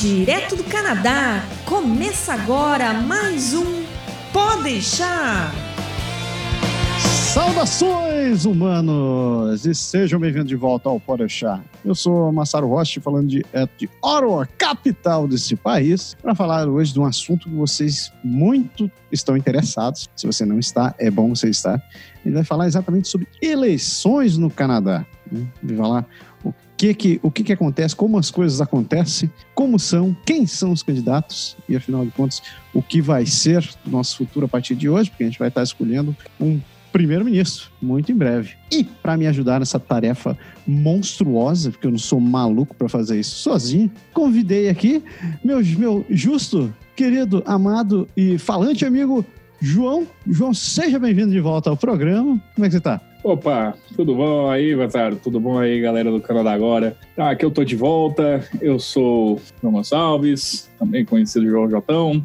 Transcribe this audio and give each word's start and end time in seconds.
Direto 0.00 0.56
do 0.56 0.64
Canadá, 0.64 1.44
começa 1.66 2.32
agora 2.32 2.94
mais 2.94 3.52
um 3.52 3.84
Pode 4.32 4.62
deixar. 4.62 5.52
Saudações, 6.98 8.46
humanos! 8.46 9.66
E 9.66 9.74
sejam 9.74 10.18
bem-vindos 10.18 10.48
de 10.48 10.56
volta 10.56 10.88
ao 10.88 10.98
Pode 10.98 11.18
deixar. 11.18 11.62
Eu 11.84 11.94
sou 11.94 12.32
Massaro 12.32 12.66
Rocha, 12.66 12.98
falando 12.98 13.28
de, 13.28 13.44
é, 13.52 13.68
de 13.76 13.90
Ottawa, 14.02 14.48
capital 14.56 15.28
desse 15.28 15.54
país, 15.54 16.16
para 16.22 16.34
falar 16.34 16.66
hoje 16.66 16.94
de 16.94 16.98
um 16.98 17.04
assunto 17.04 17.46
que 17.46 17.54
vocês 17.54 18.10
muito 18.24 18.90
estão 19.12 19.36
interessados. 19.36 20.08
Se 20.16 20.26
você 20.26 20.46
não 20.46 20.58
está, 20.58 20.94
é 20.98 21.10
bom 21.10 21.28
você 21.28 21.50
estar. 21.50 21.78
Gente 22.24 22.32
vai 22.32 22.44
falar 22.44 22.66
exatamente 22.66 23.06
sobre 23.06 23.28
eleições 23.42 24.38
no 24.38 24.48
Canadá. 24.48 25.04
Né? 25.30 25.46
Vai 25.62 25.76
falar 25.76 26.06
que 26.80 26.94
que, 26.94 27.20
o 27.22 27.30
que, 27.30 27.44
que 27.44 27.52
acontece, 27.52 27.94
como 27.94 28.16
as 28.16 28.30
coisas 28.30 28.58
acontecem, 28.58 29.30
como 29.54 29.78
são, 29.78 30.16
quem 30.24 30.46
são 30.46 30.72
os 30.72 30.82
candidatos 30.82 31.54
e, 31.68 31.76
afinal 31.76 32.06
de 32.06 32.10
contas, 32.10 32.42
o 32.72 32.82
que 32.82 33.02
vai 33.02 33.26
ser 33.26 33.68
o 33.86 33.90
nosso 33.90 34.16
futuro 34.16 34.46
a 34.46 34.48
partir 34.48 34.74
de 34.74 34.88
hoje, 34.88 35.10
porque 35.10 35.24
a 35.24 35.26
gente 35.26 35.38
vai 35.38 35.48
estar 35.48 35.62
escolhendo 35.62 36.16
um 36.40 36.58
primeiro-ministro, 36.90 37.70
muito 37.82 38.10
em 38.10 38.14
breve. 38.14 38.54
E 38.72 38.82
para 38.82 39.14
me 39.14 39.26
ajudar 39.26 39.60
nessa 39.60 39.78
tarefa 39.78 40.36
monstruosa, 40.66 41.70
porque 41.70 41.86
eu 41.86 41.90
não 41.90 41.98
sou 41.98 42.18
maluco 42.18 42.74
para 42.74 42.88
fazer 42.88 43.20
isso 43.20 43.36
sozinho, 43.36 43.90
convidei 44.14 44.70
aqui 44.70 45.02
meu, 45.44 45.62
meu 45.76 46.06
justo, 46.08 46.74
querido, 46.96 47.42
amado 47.44 48.08
e 48.16 48.38
falante 48.38 48.86
amigo 48.86 49.22
João. 49.60 50.06
João, 50.26 50.54
seja 50.54 50.98
bem-vindo 50.98 51.30
de 51.30 51.40
volta 51.40 51.68
ao 51.68 51.76
programa. 51.76 52.42
Como 52.54 52.64
é 52.64 52.68
que 52.68 52.72
você 52.72 52.78
está? 52.78 53.09
Opa, 53.22 53.76
tudo 53.94 54.14
bom 54.14 54.48
aí, 54.48 54.74
Vassaro? 54.74 55.16
Tudo 55.16 55.38
bom 55.38 55.58
aí, 55.58 55.78
galera 55.78 56.10
do 56.10 56.22
Canadá 56.22 56.52
Agora? 56.52 56.96
Tá, 57.14 57.30
aqui 57.30 57.44
eu 57.44 57.50
tô 57.50 57.62
de 57.62 57.76
volta, 57.76 58.42
eu 58.62 58.78
sou 58.78 59.38
João 59.60 59.74
Gonçalves, 59.74 60.70
também 60.78 61.04
conhecido 61.04 61.44
João 61.46 61.68
Jotão. 61.68 62.22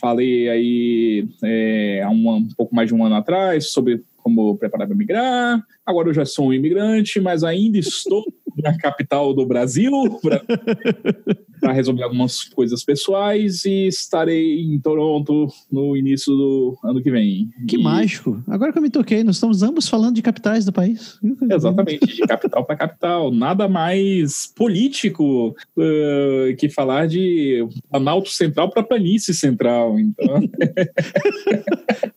Falei 0.00 0.48
aí 0.48 1.28
é, 1.42 2.00
há 2.00 2.10
um, 2.10 2.36
um 2.36 2.48
pouco 2.56 2.72
mais 2.72 2.88
de 2.88 2.94
um 2.94 3.04
ano 3.04 3.16
atrás 3.16 3.72
sobre 3.72 4.04
como 4.18 4.56
preparar 4.56 4.86
para 4.86 4.96
migrar. 4.96 5.60
Agora 5.84 6.10
eu 6.10 6.14
já 6.14 6.24
sou 6.24 6.46
um 6.46 6.52
imigrante, 6.52 7.20
mas 7.20 7.42
ainda 7.42 7.78
estou 7.78 8.24
na 8.62 8.76
capital 8.76 9.34
do 9.34 9.46
Brasil 9.46 9.92
para 10.22 10.42
resolver 11.72 12.02
algumas 12.02 12.44
coisas 12.44 12.84
pessoais 12.84 13.64
e 13.64 13.86
estarei 13.86 14.60
em 14.60 14.78
Toronto 14.78 15.48
no 15.70 15.96
início 15.96 16.32
do 16.34 16.78
ano 16.84 17.02
que 17.02 17.10
vem. 17.10 17.48
Que 17.68 17.76
e... 17.76 17.82
mágico! 17.82 18.42
Agora 18.46 18.72
que 18.72 18.78
eu 18.78 18.82
me 18.82 18.90
toquei, 18.90 19.22
nós 19.24 19.36
estamos 19.36 19.62
ambos 19.62 19.88
falando 19.88 20.14
de 20.14 20.22
capitais 20.22 20.64
do 20.64 20.72
país. 20.72 21.18
Exatamente, 21.50 22.06
de 22.06 22.22
capital 22.22 22.64
para 22.64 22.76
capital. 22.76 23.30
Nada 23.30 23.68
mais 23.68 24.52
político 24.54 25.54
uh, 25.76 26.56
que 26.58 26.68
falar 26.68 27.06
de 27.06 27.66
Planalto 27.90 28.30
Central 28.30 28.70
para 28.70 28.82
Planície 28.82 29.34
Central. 29.34 29.98
Então. 29.98 30.40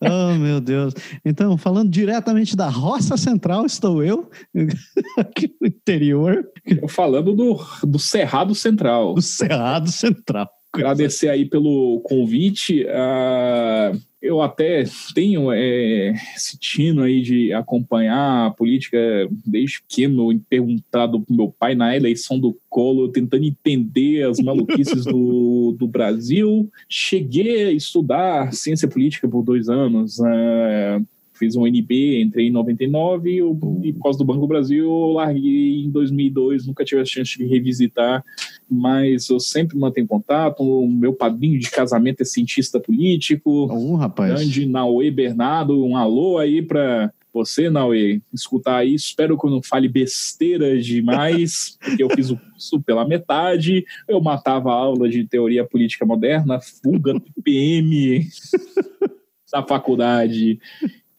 oh, 0.00 0.38
meu 0.38 0.60
Deus. 0.60 0.94
Então, 1.24 1.56
falando 1.56 1.90
diretamente 1.90 2.56
da 2.56 2.68
Roça 2.68 3.16
Central, 3.16 3.66
estou 3.66 4.02
eu, 4.02 4.30
aqui 5.16 5.54
no 5.60 5.66
interior. 5.66 6.29
Falando 6.88 7.34
do, 7.34 7.58
do 7.82 7.98
Cerrado 7.98 8.54
Central. 8.54 9.14
Do 9.14 9.22
Cerrado 9.22 9.90
Central. 9.90 10.48
Agradecer 10.72 11.28
aí 11.28 11.44
pelo 11.44 12.00
convite. 12.04 12.84
Uh, 12.84 14.00
eu 14.22 14.40
até 14.40 14.84
tenho 15.14 15.50
é, 15.50 16.12
esse 16.36 16.58
tino 16.58 17.02
aí 17.02 17.22
de 17.22 17.52
acompanhar 17.52 18.46
a 18.46 18.50
política 18.50 18.98
desde 19.44 19.80
pequeno, 19.82 20.28
perguntado 20.48 21.20
pro 21.20 21.34
meu 21.34 21.48
pai 21.58 21.74
na 21.74 21.96
eleição 21.96 22.38
do 22.38 22.56
Collor, 22.68 23.10
tentando 23.10 23.44
entender 23.44 24.22
as 24.28 24.38
maluquices 24.38 25.04
do, 25.04 25.74
do 25.76 25.88
Brasil. 25.88 26.70
Cheguei 26.88 27.64
a 27.64 27.72
estudar 27.72 28.52
ciência 28.52 28.86
política 28.86 29.26
por 29.26 29.42
dois 29.42 29.68
anos. 29.68 30.18
Uh, 30.20 31.04
fiz 31.40 31.56
um 31.56 31.66
NB, 31.66 32.20
entrei 32.20 32.48
em 32.48 32.52
99 32.52 33.30
e, 33.30 33.88
e 33.88 33.92
por 33.94 34.02
causa 34.02 34.18
do 34.18 34.24
Banco 34.26 34.42
do 34.42 34.46
Brasil 34.46 34.84
eu 34.84 35.12
larguei 35.12 35.82
em 35.82 35.90
2002, 35.90 36.66
nunca 36.66 36.84
tive 36.84 37.00
a 37.00 37.04
chance 37.04 37.38
de 37.38 37.46
revisitar, 37.46 38.22
mas 38.70 39.30
eu 39.30 39.40
sempre 39.40 39.78
mantenho 39.78 40.06
contato. 40.06 40.62
O 40.62 40.86
meu 40.86 41.14
padrinho 41.14 41.58
de 41.58 41.70
casamento 41.70 42.20
é 42.20 42.24
cientista 42.24 42.78
político. 42.78 43.72
Um 43.72 43.94
rapaz. 43.94 44.34
Grande 44.34 44.66
Naue 44.66 45.10
Bernardo, 45.10 45.82
um 45.82 45.96
alô 45.96 46.36
aí 46.36 46.60
para 46.60 47.10
você, 47.32 47.70
Naue, 47.70 48.22
escutar 48.32 48.84
isso. 48.86 49.06
Espero 49.06 49.38
que 49.38 49.46
eu 49.46 49.50
não 49.50 49.62
fale 49.62 49.88
besteira 49.88 50.78
demais, 50.78 51.78
porque 51.82 52.02
eu 52.02 52.10
fiz 52.10 52.30
o 52.30 52.36
curso 52.36 52.80
pela 52.82 53.06
metade. 53.06 53.84
Eu 54.06 54.20
matava 54.20 54.70
a 54.70 54.74
aula 54.74 55.08
de 55.08 55.24
teoria 55.24 55.64
política 55.64 56.04
moderna, 56.04 56.60
fuga 56.60 57.14
do 57.14 57.42
PM 57.42 58.28
da 59.52 59.62
faculdade. 59.66 60.60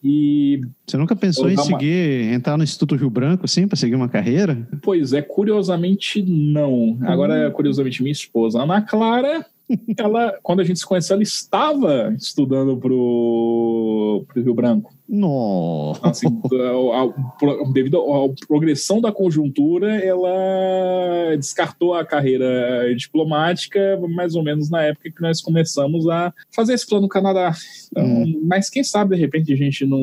E 0.04 0.62
você 0.86 0.98
nunca 0.98 1.16
pensou 1.16 1.50
em 1.50 1.58
seguir, 1.58 2.26
uma... 2.26 2.36
entrar 2.36 2.58
no 2.58 2.64
Instituto 2.64 2.96
Rio 2.96 3.10
Branco, 3.10 3.46
assim, 3.46 3.68
para 3.68 3.78
seguir 3.78 3.96
uma 3.96 4.10
carreira? 4.10 4.68
Pois 4.82 5.14
é, 5.14 5.22
curiosamente 5.22 6.24
não. 6.24 6.98
Agora, 7.02 7.50
hum. 7.50 7.52
curiosamente, 7.52 8.02
minha 8.02 8.12
esposa, 8.12 8.62
Ana 8.62 8.82
Clara, 8.82 9.46
ela, 9.98 10.38
quando 10.42 10.62
a 10.62 10.64
gente 10.64 10.80
se 10.80 10.86
conheceu, 10.86 11.16
ela 11.16 11.24
estava 11.24 12.14
estudando 12.18 12.78
pro, 12.78 14.26
pro 14.28 14.44
Rio 14.44 14.54
Branco. 14.54 14.94
Nossa. 15.12 16.08
Assim, 16.08 16.28
a, 16.28 17.04
a, 17.04 17.72
devido 17.74 17.98
à 17.98 18.30
progressão 18.48 19.02
da 19.02 19.12
conjuntura, 19.12 19.98
ela 19.98 21.36
descartou 21.36 21.94
a 21.94 22.06
carreira 22.06 22.96
diplomática 22.96 24.00
mais 24.16 24.36
ou 24.36 24.44
menos 24.44 24.70
na 24.70 24.84
época 24.84 25.12
que 25.12 25.22
nós 25.22 25.42
começamos 25.42 26.08
a 26.08 26.34
fazer 26.56 26.76
esse 26.76 26.88
plano 26.88 27.04
no 27.04 27.10
Canadá. 27.10 27.54
Então, 27.92 28.06
hum. 28.06 28.42
Mas 28.46 28.70
quem 28.70 28.86
sabe, 28.86 29.16
de 29.16 29.22
repente, 29.22 29.52
a 29.52 29.58
gente 29.58 29.86
não 29.86 30.00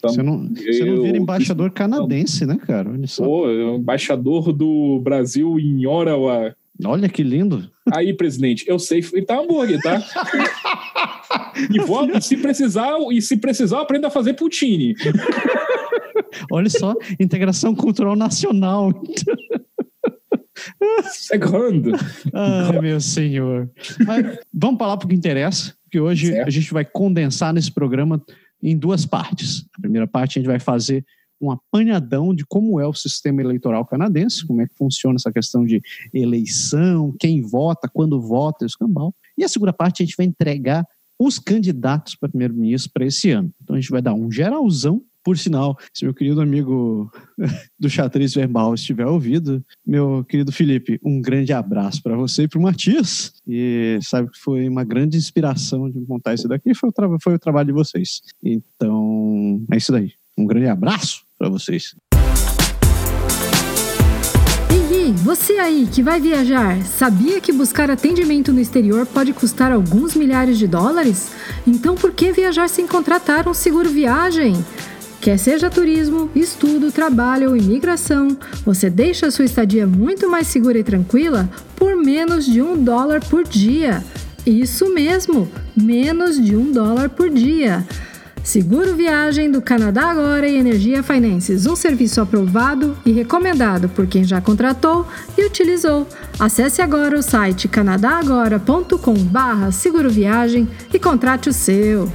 então, 0.00 0.10
você 0.10 0.22
não, 0.22 0.48
você 0.48 0.84
não 0.84 1.02
vira 1.02 1.18
embaixador 1.18 1.70
canadense, 1.70 2.46
né, 2.46 2.56
cara? 2.56 2.90
Olha 2.90 3.06
só. 3.06 3.22
Pô, 3.22 3.50
embaixador 3.50 4.50
do 4.52 4.98
Brasil 5.00 5.60
em 5.60 5.86
Ottawa. 5.86 6.56
Olha 6.84 7.08
que 7.08 7.22
lindo. 7.22 7.70
Aí, 7.92 8.14
presidente, 8.14 8.64
eu 8.66 8.78
sei 8.78 9.02
fritar 9.02 9.38
hambúrguer, 9.38 9.80
tá? 9.80 10.00
e, 11.70 11.80
vou, 11.80 12.08
e 12.10 12.20
se 12.20 12.36
precisar, 12.36 12.96
e 13.10 13.20
se 13.20 13.36
precisar, 13.36 13.80
aprenda 13.80 14.08
a 14.08 14.10
fazer 14.10 14.34
poutine. 14.34 14.94
Olha 16.50 16.70
só, 16.70 16.94
integração 17.18 17.74
cultural 17.74 18.16
nacional. 18.16 18.92
Segundo. 21.12 21.92
Ai, 22.32 22.80
meu 22.80 23.00
senhor. 23.00 23.70
Mas 24.06 24.38
vamos 24.52 24.78
falar 24.78 24.96
para 24.96 25.06
o 25.06 25.08
que 25.08 25.14
interessa, 25.14 25.74
porque 25.84 25.98
hoje 25.98 26.28
certo. 26.28 26.46
a 26.46 26.50
gente 26.50 26.72
vai 26.72 26.84
condensar 26.84 27.52
nesse 27.52 27.72
programa 27.72 28.22
em 28.62 28.76
duas 28.76 29.06
partes. 29.06 29.66
A 29.76 29.80
primeira 29.80 30.06
parte 30.06 30.38
a 30.38 30.42
gente 30.42 30.50
vai 30.50 30.60
fazer 30.60 31.04
um 31.40 31.50
apanhadão 31.50 32.34
de 32.34 32.44
como 32.44 32.78
é 32.78 32.86
o 32.86 32.94
sistema 32.94 33.40
eleitoral 33.40 33.84
canadense, 33.86 34.46
como 34.46 34.60
é 34.60 34.66
que 34.66 34.74
funciona 34.74 35.16
essa 35.16 35.32
questão 35.32 35.64
de 35.64 35.80
eleição, 36.12 37.14
quem 37.18 37.40
vota, 37.40 37.88
quando 37.88 38.20
vota, 38.20 38.66
escambau. 38.66 39.14
E 39.38 39.44
a 39.44 39.48
segunda 39.48 39.72
parte 39.72 40.02
a 40.02 40.06
gente 40.06 40.16
vai 40.16 40.26
entregar 40.26 40.86
os 41.18 41.38
candidatos 41.38 42.14
para 42.14 42.30
primeiro-ministro 42.30 42.90
para 42.92 43.04
esse 43.04 43.30
ano. 43.30 43.52
Então 43.62 43.76
a 43.76 43.80
gente 43.80 43.90
vai 43.90 44.02
dar 44.02 44.14
um 44.14 44.30
geralzão. 44.30 45.02
Por 45.22 45.36
sinal, 45.36 45.78
se 45.92 46.02
meu 46.02 46.14
querido 46.14 46.40
amigo 46.40 47.12
do 47.78 47.90
Xatriz 47.90 48.32
Verbal 48.32 48.74
estiver 48.74 49.04
ouvido, 49.06 49.62
meu 49.86 50.24
querido 50.24 50.50
Felipe, 50.50 50.98
um 51.04 51.20
grande 51.20 51.52
abraço 51.52 52.02
para 52.02 52.16
você 52.16 52.44
e 52.44 52.48
para 52.48 52.58
o 52.58 52.62
Matias. 52.62 53.34
E 53.46 53.98
sabe 54.00 54.30
que 54.30 54.38
foi 54.38 54.66
uma 54.66 54.82
grande 54.82 55.18
inspiração 55.18 55.90
de 55.90 56.00
montar 56.08 56.32
isso 56.32 56.48
daqui, 56.48 56.74
foi 56.74 56.88
o, 56.88 57.18
foi 57.20 57.34
o 57.34 57.38
trabalho 57.38 57.66
de 57.66 57.74
vocês. 57.74 58.22
Então, 58.42 59.62
é 59.70 59.76
isso 59.76 59.92
daí. 59.92 60.14
Um 60.38 60.46
grande 60.46 60.68
abraço 60.68 61.29
para 61.40 61.48
vocês. 61.48 61.94
Você 65.24 65.54
aí 65.54 65.88
que 65.90 66.02
vai 66.02 66.20
viajar, 66.20 66.82
sabia 66.84 67.40
que 67.40 67.52
buscar 67.52 67.90
atendimento 67.90 68.52
no 68.52 68.60
exterior 68.60 69.06
pode 69.06 69.32
custar 69.32 69.72
alguns 69.72 70.14
milhares 70.14 70.58
de 70.58 70.66
dólares? 70.66 71.32
Então 71.66 71.94
por 71.94 72.12
que 72.12 72.32
viajar 72.32 72.68
sem 72.68 72.86
contratar 72.86 73.48
um 73.48 73.54
seguro 73.54 73.88
viagem? 73.88 74.64
Quer 75.20 75.38
seja 75.38 75.68
turismo, 75.68 76.30
estudo, 76.34 76.92
trabalho 76.92 77.50
ou 77.50 77.56
imigração, 77.56 78.36
você 78.64 78.88
deixa 78.88 79.26
a 79.26 79.30
sua 79.30 79.44
estadia 79.44 79.86
muito 79.86 80.28
mais 80.28 80.46
segura 80.46 80.78
e 80.78 80.84
tranquila 80.84 81.48
por 81.76 81.96
menos 81.96 82.44
de 82.46 82.62
um 82.62 82.82
dólar 82.82 83.24
por 83.26 83.44
dia. 83.44 84.04
Isso 84.46 84.92
mesmo, 84.92 85.50
menos 85.76 86.42
de 86.42 86.56
um 86.56 86.72
dólar 86.72 87.10
por 87.10 87.28
dia. 87.28 87.86
Seguro 88.50 88.96
Viagem 88.96 89.48
do 89.48 89.62
Canadá 89.62 90.10
Agora 90.10 90.48
e 90.48 90.56
Energia 90.56 91.04
Finances, 91.04 91.66
um 91.66 91.76
serviço 91.76 92.20
aprovado 92.20 92.98
e 93.06 93.12
recomendado 93.12 93.88
por 93.88 94.08
quem 94.08 94.24
já 94.24 94.40
contratou 94.40 95.06
e 95.38 95.46
utilizou. 95.46 96.04
Acesse 96.36 96.82
agora 96.82 97.16
o 97.16 97.22
site 97.22 97.68
canadagora.com/seguro 97.68 100.10
viagem 100.10 100.68
e 100.92 100.98
contrate 100.98 101.48
o 101.48 101.52
seu. 101.52 102.10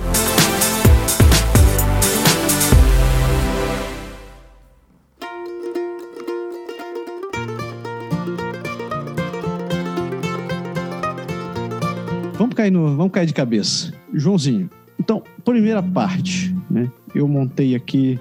vamos 12.38 12.56
cair, 12.56 12.72
no, 12.72 12.98
vamos 12.98 13.14
cair 13.14 13.26
de 13.26 13.34
cabeça. 13.34 13.94
Joãozinho, 14.14 14.70
então, 15.00 15.22
primeira 15.44 15.82
parte, 15.82 16.56
né? 16.70 16.90
Eu 17.14 17.28
montei 17.28 17.76
aqui 17.76 18.20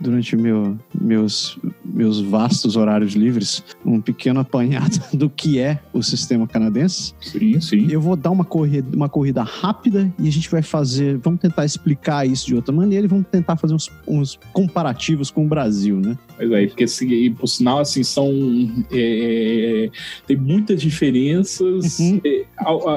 durante 0.00 0.36
meu, 0.36 0.78
meus, 0.94 1.58
meus 1.92 2.20
vastos 2.20 2.76
horários 2.76 3.14
livres, 3.14 3.62
um 3.84 4.00
pequeno 4.00 4.40
apanhado 4.40 5.00
do 5.12 5.28
que 5.28 5.58
é 5.58 5.78
o 5.92 6.02
sistema 6.02 6.46
canadense. 6.46 7.14
Sim, 7.20 7.60
sim. 7.60 7.88
Eu 7.90 8.00
vou 8.00 8.16
dar 8.16 8.30
uma 8.30 8.44
corrida, 8.44 8.96
uma 8.96 9.08
corrida 9.08 9.42
rápida 9.42 10.12
e 10.18 10.28
a 10.28 10.32
gente 10.32 10.50
vai 10.50 10.62
fazer, 10.62 11.18
vamos 11.18 11.40
tentar 11.40 11.64
explicar 11.64 12.26
isso 12.26 12.46
de 12.46 12.54
outra 12.54 12.74
maneira 12.74 13.04
e 13.04 13.08
vamos 13.08 13.26
tentar 13.30 13.56
fazer 13.56 13.74
uns, 13.74 13.90
uns 14.06 14.38
comparativos 14.52 15.30
com 15.30 15.44
o 15.44 15.48
Brasil, 15.48 15.96
né? 15.96 16.16
Pois 16.36 16.50
é, 16.52 16.66
porque 16.66 16.84
assim, 16.84 17.34
por 17.34 17.46
sinal, 17.46 17.80
assim, 17.80 18.02
são. 18.02 18.30
É, 18.90 19.90
tem 20.26 20.36
muitas 20.36 20.80
diferenças, 20.80 21.98
uhum. 21.98 22.20
é, 22.24 22.46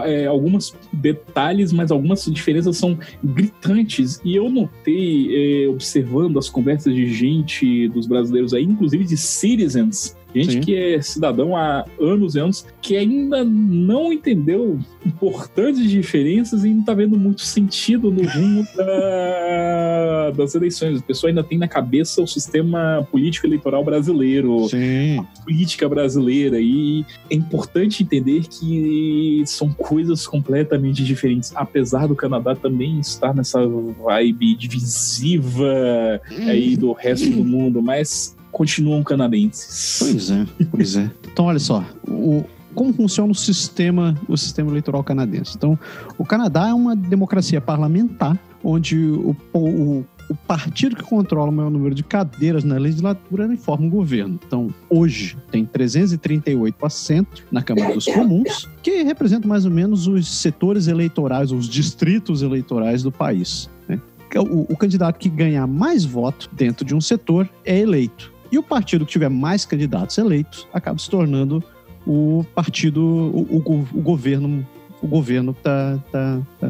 é, 0.06 0.28
algumas 0.28 0.74
detalhes, 0.94 1.74
mas 1.74 1.92
algumas 1.92 2.24
diferenças 2.26 2.78
são 2.78 2.98
gritantes. 3.24 4.22
E 4.24 4.36
eu 4.36 4.50
notei, 4.50 5.66
é, 5.66 5.68
observando 5.68 6.40
as 6.40 6.50
conversas 6.50 6.94
de 6.94 7.14
gente 7.14 7.88
dos 7.90 8.08
brasileiros 8.08 8.54
aí, 8.54 8.64
inclusive 8.64 8.93
de 9.00 9.18
citizens, 9.18 10.16
Gente 10.36 10.54
Sim. 10.54 10.62
que 10.62 10.76
é 10.76 11.02
cidadão 11.02 11.56
há 11.56 11.86
anos 12.00 12.34
e 12.34 12.40
anos, 12.40 12.66
que 12.82 12.98
ainda 12.98 13.44
não 13.44 14.12
entendeu 14.12 14.80
importantes 15.06 15.88
diferenças 15.90 16.66
e 16.66 16.70
não 16.70 16.80
está 16.80 16.94
vendo 16.94 17.18
muito 17.18 17.42
sentido 17.42 18.10
no 18.10 18.28
rumo 18.28 18.66
da, 18.76 20.32
das 20.32 20.56
eleições. 20.56 21.00
A 21.00 21.04
pessoa 21.04 21.30
ainda 21.30 21.44
tem 21.44 21.58
na 21.58 21.68
cabeça 21.68 22.20
o 22.20 22.28
sistema 22.28 23.08
político 23.12 23.46
eleitoral 23.46 23.84
brasileiro, 23.84 24.68
Sim. 24.70 25.20
a 25.20 25.42
política 25.44 25.88
brasileira. 25.88 26.60
E 26.60 27.06
é 27.30 27.36
importante 27.36 28.02
entender 28.02 28.48
que 28.48 29.44
são 29.46 29.72
coisas 29.72 30.26
completamente 30.26 31.04
diferentes. 31.04 31.52
Apesar 31.56 32.08
do 32.08 32.16
Canadá 32.16 32.56
também 32.56 33.00
estar 33.00 33.36
nessa 33.36 33.60
vibe 33.68 34.56
divisiva 34.56 36.20
aí 36.48 36.76
do 36.76 36.92
resto 36.92 37.30
do 37.30 37.44
mundo, 37.44 37.84
mas 37.84 38.36
continuam 38.54 39.04
canadenses. 39.04 39.98
Pois 40.00 40.32
é, 40.32 40.48
pois 40.72 40.96
é. 40.96 41.12
Então, 41.30 41.46
olha 41.46 41.60
só, 41.60 41.84
o, 42.08 42.46
como 42.74 42.94
funciona 42.94 43.32
o 43.32 43.36
sistema, 43.36 44.18
o 44.28 44.38
sistema 44.38 44.70
eleitoral 44.70 45.04
canadense. 45.04 45.56
Então, 45.58 45.78
o 46.18 46.24
Canadá 46.24 46.70
é 46.70 46.74
uma 46.74 46.96
democracia 46.96 47.60
parlamentar, 47.60 48.40
onde 48.64 48.98
o, 48.98 49.36
o, 49.54 50.06
o 50.30 50.36
partido 50.48 50.96
que 50.96 51.04
controla 51.04 51.50
o 51.50 51.54
maior 51.54 51.70
número 51.70 51.94
de 51.94 52.04
cadeiras 52.04 52.64
na 52.64 52.78
legislatura 52.78 53.46
informa 53.52 53.88
o 53.88 53.90
governo. 53.90 54.40
Então, 54.46 54.74
hoje, 54.90 55.36
tem 55.52 55.66
338 55.66 56.86
assentos 56.86 57.44
na 57.52 57.62
Câmara 57.62 57.94
dos 57.94 58.06
Comuns, 58.06 58.70
que 58.82 59.04
representam 59.04 59.50
mais 59.50 59.66
ou 59.66 59.72
menos 59.72 60.08
os 60.08 60.28
setores 60.28 60.88
eleitorais, 60.88 61.52
os 61.52 61.68
distritos 61.68 62.42
eleitorais 62.42 63.04
do 63.04 63.12
país. 63.12 63.70
Né? 63.88 64.00
O, 64.36 64.74
o 64.74 64.78
candidato 64.78 65.20
que 65.20 65.30
ganhar 65.30 65.68
mais 65.68 66.06
voto 66.06 66.50
dentro 66.54 66.86
de 66.86 66.96
um 66.96 67.02
setor 67.02 67.50
é 67.66 67.78
eleito. 67.78 68.33
E 68.54 68.58
o 68.60 68.62
partido 68.62 69.04
que 69.04 69.12
tiver 69.12 69.30
mais 69.30 69.66
candidatos 69.66 70.16
eleitos 70.16 70.68
acaba 70.72 71.00
se 71.00 71.10
tornando 71.10 71.64
o 72.06 72.46
partido, 72.54 73.02
o, 73.04 73.64
o, 73.66 73.80
o 73.96 74.02
governo, 74.04 74.64
o 75.02 75.08
governo 75.08 75.56
tá, 75.56 76.00
tá, 76.12 76.40
tá 76.60 76.68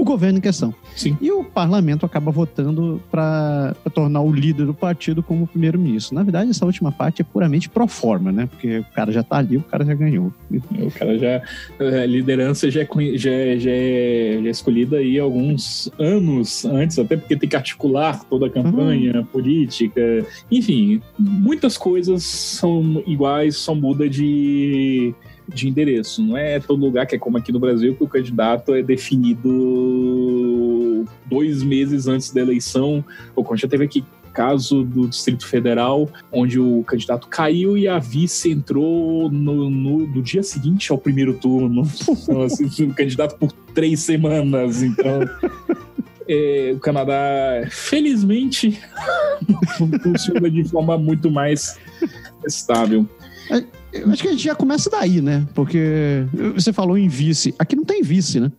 o 0.00 0.04
governo 0.04 0.38
em 0.38 0.40
questão. 0.40 0.74
Sim. 0.96 1.16
E 1.20 1.30
o 1.30 1.44
parlamento 1.44 2.06
acaba 2.06 2.30
votando 2.30 3.00
para 3.10 3.74
tornar 3.92 4.22
o 4.22 4.32
líder 4.32 4.66
do 4.66 4.74
partido 4.74 5.22
como 5.22 5.46
primeiro-ministro. 5.46 6.14
Na 6.14 6.22
verdade, 6.22 6.50
essa 6.50 6.64
última 6.64 6.90
parte 6.90 7.22
é 7.22 7.24
puramente 7.24 7.68
pro 7.68 7.86
forma, 7.86 8.32
né? 8.32 8.46
Porque 8.46 8.78
o 8.78 8.84
cara 8.94 9.12
já 9.12 9.22
tá 9.22 9.36
ali, 9.36 9.56
o 9.56 9.62
cara 9.62 9.84
já 9.84 9.94
ganhou. 9.94 10.32
O 10.50 10.90
cara 10.90 11.18
já. 11.18 11.42
A 11.78 12.06
liderança 12.06 12.70
já 12.70 12.82
é, 12.82 12.88
já, 13.14 13.30
é, 13.30 13.58
já, 13.58 13.70
é, 13.70 14.38
já 14.42 14.48
é 14.48 14.50
escolhida 14.50 14.96
aí 14.96 15.18
alguns 15.18 15.90
anos 15.98 16.64
antes, 16.64 16.98
até 16.98 17.16
porque 17.16 17.36
tem 17.36 17.48
que 17.48 17.56
articular 17.56 18.24
toda 18.24 18.46
a 18.46 18.50
campanha 18.50 19.18
uhum. 19.18 19.24
política. 19.24 20.00
Enfim, 20.50 21.02
muitas 21.18 21.76
coisas 21.76 22.22
são 22.22 23.02
iguais, 23.06 23.56
só 23.56 23.74
muda 23.74 24.08
de 24.08 25.14
de 25.54 25.68
endereço. 25.68 26.22
Não 26.22 26.36
é 26.36 26.58
todo 26.60 26.80
lugar 26.80 27.06
que 27.06 27.14
é 27.14 27.18
como 27.18 27.36
aqui 27.36 27.52
no 27.52 27.60
Brasil 27.60 27.94
que 27.94 28.04
o 28.04 28.08
candidato 28.08 28.74
é 28.74 28.82
definido 28.82 29.44
dois 31.26 31.62
meses 31.62 32.06
antes 32.06 32.30
da 32.30 32.40
eleição. 32.40 33.04
Ou 33.34 33.44
quando 33.44 33.60
já 33.60 33.68
teve 33.68 33.84
aqui 33.84 34.04
caso 34.32 34.84
do 34.84 35.08
Distrito 35.08 35.46
Federal, 35.46 36.08
onde 36.30 36.58
o 36.58 36.84
candidato 36.84 37.28
caiu 37.28 37.76
e 37.76 37.88
a 37.88 37.98
vice 37.98 38.50
entrou 38.50 39.28
no, 39.30 39.68
no, 39.68 40.06
no 40.06 40.22
dia 40.22 40.42
seguinte 40.42 40.92
ao 40.92 40.98
primeiro 40.98 41.34
turno. 41.34 41.82
Então, 42.30 42.42
assim, 42.42 42.86
o 42.86 42.94
candidato 42.94 43.36
por 43.36 43.50
três 43.74 44.00
semanas. 44.00 44.82
Então. 44.82 45.20
É, 46.28 46.72
o 46.76 46.78
Canadá, 46.78 47.66
felizmente, 47.70 48.80
funciona 50.00 50.48
de 50.48 50.62
forma 50.64 50.96
muito 50.96 51.28
mais 51.28 51.76
estável. 52.46 53.04
Eu 53.92 54.10
acho 54.10 54.22
que 54.22 54.28
a 54.28 54.32
gente 54.32 54.44
já 54.44 54.54
começa 54.54 54.88
daí, 54.88 55.20
né? 55.20 55.46
Porque 55.54 56.24
você 56.54 56.72
falou 56.72 56.96
em 56.96 57.08
vice. 57.08 57.54
Aqui 57.58 57.74
não 57.74 57.84
tem 57.84 58.02
vice, 58.02 58.40
né? 58.40 58.50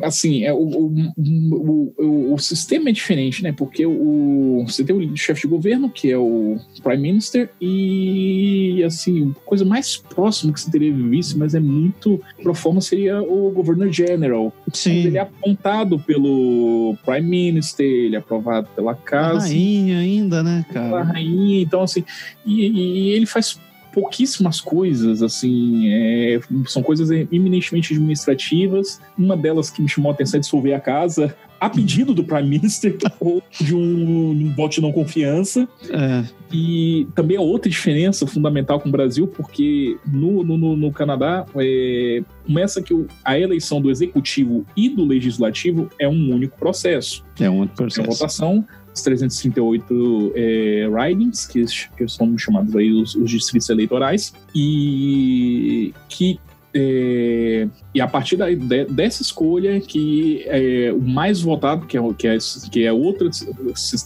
É, 0.00 0.06
assim, 0.06 0.44
é, 0.44 0.52
o, 0.52 0.58
o, 0.58 1.94
o, 1.98 2.34
o, 2.34 2.38
sistema 2.38 2.90
é 2.90 2.92
diferente, 2.92 3.42
né? 3.42 3.52
Porque 3.52 3.86
o, 3.86 4.64
você 4.66 4.84
tem 4.84 4.94
o 4.94 5.16
chefe 5.16 5.42
de 5.42 5.46
governo, 5.46 5.88
que 5.88 6.10
é 6.10 6.18
o 6.18 6.58
Prime 6.82 7.02
Minister, 7.02 7.50
e 7.60 8.82
assim, 8.84 9.34
a 9.36 9.48
coisa 9.48 9.64
mais 9.64 9.96
próxima 9.96 10.52
que 10.52 10.60
você 10.60 10.70
teria 10.70 10.92
vice, 10.92 11.36
mas 11.36 11.54
é 11.54 11.60
muito 11.60 12.20
pro 12.42 12.54
forma, 12.54 12.80
seria 12.80 13.22
o 13.22 13.50
Governor 13.50 13.90
General. 13.90 14.52
Sim. 14.72 15.06
Ele 15.06 15.18
é 15.18 15.22
apontado 15.22 15.98
pelo 15.98 16.96
Prime 17.04 17.28
Minister, 17.28 17.86
ele 17.86 18.16
é 18.16 18.18
aprovado 18.18 18.68
pela 18.74 18.94
casa. 18.94 19.46
A 19.46 19.48
rainha 19.48 19.98
ainda, 19.98 20.42
né, 20.42 20.64
cara? 20.72 21.00
A 21.00 21.02
rainha, 21.02 21.62
então 21.62 21.82
assim, 21.82 22.04
e, 22.44 22.68
e 22.68 23.10
ele 23.10 23.26
faz 23.26 23.58
pouquíssimas 23.96 24.60
coisas, 24.60 25.22
assim, 25.22 25.88
é, 25.88 26.38
são 26.66 26.82
coisas 26.82 27.10
eminentemente 27.10 27.94
administrativas. 27.94 29.00
Uma 29.16 29.34
delas 29.34 29.70
que 29.70 29.80
me 29.80 29.88
chamou 29.88 30.10
a 30.10 30.14
atenção 30.14 30.36
é 30.36 30.40
dissolver 30.42 30.74
a 30.74 30.80
casa 30.80 31.34
a 31.58 31.70
pedido 31.70 32.12
do 32.12 32.22
Prime 32.22 32.46
Minister 32.46 32.94
ou 33.18 33.42
de 33.58 33.74
um, 33.74 34.32
um 34.32 34.54
voto 34.54 34.74
de 34.74 34.82
não 34.82 34.92
confiança. 34.92 35.66
É. 35.88 36.24
E 36.52 37.08
também 37.14 37.38
é 37.38 37.40
outra 37.40 37.70
diferença 37.70 38.26
fundamental 38.26 38.78
com 38.78 38.90
o 38.90 38.92
Brasil, 38.92 39.26
porque 39.26 39.96
no, 40.06 40.44
no, 40.44 40.76
no 40.76 40.92
Canadá 40.92 41.46
é, 41.56 42.22
começa 42.44 42.82
que 42.82 42.94
a 43.24 43.38
eleição 43.38 43.80
do 43.80 43.90
executivo 43.90 44.66
e 44.76 44.90
do 44.90 45.06
legislativo 45.06 45.88
é 45.98 46.06
um 46.06 46.34
único 46.34 46.58
processo. 46.58 47.24
É 47.40 47.48
um 47.48 47.60
único 47.60 47.76
processo. 47.76 48.00
É 48.00 48.04
uma 48.04 48.12
votação 48.12 48.66
os 48.96 49.02
338 49.02 50.32
é, 50.34 50.88
ridings, 50.88 51.46
que, 51.46 51.64
que 51.96 52.08
são 52.08 52.36
chamados 52.38 52.74
aí 52.74 52.90
os, 52.90 53.14
os 53.14 53.30
distritos 53.30 53.68
eleitorais, 53.68 54.32
e 54.54 55.92
que 56.08 56.40
é, 56.78 57.68
e 57.94 58.00
a 58.02 58.06
partir 58.06 58.36
da, 58.36 58.50
de, 58.50 58.84
dessa 58.84 59.22
escolha 59.22 59.80
que 59.80 60.44
é, 60.46 60.92
o 60.92 61.00
mais 61.00 61.40
votado, 61.40 61.86
que 61.86 61.96
é, 61.96 62.00
que 62.12 62.28
é, 62.28 62.38
que 62.70 62.84
é 62.84 62.92
outra 62.92 63.30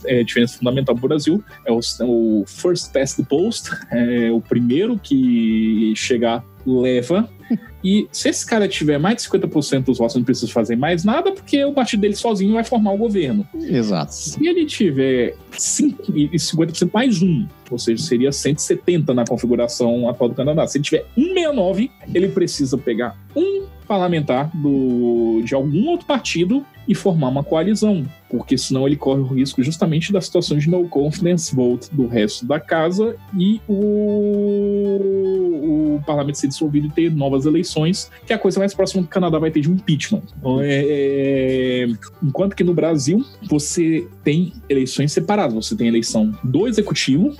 é, 0.05 0.23
diferença 0.23 0.59
fundamental 0.59 0.95
para 0.95 1.05
o 1.05 1.09
Brasil, 1.09 1.45
é 1.67 1.73
o, 1.73 1.81
o 2.03 2.45
first 2.47 2.93
past 2.93 3.21
the 3.21 3.29
post, 3.29 3.71
é, 3.91 4.31
o 4.31 4.41
primeiro 4.41 4.97
que 4.99 5.93
chegar 5.97 6.45
leva. 6.67 7.29
E 7.83 8.07
se 8.13 8.29
esse 8.29 8.45
cara 8.45 8.69
tiver 8.69 8.99
mais 8.99 9.17
de 9.17 9.23
50% 9.23 9.85
dos 9.85 9.97
votos, 9.97 10.15
não 10.15 10.23
precisa 10.23 10.53
fazer 10.53 10.77
mais 10.77 11.03
nada, 11.03 11.33
porque 11.33 11.65
o 11.65 11.73
partido 11.73 12.01
dele 12.01 12.15
sozinho 12.15 12.53
vai 12.53 12.63
formar 12.63 12.93
o 12.93 12.99
governo. 12.99 13.49
Exato. 13.55 14.15
Se 14.15 14.47
ele 14.47 14.67
tiver 14.67 15.35
5, 15.51 16.13
e 16.15 16.29
50% 16.37 16.91
mais 16.93 17.23
um, 17.23 17.47
ou 17.71 17.79
seja, 17.79 18.03
seria 18.03 18.33
170 18.33 19.15
na 19.15 19.25
configuração 19.25 20.09
atual 20.11 20.29
do 20.29 20.35
Canadá. 20.35 20.67
Se 20.67 20.77
ele 20.77 20.85
tiver 20.85 21.07
169, 21.15 21.91
ele 22.13 22.29
precisa 22.29 22.77
pegar 22.77 23.17
um 23.35 23.65
parlamentar 23.91 24.51
do, 24.55 25.43
de 25.43 25.53
algum 25.53 25.89
outro 25.89 26.07
partido 26.07 26.65
e 26.87 26.95
formar 26.95 27.29
uma 27.29 27.43
coalizão, 27.43 28.07
porque 28.29 28.57
senão 28.57 28.87
ele 28.87 28.95
corre 28.95 29.21
o 29.21 29.27
risco 29.27 29.63
justamente 29.63 30.13
da 30.13 30.21
situação 30.21 30.57
de 30.57 30.71
no 30.71 30.89
confidence 30.89 31.53
vote 31.55 31.93
do 31.93 32.07
resto 32.07 32.47
da 32.47 32.61
casa 32.61 33.17
e 33.37 33.61
o, 33.69 34.99
o 36.01 36.05
parlamento 36.05 36.39
ser 36.39 36.49
dissolvido 36.49 36.89
e 36.89 36.91
ter 36.91 37.11
novas 37.11 37.47
eleições, 37.47 38.11
que 38.27 38.33
é 38.33 38.37
a 38.37 38.39
coisa 38.39 38.59
mais 38.59 38.75
próxima 38.75 39.03
que 39.03 39.09
o 39.09 39.11
Canadá 39.11 39.39
vai 39.39 39.51
ter 39.51 39.61
de 39.61 39.71
um 39.71 39.75
impeachment. 39.75 40.23
Então, 40.39 40.61
é, 40.61 40.85
é, 40.87 41.89
enquanto 42.23 42.55
que 42.55 42.65
no 42.65 42.75
Brasil 42.75 43.25
você 43.49 44.07
tem 44.25 44.53
eleições 44.69 45.13
separadas, 45.13 45.55
você 45.55 45.77
tem 45.77 45.89
eleição 45.89 46.33
do 46.43 46.67
executivo, 46.67 47.37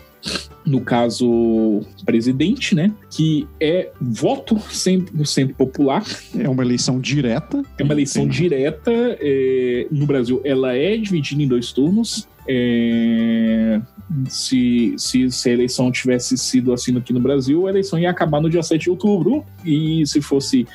no 0.65 0.81
caso 0.83 1.81
presidente, 2.05 2.75
né, 2.75 2.93
que 3.11 3.49
é 3.59 3.91
voto 4.01 4.55
100% 4.55 5.55
popular. 5.55 6.05
É 6.39 6.49
uma 6.49 6.63
eleição 6.63 7.01
direta. 7.01 7.63
É 7.79 7.83
uma 7.83 7.95
eleição 7.95 8.25
Sim. 8.25 8.29
direta. 8.29 8.93
É, 8.93 9.87
no 9.91 10.07
Brasil, 10.07 10.41
ela 10.45 10.75
é 10.75 10.97
dividida 10.97 11.43
em 11.43 11.49
dois 11.49 11.73
turnos. 11.73 12.29
É, 12.53 13.81
se, 14.29 14.95
se, 14.99 15.31
se 15.31 15.49
a 15.49 15.53
eleição 15.53 15.93
tivesse 15.93 16.37
sido 16.37 16.73
assim 16.73 16.97
aqui 16.97 17.13
no 17.13 17.21
Brasil, 17.21 17.69
a 17.69 17.71
eleição 17.71 17.97
ia 17.97 18.11
acabar 18.11 18.41
no 18.41 18.51
dia 18.51 18.63
7 18.63 18.83
de 18.83 18.91
outubro. 18.91 19.45
E 19.65 20.05
se 20.05 20.21
fosse, 20.21 20.67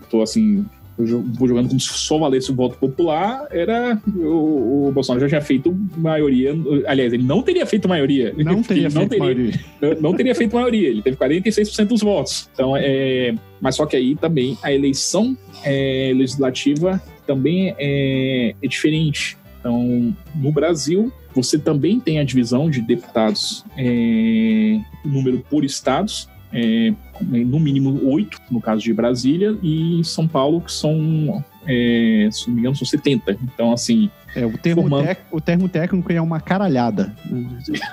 estou 0.00 0.20
é, 0.20 0.22
assim, 0.22 0.64
jogando 1.04 1.68
como 1.68 1.80
se 1.80 1.88
só 1.88 2.16
valesse 2.18 2.52
o 2.52 2.54
voto 2.54 2.76
popular, 2.76 3.46
era 3.50 4.00
o, 4.06 4.88
o, 4.88 4.92
Bolsonaro 4.92 5.20
já 5.20 5.28
tinha 5.28 5.40
feito 5.40 5.76
maioria. 5.96 6.54
Aliás, 6.86 7.12
ele 7.12 7.24
não 7.24 7.42
teria 7.42 7.66
feito 7.66 7.88
maioria. 7.88 8.32
Não 8.36 8.62
teria 8.62 8.90
feito 8.90 9.08
teria, 9.08 9.24
maioria. 9.24 9.60
Não, 9.80 10.00
não, 10.00 10.14
teria 10.14 10.34
feito 10.34 10.54
maioria. 10.54 10.88
Ele 10.88 11.02
teve 11.02 11.16
46% 11.16 11.86
dos 11.86 12.02
votos. 12.02 12.48
Então, 12.54 12.76
é, 12.76 13.34
mas 13.60 13.74
só 13.74 13.84
que 13.84 13.96
aí 13.96 14.14
também 14.14 14.56
a 14.62 14.72
eleição 14.72 15.36
é, 15.64 16.12
legislativa 16.14 17.02
também 17.26 17.74
é, 17.78 18.54
é 18.62 18.68
diferente. 18.68 19.36
Então, 19.58 20.14
no 20.34 20.52
Brasil, 20.52 21.12
você 21.34 21.58
também 21.58 22.00
tem 22.00 22.18
a 22.18 22.24
divisão 22.24 22.70
de 22.70 22.80
deputados, 22.80 23.64
é, 23.76 24.80
número 25.04 25.44
por 25.50 25.64
estados, 25.64 26.28
é, 26.52 26.92
no 27.20 27.60
mínimo 27.60 28.08
oito, 28.10 28.40
no 28.50 28.60
caso 28.60 28.82
de 28.82 28.92
Brasília, 28.92 29.56
e 29.62 30.02
São 30.04 30.26
Paulo, 30.26 30.60
que 30.60 30.72
são, 30.72 31.44
é, 31.66 32.28
se 32.32 32.48
não 32.48 32.54
me 32.54 32.60
engano, 32.60 32.76
são 32.76 32.86
70. 32.86 33.38
Então, 33.42 33.72
assim. 33.72 34.10
É, 34.34 34.46
o, 34.46 34.56
termo 34.56 34.82
formando... 34.82 35.06
tec, 35.06 35.20
o 35.30 35.40
termo 35.40 35.68
técnico 35.68 36.12
é 36.12 36.20
uma 36.20 36.40
caralhada. 36.40 37.14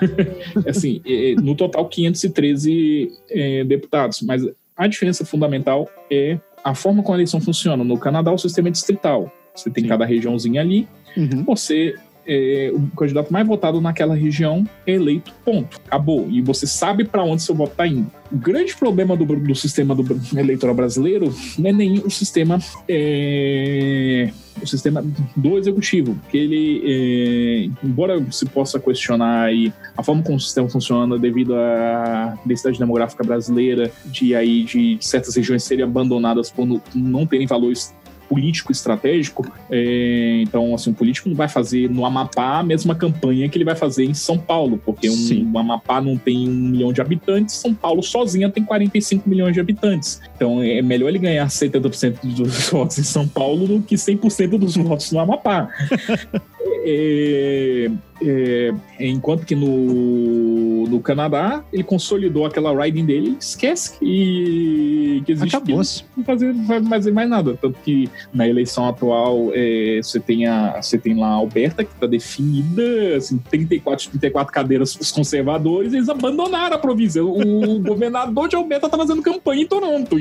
assim, 0.66 1.02
é, 1.04 1.34
no 1.34 1.54
total, 1.54 1.86
513 1.88 3.12
é, 3.30 3.64
deputados, 3.64 4.22
mas 4.22 4.42
a 4.76 4.86
diferença 4.86 5.24
fundamental 5.24 5.88
é 6.10 6.38
a 6.64 6.74
forma 6.74 7.02
como 7.02 7.14
a 7.14 7.18
eleição 7.18 7.40
funciona. 7.40 7.84
No 7.84 7.98
Canadá, 7.98 8.32
o 8.32 8.38
sistema 8.38 8.68
é 8.68 8.70
distrital. 8.70 9.32
Você 9.54 9.70
tem 9.70 9.84
Sim. 9.84 9.88
cada 9.88 10.04
regiãozinha 10.04 10.60
ali. 10.60 10.88
Uhum. 11.16 11.44
Você 11.44 11.94
é, 12.26 12.72
o 12.74 12.96
candidato 12.96 13.32
mais 13.32 13.46
votado 13.46 13.80
naquela 13.80 14.14
região 14.14 14.68
é 14.86 14.92
eleito, 14.92 15.32
ponto. 15.44 15.80
Acabou. 15.86 16.28
E 16.28 16.42
você 16.42 16.66
sabe 16.66 17.04
para 17.04 17.22
onde 17.22 17.42
seu 17.42 17.54
voto 17.54 17.70
está 17.70 17.86
indo. 17.86 18.10
O 18.32 18.36
grande 18.36 18.74
problema 18.74 19.16
do, 19.16 19.24
do 19.24 19.54
sistema 19.54 19.94
do 19.94 20.20
eleitoral 20.36 20.74
brasileiro 20.74 21.32
não 21.56 21.70
é 21.70 21.72
nem 21.72 21.98
o 21.98 22.10
sistema 22.10 22.58
é, 22.88 24.30
o 24.60 24.66
sistema 24.66 25.04
do 25.36 25.58
executivo, 25.58 26.16
porque 26.22 26.36
ele, 26.36 26.82
é, 26.84 27.86
embora 27.86 28.24
se 28.32 28.44
possa 28.46 28.80
questionar 28.80 29.50
a 29.96 30.02
forma 30.02 30.22
como 30.22 30.36
o 30.36 30.40
sistema 30.40 30.68
funciona 30.68 31.16
devido 31.16 31.54
à 31.54 32.36
densidade 32.44 32.78
demográfica 32.78 33.22
brasileira, 33.22 33.92
de 34.06 34.34
aí 34.34 34.64
de 34.64 34.98
certas 35.00 35.36
regiões 35.36 35.62
serem 35.62 35.84
abandonadas 35.84 36.50
por 36.50 36.66
não 36.94 37.26
terem 37.26 37.46
valores 37.46 37.94
político 38.28 38.72
estratégico. 38.72 39.46
É, 39.70 40.40
então, 40.42 40.74
assim, 40.74 40.90
o 40.90 40.94
político 40.94 41.28
não 41.28 41.36
vai 41.36 41.48
fazer 41.48 41.88
no 41.90 42.04
Amapá 42.04 42.58
a 42.58 42.62
mesma 42.62 42.94
campanha 42.94 43.48
que 43.48 43.56
ele 43.56 43.64
vai 43.64 43.76
fazer 43.76 44.04
em 44.04 44.14
São 44.14 44.38
Paulo, 44.38 44.80
porque 44.84 45.08
um, 45.08 45.52
o 45.52 45.58
Amapá 45.58 46.00
não 46.00 46.16
tem 46.16 46.48
um 46.48 46.52
milhão 46.52 46.92
de 46.92 47.00
habitantes, 47.00 47.56
São 47.56 47.74
Paulo 47.74 48.02
sozinha 48.02 48.50
tem 48.50 48.64
45 48.64 49.28
milhões 49.28 49.54
de 49.54 49.60
habitantes. 49.60 50.20
Então, 50.34 50.62
é 50.62 50.82
melhor 50.82 51.08
ele 51.08 51.18
ganhar 51.18 51.46
70% 51.46 52.20
dos 52.22 52.70
votos 52.70 52.98
em 52.98 53.04
São 53.04 53.26
Paulo 53.26 53.66
do 53.66 53.82
que 53.82 53.94
100% 53.94 54.58
dos 54.58 54.76
votos 54.76 55.12
no 55.12 55.20
Amapá. 55.20 55.68
é, 56.84 57.90
é, 58.22 58.72
enquanto 59.00 59.44
que 59.44 59.54
no, 59.54 60.86
no 60.86 61.00
Canadá 61.00 61.62
ele 61.72 61.82
consolidou 61.82 62.46
aquela 62.46 62.72
riding 62.72 63.04
dele, 63.04 63.36
esquece 63.38 63.98
que, 63.98 65.22
que 65.26 65.32
existe. 65.32 65.56
Acabou-se. 65.56 66.04
Não 66.16 66.24
fazer, 66.24 66.52
vai 66.52 66.82
fazer 66.82 67.12
mais 67.12 67.28
nada. 67.28 67.58
Tanto 67.60 67.78
que 67.84 68.08
na 68.32 68.48
eleição 68.48 68.88
atual 68.88 69.50
é, 69.52 70.00
você, 70.02 70.18
tem 70.18 70.46
a, 70.46 70.80
você 70.80 70.98
tem 70.98 71.14
lá 71.14 71.28
a 71.28 71.32
Alberta, 71.32 71.84
que 71.84 71.92
está 71.92 72.06
definida, 72.06 73.16
assim, 73.16 73.38
34, 73.38 74.08
34 74.10 74.52
cadeiras 74.52 74.94
para 74.94 75.02
os 75.02 75.12
conservadores, 75.12 75.92
eles 75.92 76.08
abandonaram 76.08 76.76
a 76.76 76.78
província. 76.78 77.24
O 77.24 77.78
governador 77.84 78.48
de 78.48 78.56
Alberta 78.56 78.86
está 78.86 78.96
fazendo 78.96 79.22
campanha 79.22 79.62
em 79.62 79.66
Toronto. 79.66 80.16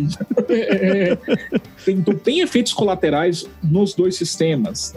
É, 0.49 1.11
é, 1.11 1.15
tem, 1.85 1.95
então 1.95 2.15
tem 2.15 2.41
efeitos 2.41 2.73
colaterais 2.73 3.47
nos 3.63 3.93
dois 3.93 4.15
sistemas, 4.15 4.93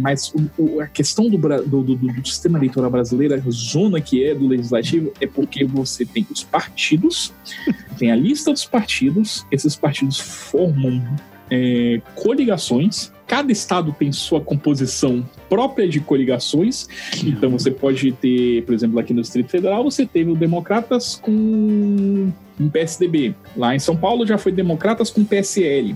mas 0.00 0.32
o, 0.32 0.50
o, 0.58 0.80
a 0.80 0.86
questão 0.88 1.28
do, 1.28 1.36
do, 1.38 1.82
do, 1.82 1.96
do 1.96 2.26
sistema 2.26 2.58
eleitoral 2.58 2.90
brasileiro, 2.90 3.34
a 3.34 3.50
zona 3.50 4.00
que 4.00 4.24
é 4.24 4.34
do 4.34 4.46
legislativo, 4.46 5.12
é 5.20 5.26
porque 5.26 5.64
você 5.64 6.04
tem 6.04 6.26
os 6.30 6.42
partidos, 6.42 7.32
tem 7.98 8.10
a 8.10 8.16
lista 8.16 8.52
dos 8.52 8.64
partidos, 8.64 9.46
esses 9.50 9.76
partidos 9.76 10.18
formam 10.18 11.02
é, 11.50 12.00
coligações. 12.14 13.12
Cada 13.28 13.52
estado 13.52 13.94
tem 13.96 14.10
sua 14.10 14.40
composição 14.40 15.22
própria 15.50 15.86
de 15.86 16.00
coligações. 16.00 16.88
Então 17.22 17.50
você 17.50 17.70
pode 17.70 18.10
ter, 18.12 18.64
por 18.64 18.74
exemplo, 18.74 18.98
aqui 18.98 19.12
no 19.12 19.20
Distrito 19.20 19.50
Federal, 19.50 19.84
você 19.84 20.06
teve 20.06 20.30
o 20.30 20.34
Democratas 20.34 21.14
com 21.14 22.32
um 22.60 22.68
PSDB. 22.68 23.34
Lá 23.54 23.74
em 23.74 23.78
São 23.78 23.96
Paulo 23.96 24.26
já 24.26 24.38
foi 24.38 24.50
Democratas 24.50 25.10
com 25.10 25.24
PSL. 25.24 25.94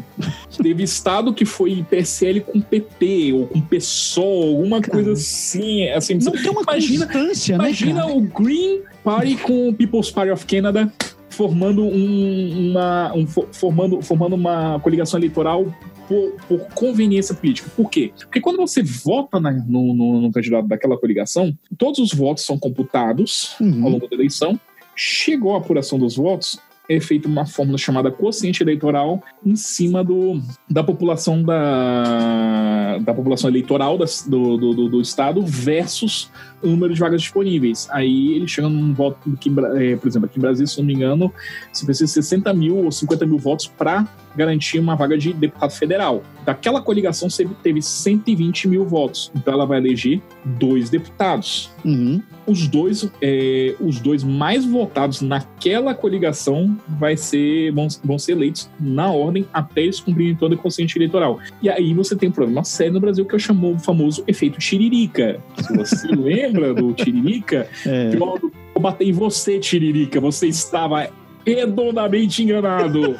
Teve 0.63 0.83
estado 0.83 1.33
que 1.33 1.45
foi 1.45 1.85
PSL 1.89 2.41
com 2.41 2.61
PT 2.61 3.33
ou 3.33 3.47
com 3.47 3.61
PSOL, 3.61 4.49
alguma 4.49 4.81
cara, 4.81 4.93
coisa 4.93 5.13
assim. 5.13 5.89
assim 5.89 6.19
não 6.23 6.33
tem 6.33 6.51
uma 6.51 6.63
imagina, 6.63 7.07
constância, 7.07 7.57
né, 7.57 7.65
Imagina 7.65 8.07
né, 8.07 8.13
o 8.13 8.21
Green 8.21 8.83
Party 9.03 9.37
com 9.37 9.71
o 9.71 9.75
People's 9.75 10.11
Party 10.11 10.31
of 10.31 10.45
Canada 10.47 10.93
formando 11.31 11.83
um, 11.83 12.71
uma, 12.71 13.13
um, 13.15 13.27
formando, 13.27 14.03
formando 14.03 14.35
uma 14.35 14.79
coligação 14.81 15.19
eleitoral 15.19 15.67
por, 16.13 16.33
por, 16.47 16.69
conveniência 16.75 17.35
política. 17.35 17.71
Por 17.75 17.89
quê? 17.89 18.13
Porque 18.19 18.41
quando 18.41 18.59
você 18.59 18.83
vota 18.83 19.41
na, 19.41 19.51
no, 19.51 19.95
no, 19.95 20.21
no, 20.21 20.33
candidato 20.33 20.69
daquela 20.69 20.99
coligação, 20.99 21.57
todos 21.79 21.99
os 21.99 22.13
votos 22.13 22.45
são 22.45 22.59
computados 22.59 23.57
uhum. 23.59 23.85
ao 23.85 23.91
longo 23.91 24.09
da 24.09 24.15
eleição. 24.15 24.61
Chegou 24.95 25.55
a 25.55 25.59
apuração 25.59 25.99
dos 25.99 26.17
votos, 26.17 26.59
é 26.89 27.01
feita 27.01 27.27
uma 27.27 27.47
fórmula 27.47 27.79
chamada 27.79 28.11
quociente 28.11 28.63
eleitoral 28.63 29.23
em 29.45 29.57
cima 29.57 30.05
do, 30.05 30.41
da 30.69 30.85
população 30.85 31.43
da, 31.43 32.99
da 32.99 33.15
população 33.15 33.49
eleitoral 33.49 33.97
das, 33.97 34.27
do, 34.27 34.59
do, 34.59 34.89
do, 34.89 35.01
estado 35.01 35.43
versus 35.47 36.31
o 36.63 36.69
número 36.69 36.95
de 36.95 37.01
vagas 37.01 37.23
disponíveis. 37.23 37.89
Aí 37.91 38.35
ele 38.35 38.49
chega 38.49 38.69
num 38.69 38.93
voto 38.95 39.19
que, 39.41 39.51
é, 39.77 39.97
por 39.97 40.09
exemplo, 40.09 40.27
aqui 40.27 40.39
em 40.39 40.43
Brasil, 40.43 40.67
se 40.67 40.79
não 40.79 40.85
me 40.85 40.95
engano, 40.95 41.33
você 41.73 41.85
precisa 41.85 42.07
de 42.07 42.13
60 42.13 42.53
mil 42.55 42.77
ou 42.85 42.93
50 42.93 43.27
mil 43.27 43.39
votos 43.39 43.67
para 43.67 44.07
garantir 44.35 44.79
uma 44.79 44.95
vaga 44.95 45.17
de 45.17 45.33
deputado 45.33 45.73
federal. 45.73 46.23
Daquela 46.45 46.81
coligação 46.81 47.29
teve 47.63 47.83
120 47.83 48.69
mil 48.69 48.85
votos. 48.85 49.31
Então 49.35 49.55
ela 49.55 49.67
vai 49.67 49.79
eleger 49.79 50.21
dois 50.45 50.91
deputados. 50.91 51.71
Uhum. 51.85 52.23
Os 52.47 52.67
dois, 52.67 53.09
é, 53.21 53.77
os 53.79 54.01
dois 54.01 54.25
mais 54.25 54.65
votados 54.65 55.21
naquela 55.21 55.95
coligação 55.95 56.77
vai 56.89 57.17
ser, 57.17 57.73
vão, 57.73 57.87
vão 58.03 58.19
ser 58.19 58.33
eleitos 58.33 58.69
na 58.81 59.11
ordem 59.11 59.47
até 59.53 59.83
eles 59.83 60.01
cumprirem 60.01 60.35
toda 60.35 60.55
a 60.55 60.59
consciência 60.59 60.99
eleitoral. 60.99 61.39
E 61.63 61.69
aí 61.69 61.95
você 61.95 62.17
tem 62.17 62.29
um 62.29 62.33
problema 62.33 62.65
sério 62.65 62.95
no 62.95 63.01
Brasil 63.01 63.25
que 63.25 63.35
eu 63.35 63.39
chamo 63.39 63.75
o 63.75 63.79
famoso 63.79 64.25
efeito 64.27 64.59
tiririca. 64.59 65.41
Se 65.59 65.77
você 65.77 66.09
lembra 66.09 66.52
do 66.53 66.93
tiririca, 66.93 67.69
é. 67.87 68.15
eu, 68.15 68.53
eu 68.75 68.81
batei 68.81 69.09
em 69.09 69.13
você, 69.13 69.59
tiririca. 69.59 70.21
Você 70.21 70.47
estava 70.47 71.09
redondamente 71.45 72.43
enganado. 72.43 73.17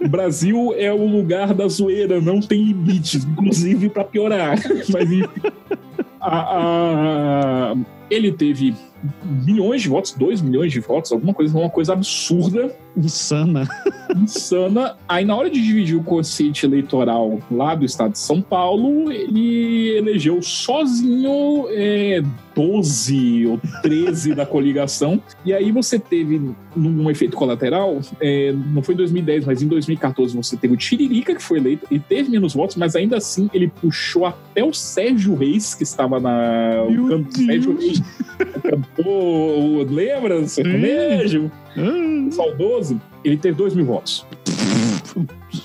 O 0.00 0.08
Brasil 0.08 0.74
é 0.76 0.92
o 0.92 1.06
lugar 1.06 1.54
da 1.54 1.68
zoeira, 1.68 2.20
não 2.20 2.40
tem 2.40 2.64
limites, 2.64 3.24
inclusive 3.24 3.88
para 3.88 4.04
piorar. 4.04 4.58
Mas 4.90 5.10
enfim, 5.10 5.28
a, 6.20 7.72
a, 7.72 7.74
ele 8.10 8.32
teve 8.32 8.74
milhões 9.44 9.82
de 9.82 9.88
votos, 9.88 10.12
2 10.12 10.42
milhões 10.42 10.72
de 10.72 10.80
votos, 10.80 11.12
alguma 11.12 11.32
coisa, 11.32 11.56
uma 11.56 11.70
coisa 11.70 11.92
absurda. 11.92 12.74
Insana. 12.96 13.68
Insana. 14.22 14.96
Aí, 15.08 15.24
na 15.24 15.36
hora 15.36 15.50
de 15.50 15.60
dividir 15.60 15.96
o 15.96 16.02
consciente 16.02 16.66
eleitoral 16.66 17.40
lá 17.50 17.74
do 17.74 17.84
estado 17.84 18.12
de 18.12 18.18
São 18.18 18.40
Paulo, 18.40 19.10
ele 19.10 19.96
elegeu 19.96 20.40
sozinho 20.42 21.66
é, 21.70 22.22
12 22.58 23.46
ou 23.46 23.60
13 23.82 24.34
da 24.34 24.44
coligação. 24.44 25.22
E 25.44 25.52
aí 25.52 25.70
você 25.70 25.96
teve, 25.96 26.40
num 26.74 27.08
efeito 27.08 27.36
colateral, 27.36 28.00
é, 28.20 28.52
não 28.52 28.82
foi 28.82 28.94
em 28.94 28.98
2010, 28.98 29.44
mas 29.44 29.62
em 29.62 29.68
2014, 29.68 30.36
você 30.36 30.56
teve 30.56 30.74
o 30.74 30.76
Tiririca, 30.76 31.36
que 31.36 31.42
foi 31.42 31.58
eleito, 31.58 31.86
e 31.88 32.00
teve 32.00 32.30
menos 32.30 32.54
votos, 32.54 32.74
mas 32.74 32.96
ainda 32.96 33.16
assim 33.16 33.48
ele 33.54 33.68
puxou 33.68 34.26
até 34.26 34.64
o 34.64 34.72
Sérgio 34.72 35.36
Reis, 35.36 35.74
que 35.74 35.84
estava 35.84 36.18
na. 36.18 36.84
Meu 36.90 37.20
o 37.20 37.32
Sérgio 37.32 37.76
Reis, 37.76 38.02
cantor, 38.62 39.86
lembra? 39.88 40.44
Sertanejo? 40.46 41.50
Hum. 41.80 42.30
Saudoso. 42.30 43.00
Ele 43.24 43.36
teve 43.36 43.56
2 43.56 43.74
mil 43.74 43.86
votos. 43.86 44.26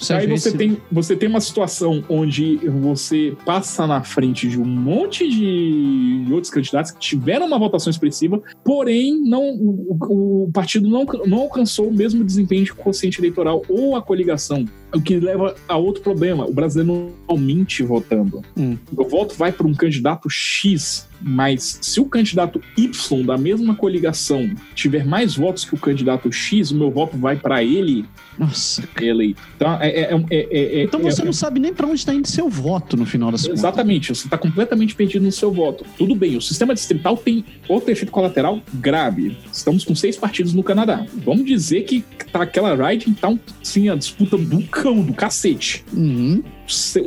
Aí 0.10 0.28
você 0.28 0.52
tem, 0.52 0.78
você 0.92 1.16
tem 1.16 1.30
uma 1.30 1.42
situação 1.42 2.04
onde 2.10 2.58
você 2.58 3.36
passa 3.46 3.86
na 3.86 4.02
frente 4.04 4.48
de 4.48 4.60
um 4.60 4.66
monte 4.66 5.28
de 5.30 6.32
outros 6.32 6.52
candidatos 6.52 6.92
que 6.92 7.00
tiveram 7.00 7.46
uma 7.46 7.60
votação 7.60 7.92
expressiva, 7.92 8.42
porém 8.64 9.20
não, 9.22 9.44
o, 9.52 10.46
o 10.46 10.52
partido 10.52 10.90
não, 10.90 11.06
não 11.26 11.40
alcançou 11.40 11.88
o 11.88 11.94
mesmo 11.94 12.24
desempenho 12.24 12.64
de 12.64 12.74
consciente 12.74 13.20
eleitoral 13.20 13.62
ou 13.70 13.96
a 13.96 14.02
coligação. 14.02 14.66
O 14.94 15.02
que 15.02 15.20
leva 15.20 15.56
a 15.68 15.76
outro 15.76 16.02
problema. 16.02 16.46
O 16.46 16.54
brasileiro 16.54 17.12
não 17.28 17.38
mente 17.38 17.82
votando. 17.84 18.42
Hum. 18.56 18.78
O 18.96 19.04
voto 19.04 19.36
vai 19.36 19.52
para 19.52 19.68
um 19.68 19.74
candidato 19.74 20.30
X 20.30 21.08
Mas 21.24 21.80
se 21.82 22.00
o 22.00 22.06
candidato 22.06 22.62
Y 22.78 23.26
da 23.26 23.38
mesma 23.38 23.76
coligação 23.76 24.54
tiver 24.76 25.06
mais 25.06 25.36
votos 25.36 25.64
que 25.64 25.74
o 25.74 25.78
candidato 25.78 26.32
X, 26.32 26.72
o 26.72 26.76
meu 26.76 26.92
voto 26.92 27.18
vai 27.18 27.38
para 27.38 27.64
ele 27.64 28.06
Nossa. 28.38 28.84
eleito. 29.02 29.42
Então, 29.56 29.78
é, 29.80 29.88
é, 29.90 30.20
é, 30.30 30.84
então 30.84 31.00
você 31.00 31.24
não 31.24 31.34
sabe 31.34 31.60
nem 31.60 31.74
para 31.74 31.88
onde 31.88 31.96
está 31.96 32.14
indo 32.14 32.28
seu 32.28 32.50
voto 32.50 32.98
no 32.98 33.06
final 33.06 33.32
das 33.32 33.46
Exatamente, 33.46 34.08
contas. 34.08 34.20
você 34.20 34.28
está 34.28 34.38
completamente 34.38 34.96
perdido 34.96 35.24
no 35.24 35.32
seu 35.32 35.52
voto. 35.52 35.86
Tudo 35.98 36.14
bem, 36.14 36.36
o 36.36 36.42
sistema 36.42 36.74
distrital 36.74 37.16
tem 37.16 37.46
outro 37.68 37.92
efeito 37.92 38.12
colateral 38.12 38.62
grave. 38.74 39.38
Estamos 39.52 39.86
com 39.86 39.96
seis 39.96 40.18
partidos 40.18 40.54
no 40.54 40.64
Canadá. 40.64 41.06
Vamos 41.24 41.46
dizer 41.46 41.84
que 41.84 42.04
tá 42.32 42.44
aquela 42.44 42.76
ride, 42.76 43.10
então, 43.10 43.40
sim, 43.62 43.90
a 43.90 43.96
disputa 43.96 44.38
do 44.38 44.62
cão, 44.64 45.02
do 45.02 45.14
cacete. 45.14 45.86
Uhum. 45.94 46.44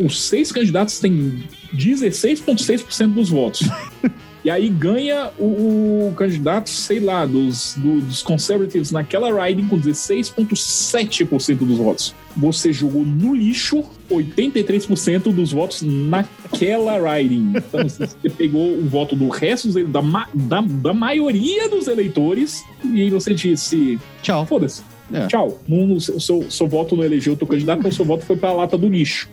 Os 0.04 0.22
seis 0.22 0.52
candidatos 0.52 0.98
têm 0.98 1.44
16,6% 1.74 3.14
dos 3.14 3.30
votos. 3.30 3.68
E 4.46 4.50
aí 4.50 4.68
ganha 4.68 5.32
o, 5.40 6.06
o 6.06 6.14
candidato, 6.16 6.70
sei 6.70 7.00
lá, 7.00 7.26
dos, 7.26 7.74
do, 7.76 8.00
dos 8.00 8.22
conservatives 8.22 8.92
naquela 8.92 9.44
riding 9.44 9.66
com 9.66 9.76
16,7% 9.76 11.56
dos 11.56 11.78
votos. 11.78 12.14
Você 12.36 12.72
jogou 12.72 13.04
no 13.04 13.34
lixo 13.34 13.82
83% 14.08 15.34
dos 15.34 15.50
votos 15.50 15.82
naquela 15.82 16.96
riding. 16.96 17.54
Então, 17.56 17.82
você 17.90 18.30
pegou 18.38 18.78
o 18.78 18.88
voto 18.88 19.16
do 19.16 19.28
resto 19.28 19.68
da, 19.88 20.00
da, 20.32 20.60
da 20.60 20.94
maioria 20.94 21.68
dos 21.68 21.88
eleitores 21.88 22.62
e 22.84 23.10
você 23.10 23.34
disse: 23.34 23.98
Tchau. 24.22 24.46
Foda-se. 24.46 24.80
É. 25.12 25.26
Tchau. 25.26 25.60
O 25.68 26.00
seu, 26.00 26.50
seu 26.50 26.66
voto 26.66 26.96
não 26.96 27.04
elegeu 27.04 27.34
o 27.34 27.36
teu 27.36 27.46
candidato, 27.46 27.78
então 27.80 27.92
seu 27.92 28.04
voto 28.04 28.24
foi 28.24 28.36
para 28.36 28.50
a 28.50 28.52
lata 28.52 28.76
do 28.76 28.88
lixo. 28.88 29.28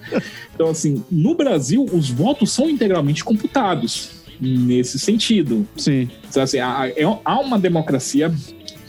Então, 0.54 0.70
assim, 0.70 1.04
no 1.12 1.36
Brasil, 1.36 1.86
os 1.92 2.10
votos 2.10 2.52
são 2.52 2.70
integralmente 2.70 3.24
computados 3.24 4.24
nesse 4.40 5.00
sentido. 5.00 5.68
Sim. 5.78 6.10
Então, 6.30 6.44
assim, 6.44 6.60
há, 6.60 6.92
há 7.24 7.40
uma 7.40 7.58
democracia 7.58 8.34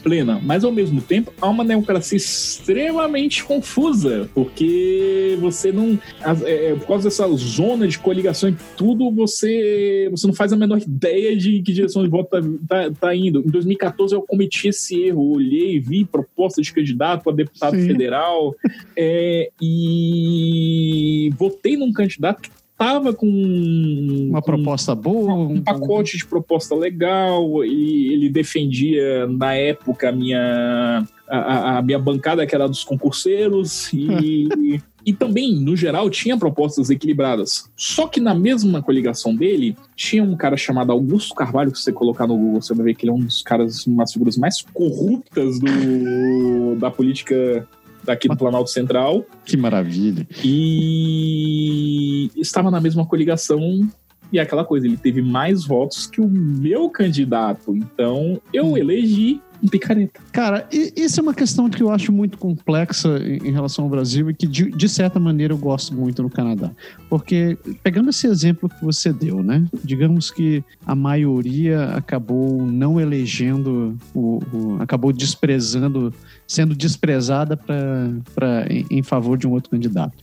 plena, 0.05 0.39
mas 0.43 0.63
ao 0.63 0.71
mesmo 0.71 1.01
tempo 1.01 1.33
há 1.41 1.49
uma 1.49 1.65
democracia 1.65 2.15
extremamente 2.15 3.43
confusa, 3.43 4.29
porque 4.35 5.35
você 5.41 5.71
não, 5.71 5.99
é, 6.45 6.67
é, 6.67 6.75
por 6.75 6.85
causa 6.85 7.09
dessa 7.09 7.27
zona 7.35 7.87
de 7.87 7.97
coligação 7.97 8.49
e 8.49 8.55
tudo, 8.77 9.09
você, 9.09 10.07
você 10.11 10.27
não 10.27 10.33
faz 10.35 10.53
a 10.53 10.55
menor 10.55 10.77
ideia 10.77 11.35
de 11.35 11.59
que 11.63 11.73
direção 11.73 12.03
de 12.03 12.09
voto 12.09 12.29
tá, 12.29 12.39
tá, 12.67 12.91
tá 12.91 13.15
indo. 13.15 13.39
Em 13.39 13.49
2014 13.49 14.13
eu 14.13 14.21
cometi 14.21 14.67
esse 14.67 14.95
erro, 15.01 15.31
olhei, 15.31 15.79
vi 15.79 16.05
proposta 16.05 16.61
de 16.61 16.71
candidato 16.71 17.27
a 17.27 17.33
deputado 17.33 17.75
Sim. 17.75 17.87
federal 17.87 18.55
é, 18.95 19.49
e 19.59 21.31
votei 21.35 21.75
num 21.75 21.91
candidato 21.91 22.43
que 22.43 22.51
tava 22.77 23.13
com 23.13 23.27
uma 23.27 24.41
com 24.41 24.45
proposta 24.45 24.93
boa, 24.93 25.33
um, 25.33 25.61
pacote 25.61 26.17
de 26.17 26.25
proposta 26.25 26.75
legal 26.75 27.63
e 27.63 28.13
ele 28.13 28.29
defendia 28.29 29.27
na 29.27 29.53
época 29.53 30.09
a 30.09 30.11
minha 30.11 31.05
a, 31.27 31.77
a 31.77 31.81
minha 31.81 31.99
bancada 31.99 32.45
que 32.45 32.53
era 32.53 32.67
dos 32.67 32.83
concurseiros 32.83 33.91
e 33.93 34.81
E 35.05 35.13
também, 35.13 35.53
no 35.53 35.75
geral, 35.75 36.09
tinha 36.09 36.35
propostas 36.35 36.89
equilibradas. 36.89 37.69
Só 37.77 38.07
que 38.07 38.19
na 38.19 38.33
mesma 38.33 38.81
coligação 38.81 39.35
dele, 39.35 39.77
tinha 39.95 40.23
um 40.23 40.35
cara 40.35 40.57
chamado 40.57 40.91
Augusto 40.91 41.35
Carvalho, 41.35 41.71
que 41.71 41.77
você 41.77 41.91
colocar 41.91 42.25
no 42.25 42.35
Google, 42.35 42.59
você 42.59 42.73
vai 42.73 42.85
ver 42.85 42.95
que 42.95 43.05
ele 43.05 43.11
é 43.11 43.13
um 43.13 43.19
dos 43.19 43.43
caras, 43.43 43.85
umas 43.85 44.11
figuras 44.11 44.35
mais 44.35 44.63
corruptas 44.73 45.59
do, 45.59 46.75
da 46.81 46.89
política 46.89 47.67
daqui 48.03 48.27
do 48.27 48.35
Planalto 48.35 48.71
Central. 48.71 49.23
Que 49.45 49.55
maravilha. 49.55 50.27
E 50.43 52.14
estava 52.35 52.69
na 52.71 52.79
mesma 52.79 53.05
coligação 53.05 53.87
e 54.31 54.39
aquela 54.39 54.65
coisa, 54.65 54.87
ele 54.87 54.97
teve 54.97 55.21
mais 55.21 55.65
votos 55.65 56.07
que 56.07 56.19
o 56.19 56.27
meu 56.27 56.89
candidato. 56.89 57.75
Então, 57.75 58.41
eu 58.53 58.71
hum. 58.71 58.77
elegi 58.77 59.41
um 59.63 59.67
picareta. 59.67 60.19
Cara, 60.31 60.67
isso 60.71 61.19
é 61.19 61.23
uma 61.23 61.33
questão 61.33 61.69
que 61.69 61.81
eu 61.81 61.91
acho 61.91 62.11
muito 62.11 62.37
complexa 62.37 63.17
em 63.19 63.51
relação 63.51 63.85
ao 63.85 63.89
Brasil 63.89 64.29
e 64.29 64.33
que, 64.33 64.47
de, 64.47 64.69
de, 64.71 64.89
certa 64.89 65.19
maneira, 65.19 65.53
eu 65.53 65.57
gosto 65.57 65.93
muito 65.93 66.21
no 66.21 66.29
Canadá. 66.29 66.71
Porque, 67.09 67.57
pegando 67.83 68.09
esse 68.09 68.27
exemplo 68.27 68.69
que 68.69 68.83
você 68.83 69.11
deu, 69.11 69.41
né? 69.43 69.65
Digamos 69.83 70.31
que 70.31 70.63
a 70.85 70.95
maioria 70.95 71.89
acabou 71.95 72.65
não 72.65 72.99
elegendo, 72.99 73.97
o, 74.13 74.41
o 74.53 74.77
acabou 74.81 75.11
desprezando 75.11 76.13
sendo 76.47 76.75
desprezada 76.75 77.57
pra, 77.57 78.09
pra, 78.33 78.67
em, 78.69 78.85
em 78.89 79.03
favor 79.03 79.37
de 79.37 79.47
um 79.47 79.51
outro 79.51 79.69
candidato. 79.69 80.13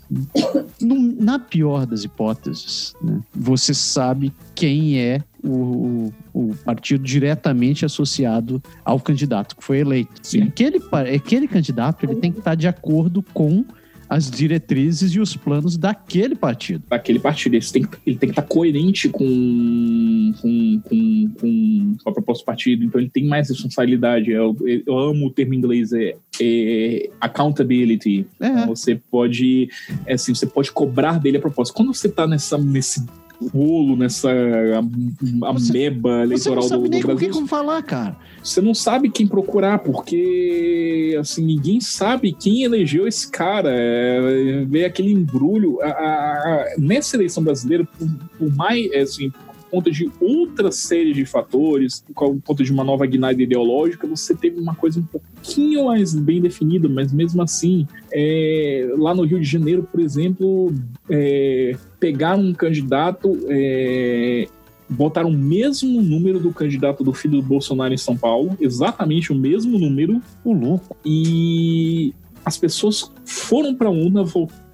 Na 0.81 1.38
pior 1.38 1.87
das 1.87 2.05
hipóteses, 2.05 2.95
né, 3.03 3.21
você 3.35 3.75
sabe 3.75 4.33
quem 4.55 4.99
é 4.99 5.23
o, 5.44 6.12
o, 6.33 6.55
partido 6.64 7.02
diretamente 7.02 7.85
associado 7.85 8.62
ao 8.85 9.00
candidato 9.00 9.57
que 9.57 9.64
foi 9.64 9.78
eleito. 9.78 10.12
Sim. 10.22 10.42
Aquele, 10.42 10.81
aquele 11.14 11.48
candidato 11.48 12.05
ele 12.05 12.16
tem 12.16 12.31
que 12.31 12.38
estar 12.38 12.55
de 12.55 12.68
acordo 12.68 13.22
com 13.35 13.64
as 14.12 14.31
diretrizes 14.31 15.12
e 15.12 15.20
os 15.20 15.35
planos 15.35 15.78
daquele 15.78 16.35
partido. 16.35 16.85
Daquele 16.87 17.18
partido. 17.18 17.55
Ele 17.55 17.64
tem, 17.64 17.83
ele 18.07 18.16
tem 18.16 18.28
que 18.28 18.33
estar 18.33 18.42
coerente 18.42 19.09
com, 19.09 20.35
com, 20.38 20.81
com, 20.85 21.33
com 21.40 21.96
a 22.11 22.12
proposta 22.12 22.42
do 22.42 22.46
partido, 22.46 22.85
então 22.85 23.00
ele 23.00 23.09
tem 23.09 23.26
mais 23.26 23.48
responsabilidade. 23.48 24.31
Eu, 24.31 24.55
eu 24.87 24.98
amo 24.98 25.28
o 25.28 25.31
termo 25.31 25.55
em 25.55 25.57
inglês, 25.57 25.94
é, 25.94 26.14
é 26.38 27.09
accountability. 27.18 28.26
É. 28.38 28.48
Então 28.48 28.66
você 28.66 28.96
pode, 28.96 29.70
é 30.05 30.12
assim, 30.12 30.35
você 30.35 30.46
pode 30.46 30.70
cobrar 30.72 31.18
dele 31.18 31.38
a 31.38 31.40
proposta. 31.40 31.72
Quando 31.72 31.94
você 31.94 32.09
está 32.09 32.26
nessa, 32.26 32.59
nesse 32.59 33.07
rolo, 33.48 33.96
nessa 33.96 34.31
ameba 34.31 36.22
eleitoral 36.22 36.37
você 36.37 36.50
não 36.50 36.62
sabe 36.62 36.83
do, 36.85 36.90
nem 36.90 37.00
do 37.00 37.07
Brasil. 37.07 37.28
Com 37.28 37.35
como 37.35 37.46
falar, 37.46 37.83
cara. 37.83 38.16
Você 38.42 38.61
não 38.61 38.74
sabe 38.74 39.09
quem 39.09 39.26
procurar, 39.26 39.78
porque 39.78 41.16
assim, 41.20 41.44
ninguém 41.44 41.81
sabe 41.81 42.33
quem 42.33 42.64
elegeu 42.64 43.07
esse 43.07 43.31
cara. 43.31 43.70
É, 43.72 44.64
vê 44.66 44.85
aquele 44.85 45.12
embrulho. 45.12 45.81
A, 45.81 45.87
a, 45.87 46.66
nessa 46.78 47.16
eleição 47.16 47.42
brasileira, 47.42 47.87
por, 47.98 48.09
por 48.38 48.57
mais 48.57 48.90
é, 48.92 49.00
assim, 49.00 49.33
conta 49.73 49.91
de 49.91 50.11
outra 50.21 50.71
série 50.71 51.15
de 51.15 51.25
fatores, 51.25 52.05
por 52.15 52.39
conta 52.43 52.63
de 52.63 52.71
uma 52.71 52.85
nova 52.85 53.07
guinada 53.07 53.43
ideológica, 53.43 54.07
você 54.07 54.35
teve 54.35 54.61
uma 54.61 54.75
coisa 54.75 55.01
um 55.01 55.05
pouquinho 55.05 55.87
mais 55.87 56.15
bem 56.15 56.43
definida, 56.43 56.91
mas 56.91 57.11
mesmo 57.11 57.41
assim, 57.41 57.89
é, 58.13 58.93
lá 58.99 59.15
no 59.15 59.25
Rio 59.25 59.41
de 59.41 59.47
Janeiro, 59.47 59.89
por 59.91 59.99
exemplo, 60.01 60.75
é, 61.09 61.75
pegar 61.99 62.37
um 62.37 62.53
candidato. 62.53 63.39
É, 63.49 64.47
botaram 64.89 65.31
o 65.31 65.33
mesmo 65.33 66.03
número 66.03 66.39
do 66.39 66.53
candidato 66.53 67.03
do 67.03 67.15
filho 67.15 67.41
do 67.41 67.43
Bolsonaro 67.43 67.95
em 67.95 67.97
São 67.97 68.15
Paulo, 68.15 68.55
exatamente 68.61 69.33
o 69.33 69.35
mesmo 69.35 69.79
número, 69.79 70.21
o 70.45 70.53
louco. 70.53 70.95
E 71.03 72.13
as 72.45 72.59
pessoas 72.59 73.11
foram 73.25 73.75
para 73.75 73.89
a 73.89 73.91
urna, 73.91 74.27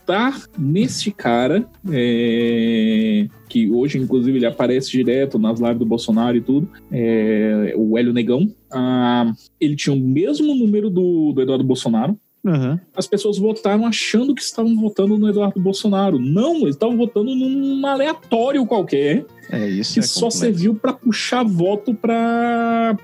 votar 0.09 0.43
neste 0.59 1.11
cara, 1.11 1.69
é, 1.91 3.27
que 3.47 3.71
hoje, 3.71 3.99
inclusive, 3.99 4.39
ele 4.39 4.47
aparece 4.47 4.91
direto 4.91 5.39
nas 5.39 5.61
lives 5.61 5.79
do 5.79 5.85
Bolsonaro 5.85 6.37
e 6.37 6.41
tudo, 6.41 6.67
é, 6.91 7.75
o 7.77 7.99
Hélio 7.99 8.15
Negão. 8.15 8.51
Ah, 8.73 9.31
ele 9.61 9.77
tinha 9.77 9.95
o 9.95 10.01
mesmo 10.01 10.55
número 10.55 10.89
do, 10.89 11.33
do 11.33 11.43
Eduardo 11.43 11.65
Bolsonaro, 11.65 12.19
Uhum. 12.45 12.79
As 12.97 13.07
pessoas 13.07 13.37
votaram 13.37 13.85
achando 13.85 14.33
que 14.33 14.41
estavam 14.41 14.75
votando 14.81 15.19
no 15.19 15.29
Eduardo 15.29 15.61
Bolsonaro. 15.61 16.21
Não, 16.21 16.59
eles 16.59 16.77
estavam 16.77 16.97
votando 16.97 17.35
num 17.35 17.85
aleatório 17.85 18.65
qualquer. 18.65 19.27
É 19.51 19.69
isso. 19.69 19.95
Que 19.95 20.01
é 20.01 20.03
só 20.03 20.31
serviu 20.31 20.73
para 20.75 20.93
puxar 20.93 21.43
voto 21.45 21.93
para 21.93 22.97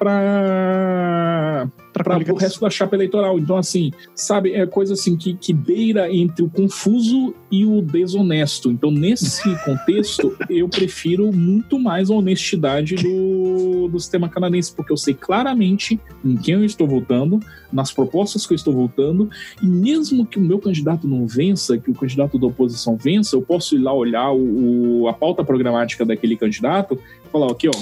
para 2.03 2.19
o 2.33 2.37
resto 2.37 2.61
da 2.61 2.69
chapa 2.69 2.97
eleitoral. 2.97 3.39
Então, 3.39 3.57
assim, 3.57 3.93
sabe, 4.15 4.53
é 4.53 4.67
coisa 4.67 4.95
assim 4.95 5.17
que, 5.17 5.35
que 5.35 5.53
beira 5.53 6.13
entre 6.13 6.43
o 6.43 6.51
confuso 6.51 7.35
e 7.51 7.65
o 7.65 7.81
desonesto. 7.81 8.71
Então, 8.71 8.91
nesse 8.91 9.43
contexto, 9.65 10.37
eu 10.51 10.69
prefiro 10.69 11.33
muito 11.33 11.79
mais 11.79 12.11
a 12.11 12.15
honestidade 12.15 12.97
do, 12.97 13.89
do 13.89 14.01
sistema 14.01 14.29
canadense, 14.29 14.75
porque 14.75 14.93
eu 14.93 14.97
sei 14.97 15.15
claramente 15.15 16.01
em 16.25 16.37
quem 16.37 16.55
eu 16.55 16.65
estou 16.65 16.89
votando, 16.89 17.39
nas 17.73 17.93
propostas 17.93 18.47
que 18.47 18.53
eu 18.53 18.57
estou 18.57 18.75
votando, 18.75 19.31
e 19.63 19.67
mesmo 19.67 20.27
que 20.27 20.39
o 20.39 20.43
meu 20.43 20.59
candidato 20.59 21.07
não 21.07 21.27
vença, 21.27 21.79
que 21.79 21.91
o 21.91 21.95
candidato 21.95 22.39
da 22.39 22.47
oposição 22.47 22.97
vença, 22.97 23.37
eu 23.37 23.43
posso 23.43 23.77
ir 23.77 23.79
lá 23.79 23.93
olhar 23.93 24.33
o, 24.33 25.03
o 25.03 25.09
a 25.09 25.13
pauta 25.13 25.45
programática 25.45 26.05
daquele 26.05 26.37
candidato 26.37 26.99
e 27.25 27.29
falar, 27.29 27.51
aqui, 27.51 27.69
ó, 27.69 27.73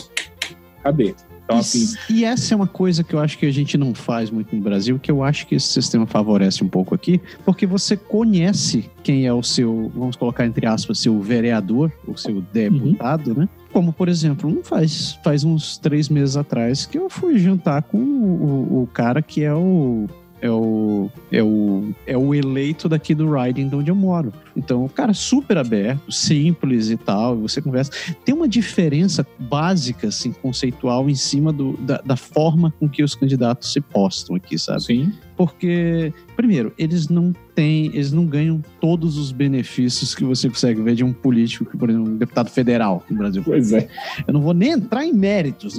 cadê? 0.82 1.14
Então, 1.44 1.58
assim... 1.58 1.94
E 2.08 2.24
essa 2.24 2.54
é 2.54 2.56
uma 2.56 2.66
coisa 2.66 3.02
que 3.02 3.14
eu 3.14 3.18
acho 3.18 3.38
que 3.38 3.46
a 3.46 3.50
gente 3.50 3.76
não 3.76 3.94
faz 3.94 4.30
muito 4.30 4.54
no 4.54 4.62
Brasil, 4.62 4.98
que 4.98 5.10
eu 5.10 5.22
acho 5.22 5.46
que 5.46 5.54
esse 5.54 5.68
sistema 5.68 6.06
favorece 6.06 6.62
um 6.62 6.68
pouco 6.68 6.94
aqui, 6.94 7.20
porque 7.44 7.66
você 7.66 7.96
conhece 7.96 8.90
quem 9.02 9.26
é 9.26 9.32
o 9.32 9.42
seu, 9.42 9.90
vamos 9.94 10.16
colocar 10.16 10.46
entre 10.46 10.66
aspas, 10.66 10.98
seu 10.98 11.20
vereador, 11.20 11.92
o 12.06 12.16
seu 12.16 12.40
deputado, 12.52 13.28
uhum. 13.28 13.40
né? 13.40 13.48
Como, 13.72 13.92
por 13.92 14.08
exemplo, 14.08 14.50
não 14.50 14.62
faz, 14.62 15.18
faz 15.24 15.44
uns 15.44 15.78
três 15.78 16.08
meses 16.08 16.36
atrás 16.36 16.84
que 16.84 16.98
eu 16.98 17.08
fui 17.08 17.38
jantar 17.38 17.82
com 17.82 17.98
o, 17.98 18.78
o, 18.80 18.82
o 18.82 18.86
cara 18.86 19.22
que 19.22 19.42
é 19.42 19.54
o 19.54 20.06
é 20.42 20.50
o, 20.50 21.08
é 21.30 21.40
o, 21.40 21.94
é 22.04 22.18
o 22.18 22.34
eleito 22.34 22.88
daqui 22.88 23.14
do 23.14 23.32
riding 23.32 23.68
de 23.68 23.76
onde 23.76 23.90
eu 23.92 23.94
moro. 23.94 24.32
Então, 24.56 24.86
cara 24.88 25.14
super 25.14 25.56
aberto, 25.56 26.10
simples 26.10 26.90
e 26.90 26.96
tal, 26.96 27.38
você 27.38 27.62
conversa. 27.62 27.92
Tem 28.24 28.34
uma 28.34 28.48
diferença 28.48 29.24
básica, 29.38 30.08
assim, 30.08 30.32
conceitual 30.32 31.08
em 31.08 31.14
cima 31.14 31.52
do, 31.52 31.74
da, 31.78 32.02
da 32.04 32.16
forma 32.16 32.74
com 32.80 32.88
que 32.88 33.04
os 33.04 33.14
candidatos 33.14 33.72
se 33.72 33.80
postam 33.80 34.34
aqui, 34.34 34.58
sabe? 34.58 34.82
Sim. 34.82 35.12
Porque, 35.44 36.14
primeiro, 36.36 36.72
eles 36.78 37.08
não 37.08 37.34
têm, 37.52 37.86
eles 37.86 38.12
não 38.12 38.24
ganham 38.24 38.62
todos 38.80 39.18
os 39.18 39.32
benefícios 39.32 40.14
que 40.14 40.22
você 40.22 40.48
consegue 40.48 40.80
ver 40.80 40.94
de 40.94 41.02
um 41.02 41.12
político, 41.12 41.76
por 41.76 41.90
exemplo, 41.90 42.12
um 42.12 42.16
deputado 42.16 42.48
federal 42.48 43.02
no 43.10 43.18
Brasil. 43.18 43.42
Pois 43.44 43.72
é. 43.72 43.88
Eu 44.24 44.34
não 44.34 44.40
vou 44.40 44.54
nem 44.54 44.70
entrar 44.70 45.04
em 45.04 45.12
méritos. 45.12 45.78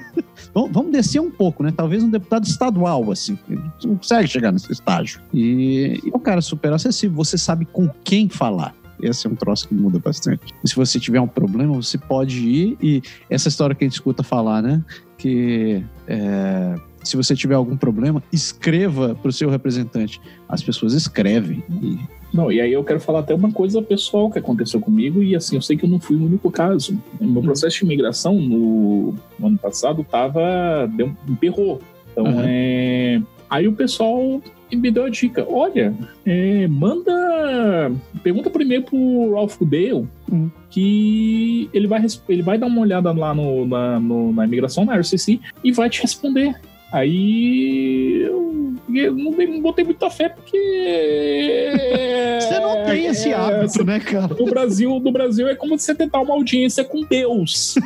Vamos 0.54 0.90
descer 0.90 1.20
um 1.20 1.30
pouco, 1.30 1.62
né? 1.62 1.70
Talvez 1.70 2.02
um 2.02 2.08
deputado 2.08 2.44
estadual, 2.44 3.10
assim. 3.12 3.38
Você 3.78 3.86
não 3.86 3.96
consegue 3.96 4.26
chegar 4.26 4.52
nesse 4.52 4.72
estágio. 4.72 5.20
E, 5.34 6.00
e 6.02 6.10
é 6.10 6.16
um 6.16 6.20
cara 6.20 6.40
super 6.40 6.72
acessível. 6.72 7.14
Você 7.16 7.36
sabe 7.36 7.66
com 7.66 7.90
quem 8.02 8.30
falar. 8.30 8.74
Esse 9.02 9.26
é 9.26 9.30
um 9.30 9.34
troço 9.34 9.68
que 9.68 9.74
muda 9.74 9.98
bastante. 9.98 10.54
E 10.64 10.68
se 10.68 10.74
você 10.74 10.98
tiver 10.98 11.20
um 11.20 11.28
problema, 11.28 11.74
você 11.74 11.98
pode 11.98 12.38
ir 12.38 12.78
e 12.80 13.02
essa 13.28 13.48
história 13.48 13.74
que 13.74 13.84
a 13.84 13.86
gente 13.86 13.96
escuta 13.96 14.22
falar, 14.22 14.62
né? 14.62 14.82
Que 15.18 15.84
é, 16.08 16.74
se 17.04 17.16
você 17.16 17.34
tiver 17.34 17.54
algum 17.54 17.76
problema, 17.76 18.22
escreva 18.32 19.14
para 19.14 19.28
o 19.28 19.32
seu 19.32 19.50
representante. 19.50 20.20
As 20.48 20.62
pessoas 20.62 20.92
escrevem. 20.94 21.62
E... 21.82 21.98
Não, 22.32 22.50
e 22.50 22.60
aí 22.60 22.72
eu 22.72 22.82
quero 22.82 22.98
falar 22.98 23.20
até 23.20 23.34
uma 23.34 23.52
coisa 23.52 23.80
pessoal 23.80 24.30
que 24.30 24.38
aconteceu 24.38 24.80
comigo, 24.80 25.22
e 25.22 25.36
assim, 25.36 25.54
eu 25.54 25.62
sei 25.62 25.76
que 25.76 25.84
eu 25.84 25.88
não 25.88 26.00
fui 26.00 26.16
o 26.16 26.24
único 26.24 26.50
caso. 26.50 26.98
No 27.20 27.28
meu 27.28 27.42
processo 27.42 27.78
de 27.78 27.84
imigração, 27.84 28.34
no, 28.34 29.14
no 29.38 29.46
ano 29.46 29.58
passado, 29.58 30.04
tava. 30.08 30.90
Deu, 30.96 31.14
emperrou. 31.28 31.80
Então, 32.10 32.24
uhum. 32.24 32.42
é. 32.44 33.22
Aí 33.48 33.68
o 33.68 33.72
pessoal 33.72 34.42
me 34.72 34.90
deu 34.90 35.04
a 35.04 35.08
dica: 35.10 35.46
olha, 35.48 35.94
é, 36.24 36.66
manda. 36.66 37.92
Pergunta 38.22 38.50
primeiro 38.50 38.84
pro 38.84 39.34
Ralph 39.34 39.60
Dale 39.60 40.06
uhum. 40.30 40.50
que 40.70 41.68
ele 41.72 41.86
vai, 41.86 42.04
ele 42.28 42.42
vai 42.42 42.58
dar 42.58 42.66
uma 42.66 42.80
olhada 42.80 43.12
lá 43.12 43.34
no, 43.34 43.66
na, 43.66 44.00
no, 44.00 44.32
na 44.32 44.44
imigração, 44.44 44.84
na 44.84 44.96
RCC, 44.96 45.40
e 45.62 45.72
vai 45.72 45.88
te 45.88 46.02
responder. 46.02 46.60
Aí 46.90 48.22
eu, 48.22 48.63
eu 48.94 49.14
não, 49.14 49.30
não 49.30 49.60
botei 49.60 49.84
muita 49.84 50.10
fé 50.10 50.28
porque. 50.28 50.56
Você 52.40 52.58
não 52.58 52.84
tem 52.84 53.06
esse 53.06 53.30
é, 53.30 53.34
hábito, 53.34 53.80
é, 53.80 53.84
né, 53.84 54.00
cara? 54.00 54.34
No 54.34 54.44
Brasil, 54.46 55.00
no 55.00 55.12
Brasil 55.12 55.48
é 55.48 55.54
como 55.54 55.78
você 55.78 55.94
tentar 55.94 56.20
uma 56.20 56.34
audiência 56.34 56.84
com 56.84 57.02
Deus. 57.02 57.76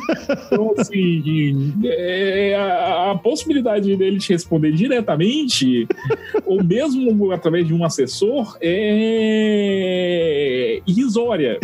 Então, 0.47 0.73
assim, 0.77 1.73
é, 1.85 2.55
a, 2.55 3.11
a, 3.11 3.17
possibilidade 3.17 3.95
dele 3.95 4.17
te 4.17 4.33
responder 4.33 4.71
diretamente, 4.71 5.87
ou 6.45 6.63
mesmo 6.63 7.31
através 7.31 7.65
de 7.65 7.73
um 7.73 7.85
assessor, 7.85 8.57
é 8.61 9.21
irrisória. 10.85 11.59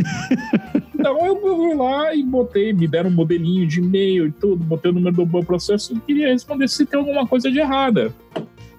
Então 1.06 1.24
eu 1.24 1.40
fui 1.40 1.76
lá 1.76 2.16
e 2.16 2.24
botei, 2.24 2.74
me 2.74 2.88
deram 2.88 3.12
um 3.12 3.14
modelinho 3.14 3.68
de 3.68 3.80
e-mail 3.80 4.28
e 4.28 4.32
tudo, 4.32 4.64
botei 4.64 4.90
o 4.90 4.94
número 4.94 5.16
do 5.16 5.28
meu 5.28 5.44
processo 5.44 5.94
e 5.94 6.00
queria 6.00 6.30
responder 6.30 6.68
se 6.68 6.84
tem 6.84 7.00
alguma 7.00 7.28
coisa 7.28 7.52
de 7.52 7.60
errada. 7.60 8.12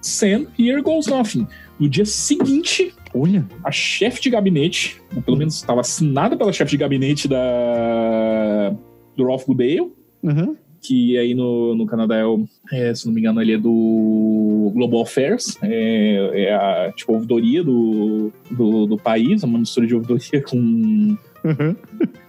Send, 0.01 0.47
here 0.57 0.81
goes 0.81 1.07
nothing. 1.07 1.47
No 1.79 1.87
dia 1.87 2.05
seguinte, 2.05 2.93
Olha. 3.13 3.45
a 3.63 3.71
chefe 3.71 4.21
de 4.21 4.29
gabinete, 4.29 5.01
ou 5.15 5.21
pelo 5.21 5.37
menos 5.37 5.55
estava 5.55 5.81
assinada 5.81 6.35
pela 6.35 6.51
chefe 6.51 6.71
de 6.71 6.77
gabinete 6.77 7.27
da 7.27 8.73
do 9.15 9.25
Ralph 9.25 9.45
Goodale, 9.45 9.91
uhum. 10.23 10.55
que 10.81 11.17
aí 11.17 11.33
no, 11.33 11.73
no 11.73 11.85
Canadá 11.87 12.15
é, 12.17 12.89
é, 12.89 12.93
se 12.93 13.07
não 13.07 13.13
me 13.13 13.19
engano, 13.19 13.41
ele 13.41 13.53
é 13.53 13.57
do 13.57 14.71
Global 14.75 15.01
Affairs, 15.01 15.57
é, 15.63 16.43
é 16.43 16.53
a 16.53 16.91
tipo, 16.95 17.13
ouvidoria 17.13 17.63
do, 17.63 18.31
do, 18.51 18.85
do 18.85 18.97
país, 18.97 19.43
uma 19.43 19.57
mistura 19.57 19.87
de 19.87 19.95
ouvidoria 19.95 20.41
com 20.43 20.57
uhum. 20.57 21.75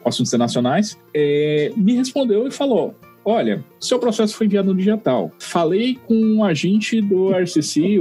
assuntos 0.04 0.32
internacionais, 0.32 0.98
é, 1.12 1.72
me 1.76 1.94
respondeu 1.94 2.46
e 2.48 2.50
falou: 2.50 2.94
Olha, 3.24 3.62
seu 3.78 3.98
processo 3.98 4.34
foi 4.34 4.46
enviado 4.46 4.68
no 4.68 4.74
digital. 4.74 5.30
Falei 5.38 5.98
com 6.06 6.14
um 6.14 6.42
agente 6.42 7.00
do 7.00 7.30
RCC 7.30 7.98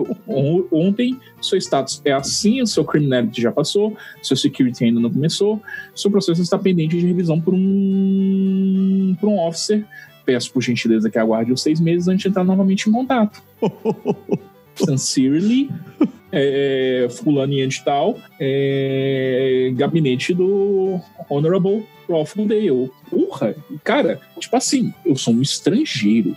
ontem. 0.72 1.18
Seu 1.42 1.58
status 1.58 2.02
é 2.06 2.14
assim, 2.14 2.66
seu 2.66 2.86
criminality 2.86 3.42
já 3.42 3.52
passou, 3.52 3.96
seu 4.22 4.38
security 4.38 4.86
ainda 4.86 5.00
não 5.00 5.10
começou. 5.10 5.62
Seu 5.94 6.10
processo 6.10 6.42
está 6.42 6.58
pendente 6.58 6.98
de 6.98 7.06
revisão 7.06 7.42
por 7.42 7.54
um, 7.54 9.16
por 9.20 9.28
um 9.28 9.40
officer. 9.40 9.86
Peço 10.26 10.52
por 10.52 10.62
gentileza 10.62 11.10
que 11.10 11.20
aguarde 11.20 11.52
os 11.52 11.62
seis 11.62 11.80
meses 11.80 12.08
antes 12.08 12.24
de 12.24 12.30
entrar 12.30 12.44
novamente 12.44 12.90
em 12.90 12.92
contato. 12.92 13.42
Sincerely, 14.76 15.70
é, 16.32 17.08
fulano 17.10 17.54
de 17.54 17.84
tal, 17.84 18.18
é, 18.40 19.72
gabinete 19.76 20.34
do 20.34 21.00
Honorable 21.30 21.86
Ralph 22.10 22.36
Dale. 22.36 22.92
Porra, 23.10 23.56
cara, 23.84 24.20
tipo 24.40 24.56
assim, 24.56 24.94
eu 25.06 25.16
sou 25.16 25.34
um 25.34 25.42
estrangeiro. 25.42 26.36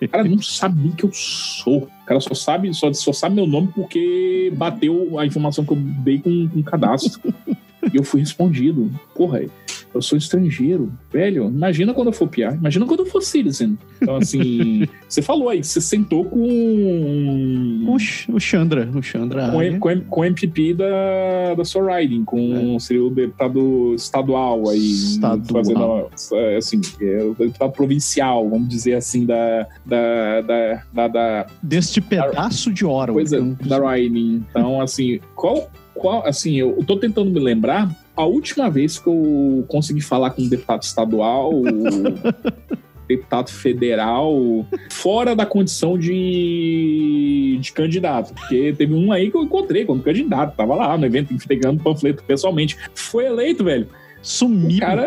O 0.00 0.08
cara 0.08 0.24
não 0.24 0.40
sabe 0.40 0.92
que 0.92 1.04
eu 1.04 1.10
sou. 1.12 1.84
O 1.84 2.06
cara 2.06 2.20
só 2.20 2.34
sabe, 2.34 2.72
só, 2.74 2.92
só 2.92 3.12
sabe 3.12 3.34
meu 3.34 3.46
nome 3.46 3.68
porque 3.74 4.52
bateu 4.54 5.18
a 5.18 5.26
informação 5.26 5.64
que 5.64 5.72
eu 5.72 5.76
dei 5.76 6.18
com, 6.18 6.48
com 6.48 6.62
cadastro. 6.62 7.20
e 7.92 7.96
eu 7.96 8.04
fui 8.04 8.20
respondido. 8.20 8.90
Porra, 9.14 9.40
eu 9.96 10.02
sou 10.02 10.16
estrangeiro, 10.16 10.92
velho. 11.12 11.46
Imagina 11.46 11.92
quando 11.92 12.08
eu 12.08 12.12
for 12.12 12.28
piar, 12.28 12.54
imagina 12.54 12.86
quando 12.86 13.00
eu 13.00 13.06
for 13.06 13.22
citizen. 13.22 13.78
Então, 14.00 14.16
assim, 14.16 14.86
você 15.08 15.22
falou 15.22 15.48
aí, 15.48 15.62
você 15.62 15.80
sentou 15.80 16.24
com. 16.24 17.84
O, 17.86 17.96
o 17.96 18.40
Chandra, 18.40 18.88
o 18.94 19.02
Chandra. 19.02 19.50
Com, 19.50 19.80
com, 19.80 20.00
com 20.02 20.20
o 20.20 20.24
MPP 20.24 20.74
da, 20.74 21.54
da 21.56 21.64
sua 21.64 21.98
riding, 21.98 22.24
com 22.24 22.76
é. 22.76 22.78
seria 22.78 23.04
o 23.04 23.10
deputado 23.10 23.94
estadual 23.94 24.68
aí. 24.68 24.90
Estadual. 24.92 26.10
Fazendo, 26.12 26.56
assim, 26.56 26.80
é, 27.00 27.22
o 27.22 27.34
deputado 27.34 27.72
provincial, 27.72 28.48
vamos 28.48 28.68
dizer 28.68 28.94
assim, 28.94 29.26
da. 29.26 29.66
da, 29.84 30.40
da, 30.42 30.82
da, 30.92 31.08
da 31.08 31.46
Deste 31.62 32.00
pedaço 32.00 32.68
da, 32.68 32.74
de 32.74 32.84
hora. 32.84 33.12
Pois 33.12 33.32
é, 33.32 33.40
da 33.40 33.92
riding. 33.92 34.44
Então, 34.50 34.80
assim, 34.80 35.20
qual. 35.34 35.70
Qual, 35.94 36.26
assim, 36.26 36.56
eu 36.56 36.84
tô 36.86 36.98
tentando 36.98 37.30
me 37.30 37.40
lembrar 37.40 37.90
a 38.16 38.24
última 38.24 38.70
vez 38.70 38.98
que 38.98 39.08
eu 39.08 39.64
consegui 39.68 40.00
falar 40.00 40.30
com 40.30 40.42
um 40.42 40.48
deputado 40.48 40.82
estadual, 40.82 41.52
deputado 43.06 43.50
federal, 43.50 44.66
fora 44.90 45.36
da 45.36 45.46
condição 45.46 45.98
de, 45.98 47.58
de 47.60 47.72
candidato. 47.72 48.32
Porque 48.34 48.74
teve 48.76 48.94
um 48.94 49.12
aí 49.12 49.30
que 49.30 49.36
eu 49.36 49.42
encontrei 49.42 49.84
como 49.84 50.02
candidato, 50.02 50.56
tava 50.56 50.74
lá 50.74 50.96
no 50.96 51.06
evento 51.06 51.32
entregando 51.32 51.82
panfleto 51.82 52.24
pessoalmente. 52.24 52.76
Foi 52.94 53.26
eleito, 53.26 53.62
velho. 53.62 53.88
Sumiu. 54.26 54.78
O 54.78 54.80
cara 54.80 55.06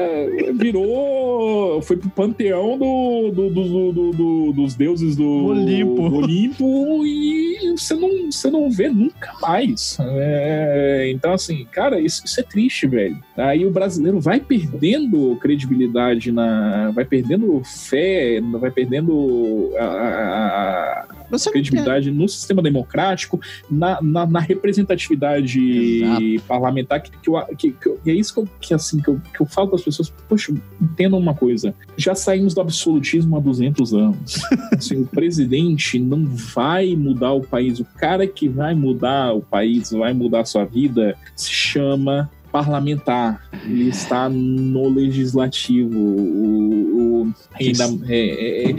virou. 0.55 1.81
Foi 1.81 1.97
pro 1.97 2.09
panteão 2.09 2.77
do, 2.77 3.31
do, 3.31 3.49
do, 3.49 4.11
do 4.13 4.51
dos 4.53 4.75
deuses 4.75 5.17
do 5.17 5.27
Olimpo. 5.45 6.03
Olimpo 6.03 7.05
e 7.05 7.73
você 7.77 7.95
não, 7.95 8.31
você 8.31 8.49
não 8.49 8.71
vê 8.71 8.87
nunca 8.87 9.33
mais. 9.41 9.97
É, 9.99 11.11
então, 11.11 11.33
assim, 11.33 11.65
cara, 11.69 11.99
isso, 11.99 12.23
isso 12.25 12.39
é 12.39 12.43
triste, 12.43 12.87
velho. 12.87 13.21
Aí 13.35 13.65
o 13.65 13.71
brasileiro 13.71 14.21
vai 14.21 14.39
perdendo 14.39 15.35
credibilidade, 15.35 16.31
na, 16.31 16.91
vai 16.91 17.03
perdendo 17.03 17.61
fé, 17.65 18.39
vai 18.41 18.71
perdendo 18.71 19.71
a, 19.77 19.83
a, 19.83 21.05
a 21.09 21.18
credibilidade 21.51 22.11
no 22.11 22.27
sistema 22.27 22.61
democrático, 22.61 23.39
na, 23.69 24.01
na, 24.01 24.25
na 24.25 24.39
representatividade 24.39 26.03
Exato. 26.03 26.47
parlamentar, 26.47 27.01
que, 27.01 27.11
que, 27.11 27.71
que, 27.71 27.71
que, 28.03 28.09
é 28.11 28.13
isso 28.13 28.33
que, 28.33 28.39
eu, 28.39 28.49
que, 28.59 28.73
assim, 28.73 28.99
que, 28.99 29.09
eu, 29.09 29.21
que 29.33 29.41
eu 29.41 29.45
falo 29.45 29.67
para 29.67 29.77
as 29.77 29.83
pessoas, 29.83 30.13
poxa, 30.27 30.53
entendam 30.81 31.19
uma 31.19 31.33
coisa, 31.33 31.73
já 31.97 32.15
saímos 32.15 32.53
do 32.53 32.61
absolutismo 32.61 33.37
há 33.37 33.39
200 33.39 33.93
anos. 33.93 34.39
assim, 34.73 35.01
o 35.01 35.05
presidente 35.05 35.99
não 35.99 36.25
vai 36.25 36.95
mudar 36.95 37.33
o 37.33 37.41
país, 37.41 37.79
o 37.79 37.85
cara 37.85 38.25
que 38.27 38.47
vai 38.47 38.73
mudar 38.73 39.33
o 39.33 39.41
país, 39.41 39.91
vai 39.91 40.13
mudar 40.13 40.41
a 40.41 40.45
sua 40.45 40.65
vida, 40.65 41.15
se 41.35 41.51
chama 41.51 42.29
parlamentar, 42.51 43.47
ele 43.63 43.89
está 43.89 44.29
no 44.29 44.89
legislativo. 44.89 45.97
O, 45.97 47.23
o 47.23 47.33
ainda, 47.53 47.85
é, 48.07 48.71
é, 48.71 48.75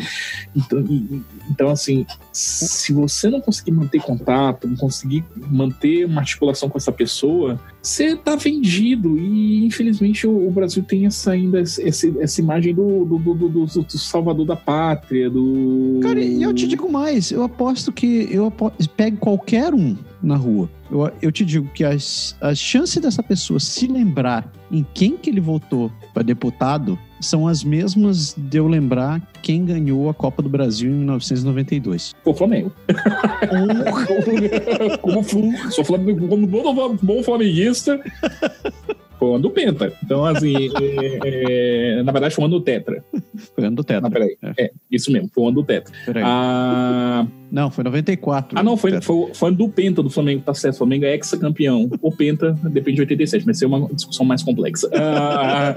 então, 0.55 0.85
então, 1.51 1.71
assim, 1.71 2.05
se 2.33 2.93
você 2.93 3.29
não 3.29 3.41
conseguir 3.41 3.73
manter 3.73 4.01
contato, 4.01 4.69
não 4.69 4.77
conseguir 4.77 5.25
manter 5.37 6.05
uma 6.05 6.21
articulação 6.21 6.69
com 6.69 6.79
essa 6.79 6.93
pessoa, 6.93 7.61
você 7.83 8.17
tá 8.17 8.37
vendido. 8.37 9.19
E 9.19 9.65
infelizmente 9.65 10.27
o, 10.27 10.49
o 10.49 10.51
Brasil 10.51 10.83
tem 10.83 11.07
essa 11.07 11.33
ainda 11.33 11.61
essa, 11.61 11.83
essa 12.21 12.41
imagem 12.41 12.75
do, 12.75 13.05
do, 13.05 13.19
do, 13.19 13.49
do, 13.49 13.67
do 13.67 13.99
salvador 13.99 14.47
da 14.47 14.57
pátria, 14.57 15.29
do. 15.29 16.01
Cara, 16.03 16.21
e 16.21 16.43
eu 16.43 16.55
te 16.55 16.67
digo 16.67 16.91
mais, 16.91 17.31
eu 17.31 17.43
aposto 17.43 17.93
que 17.93 18.29
eu 18.31 18.47
aposto, 18.47 18.89
pego 18.91 19.17
qualquer 19.17 19.75
um 19.75 19.97
na 20.23 20.37
rua. 20.37 20.71
Eu, 20.91 21.11
eu 21.23 21.33
te 21.33 21.45
digo 21.45 21.69
que 21.73 21.85
as, 21.85 22.37
as 22.41 22.59
chances 22.59 23.01
dessa 23.01 23.23
pessoa 23.23 23.59
se 23.59 23.87
lembrar 23.87 24.51
em 24.71 24.85
quem 24.95 25.17
que 25.17 25.31
ele 25.31 25.41
votou 25.41 25.91
para 26.13 26.23
deputado 26.23 26.99
são 27.21 27.47
as 27.47 27.63
mesmas 27.63 28.35
de 28.37 28.59
eu 28.59 28.67
lembrar 28.67 29.21
quem 29.43 29.65
ganhou 29.65 30.09
a 30.09 30.15
Copa 30.15 30.43
do 30.43 30.49
Brasil 30.49 30.91
em 30.91 30.95
1992. 30.95 32.15
Pô, 32.25 32.35
Flamengo. 32.35 32.73
como, 35.01 35.25
como, 35.25 35.71
sou 35.71 35.85
Flamengo, 35.85 36.29
como 36.29 36.47
bom, 36.47 36.97
bom 37.03 37.23
flamenguista, 37.23 38.01
foi 39.19 39.29
o 39.29 39.35
ano 39.35 39.43
do 39.43 39.51
Penta. 39.51 39.93
Então, 40.03 40.25
assim, 40.25 40.55
é, 40.81 41.99
é, 41.99 42.03
na 42.03 42.11
verdade 42.11 42.35
foi 42.35 42.43
o 42.43 42.47
ano 42.47 42.59
do 42.59 42.65
Tetra. 42.65 43.05
Foi 43.55 43.65
o 43.65 43.67
ano 43.67 43.77
do 43.77 43.85
Tetra. 43.85 44.03
Não, 44.03 44.11
peraí. 44.11 44.37
É. 44.43 44.65
é, 44.65 44.71
isso 44.91 45.13
mesmo, 45.13 45.31
foi 45.33 45.45
o 45.45 45.49
ano 45.49 45.57
do 45.57 45.65
Tetra. 45.65 45.93
Ah, 46.25 47.27
não, 47.51 47.71
foi 47.71 47.85
94. 47.85 48.59
Ah, 48.59 48.63
não, 48.63 48.77
foi, 48.77 49.01
foi, 49.01 49.35
foi 49.35 49.55
do 49.55 49.69
Penta 49.69 50.03
do 50.03 50.11
Flamengo, 50.11 50.43
tá 50.43 50.55
certo. 50.55 50.77
O 50.77 50.79
Flamengo 50.79 51.05
é 51.05 51.15
ex-campeão. 51.15 51.91
O 52.01 52.13
Penta 52.13 52.53
depende 52.65 52.97
de 52.97 53.03
87, 53.03 53.47
mas 53.47 53.57
isso 53.57 53.65
é 53.65 53.69
uma 53.69 53.89
discussão 53.93 54.25
mais 54.25 54.43
complexa. 54.43 54.89
Ah, 54.95 55.75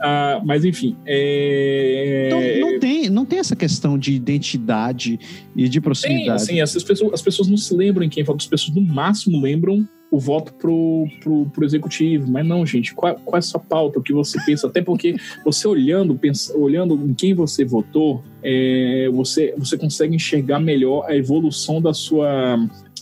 ah, 0.00 0.40
mas, 0.44 0.64
enfim. 0.64 0.96
É... 1.06 2.26
Então, 2.26 2.70
não 2.70 2.80
tem, 2.80 3.10
não 3.10 3.24
tem 3.24 3.38
essa 3.38 3.54
questão 3.54 3.98
de 3.98 4.12
identidade 4.12 5.18
e 5.54 5.68
de 5.68 5.80
proximidade. 5.80 6.46
Tem, 6.46 6.60
assim, 6.60 6.78
as 6.78 6.82
pessoas, 6.82 7.12
as 7.12 7.22
pessoas 7.22 7.48
não 7.48 7.56
se 7.56 7.74
lembram 7.74 8.04
em 8.04 8.08
quem 8.08 8.24
fala, 8.24 8.38
as 8.38 8.46
pessoas 8.46 8.74
no 8.74 8.82
máximo 8.82 9.40
lembram 9.40 9.86
o 10.10 10.18
voto 10.18 10.52
pro, 10.54 11.06
pro, 11.20 11.46
pro 11.46 11.64
executivo. 11.64 12.30
Mas 12.30 12.46
não, 12.46 12.64
gente, 12.64 12.94
qual, 12.94 13.14
qual 13.16 13.36
é 13.36 13.38
a 13.38 13.42
sua 13.42 13.60
pauta? 13.60 13.98
O 13.98 14.02
que 14.02 14.12
você 14.12 14.38
pensa? 14.44 14.66
Até 14.66 14.80
porque 14.80 15.16
você 15.44 15.66
olhando, 15.66 16.16
pensa, 16.16 16.56
olhando 16.56 16.94
em 16.94 17.14
quem 17.14 17.34
você 17.34 17.64
votou, 17.64 18.22
é, 18.48 19.08
você, 19.12 19.52
você 19.58 19.76
consegue 19.76 20.14
enxergar 20.14 20.60
melhor 20.60 21.04
a 21.08 21.16
evolução 21.16 21.82
da 21.82 21.92
sua 21.92 22.56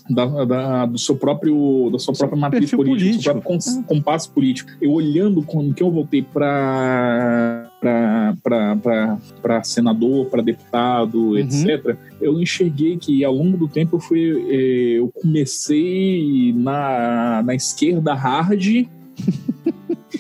da, 0.09 0.45
da, 0.45 0.87
do 0.87 0.99
seu 0.99 1.17
próprio 1.17 1.91
da 1.91 1.99
sua 1.99 2.15
própria 2.15 2.39
matriz 2.39 2.71
política, 2.71 3.35
do 3.35 3.43
seu 3.43 3.43
próprio 3.43 3.83
compasso 3.85 4.31
político. 4.31 4.71
Eu 4.81 4.93
olhando 4.93 5.43
quando 5.43 5.75
que 5.75 5.83
eu 5.83 5.91
voltei 5.91 6.23
para 6.23 7.71
para 9.43 9.65
senador, 9.65 10.27
para 10.27 10.43
deputado, 10.43 11.19
uhum. 11.31 11.39
etc. 11.39 11.97
Eu 12.21 12.41
enxerguei 12.41 12.97
que 12.97 13.23
ao 13.23 13.35
longo 13.35 13.59
do 13.59 13.69
tempo 13.69 13.97
eu 13.97 14.01
fui 14.01 14.47
eh, 14.49 14.99
eu 14.99 15.11
comecei 15.11 16.55
na, 16.57 17.43
na 17.45 17.55
esquerda 17.55 18.15
hard 18.15 18.87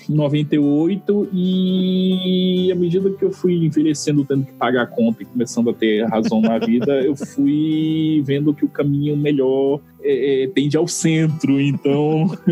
98 0.08 1.28
e 1.32 2.70
à 2.72 2.74
medida 2.74 3.10
que 3.10 3.24
eu 3.24 3.30
fui 3.30 3.64
envelhecendo, 3.64 4.24
tendo 4.24 4.44
que 4.44 4.52
pagar 4.52 4.82
a 4.82 4.86
conta 4.86 5.22
e 5.22 5.26
começando 5.26 5.70
a 5.70 5.74
ter 5.74 6.04
razão 6.06 6.40
na 6.40 6.58
vida, 6.58 7.00
eu 7.04 7.16
fui 7.16 8.22
vendo 8.24 8.54
que 8.54 8.64
o 8.64 8.68
caminho 8.68 9.16
melhor 9.16 9.80
é, 10.02 10.44
é, 10.44 10.46
tende 10.48 10.76
ao 10.76 10.86
centro. 10.86 11.60
Então, 11.60 12.30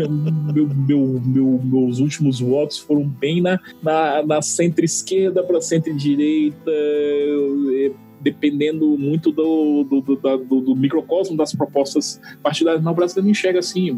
meu, 0.53 0.67
meu, 0.67 1.21
meu, 1.23 1.61
meus 1.63 1.99
últimos 1.99 2.39
votos 2.39 2.79
foram 2.79 3.03
bem 3.03 3.41
na, 3.41 3.59
na, 3.81 4.23
na 4.25 4.41
centro-esquerda 4.41 5.43
para 5.43 5.61
centro-direita 5.61 6.71
dependendo 8.23 8.97
muito 8.97 9.31
do, 9.31 9.83
do, 9.83 10.01
do, 10.01 10.15
do, 10.15 10.61
do 10.61 10.75
microcosmo 10.75 11.35
das 11.35 11.53
propostas 11.53 12.19
partidárias. 12.41 12.81
Não, 12.81 12.93
o 12.93 12.95
Brasil 12.95 13.21
não 13.21 13.29
enxerga 13.29 13.59
assim. 13.59 13.95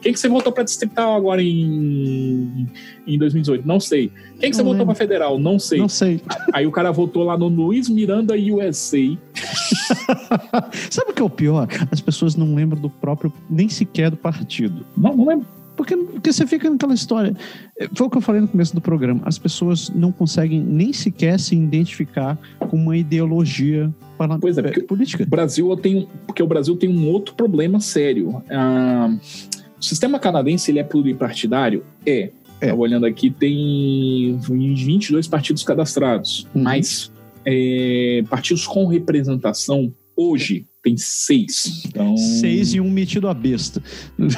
Quem 0.00 0.12
que 0.12 0.18
você 0.18 0.28
votou 0.28 0.52
para 0.52 0.62
distrital 0.62 1.14
agora 1.14 1.42
em, 1.42 2.68
em 3.06 3.18
2018? 3.18 3.66
Não 3.66 3.80
sei. 3.80 4.12
Quem 4.38 4.50
que 4.50 4.56
você 4.56 4.62
votou 4.62 4.86
para 4.86 4.94
federal? 4.94 5.38
Não 5.38 5.58
sei. 5.58 5.78
Não 5.78 5.88
sei. 5.88 6.20
Aí 6.52 6.66
o 6.66 6.70
cara 6.70 6.92
votou 6.92 7.24
lá 7.24 7.36
no 7.36 7.48
Luiz 7.48 7.88
Miranda 7.88 8.34
USA. 8.34 8.98
Sabe 10.90 11.10
o 11.10 11.14
que 11.14 11.20
é 11.22 11.24
o 11.24 11.30
pior? 11.30 11.68
As 11.90 12.00
pessoas 12.00 12.36
não 12.36 12.54
lembram 12.54 12.80
do 12.80 12.88
próprio, 12.88 13.32
nem 13.50 13.68
sequer 13.68 14.10
do 14.10 14.16
partido. 14.16 14.86
Não, 14.96 15.16
não 15.16 15.26
lembro. 15.26 15.46
Porque, 15.76 15.96
porque 15.96 16.32
você 16.32 16.46
fica 16.46 16.70
naquela 16.70 16.94
história. 16.94 17.34
Foi 17.94 18.06
o 18.06 18.10
que 18.10 18.16
eu 18.16 18.22
falei 18.22 18.40
no 18.40 18.48
começo 18.48 18.74
do 18.74 18.80
programa. 18.80 19.20
As 19.24 19.38
pessoas 19.38 19.90
não 19.90 20.12
conseguem 20.12 20.60
nem 20.60 20.92
sequer 20.92 21.38
se 21.38 21.54
identificar 21.54 22.38
com 22.58 22.76
uma 22.76 22.96
ideologia 22.96 23.92
para, 24.16 24.38
pois 24.38 24.56
é, 24.58 24.62
porque 24.62 24.82
política. 24.82 25.24
O 25.24 25.26
Brasil 25.26 25.76
tem, 25.76 26.08
porque 26.26 26.42
o 26.42 26.46
Brasil 26.46 26.76
tem 26.76 26.88
um 26.88 27.08
outro 27.08 27.34
problema 27.34 27.80
sério. 27.80 28.42
Ah, 28.50 29.16
o 29.78 29.84
sistema 29.84 30.18
canadense 30.18 30.70
ele 30.70 30.78
é 30.78 30.84
pluripartidário? 30.84 31.84
É. 32.06 32.30
É. 32.60 32.72
olhando 32.72 33.04
aqui, 33.04 33.30
tem 33.30 34.38
22 34.38 35.28
partidos 35.28 35.62
cadastrados, 35.64 36.46
uhum. 36.54 36.62
mas 36.62 37.12
é, 37.44 38.24
partidos 38.30 38.66
com 38.66 38.86
representação 38.86 39.92
hoje 40.16 40.64
tem 40.84 40.98
seis. 40.98 41.82
Então... 41.86 42.14
Seis 42.14 42.74
e 42.74 42.80
um 42.80 42.90
metido 42.90 43.26
a 43.26 43.32
besta. 43.32 43.82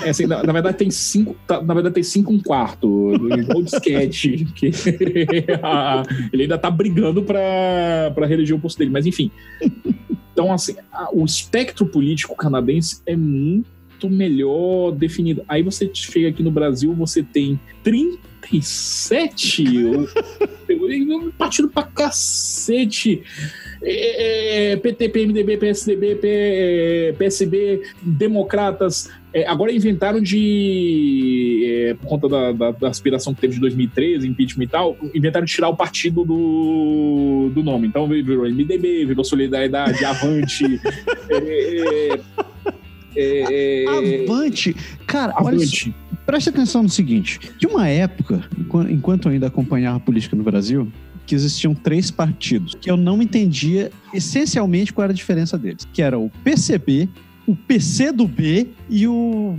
É, 0.05 0.11
assim, 0.11 0.27
na, 0.27 0.45
na, 0.45 0.53
verdade 0.53 0.79
tem 0.79 0.91
cinco. 0.93 1.37
Tá, 1.45 1.61
na 1.61 1.75
verdade 1.75 1.97
tem 1.97 2.05
cinco 2.05 2.33
um 2.33 2.41
quarto. 2.41 3.15
Igual 3.37 3.63
disquete. 3.63 4.47
que 4.55 4.71
ele 6.33 6.45
ainda 6.45 6.57
tá 6.57 6.71
brigando 6.71 7.25
para 7.25 8.27
reeleger 8.27 8.57
o 8.57 8.61
posto 8.61 8.79
dele. 8.79 8.93
Mas 8.93 9.07
enfim. 9.07 9.33
Então, 10.33 10.53
assim, 10.53 10.77
a, 10.93 11.09
o 11.13 11.25
espectro 11.25 11.85
político 11.85 12.37
canadense 12.37 13.03
é 13.05 13.17
muito 13.17 14.09
melhor 14.09 14.93
definido. 14.93 15.43
Aí 15.49 15.65
você 15.65 15.91
chega 15.93 16.29
aqui 16.29 16.45
no 16.45 16.53
Brasil, 16.53 16.95
você 16.95 17.25
tem 17.25 17.59
37 17.83 19.65
partido 21.39 21.69
pra 21.69 21.83
cacete. 21.83 23.23
É, 23.83 24.73
é, 24.73 24.77
PT, 24.77 25.09
PMDB, 25.11 25.57
PSDB, 25.59 26.19
PSB, 27.19 27.83
democratas. 28.03 29.11
É, 29.33 29.47
agora 29.47 29.71
inventaram 29.71 30.21
de, 30.21 31.63
é, 31.67 31.95
por 31.95 32.09
conta 32.09 32.29
da, 32.29 32.53
da, 32.53 32.71
da, 32.71 32.89
aspiração 32.89 33.35
que 33.35 33.41
teve 33.43 33.55
de 33.55 33.61
2013, 33.61 34.27
impeachment 34.27 34.65
e 34.65 34.69
tal, 34.69 34.97
inventaram 35.15 35.45
de 35.45 35.53
tirar 35.53 35.69
o 35.69 35.77
partido 35.77 36.25
do, 36.25 37.51
do 37.55 37.63
nome. 37.63 37.87
Então 37.87 38.09
virou 38.09 38.49
MDB, 38.49 39.05
virou 39.05 39.25
Solidariedade, 39.25 40.05
Avante. 40.05 40.65
É, 43.19 43.85
é, 43.85 44.25
Avante! 44.27 44.77
Cara, 45.07 45.33
Avante. 45.33 45.95
olha 45.97 46.06
preste 46.27 46.51
atenção 46.51 46.83
no 46.83 46.89
seguinte: 46.89 47.41
de 47.59 47.67
uma 47.67 47.89
época, 47.89 48.45
enquanto 48.91 49.29
eu 49.29 49.33
ainda 49.33 49.47
acompanhava 49.47 49.97
a 49.97 50.01
política 50.01 50.37
no 50.37 50.43
Brasil, 50.43 50.91
que 51.25 51.35
existiam 51.35 51.75
três 51.75 52.11
partidos, 52.11 52.75
que 52.75 52.91
eu 52.91 52.97
não 52.97 53.23
entendia 53.23 53.91
essencialmente 54.13 54.93
qual 54.93 55.05
era 55.05 55.13
a 55.13 55.17
diferença 55.17 55.57
deles, 55.57 55.87
que 55.93 56.03
era 56.03 56.19
o 56.19 56.31
PCB, 56.45 57.09
o 57.47 57.55
PC 57.55 58.13
do 58.13 58.27
B 58.27 58.69
e 58.91 59.07
o... 59.07 59.57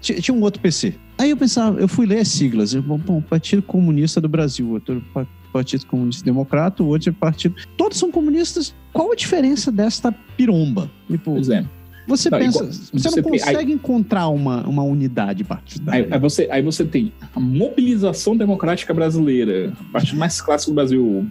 tinha 0.00 0.34
um 0.34 0.42
outro 0.42 0.60
PC. 0.60 0.94
Aí 1.18 1.30
eu 1.30 1.36
pensava, 1.36 1.80
eu 1.80 1.88
fui 1.88 2.04
ler 2.06 2.20
as 2.20 2.28
siglas, 2.28 2.74
eu, 2.74 2.82
bom, 2.82 3.22
Partido 3.22 3.62
Comunista 3.62 4.20
do 4.20 4.28
Brasil, 4.28 4.70
outro 4.70 5.02
Partido 5.50 5.86
Comunista 5.86 6.22
Democrata, 6.22 6.82
outro 6.82 7.08
é 7.08 7.12
Partido... 7.12 7.54
Todos 7.76 7.98
são 7.98 8.10
comunistas. 8.10 8.74
Qual 8.92 9.12
a 9.12 9.14
diferença 9.14 9.72
desta 9.72 10.12
piromba? 10.36 10.90
Tipo, 11.10 11.32
pois 11.32 11.48
é. 11.48 11.64
Você 12.06 12.30
não, 12.30 12.38
pensa, 12.38 12.64
você, 12.64 12.90
você, 12.92 13.20
não 13.20 13.30
consegue 13.30 13.58
tem, 13.58 13.66
aí, 13.66 13.72
encontrar 13.72 14.28
uma, 14.28 14.66
uma 14.66 14.82
unidade 14.82 15.42
partidária. 15.42 16.04
Aí, 16.04 16.12
aí, 16.12 16.18
você, 16.18 16.48
aí 16.50 16.62
você 16.62 16.84
tem 16.84 17.12
a 17.34 17.40
mobilização 17.40 18.36
democrática 18.36 18.94
brasileira, 18.94 19.72
o 19.80 19.92
partido 19.92 20.18
mais 20.18 20.40
clássico 20.40 20.70
do 20.70 20.74
Brasil, 20.74 21.26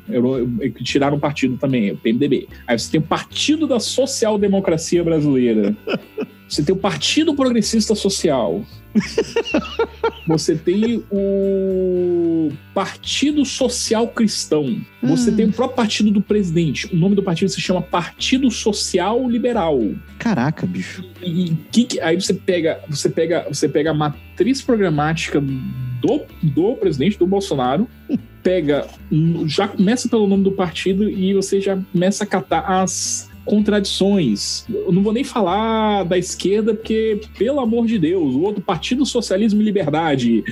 que 0.75 0.83
tiraram 0.83 1.17
o 1.17 1.19
partido 1.19 1.57
também, 1.57 1.91
o 1.91 1.97
PMDB. 1.97 2.47
Aí 2.67 2.77
você 2.77 2.91
tem 2.91 2.99
o 2.99 3.03
Partido 3.03 3.67
da 3.67 3.79
Social 3.79 4.38
Democracia 4.38 5.03
Brasileira. 5.03 5.75
Você 6.47 6.63
tem 6.63 6.75
o 6.75 6.77
Partido 6.77 7.36
Progressista 7.36 7.95
Social. 7.95 8.63
Você 10.27 10.55
tem 10.55 11.03
o 11.12 12.51
Partido 12.73 13.43
Social 13.45 14.08
Cristão. 14.08 14.81
Você 15.03 15.29
hum. 15.31 15.36
tem 15.36 15.45
o 15.47 15.51
próprio 15.51 15.75
partido 15.75 16.12
do 16.12 16.21
presidente. 16.21 16.88
O 16.93 16.95
nome 16.95 17.15
do 17.15 17.23
partido 17.23 17.49
se 17.49 17.60
chama 17.60 17.81
Partido 17.81 18.49
Social 18.49 19.27
Liberal. 19.29 19.79
Caraca, 20.17 20.65
bicho. 20.65 21.03
E, 21.21 21.51
e 21.51 21.55
que, 21.71 21.99
aí 21.99 22.19
você 22.19 22.34
pega, 22.34 22.79
você 22.89 23.10
pega, 23.10 23.45
você 23.49 23.67
pega 23.67 23.91
a 23.91 23.93
matriz 23.93 24.62
programática 24.62 25.41
do, 25.41 26.21
do 26.41 26.75
presidente, 26.75 27.17
do 27.17 27.27
Bolsonaro, 27.27 27.88
pega, 28.41 28.88
já 29.47 29.67
começa 29.67 30.08
pelo 30.08 30.27
nome 30.27 30.43
do 30.43 30.51
partido 30.51 31.10
e 31.10 31.34
você 31.34 31.60
já 31.60 31.77
começa 31.91 32.23
a 32.23 32.27
catar 32.27 32.62
as 32.62 33.29
contradições. 33.45 34.65
Eu 34.67 34.91
não 34.91 35.03
vou 35.03 35.13
nem 35.13 35.23
falar 35.23 36.03
da 36.03 36.17
esquerda, 36.17 36.73
porque, 36.73 37.21
pelo 37.38 37.60
amor 37.60 37.86
de 37.86 37.99
Deus, 37.99 38.34
o 38.34 38.41
outro 38.41 38.62
Partido 38.62 39.05
Socialismo 39.05 39.62
e 39.62 39.65
Liberdade. 39.65 40.43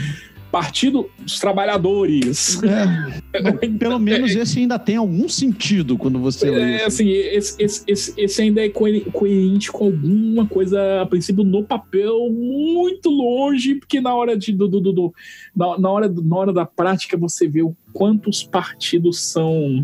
Partido 0.51 1.09
dos 1.17 1.39
Trabalhadores. 1.39 2.61
É, 2.61 3.41
pelo 3.79 3.97
menos 3.97 4.35
esse 4.35 4.59
ainda 4.59 4.77
tem 4.77 4.97
algum 4.97 5.27
sentido 5.27 5.97
quando 5.97 6.19
você 6.19 6.47
lê. 6.47 6.73
É, 6.73 6.85
assim, 6.85 7.09
esse, 7.09 7.55
esse, 7.59 7.83
esse, 7.87 8.13
esse, 8.15 8.41
ainda 8.43 8.63
é 8.63 8.69
coerente 8.69 9.71
com 9.71 9.85
alguma 9.85 10.45
coisa, 10.45 11.01
a 11.01 11.07
princípio, 11.07 11.43
no 11.43 11.63
papel, 11.63 12.29
muito 12.29 13.09
longe, 13.09 13.73
porque 13.73 13.99
na 13.99 14.13
hora, 14.13 14.37
de, 14.37 14.53
do, 14.53 14.67
do, 14.67 14.79
do 14.79 15.13
na, 15.55 15.79
na, 15.79 15.89
hora, 15.89 16.07
na 16.07 16.35
hora 16.35 16.53
da 16.53 16.67
prática 16.67 17.17
você 17.17 17.47
vê 17.47 17.63
o 17.63 17.75
quantos 17.91 18.43
partidos 18.43 19.21
são. 19.21 19.83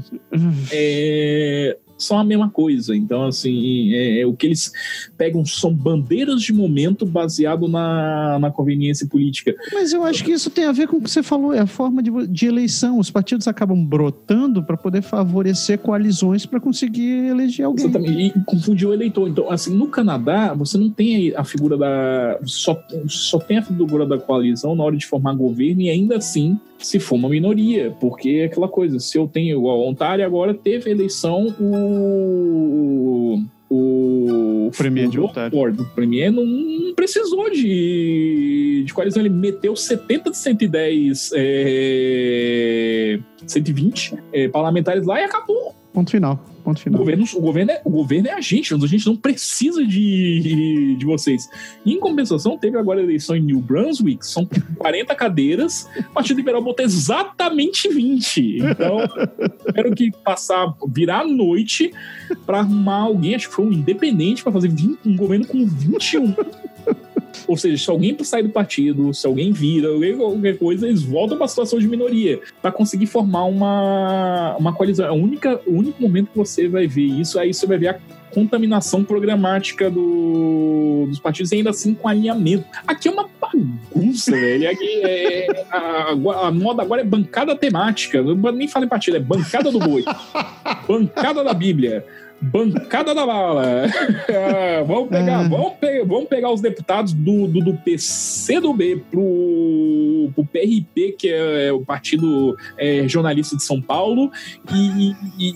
é, 0.72 1.80
são 2.00 2.18
a 2.18 2.24
mesma 2.24 2.50
coisa. 2.50 2.96
Então, 2.96 3.26
assim, 3.26 3.94
é, 3.94 4.22
é, 4.22 4.26
o 4.26 4.34
que 4.34 4.48
eles 4.48 4.72
pegam 5.18 5.46
são 5.46 5.74
bandeiras 5.74 6.42
de 6.42 6.54
momento 6.54 7.06
baseado 7.06 7.68
na, 7.68 8.40
na 8.40 8.50
conveniência 8.50 9.06
política. 9.06 9.54
Mas 9.74 9.94
eu 9.94 10.04
acho 10.04 10.24
que 10.24 10.32
isso 10.32 10.50
tem 10.50 10.66
a 10.66 10.72
ver 10.72 10.88
com 10.88 10.98
o 10.98 11.02
que 11.02 11.10
você 11.10 11.22
falou, 11.22 11.54
é 11.54 11.60
a 11.60 11.68
forma 11.68 12.02
de, 12.02 12.10
de 12.28 12.48
eleição. 12.48 12.98
Os 12.98 13.12
partidos 13.12 13.48
acabam 13.48 13.84
brotando 13.84 14.64
para 14.64 14.78
poder 14.78 15.02
favorecer 15.02 15.78
coalizões 15.80 16.46
para 16.46 16.60
conseguir 16.60 17.28
eleger 17.28 17.66
alguém. 17.66 17.86
Exatamente, 17.86 18.38
e 18.38 18.44
confundir 18.46 18.88
o 18.88 18.94
eleitor. 18.94 19.28
Então, 19.28 19.52
assim, 19.52 19.76
no 19.76 19.88
Canadá, 19.88 20.54
você 20.54 20.78
não 20.78 20.90
tem 20.90 21.34
a 21.36 21.44
figura 21.44 21.78
da. 21.78 22.40
Só, 22.46 22.82
só 23.08 23.38
tem 23.40 23.58
a 23.58 23.62
figura 23.62 24.06
da 24.06 24.18
coalizão 24.18 24.76
na 24.76 24.84
hora 24.84 24.96
de 24.96 25.06
formar 25.06 25.34
governo 25.34 25.82
e 25.82 25.90
ainda 25.90 26.18
assim 26.18 26.58
se 26.80 26.98
for 26.98 27.16
uma 27.16 27.30
minoria, 27.30 27.94
porque 28.00 28.30
é 28.30 28.46
aquela 28.46 28.68
coisa, 28.68 29.00
se 29.00 29.18
eu 29.18 29.28
tenho 29.28 29.58
igual 29.58 29.82
a 29.82 29.90
Ontário 29.90 30.26
agora 30.26 30.54
teve 30.54 30.90
eleição 30.90 31.54
o 31.60 31.89
o 33.70 34.72
Premier 34.76 35.08
de 35.08 35.20
Ontário. 35.20 35.58
O 35.58 35.86
Premier 35.96 36.32
não, 36.32 36.46
não, 36.46 36.94
precisou 36.96 37.50
de, 37.50 38.84
de 38.86 38.94
coalizão, 38.94 39.22
ele 39.22 39.30
meteu 39.30 39.76
70 39.76 40.32
de 40.32 40.38
110 40.38 41.32
é, 41.36 43.20
120 43.46 44.16
é, 44.34 44.48
parlamentares 44.48 45.06
lá 45.06 45.20
e 45.22 45.24
acabou. 45.24 45.76
Ponto 45.94 46.12
final. 46.12 46.44
Ponto 46.64 46.80
final. 46.80 47.00
O 47.00 47.04
governo, 47.04 47.26
o 47.34 47.42
governo, 47.42 47.72
é, 47.72 47.82
o 47.84 47.90
governo 47.90 48.28
é 48.28 48.34
a 48.34 48.42
gente, 48.42 48.74
a 48.74 48.78
gente 48.78 49.06
não 49.06 49.16
precisa 49.16 49.86
de, 49.86 50.96
de 50.98 51.06
vocês. 51.06 51.50
Em 51.86 52.00
compensação, 52.00 52.58
teve 52.58 52.78
agora 52.78 53.00
a 53.00 53.04
eleição 53.04 53.36
em 53.36 53.42
New 53.42 53.60
Brunswick, 53.60 54.26
são 54.26 54.48
40 54.78 55.16
cadeiras, 55.16 55.88
o 55.98 56.14
Partido 56.14 56.38
Liberal 56.38 56.62
botou 56.62 56.86
exatamente 56.86 57.88
20. 57.88 58.58
Então, 58.58 58.98
quero 59.74 59.96
que 59.96 60.12
passar, 60.12 60.74
virar 60.88 61.22
a 61.22 61.28
noite 61.28 61.92
para 62.46 62.60
arrumar 62.60 63.02
alguém, 63.02 63.36
acho 63.36 63.50
que 63.50 63.56
foi 63.56 63.66
um 63.66 63.72
independente, 63.72 64.44
para 64.44 64.52
fazer 64.52 64.70
20, 64.70 65.00
um 65.06 65.16
governo 65.16 65.48
com 65.48 65.66
21 65.66 66.36
ou 67.48 67.58
seja, 67.58 67.84
se 67.84 67.90
alguém 67.90 68.16
sair 68.24 68.44
do 68.44 68.50
partido, 68.50 69.14
se 69.14 69.26
alguém 69.26 69.52
vira, 69.52 69.90
qualquer 70.18 70.58
coisa, 70.58 70.88
eles 70.88 71.04
voltam 71.04 71.38
para 71.38 71.46
a 71.46 71.50
situação 71.50 71.80
de 71.80 71.88
minoria 71.88 72.40
para 72.62 72.72
conseguir 72.72 73.08
formar 73.08 73.46
uma, 73.46 74.56
uma 74.58 74.74
coalizão. 74.74 75.06
É 75.06 75.12
o 75.12 75.74
único 75.74 76.02
momento 76.02 76.32
que 76.32 76.38
você 76.38 76.68
vai 76.68 76.88
ver 76.88 77.06
isso, 77.06 77.40
aí 77.40 77.54
você 77.54 77.66
vai 77.66 77.78
ver 77.78 77.88
a 77.88 78.00
contaminação 78.32 79.04
programática 79.04 79.90
do, 79.90 81.06
dos 81.08 81.20
partidos 81.20 81.52
e 81.52 81.56
ainda 81.56 81.72
assim 81.72 81.94
com 81.94 82.08
alinhamento. 82.08 82.66
Aqui 82.86 83.08
é 83.08 83.12
uma 83.12 83.28
bagunça, 83.40 84.32
velho. 84.32 84.70
Aqui 84.70 85.02
é, 85.04 85.66
a, 85.72 86.48
a, 86.48 86.52
moda 86.52 86.82
agora 86.82 87.02
é 87.02 87.04
bancada 87.04 87.56
temática. 87.56 88.18
Eu 88.20 88.36
nem 88.52 88.68
falo 88.68 88.86
em 88.86 88.90
partido, 88.90 89.18
é 89.18 89.20
bancada 89.20 89.72
do 89.72 89.80
boi. 89.80 90.04
bancada 90.88 91.44
da 91.44 91.54
Bíblia. 91.54 92.06
Bancada 92.42 93.14
da 93.14 93.26
bala. 93.26 93.86
Ah, 94.30 94.84
vamos, 94.84 95.10
pegar, 95.10 95.46
é. 95.46 95.50
vamos, 95.50 95.74
pegar, 95.74 96.06
vamos 96.06 96.30
pegar 96.30 96.52
os 96.52 96.62
deputados 96.62 97.14
do, 97.14 97.48
do, 97.48 97.60
do 97.60 97.74
PCdoB 97.78 99.04
pro, 99.12 100.30
pro 100.34 100.46
PRP, 100.46 101.16
que 101.18 101.30
é, 101.30 101.68
é 101.68 101.74
o 101.74 101.82
Partido 101.82 102.56
é, 102.78 103.08
Jornalista 103.08 103.58
de 103.58 103.64
São 103.64 103.82
Paulo, 103.82 104.32
e. 104.74 105.16
e, 105.38 105.54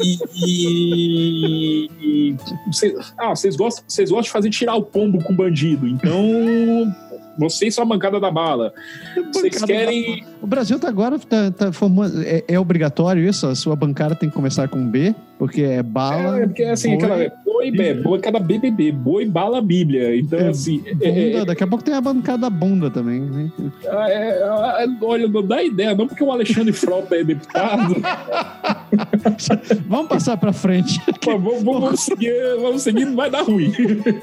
e, 0.00 0.18
e, 0.46 1.90
e 2.00 2.36
vocês, 2.66 3.14
ah, 3.18 3.30
vocês 3.30 3.56
gostam, 3.56 3.84
vocês 3.86 4.10
gostam 4.10 4.22
de 4.22 4.30
fazer 4.30 4.50
tirar 4.50 4.74
o 4.76 4.82
pombo 4.82 5.22
com 5.22 5.34
bandido, 5.34 5.86
então 5.86 6.14
vocês 7.38 7.74
são 7.74 7.84
a 7.84 7.86
bancada 7.86 8.20
da 8.20 8.30
bala. 8.30 8.72
Vocês 9.32 9.62
querem. 9.62 10.24
O 10.40 10.46
Brasil 10.46 10.78
tá 10.78 10.88
agora 10.88 11.18
tá, 11.18 11.50
tá 11.50 11.72
formando. 11.72 12.22
É, 12.22 12.44
é, 12.46 12.58
obrigatório 12.58 13.26
isso? 13.26 13.46
A 13.46 13.54
sua 13.54 13.74
bancada 13.74 14.14
tem 14.14 14.28
que 14.28 14.34
começar 14.34 14.68
com 14.68 14.86
B? 14.86 15.14
Porque 15.38 15.62
é 15.62 15.82
bala. 15.82 16.40
É, 16.40 16.46
porque 16.46 16.62
assim, 16.64 16.96
boi, 16.96 16.96
aquela. 16.96 17.32
Boi, 17.44 17.70
B, 17.70 17.94
boi, 17.94 18.18
cada 18.20 18.38
BBB, 18.38 18.92
boi, 18.92 19.26
bala, 19.26 19.60
Bíblia. 19.60 20.16
Então, 20.16 20.38
é, 20.38 20.48
assim. 20.48 20.82
É, 20.86 21.08
é, 21.08 21.30
bunda, 21.32 21.46
daqui 21.46 21.64
a 21.64 21.66
pouco 21.66 21.82
tem 21.84 21.94
a 21.94 22.00
bancada 22.00 22.38
da 22.38 22.50
bunda 22.50 22.90
também. 22.90 23.20
Né? 23.20 23.50
É, 23.84 24.40
olha, 25.00 25.26
não 25.26 25.46
dá 25.46 25.62
ideia, 25.62 25.94
não 25.94 26.06
porque 26.06 26.22
o 26.22 26.30
Alexandre 26.30 26.72
Frota 26.72 27.16
é 27.16 27.24
deputado. 27.24 27.96
vamos 29.88 30.08
passar 30.08 30.36
pra 30.36 30.52
frente. 30.52 31.00
vamos, 31.24 31.62
vamos, 31.62 32.00
seguir, 32.04 32.34
vamos 32.60 32.82
seguir, 32.82 33.04
não 33.06 33.16
vai 33.16 33.30
dar 33.30 33.42
ruim. 33.42 33.72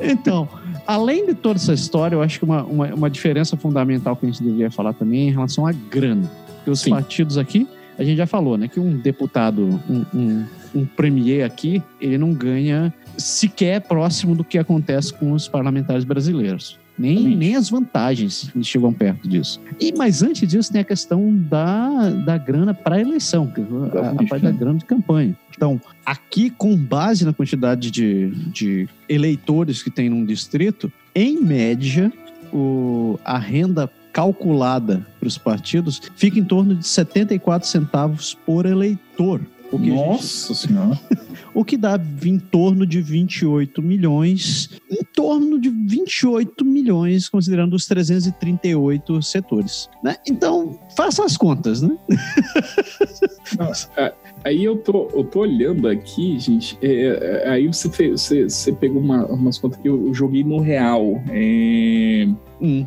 Então 0.02 0.48
além 0.86 1.26
de 1.26 1.34
toda 1.34 1.58
essa 1.58 1.74
história, 1.74 2.16
eu 2.16 2.22
acho 2.22 2.40
que 2.40 2.46
uma, 2.46 2.64
uma, 2.64 2.94
uma, 2.94 3.10
diferença 3.10 3.58
fundamental 3.58 4.16
que 4.16 4.26
a 4.26 4.30
gente 4.30 4.44
deveria 4.44 4.72
falar 4.72 4.94
também 4.94 5.22
é 5.22 5.24
em 5.30 5.32
relação 5.32 5.66
à 5.66 5.72
grana. 5.72 6.30
Porque 6.56 6.70
os 6.70 6.80
Sim. 6.82 6.92
partidos 6.92 7.38
aqui, 7.38 7.68
a 7.98 8.04
gente 8.04 8.18
já 8.18 8.26
falou, 8.26 8.58
né? 8.58 8.68
Que 8.68 8.80
um 8.80 8.98
deputado, 8.98 9.82
um, 9.90 10.06
um, 10.14 10.46
um 10.74 10.86
premier 10.86 11.46
aqui, 11.46 11.84
ele 12.00 12.18
não 12.18 12.34
ganha 12.34 12.94
sequer 13.18 13.82
próximo 13.82 14.36
do 14.36 14.44
que 14.44 14.58
acontece 14.58 15.14
com 15.14 15.34
os 15.34 15.48
parlamentares 15.48 16.04
brasileiros. 16.04 16.79
Nem, 17.00 17.36
nem 17.36 17.56
as 17.56 17.70
vantagens 17.70 18.52
chegam 18.62 18.92
perto 18.92 19.28
disso. 19.28 19.62
E 19.80 19.94
Mas 19.98 20.22
antes 20.22 20.48
disso, 20.48 20.72
tem 20.72 20.82
a 20.82 20.84
questão 20.84 21.34
da, 21.34 22.10
da 22.10 22.38
grana 22.38 22.74
para 22.74 22.98
a 22.98 23.00
eleição, 23.00 23.52
a, 23.94 24.10
a 24.10 24.28
parte 24.28 24.44
da 24.44 24.52
grana 24.52 24.80
de 24.80 24.86
campanha. 24.86 25.36
Então, 25.56 25.80
aqui, 26.06 26.50
com 26.50 26.76
base 26.76 27.24
na 27.24 27.32
quantidade 27.32 27.90
de, 27.90 28.32
de 28.52 28.90
eleitores 29.08 29.82
que 29.82 29.90
tem 29.90 30.10
num 30.10 30.26
distrito, 30.26 30.92
em 31.16 31.42
média, 31.42 32.12
o, 32.52 33.18
a 33.24 33.38
renda 33.38 33.90
calculada 34.12 35.06
para 35.20 35.28
os 35.28 35.38
partidos 35.38 36.02
fica 36.16 36.38
em 36.40 36.44
torno 36.44 36.76
de 36.76 36.86
74 36.86 37.68
centavos 37.68 38.34
por 38.46 38.66
eleitor. 38.66 39.42
O 39.72 39.80
que 39.80 39.92
Nossa 39.92 40.54
gente... 40.54 40.68
Senhora! 40.68 41.00
o 41.54 41.64
que 41.64 41.78
dá 41.78 42.00
em 42.26 42.40
torno 42.40 42.86
de 42.86 43.02
28 43.02 43.82
milhões, 43.82 44.70
em 44.90 45.04
torno 45.14 45.60
de 45.60 45.70
28 45.70 46.66
milhões, 46.66 47.30
considerando 47.30 47.76
os 47.76 47.86
338 47.86 49.22
setores. 49.22 49.90
Né? 50.04 50.16
Então, 50.28 50.80
faça 50.96 51.24
as 51.24 51.38
contas, 51.38 51.82
né? 51.82 51.98
É, 53.98 54.14
aí 54.44 54.64
eu 54.64 54.78
tô, 54.78 55.10
eu 55.14 55.24
tô 55.24 55.42
olhando 55.42 55.88
aqui, 55.88 56.40
gente. 56.40 56.78
É, 56.82 57.44
é 57.46 57.50
aí 57.50 57.68
você, 57.68 57.90
fez, 57.90 58.22
você, 58.22 58.44
você 58.50 58.72
pegou 58.72 59.02
uma, 59.02 59.26
umas 59.26 59.58
contas 59.58 59.80
que 59.80 59.88
eu 59.88 60.14
joguei 60.14 60.44
no 60.44 60.60
real. 60.60 61.22
É... 61.30 62.28
Hum 62.62 62.86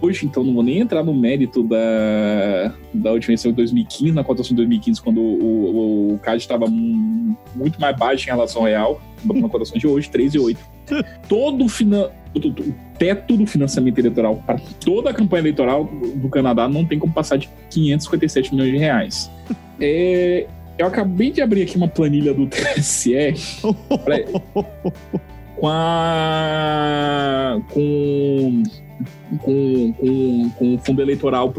hoje, 0.00 0.26
então 0.26 0.44
não 0.44 0.54
vou 0.54 0.62
nem 0.62 0.78
entrar 0.78 1.02
no 1.02 1.12
mérito 1.12 1.62
da, 1.62 2.72
da 2.94 3.12
última 3.12 3.32
eleição 3.32 3.50
de 3.50 3.56
2015, 3.56 4.12
na 4.12 4.24
cotação 4.24 4.50
de 4.50 4.56
2015, 4.56 5.02
quando 5.02 5.20
o, 5.20 6.10
o, 6.10 6.14
o 6.14 6.18
CAD 6.18 6.38
estava 6.38 6.66
muito 6.66 7.80
mais 7.80 7.96
baixo 7.96 8.28
em 8.28 8.30
relação 8.30 8.62
ao 8.62 8.68
real, 8.68 9.00
na 9.24 9.48
cotação 9.48 9.76
de 9.76 9.86
hoje, 9.86 10.08
3,8. 10.10 10.56
Todo 11.28 11.68
finan... 11.68 12.10
o 12.34 12.74
teto 12.98 13.36
do 13.36 13.46
financiamento 13.46 13.98
eleitoral 13.98 14.42
para 14.46 14.58
toda 14.84 15.10
a 15.10 15.14
campanha 15.14 15.42
eleitoral 15.42 15.84
do 15.84 16.28
Canadá 16.28 16.68
não 16.68 16.84
tem 16.84 16.98
como 16.98 17.12
passar 17.12 17.36
de 17.36 17.48
557 17.70 18.54
milhões 18.54 18.72
de 18.72 18.78
reais. 18.78 19.30
É, 19.80 20.46
eu 20.78 20.86
acabei 20.86 21.30
de 21.30 21.42
abrir 21.42 21.62
aqui 21.62 21.76
uma 21.76 21.88
planilha 21.88 22.32
do 22.32 22.46
TSE 22.48 23.34
pra, 24.04 24.16
com 25.56 25.68
a 25.68 27.60
com 27.70 28.62
com, 29.42 29.92
com, 29.92 30.50
com 30.50 30.78
fundo 30.78 31.02
eleitoral 31.02 31.52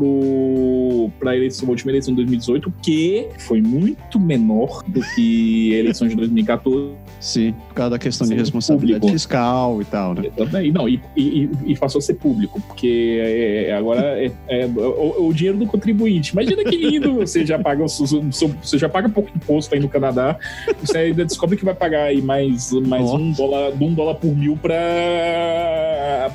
para 1.19 1.31
a 1.31 1.37
eleição, 1.37 1.67
última 1.69 1.91
eleição 1.91 2.13
de 2.13 2.17
2018, 2.17 2.73
que 2.81 3.27
foi 3.39 3.61
muito 3.61 4.19
menor 4.19 4.83
do 4.87 5.01
que 5.15 5.75
a 5.75 5.79
eleição 5.79 6.07
de 6.07 6.15
2014. 6.15 6.91
Sim, 7.19 7.53
por 7.67 7.75
causa 7.75 7.91
da 7.91 7.99
questão 7.99 8.25
Sim, 8.25 8.33
de 8.33 8.39
responsabilidade 8.39 9.01
público. 9.01 9.19
fiscal 9.19 9.81
e 9.81 9.85
tal, 9.85 10.15
né? 10.15 10.23
E, 10.65 10.71
não, 10.71 10.89
e, 10.89 10.99
e, 11.15 11.49
e, 11.65 11.77
passou 11.77 11.99
a 11.99 12.01
ser 12.01 12.15
público, 12.15 12.59
porque 12.61 13.19
é, 13.21 13.69
é 13.69 13.73
agora 13.75 14.01
é, 14.01 14.31
é 14.49 14.65
o, 14.65 15.27
o, 15.27 15.33
dinheiro 15.33 15.59
do 15.59 15.67
contribuinte. 15.67 16.31
Imagina 16.31 16.63
que 16.63 16.75
lindo, 16.75 17.13
você 17.21 17.45
já 17.45 17.59
paga 17.59 17.83
você 17.83 18.77
já 18.77 18.89
paga 18.89 19.07
pouco 19.07 19.29
imposto 19.35 19.73
aí 19.75 19.79
no 19.79 19.87
Canadá, 19.87 20.37
você 20.81 20.97
ainda 20.97 21.23
descobre 21.23 21.57
que 21.57 21.63
vai 21.63 21.75
pagar 21.75 22.05
aí 22.05 22.21
mais, 22.21 22.71
mais 22.71 23.03
um 23.03 23.31
dólar, 23.31 23.71
um 23.79 23.93
dólar 23.93 24.15
por 24.15 24.35
mil 24.35 24.57
para 24.57 26.31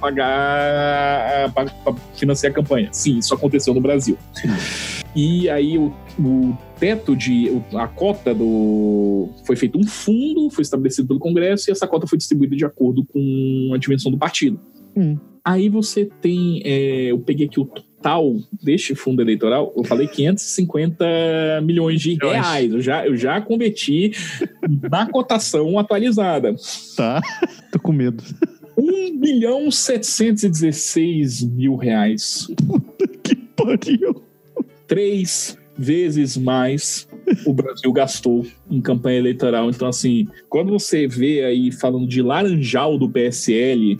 pagar 0.00 0.25
para 1.54 1.94
financiar 2.14 2.52
a 2.52 2.54
campanha. 2.54 2.88
Sim, 2.92 3.18
isso 3.18 3.34
aconteceu 3.34 3.74
no 3.74 3.80
Brasil. 3.80 4.16
E 5.14 5.48
aí 5.48 5.78
o, 5.78 5.94
o 6.18 6.56
teto 6.78 7.16
de. 7.16 7.50
a 7.74 7.88
cota 7.88 8.34
do. 8.34 9.30
Foi 9.46 9.56
feito 9.56 9.78
um 9.78 9.86
fundo, 9.86 10.50
foi 10.50 10.62
estabelecido 10.62 11.08
pelo 11.08 11.20
Congresso, 11.20 11.70
e 11.70 11.72
essa 11.72 11.86
cota 11.86 12.06
foi 12.06 12.18
distribuída 12.18 12.54
de 12.54 12.64
acordo 12.64 13.04
com 13.04 13.72
a 13.74 13.78
dimensão 13.78 14.12
do 14.12 14.18
partido. 14.18 14.60
Hum. 14.94 15.16
Aí 15.42 15.68
você 15.68 16.08
tem. 16.20 16.60
É, 16.64 17.12
eu 17.12 17.18
peguei 17.18 17.46
aqui 17.46 17.58
o 17.58 17.64
total 17.64 18.36
deste 18.62 18.94
fundo 18.94 19.22
eleitoral, 19.22 19.72
eu 19.76 19.84
falei 19.84 20.06
550 20.06 21.60
milhões 21.62 22.00
de 22.00 22.14
reais. 22.14 22.72
Eu 22.72 22.80
já, 22.80 23.06
eu 23.06 23.16
já 23.16 23.40
converti 23.40 24.12
na 24.90 25.06
cotação 25.06 25.78
atualizada. 25.78 26.54
Tá, 26.96 27.20
tô 27.72 27.78
com 27.80 27.92
medo. 27.92 28.22
1 28.76 29.18
bilhão 29.18 29.70
716 29.70 31.42
mil 31.42 31.76
reais. 31.76 32.48
Puta 32.66 33.08
que 33.22 33.34
pariu. 33.34 34.22
Três 34.86 35.58
vezes 35.78 36.36
mais 36.36 37.08
o 37.44 37.52
Brasil 37.52 37.92
gastou 37.92 38.46
em 38.70 38.80
campanha 38.80 39.18
eleitoral. 39.18 39.68
Então, 39.68 39.88
assim, 39.88 40.28
quando 40.48 40.70
você 40.70 41.06
vê 41.06 41.44
aí 41.44 41.72
falando 41.72 42.06
de 42.06 42.22
laranjal 42.22 42.96
do 42.98 43.10
PSL, 43.10 43.98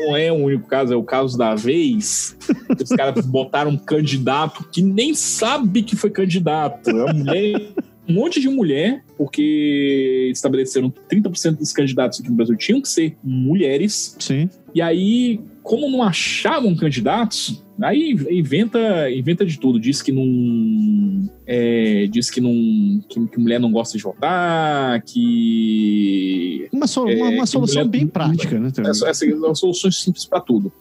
não 0.00 0.16
é 0.16 0.32
o 0.32 0.36
único 0.36 0.66
caso, 0.66 0.92
é 0.92 0.96
o 0.96 1.02
caso 1.02 1.36
da 1.36 1.54
vez. 1.54 2.36
Os 2.82 2.88
caras 2.90 3.24
botaram 3.24 3.70
um 3.70 3.76
candidato 3.76 4.64
que 4.70 4.82
nem 4.82 5.14
sabe 5.14 5.82
que 5.82 5.96
foi 5.96 6.10
candidato. 6.10 6.90
É 6.90 7.04
uma 7.04 7.12
mulher, 7.14 7.68
um 8.08 8.14
monte 8.14 8.40
de 8.40 8.48
mulher, 8.48 9.04
porque 9.16 10.30
estabeleceram 10.32 10.90
30% 10.90 11.58
dos 11.58 11.72
candidatos 11.72 12.20
aqui 12.20 12.30
no 12.30 12.36
Brasil 12.36 12.56
tinham 12.56 12.80
que 12.80 12.88
ser 12.88 13.16
mulheres. 13.22 14.16
Sim. 14.18 14.48
E 14.74 14.80
aí, 14.80 15.40
como 15.62 15.90
não 15.90 16.02
achavam 16.02 16.74
candidatos, 16.74 17.62
aí 17.82 18.12
inventa, 18.30 19.10
inventa 19.10 19.44
de 19.44 19.58
tudo. 19.58 19.78
Diz 19.78 20.00
que 20.00 20.10
não. 20.10 21.28
É, 21.46 22.06
diz 22.10 22.30
que 22.30 22.40
não. 22.40 23.02
Que, 23.08 23.26
que, 23.26 23.38
mulher 23.38 23.60
não 23.60 23.70
gosta 23.70 23.98
de 23.98 24.04
votar, 24.04 25.02
que. 25.02 26.66
Uma, 26.72 26.86
so, 26.86 27.04
uma, 27.04 27.28
uma 27.28 27.46
solução 27.46 27.84
mulher, 27.84 27.90
bem 27.90 28.06
prática, 28.06 28.58
né? 28.58 28.70
Essa, 28.86 29.08
essa, 29.08 29.26
são 29.26 29.54
soluções 29.54 30.02
simples 30.02 30.24
para 30.24 30.40
tudo. 30.40 30.72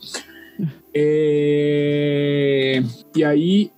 É, 0.94 2.82
e 3.16 3.24
aí 3.24 3.72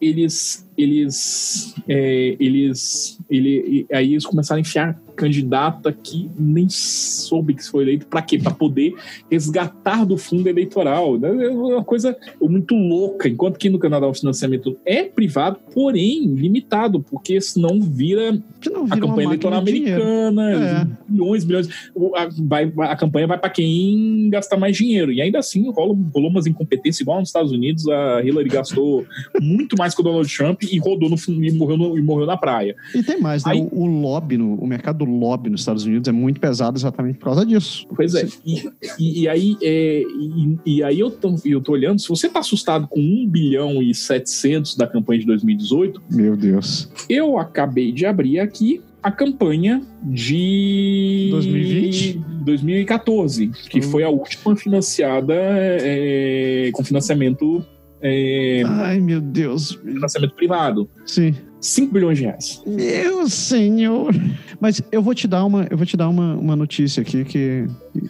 eles 0.00 0.68
eles 0.76 1.74
é, 1.88 2.36
eles 2.38 3.18
ele, 3.30 3.86
aí 3.92 4.12
eles 4.12 4.26
começaram 4.26 4.58
a 4.58 4.60
enfiar 4.60 5.00
candidata 5.12 5.92
que 5.92 6.30
nem 6.38 6.68
soube 6.68 7.54
que 7.54 7.64
foi 7.64 7.84
eleito. 7.84 8.06
Para 8.06 8.22
quê? 8.22 8.38
Para 8.38 8.52
poder 8.52 8.94
resgatar 9.30 10.04
do 10.04 10.16
fundo 10.16 10.48
eleitoral. 10.48 11.18
Né? 11.18 11.28
É 11.28 11.50
uma 11.50 11.84
coisa 11.84 12.16
muito 12.40 12.74
louca. 12.74 13.28
Enquanto 13.28 13.58
que 13.58 13.70
no 13.70 13.78
Canadá 13.78 14.06
o 14.06 14.14
financiamento 14.14 14.76
é 14.84 15.04
privado, 15.04 15.58
porém 15.72 16.26
limitado, 16.34 17.00
porque 17.00 17.40
senão 17.40 17.80
vira, 17.80 18.32
não 18.32 18.84
vira 18.84 18.96
a 18.96 19.00
campanha 19.00 19.28
eleitoral 19.28 19.60
americana, 19.60 20.52
é. 20.52 20.86
milhões, 21.08 21.44
milhões. 21.44 21.68
A, 22.16 22.28
vai, 22.42 22.72
a 22.78 22.96
campanha 22.96 23.26
vai 23.26 23.38
para 23.38 23.50
quem 23.50 24.28
gastar 24.30 24.56
mais 24.56 24.76
dinheiro. 24.76 25.12
E 25.12 25.20
ainda 25.20 25.38
assim 25.38 25.70
rola, 25.70 25.96
rolou 26.12 26.30
umas 26.30 26.46
incompetências, 26.46 27.00
igual 27.00 27.20
nos 27.20 27.28
Estados 27.28 27.52
Unidos. 27.52 27.88
A 27.88 28.22
Hillary 28.24 28.48
gastou 28.48 29.06
muito 29.40 29.76
mais 29.76 29.94
que 29.94 30.00
o 30.00 30.04
Donald 30.04 30.34
Trump 30.34 30.61
e 30.70 30.78
rodou 30.78 31.08
no, 31.08 31.16
e 31.44 31.52
morreu, 31.52 31.76
no, 31.76 31.98
e 31.98 32.02
morreu 32.02 32.26
na 32.26 32.36
praia. 32.36 32.76
E 32.94 33.02
tem 33.02 33.20
mais, 33.20 33.44
né? 33.44 33.52
Aí, 33.52 33.60
o, 33.60 33.82
o 33.82 33.86
lobby, 33.86 34.36
no, 34.36 34.54
o 34.54 34.66
mercado 34.66 34.98
do 34.98 35.04
lobby 35.04 35.50
nos 35.50 35.60
Estados 35.60 35.84
Unidos 35.84 36.08
é 36.08 36.12
muito 36.12 36.40
pesado 36.40 36.78
exatamente 36.78 37.18
por 37.18 37.26
causa 37.26 37.44
disso. 37.44 37.86
Pois 37.94 38.14
é. 38.14 38.26
E, 38.44 38.70
e, 38.98 39.22
e 39.22 39.28
aí, 39.28 39.56
é, 39.62 40.02
e, 40.02 40.58
e, 40.66 40.82
aí 40.82 41.00
eu 41.00 41.10
tô, 41.10 41.34
eu 41.44 41.60
tô 41.60 41.72
olhando, 41.72 42.00
se 42.00 42.08
você 42.08 42.28
tá 42.28 42.40
assustado 42.40 42.86
com 42.88 43.00
1 43.00 43.28
bilhão 43.28 43.82
e 43.82 43.94
700 43.94 44.76
da 44.76 44.86
campanha 44.86 45.20
de 45.20 45.26
2018... 45.26 46.02
Meu 46.10 46.36
Deus. 46.36 46.90
Eu 47.08 47.38
acabei 47.38 47.92
de 47.92 48.06
abrir 48.06 48.40
aqui 48.40 48.80
a 49.02 49.10
campanha 49.10 49.82
de 50.02 51.28
2020? 51.32 52.22
2014, 52.44 53.48
que 53.68 53.78
hum. 53.78 53.82
foi 53.82 54.04
a 54.04 54.08
última 54.08 54.54
financiada 54.54 55.34
é, 55.34 56.70
com 56.72 56.84
financiamento 56.84 57.64
é, 58.02 58.62
Ai, 58.66 59.00
meu 59.00 59.20
Deus. 59.20 59.72
Financiamento 59.72 60.34
privado. 60.34 60.90
Sim. 61.06 61.34
5 61.60 61.94
bilhões 61.94 62.18
de 62.18 62.24
reais. 62.24 62.60
Meu 62.66 63.28
senhor. 63.28 64.12
Mas 64.60 64.82
eu 64.90 65.00
vou 65.00 65.14
te 65.14 65.28
dar 65.28 65.44
uma, 65.44 65.66
eu 65.70 65.76
vou 65.76 65.86
te 65.86 65.96
dar 65.96 66.08
uma, 66.08 66.34
uma 66.34 66.56
notícia 66.56 67.02
aqui 67.02 67.24
que 67.24 67.66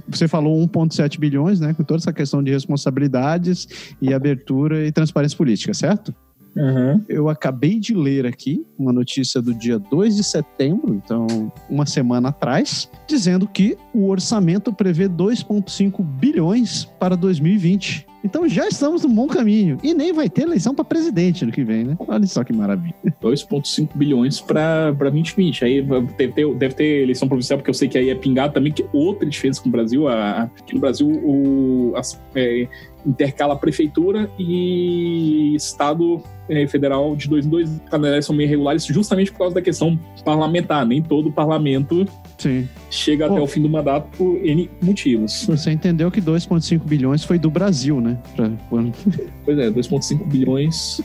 você 0.08 0.26
falou 0.26 0.58
1,7 0.66 1.18
bilhões, 1.18 1.60
né? 1.60 1.74
Com 1.74 1.84
toda 1.84 2.00
essa 2.00 2.12
questão 2.12 2.42
de 2.42 2.50
responsabilidades 2.50 3.68
e 4.00 4.14
abertura 4.14 4.86
e 4.86 4.90
transparência 4.90 5.36
política, 5.36 5.74
certo? 5.74 6.14
Uhum. 6.56 7.02
Eu 7.08 7.28
acabei 7.28 7.78
de 7.78 7.94
ler 7.94 8.26
aqui 8.26 8.64
uma 8.78 8.92
notícia 8.92 9.40
do 9.40 9.54
dia 9.54 9.78
2 9.78 10.16
de 10.16 10.24
setembro, 10.24 10.94
então 10.94 11.52
uma 11.68 11.86
semana 11.86 12.28
atrás, 12.28 12.90
dizendo 13.06 13.46
que 13.46 13.76
o 13.94 14.08
orçamento 14.08 14.72
prevê 14.72 15.08
2,5 15.08 16.02
bilhões 16.02 16.84
para 16.98 17.16
2020. 17.16 18.06
Então 18.24 18.48
já 18.48 18.68
estamos 18.68 19.02
num 19.02 19.14
bom 19.14 19.26
caminho. 19.26 19.78
E 19.82 19.94
nem 19.94 20.12
vai 20.12 20.28
ter 20.28 20.42
eleição 20.42 20.74
para 20.74 20.84
presidente 20.84 21.44
no 21.44 21.52
que 21.52 21.64
vem, 21.64 21.84
né? 21.84 21.96
Olha 21.98 22.26
só 22.26 22.44
que 22.44 22.52
maravilha. 22.52 22.94
2,5 23.22 23.90
bilhões 23.94 24.40
para 24.40 24.92
2020. 24.92 25.64
Aí 25.64 25.82
deve 25.82 26.32
ter, 26.32 26.54
deve 26.54 26.74
ter 26.74 27.02
eleição 27.02 27.28
provincial, 27.28 27.58
porque 27.58 27.70
eu 27.70 27.74
sei 27.74 27.88
que 27.88 27.98
aí 27.98 28.10
é 28.10 28.14
pingado 28.14 28.54
também, 28.54 28.72
que 28.72 28.84
outra 28.92 29.28
diferença 29.28 29.62
com 29.62 29.68
o 29.68 29.72
Brasil. 29.72 30.08
A, 30.08 30.42
aqui 30.42 30.74
no 30.74 30.80
Brasil, 30.80 31.08
o, 31.08 31.92
as, 31.96 32.20
é, 32.34 32.68
intercala 33.06 33.56
prefeitura 33.56 34.30
e 34.38 35.54
Estado 35.56 36.22
é, 36.48 36.66
federal 36.66 37.14
de 37.16 37.28
dois 37.28 37.46
em 37.46 37.48
dois. 37.48 37.80
As 37.90 38.26
são 38.26 38.34
meio 38.34 38.46
irregulares 38.46 38.84
justamente 38.84 39.30
por 39.30 39.38
causa 39.38 39.54
da 39.54 39.62
questão 39.62 39.98
parlamentar. 40.24 40.86
Nem 40.86 41.02
todo 41.02 41.30
parlamento 41.32 42.06
Sim. 42.38 42.68
chega 42.90 43.26
Pô, 43.26 43.34
até 43.34 43.42
o 43.42 43.46
fim 43.46 43.62
do 43.62 43.68
mandato 43.68 44.08
por 44.16 44.36
N 44.44 44.70
motivos. 44.80 45.46
Você 45.46 45.70
entendeu 45.70 46.10
que 46.10 46.20
2,5 46.20 46.80
bilhões 46.84 47.24
foi 47.24 47.38
do 47.38 47.50
Brasil, 47.50 48.00
né? 48.00 48.11
Pra... 48.36 48.50
Pois 49.44 49.58
é, 49.58 49.70
2,5 49.70 50.26
bilhões. 50.26 51.00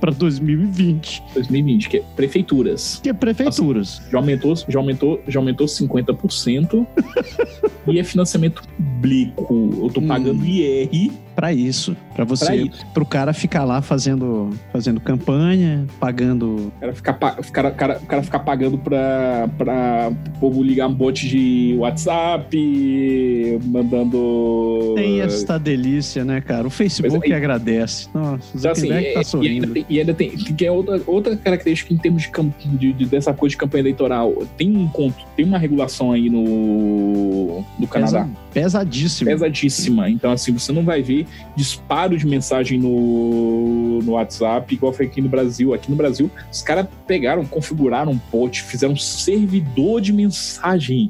para 0.00 0.12
2020. 0.12 1.22
2020, 1.34 1.88
que 1.88 1.96
é 1.98 2.02
prefeituras. 2.16 3.00
Que 3.02 3.10
é 3.10 3.12
prefeituras. 3.12 4.00
Assim, 4.00 4.10
já 4.10 4.18
aumentou, 4.18 4.54
já 4.68 4.78
aumentou, 4.78 5.22
já 5.28 5.40
aumentou 5.40 5.66
50%. 5.66 6.86
e 7.86 7.98
é 7.98 8.04
financiamento 8.04 8.62
público. 8.76 9.70
Eu 9.82 9.90
tô 9.90 10.02
pagando 10.02 10.42
hum. 10.42 10.46
IR 10.46 11.12
para 11.36 11.52
isso, 11.52 11.94
para 12.14 12.24
você, 12.24 12.70
para 12.94 13.02
o 13.02 13.06
cara 13.06 13.34
ficar 13.34 13.62
lá 13.64 13.82
fazendo, 13.82 14.50
fazendo 14.72 14.98
campanha, 14.98 15.86
pagando. 16.00 16.72
O 16.76 16.80
cara 16.80 16.94
ficar, 16.94 17.12
cara, 17.52 17.70
cara, 17.70 17.94
cara 18.08 18.22
ficar 18.22 18.38
pagando 18.38 18.78
para 18.78 19.46
para 19.58 20.08
o 20.08 20.38
povo 20.40 20.62
ligar 20.62 20.88
um 20.88 20.94
bote 20.94 21.28
de 21.28 21.76
WhatsApp, 21.78 23.60
mandando. 23.66 24.94
Tem 24.96 25.20
essa 25.20 25.58
delícia, 25.58 26.24
né, 26.24 26.40
cara? 26.40 26.66
O 26.66 26.70
Facebook 26.70 27.30
é, 27.30 27.36
agradece. 27.36 28.08
Nossa, 28.14 28.56
o 28.56 28.58
então, 28.58 28.72
assim, 28.72 28.90
é, 28.90 29.12
tá 29.12 29.22
sorrindo. 29.22 29.84
E 29.90 30.00
ainda 30.00 30.14
tem, 30.14 30.30
que 30.30 30.64
é 30.64 30.72
outra, 30.72 31.00
outra 31.06 31.36
característica 31.36 31.92
em 31.92 31.98
termos 31.98 32.22
de, 32.22 32.30
de, 32.78 32.92
de, 32.94 33.04
dessa 33.04 33.34
coisa 33.34 33.50
de 33.50 33.58
campanha 33.58 33.82
eleitoral. 33.82 34.32
Tem 34.56 34.74
um 34.74 34.88
conto, 34.88 35.16
tem 35.36 35.44
uma 35.44 35.58
regulação 35.58 36.12
aí 36.12 36.30
no, 36.30 37.62
no 37.78 37.86
Canadá. 37.86 38.26
Pesa, 38.54 38.78
pesadíssima. 38.78 39.30
Pesadíssima. 39.30 40.10
Então, 40.10 40.32
assim, 40.32 40.50
você 40.52 40.72
não 40.72 40.82
vai 40.82 41.02
ver 41.02 41.25
disparo 41.56 42.16
de 42.16 42.26
mensagem 42.26 42.78
no, 42.78 44.00
no 44.02 44.12
WhatsApp, 44.12 44.74
igual 44.74 44.92
foi 44.92 45.06
aqui 45.06 45.20
no 45.20 45.28
Brasil. 45.28 45.72
Aqui 45.74 45.90
no 45.90 45.96
Brasil, 45.96 46.30
os 46.52 46.62
caras 46.62 46.86
pegaram, 47.06 47.44
configuraram 47.44 48.12
um 48.12 48.20
bot, 48.30 48.62
fizeram 48.62 48.94
um 48.94 48.96
servidor 48.96 50.00
de 50.00 50.12
mensagem. 50.12 51.08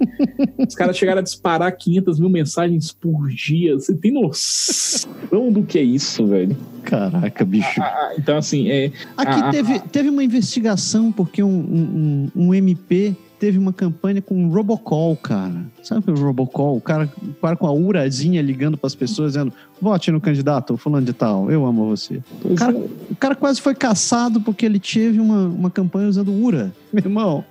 os 0.58 0.74
caras 0.74 0.96
chegaram 0.96 1.20
a 1.20 1.22
disparar 1.22 1.72
500 1.76 2.20
mil 2.20 2.28
mensagens 2.28 2.92
por 2.92 3.28
dia. 3.28 3.74
Você 3.74 3.94
tem 3.94 4.12
noção 4.12 5.52
do 5.52 5.62
que 5.62 5.78
é 5.78 5.82
isso, 5.82 6.26
velho? 6.26 6.56
Caraca, 6.82 7.44
bicho. 7.44 7.80
Ah, 7.80 7.84
ah 7.84 8.14
então, 8.16 8.38
assim, 8.38 8.70
é. 8.70 8.86
Aqui 9.16 9.40
ah, 9.40 9.50
teve, 9.50 9.78
teve 9.80 10.08
uma 10.08 10.22
investigação 10.22 11.10
porque 11.10 11.42
um, 11.42 11.48
um, 11.48 12.30
um 12.34 12.54
MP 12.54 13.16
teve 13.38 13.58
uma 13.58 13.72
campanha 13.72 14.20
com 14.22 14.48
Robocall, 14.48 15.16
cara. 15.16 15.66
Sabe 15.82 16.10
o 16.10 16.14
é 16.14 16.20
Robocall? 16.20 16.76
O 16.76 16.80
cara, 16.80 17.10
o 17.22 17.34
cara 17.34 17.56
com 17.56 17.66
a 17.66 17.72
urazinha 17.72 18.40
ligando 18.42 18.76
para 18.76 18.86
as 18.86 18.94
pessoas 18.94 19.32
dizendo: 19.32 19.52
vote 19.80 20.10
no 20.10 20.20
candidato, 20.20 20.76
fulano 20.76 21.06
de 21.06 21.12
tal, 21.12 21.50
eu 21.50 21.64
amo 21.66 21.88
você. 21.88 22.22
O 22.44 22.54
cara, 22.54 22.72
é. 22.72 22.76
o 23.10 23.16
cara, 23.16 23.34
quase 23.34 23.60
foi 23.60 23.74
caçado 23.74 24.40
porque 24.40 24.66
ele 24.66 24.80
teve 24.80 25.20
uma, 25.20 25.46
uma 25.46 25.70
campanha 25.70 26.08
usando 26.08 26.32
ura. 26.32 26.72
Meu 26.92 27.04
irmão. 27.04 27.44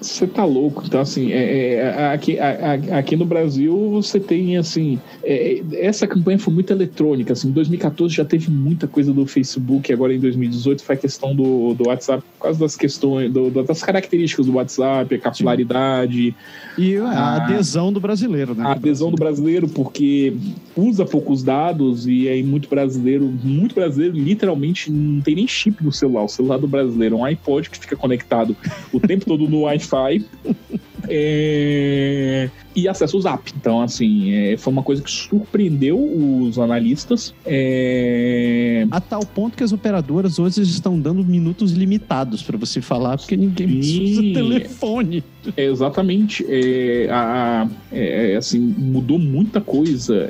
Você 0.00 0.26
tá 0.26 0.44
louco. 0.44 0.82
Então, 0.86 1.00
assim, 1.00 1.30
é, 1.32 1.74
é, 1.74 2.08
aqui, 2.08 2.38
a, 2.38 2.98
aqui 2.98 3.16
no 3.16 3.26
Brasil 3.26 3.90
você 3.90 4.18
tem, 4.18 4.56
assim, 4.56 4.98
é, 5.22 5.62
essa 5.74 6.06
campanha 6.06 6.38
foi 6.38 6.54
muito 6.54 6.72
eletrônica. 6.72 7.32
Assim, 7.32 7.48
em 7.48 7.52
2014 7.52 8.14
já 8.14 8.24
teve 8.24 8.50
muita 8.50 8.88
coisa 8.88 9.12
do 9.12 9.26
Facebook, 9.26 9.92
agora 9.92 10.14
em 10.14 10.18
2018 10.18 10.82
foi 10.82 10.94
a 10.94 10.98
questão 10.98 11.34
do, 11.34 11.74
do 11.74 11.88
WhatsApp, 11.88 12.22
por 12.38 12.44
causa 12.44 12.58
das 12.58 12.76
questões, 12.76 13.30
do, 13.30 13.50
das 13.50 13.82
características 13.82 14.46
do 14.46 14.54
WhatsApp, 14.54 15.14
a 15.14 15.18
capilaridade. 15.18 16.34
E 16.78 16.96
a, 16.96 17.10
a 17.10 17.36
adesão 17.44 17.92
do 17.92 18.00
brasileiro, 18.00 18.54
né? 18.54 18.64
A 18.64 18.72
adesão 18.72 19.10
do 19.10 19.16
brasileiro, 19.16 19.68
porque 19.68 20.34
usa 20.74 21.04
poucos 21.04 21.42
dados 21.42 22.06
e 22.06 22.26
aí 22.26 22.42
muito 22.42 22.68
brasileiro, 22.70 23.30
muito 23.44 23.74
brasileiro, 23.74 24.16
literalmente 24.16 24.90
não 24.90 25.20
tem 25.20 25.34
nem 25.34 25.46
chip 25.46 25.84
no 25.84 25.92
celular. 25.92 26.24
O 26.24 26.28
celular 26.28 26.58
do 26.58 26.66
brasileiro 26.66 27.16
é 27.16 27.18
um 27.18 27.24
iPod 27.24 27.68
que 27.68 27.78
fica 27.78 27.96
conectado 27.96 28.56
o 28.92 28.98
tempo 28.98 29.26
todo 29.26 29.46
no 29.46 29.66
Wi-Fi. 29.92 30.24
É, 31.12 32.48
e 32.74 32.86
acesso 32.86 33.16
ao 33.16 33.22
Zap. 33.22 33.52
Então, 33.56 33.82
assim, 33.82 34.32
é, 34.32 34.56
foi 34.56 34.72
uma 34.72 34.82
coisa 34.82 35.02
que 35.02 35.10
surpreendeu 35.10 35.98
os 35.98 36.58
analistas. 36.58 37.34
É... 37.44 38.86
A 38.90 39.00
tal 39.00 39.24
ponto 39.26 39.56
que 39.56 39.64
as 39.64 39.72
operadoras 39.72 40.38
hoje 40.38 40.62
estão 40.62 41.00
dando 41.00 41.24
minutos 41.24 41.72
limitados 41.72 42.42
para 42.42 42.56
você 42.56 42.80
falar, 42.80 43.18
porque 43.18 43.36
ninguém 43.36 43.80
usa 43.80 44.22
telefone. 44.34 45.24
É, 45.56 45.64
exatamente. 45.64 46.44
É, 46.48 47.08
a, 47.10 47.68
é, 47.90 48.36
assim, 48.36 48.60
mudou 48.60 49.18
muita 49.18 49.60
coisa. 49.60 50.28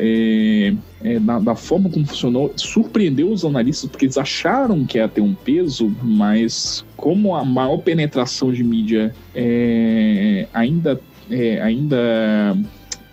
É, 1.03 1.15
é, 1.15 1.21
da, 1.21 1.39
da, 1.39 1.55
forma 1.55 1.89
como 1.91 2.07
funcionou, 2.07 2.53
surpreendeu 2.57 3.31
os 3.31 3.45
analistas, 3.45 3.89
porque 3.89 4.07
eles 4.07 4.19
acharam 4.19 4.85
que 4.85 4.99
ia 4.99 5.09
ter 5.09 5.21
um 5.21 5.35
peso, 5.35 5.95
mas 6.03 6.85
como 6.97 7.35
a 7.35 7.45
maior 7.45 7.79
penetração 7.79 8.53
de 8.53 8.63
mídia 8.63 9.15
é, 9.35 10.47
ainda. 10.53 11.01
É, 11.31 11.61
ainda 11.63 12.57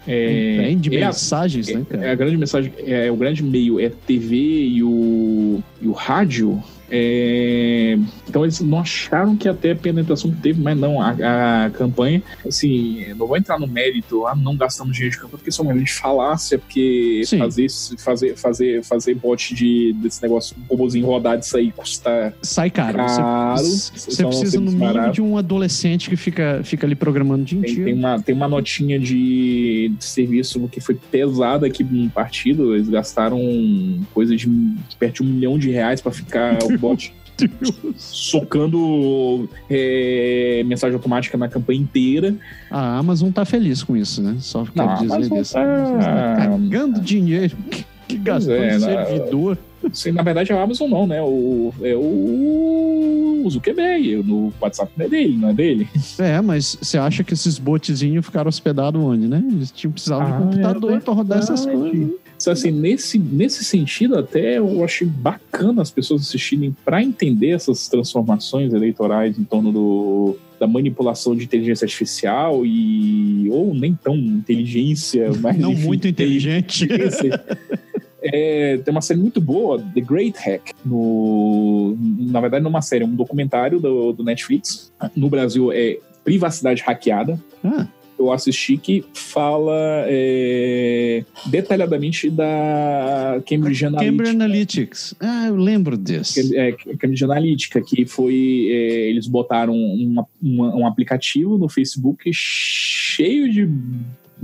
é, 0.08 0.74
de 0.80 0.96
é 0.96 1.06
mensagens, 1.06 1.70
a, 1.70 1.78
né, 1.78 1.86
cara? 1.88 2.06
É 2.06 2.12
a 2.12 2.16
grande 2.16 2.38
mensagem, 2.38 2.74
é, 2.80 3.12
o 3.12 3.16
grande 3.16 3.44
meio 3.44 3.80
é 3.80 3.90
TV 3.90 4.36
e 4.36 4.84
o, 4.84 5.62
e 5.82 5.88
o 5.88 5.92
rádio. 5.92 6.64
É, 6.90 7.98
então 8.28 8.44
eles 8.44 8.60
não 8.60 8.80
acharam 8.80 9.36
que 9.36 9.48
até 9.48 9.72
a 9.72 9.76
penetração 9.76 10.32
que 10.32 10.42
teve, 10.42 10.62
mas 10.62 10.78
não, 10.78 11.02
a, 11.02 11.66
a, 11.66 11.70
campanha, 11.72 12.22
assim, 12.46 13.06
não 13.16 13.28
vou 13.28 13.38
entrar 13.38 13.60
no 13.60 13.68
mérito, 13.68 14.26
ah, 14.26 14.36
não 14.36 14.56
gastamos 14.56 14.94
dinheiro 14.94 15.14
de 15.14 15.22
campanha, 15.22 15.38
porque 15.38 15.50
isso 15.50 15.62
é 15.62 15.66
uma 15.66 15.74
grande 15.74 15.92
falácia, 15.92 16.58
porque 16.58 17.22
fazer, 17.38 17.68
fazer, 17.98 18.36
fazer, 18.36 18.84
fazer 18.84 19.16
bot 19.16 19.54
de, 19.54 19.94
desse 19.94 20.22
negócio, 20.22 20.56
um 20.58 20.64
robozinho 20.66 21.06
rodar 21.06 21.38
disso 21.38 21.58
aí 21.58 21.72
custa 21.72 22.34
Sai 22.42 22.70
caro. 22.70 22.98
caro 22.98 23.58
você, 23.58 24.12
você 24.12 24.26
precisa, 24.26 24.60
no 24.60 24.72
mínimo, 24.72 25.12
de 25.12 25.22
um 25.22 25.38
adolescente 25.38 26.10
que 26.10 26.16
fica, 26.16 26.62
fica 26.64 26.86
ali 26.86 26.96
programando 26.96 27.44
de 27.44 27.58
tem, 27.58 27.76
tem 27.84 27.94
uma 27.94 28.22
Tem 28.22 28.36
uma 28.36 28.48
notinha 28.48 29.00
de, 29.00 29.92
de 29.98 30.06
serviço 30.06 30.68
que 30.70 30.80
foi 30.80 30.96
pesada 30.96 31.68
aqui 31.68 31.84
no 31.84 32.10
partido, 32.10 32.76
eles 32.76 32.90
gastaram 32.90 33.40
coisa 34.14 34.36
de 34.36 34.48
perto 34.98 35.18
de 35.18 35.24
um 35.24 35.34
milhão 35.34 35.58
de 35.58 35.70
reais 35.70 36.02
para 36.02 36.12
ficar 36.12 36.58
bot 36.78 37.14
socando 37.96 39.48
é, 39.70 40.64
mensagem 40.66 40.96
automática 40.96 41.38
na 41.38 41.48
campanha 41.48 41.80
inteira. 41.80 42.36
A 42.72 42.98
Amazon 42.98 43.32
tá 43.32 43.46
feliz 43.46 43.84
com 43.84 43.96
isso, 43.96 44.22
né? 44.22 44.38
Só 44.40 44.66
quero 44.66 44.88
Não, 44.88 45.18
dizer 45.18 45.40
isso. 45.40 45.54
Tá... 45.54 45.64
tá 45.64 46.36
cagando 46.38 47.00
dinheiro. 47.02 47.56
Que 48.08 48.18
gastou 48.18 48.56
é, 48.56 48.80
servidor. 48.80 49.58
Na, 49.84 49.90
sim, 49.94 50.12
na 50.14 50.24
verdade, 50.24 50.54
a 50.54 50.64
Amazon 50.64 50.90
não, 50.90 51.06
né? 51.06 51.22
O, 51.22 51.74
é 51.82 51.94
o, 51.94 53.44
o 53.46 53.50
Zuckerberg. 53.50 54.24
No 54.24 54.54
WhatsApp 54.62 54.92
não 54.96 55.06
é 55.06 55.10
dele, 55.10 55.38
não 55.38 55.50
é 55.50 55.54
dele. 55.54 55.90
É, 56.18 56.40
mas 56.40 56.78
você 56.82 56.98
acha 56.98 57.24
que 57.24 57.34
esses 57.34 57.60
botzinhos 57.60 58.26
ficaram 58.26 58.48
hospedados 58.48 59.00
onde, 59.02 59.28
né? 59.28 59.44
Eles 59.46 59.72
tinham 59.72 59.92
precisado 59.92 60.22
ah, 60.22 60.26
de 60.26 60.32
um 60.32 60.46
computador 60.46 60.94
é 60.94 61.00
para 61.00 61.14
rodar 61.14 61.40
essas 61.40 61.66
coisas. 61.66 62.12
Então, 62.40 62.54
assim, 62.54 62.72
nesse, 62.72 63.18
nesse 63.18 63.64
sentido, 63.64 64.18
até 64.18 64.60
eu 64.60 64.84
achei 64.84 65.08
bacana 65.08 65.82
as 65.82 65.90
pessoas 65.90 66.22
assistirem 66.22 66.76
para 66.86 67.04
entender 67.04 67.50
essas 67.50 67.88
transformações 67.88 68.74
eleitorais 68.74 69.38
em 69.38 69.44
torno 69.44 69.72
do, 69.72 70.38
da 70.60 70.68
manipulação 70.68 71.36
de 71.36 71.46
inteligência 71.46 71.86
artificial 71.86 72.66
e 72.66 73.50
ou 73.50 73.74
nem 73.74 73.96
tão 73.96 74.16
inteligência, 74.16 75.32
mas 75.42 75.58
não 75.58 75.74
enfim, 75.74 75.86
muito 75.86 76.08
inteligente. 76.08 76.88
É, 78.30 78.78
tem 78.80 78.92
uma 78.92 79.00
série 79.00 79.20
muito 79.20 79.40
boa, 79.40 79.80
The 79.80 80.02
Great 80.02 80.38
Hack. 80.40 80.72
No, 80.84 81.96
na 82.02 82.42
verdade, 82.42 82.62
não 82.62 82.70
é 82.70 82.74
uma 82.74 82.82
série, 82.82 83.04
é 83.04 83.08
um 83.08 83.16
documentário 83.16 83.80
do, 83.80 84.12
do 84.12 84.24
Netflix. 84.24 84.92
No 85.16 85.30
Brasil 85.30 85.72
é 85.72 86.00
Privacidade 86.26 86.82
Hackeada. 86.82 87.40
Ah 87.64 87.88
eu 88.18 88.32
assisti 88.32 88.78
que 88.78 89.06
fala 89.14 90.06
é, 90.08 91.24
detalhadamente 91.46 92.30
da 92.30 93.42
Cambridge 93.48 93.86
Analytica. 93.86 94.12
Cambridge 94.12 94.36
Analytics. 94.36 95.16
Ah, 95.20 95.48
eu 95.48 95.56
lembro 95.56 95.96
desse. 95.96 96.58
É, 96.58 96.72
Cambridge 96.72 97.24
Analytica, 97.24 97.82
que 97.82 98.06
foi. 98.06 98.68
É, 98.70 99.10
eles 99.10 99.28
botaram 99.28 99.76
uma, 99.76 100.28
uma, 100.42 100.76
um 100.76 100.88
aplicativo 100.88 101.58
no 101.58 101.70
Facebook 101.70 102.30
cheio 102.34 103.52
de 103.52 103.70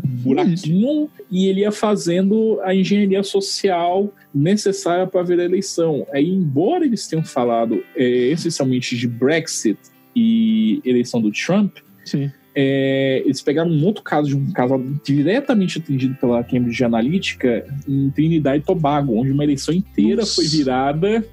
buraquinho 0.03 1.09
e 1.31 1.47
ele 1.47 1.61
ia 1.61 1.71
fazendo 1.71 2.59
a 2.61 2.75
engenharia 2.75 3.23
social 3.23 4.13
necessária 4.33 5.07
para 5.07 5.23
ver 5.23 5.39
a 5.39 5.45
eleição. 5.45 6.05
Aí, 6.11 6.29
embora 6.29 6.85
eles 6.85 7.07
tenham 7.07 7.23
falado 7.23 7.83
é, 7.95 8.05
essencialmente 8.29 8.95
de 8.95 9.07
Brexit 9.07 9.77
e 10.15 10.81
eleição 10.85 11.21
do 11.21 11.31
Trump, 11.31 11.77
Sim 12.05 12.29
é, 12.55 13.21
eles 13.25 13.41
pegaram 13.41 13.69
um 13.69 13.85
outro 13.85 14.03
caso 14.03 14.29
de 14.29 14.35
um 14.35 14.51
caso 14.51 14.79
diretamente 15.03 15.79
atendido 15.79 16.15
pela 16.15 16.43
Cambridge 16.43 16.83
Analytica 16.83 17.65
em 17.87 18.09
Trinidad 18.11 18.57
e 18.57 18.61
Tobago, 18.61 19.15
onde 19.15 19.31
uma 19.31 19.43
eleição 19.43 19.73
inteira 19.73 20.21
Nossa. 20.21 20.35
foi 20.35 20.45
virada 20.45 21.25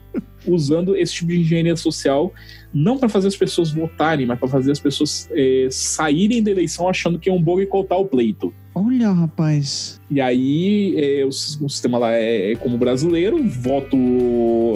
usando 0.46 0.96
esse 0.96 1.14
tipo 1.14 1.30
de 1.30 1.40
engenharia 1.40 1.76
social, 1.76 2.32
não 2.72 2.98
para 2.98 3.08
fazer 3.08 3.28
as 3.28 3.36
pessoas 3.36 3.70
votarem, 3.70 4.26
mas 4.26 4.38
para 4.38 4.48
fazer 4.48 4.72
as 4.72 4.80
pessoas 4.80 5.28
é, 5.32 5.68
saírem 5.70 6.42
da 6.42 6.50
eleição 6.50 6.88
achando 6.88 7.18
que 7.18 7.28
é 7.28 7.32
um 7.32 7.42
boicotar 7.42 7.98
o 7.98 8.06
pleito. 8.06 8.54
Olha, 8.72 9.10
rapaz. 9.10 10.00
E 10.08 10.20
aí, 10.20 10.94
é, 10.96 11.24
o, 11.24 11.28
o, 11.28 11.68
sistema 11.68 11.98
lá 11.98 12.12
é, 12.12 12.52
é 12.52 12.56
como 12.56 12.78
brasileiro, 12.78 13.42
voto, 13.44 13.96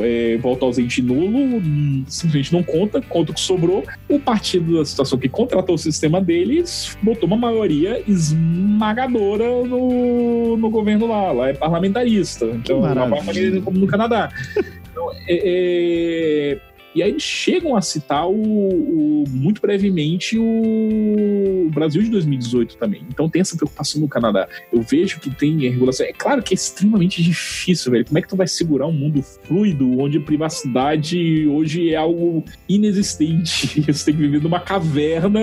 é, 0.03 0.37
voto 0.39 0.65
ausente 0.65 1.01
nulo, 1.01 1.63
simplesmente 2.09 2.53
não 2.53 2.63
conta, 2.63 3.01
conta 3.01 3.31
o 3.31 3.35
que 3.35 3.41
sobrou. 3.41 3.85
O 4.09 4.19
partido 4.19 4.79
da 4.79 4.85
situação 4.85 5.19
que 5.19 5.29
contratou 5.29 5.77
o 5.77 5.79
sistema 5.79 6.21
deles 6.21 6.99
botou 7.03 7.29
uma 7.29 7.37
maioria 7.37 8.03
esmagadora 8.09 9.65
no, 9.65 10.57
no 10.57 10.71
governo 10.71 11.07
lá. 11.07 11.31
Lá 11.31 11.49
é 11.51 11.55
parlamentarista. 11.55 12.47
Então, 12.47 12.85
é 12.87 13.61
como 13.61 13.79
no 13.79 13.87
Canadá. 13.87 14.29
Então, 14.91 15.11
é, 15.29 16.53
é 16.53 16.74
e 16.95 17.03
aí 17.03 17.11
eles 17.11 17.23
chegam 17.23 17.77
a 17.77 17.83
citar 17.83 18.29
o, 18.29 18.35
o, 18.35 19.25
muito 19.29 19.61
brevemente 19.61 20.39
o 20.39 21.69
Brasil 21.73 22.03
de 22.03 22.11
2018 22.11 22.77
também. 22.77 23.03
Então 23.09 23.29
tem 23.29 23.41
essa 23.41 23.57
preocupação 23.57 24.01
no 24.01 24.09
Canadá. 24.09 24.49
Eu 24.73 24.83
vejo 24.83 25.19
que 25.19 25.31
tem 25.31 25.59
regulação. 25.59 26.07
É 26.07 26.13
claro 26.13 26.43
que 26.43 26.55
é 26.55 26.57
extremamente 26.57 27.23
difícil, 27.23 27.91
velho. 27.91 28.05
Como 28.05 28.19
é 28.19 28.23
que 28.23 28.29
tu 28.29 28.37
vai 28.37 28.47
segurar 28.47 28.87
um 28.87 28.93
mundo 28.93 29.23
fluido 29.23 29.99
onde 29.99 30.19
a 30.19 30.21
privacidade 30.21 31.47
hoje 31.49 31.91
é 31.91 31.97
algo 31.97 32.45
inexistente? 32.69 33.81
Você 33.93 34.05
tem 34.07 34.15
que 34.15 34.21
viver 34.21 34.41
numa 34.41 34.61
caverna. 34.61 35.41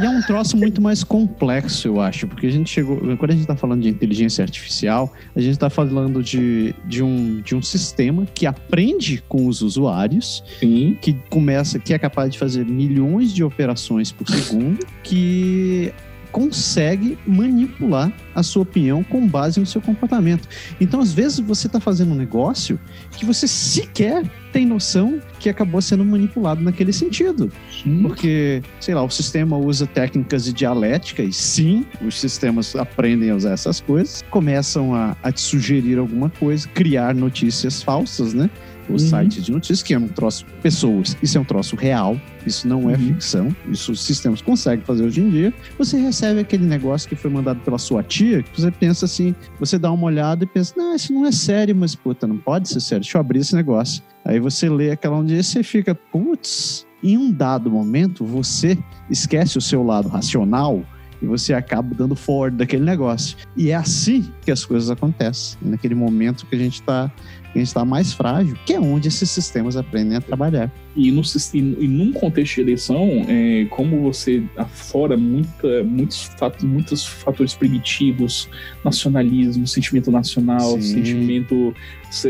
E 0.00 0.04
é 0.04 0.08
um 0.08 0.22
troço 0.22 0.56
muito 0.56 0.80
mais 0.80 1.04
complexo, 1.04 1.88
eu 1.88 2.00
acho, 2.00 2.26
porque 2.26 2.46
a 2.46 2.50
gente 2.50 2.70
chegou. 2.70 2.96
Quando 3.16 3.30
a 3.30 3.34
gente 3.34 3.46
tá 3.46 3.56
falando 3.56 3.82
de 3.82 3.88
inteligência 3.88 4.42
artificial, 4.42 5.12
a 5.34 5.40
gente 5.40 5.58
tá 5.58 5.68
falando 5.68 6.22
de, 6.22 6.74
de, 6.86 7.02
um, 7.02 7.40
de 7.42 7.54
um 7.54 7.62
sistema 7.62 8.26
que 8.34 8.46
aprende 8.46 9.22
com 9.28 9.46
os 9.46 9.60
usuários 9.60 10.42
Sim. 10.58 10.96
que 11.00 11.14
começa, 11.28 11.78
que 11.78 11.92
é 11.94 11.98
capaz 11.98 12.32
de 12.32 12.38
fazer 12.38 12.64
milhões 12.64 13.32
de 13.32 13.42
operações 13.42 14.12
por 14.12 14.28
segundo, 14.28 14.86
que 15.02 15.92
consegue 16.34 17.16
manipular 17.24 18.12
a 18.34 18.42
sua 18.42 18.64
opinião 18.64 19.04
com 19.04 19.24
base 19.24 19.60
no 19.60 19.66
seu 19.66 19.80
comportamento. 19.80 20.48
Então, 20.80 21.00
às 21.00 21.12
vezes, 21.12 21.38
você 21.38 21.68
está 21.68 21.78
fazendo 21.78 22.10
um 22.10 22.16
negócio 22.16 22.76
que 23.12 23.24
você 23.24 23.46
sequer 23.46 24.24
tem 24.52 24.66
noção 24.66 25.20
que 25.38 25.48
acabou 25.48 25.80
sendo 25.80 26.04
manipulado 26.04 26.60
naquele 26.60 26.92
sentido. 26.92 27.52
Sim. 27.70 28.02
Porque, 28.02 28.62
sei 28.80 28.94
lá, 28.94 29.04
o 29.04 29.10
sistema 29.10 29.56
usa 29.56 29.86
técnicas 29.86 30.44
de 30.44 30.52
dialética, 30.52 31.22
e 31.22 31.32
sim, 31.32 31.86
os 32.04 32.20
sistemas 32.20 32.74
aprendem 32.74 33.30
a 33.30 33.36
usar 33.36 33.52
essas 33.52 33.80
coisas, 33.80 34.24
começam 34.30 34.92
a, 34.92 35.16
a 35.22 35.30
te 35.30 35.40
sugerir 35.40 35.98
alguma 35.98 36.30
coisa, 36.30 36.68
criar 36.68 37.14
notícias 37.14 37.80
falsas, 37.80 38.34
né? 38.34 38.50
Os 38.88 39.02
uhum. 39.02 39.08
sites 39.08 39.44
de 39.44 39.52
notícias, 39.52 39.82
que 39.82 39.94
é 39.94 39.98
um 39.98 40.08
troço 40.08 40.44
pessoas. 40.62 41.16
Isso 41.22 41.38
é 41.38 41.40
um 41.40 41.44
troço 41.44 41.76
real, 41.76 42.20
isso 42.46 42.66
não 42.68 42.90
é 42.90 42.94
uhum. 42.94 42.98
ficção, 42.98 43.56
isso 43.70 43.92
os 43.92 44.02
sistemas 44.02 44.42
conseguem 44.42 44.84
fazer 44.84 45.04
hoje 45.04 45.20
em 45.20 45.30
dia. 45.30 45.54
Você 45.78 45.98
recebe 45.98 46.40
aquele 46.40 46.64
negócio 46.64 47.08
que 47.08 47.16
foi 47.16 47.30
mandado 47.30 47.60
pela 47.60 47.78
sua 47.78 48.02
tia, 48.02 48.42
que 48.42 48.60
você 48.60 48.70
pensa 48.70 49.04
assim, 49.04 49.34
você 49.58 49.78
dá 49.78 49.90
uma 49.90 50.06
olhada 50.06 50.44
e 50.44 50.46
pensa, 50.46 50.74
não, 50.76 50.94
isso 50.94 51.12
não 51.12 51.26
é 51.26 51.32
sério, 51.32 51.74
mas 51.74 51.94
puta, 51.94 52.26
não 52.26 52.38
pode 52.38 52.68
ser 52.68 52.80
sério, 52.80 53.02
deixa 53.02 53.16
eu 53.16 53.20
abrir 53.20 53.40
esse 53.40 53.54
negócio. 53.54 54.02
Aí 54.24 54.40
você 54.40 54.68
lê 54.68 54.90
aquela 54.90 55.16
onde 55.16 55.42
você 55.42 55.62
fica, 55.62 55.94
putz, 55.94 56.86
em 57.02 57.18
um 57.18 57.30
dado 57.30 57.70
momento 57.70 58.24
você 58.24 58.78
esquece 59.10 59.58
o 59.58 59.60
seu 59.60 59.82
lado 59.82 60.08
racional 60.08 60.82
e 61.20 61.26
você 61.26 61.52
acaba 61.52 61.94
dando 61.94 62.14
forward 62.14 62.56
daquele 62.56 62.84
negócio. 62.84 63.36
E 63.56 63.70
é 63.70 63.74
assim 63.74 64.30
que 64.42 64.50
as 64.50 64.64
coisas 64.64 64.90
acontecem, 64.90 65.58
naquele 65.62 65.94
momento 65.94 66.46
que 66.46 66.54
a 66.54 66.58
gente 66.58 66.80
está 66.80 67.12
a 67.54 67.58
gente 67.58 67.68
está 67.68 67.84
mais 67.84 68.12
frágil, 68.12 68.56
que 68.66 68.72
é 68.72 68.80
onde 68.80 69.08
esses 69.08 69.30
sistemas 69.30 69.76
aprendem 69.76 70.16
a 70.16 70.20
trabalhar. 70.20 70.70
E, 70.96 71.10
no, 71.10 71.22
e, 71.22 71.58
e 71.58 71.88
num 71.88 72.12
contexto 72.12 72.56
de 72.56 72.60
eleição, 72.62 73.24
é, 73.28 73.66
como 73.70 74.00
você 74.02 74.42
afora 74.56 75.16
muita, 75.16 75.82
muitos, 75.82 76.24
fatos, 76.38 76.64
muitos 76.64 77.04
fatores 77.04 77.54
primitivos, 77.54 78.48
nacionalismo, 78.84 79.66
sentimento 79.66 80.10
nacional, 80.10 80.72
Sim. 80.72 80.82
sentimento, 80.82 81.74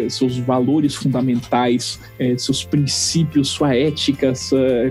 seus 0.09 0.39
valores 0.39 0.95
fundamentais, 0.95 2.01
é, 2.19 2.37
seus 2.39 2.65
princípios, 2.65 3.49
sua 3.49 3.77
ética, 3.77 4.33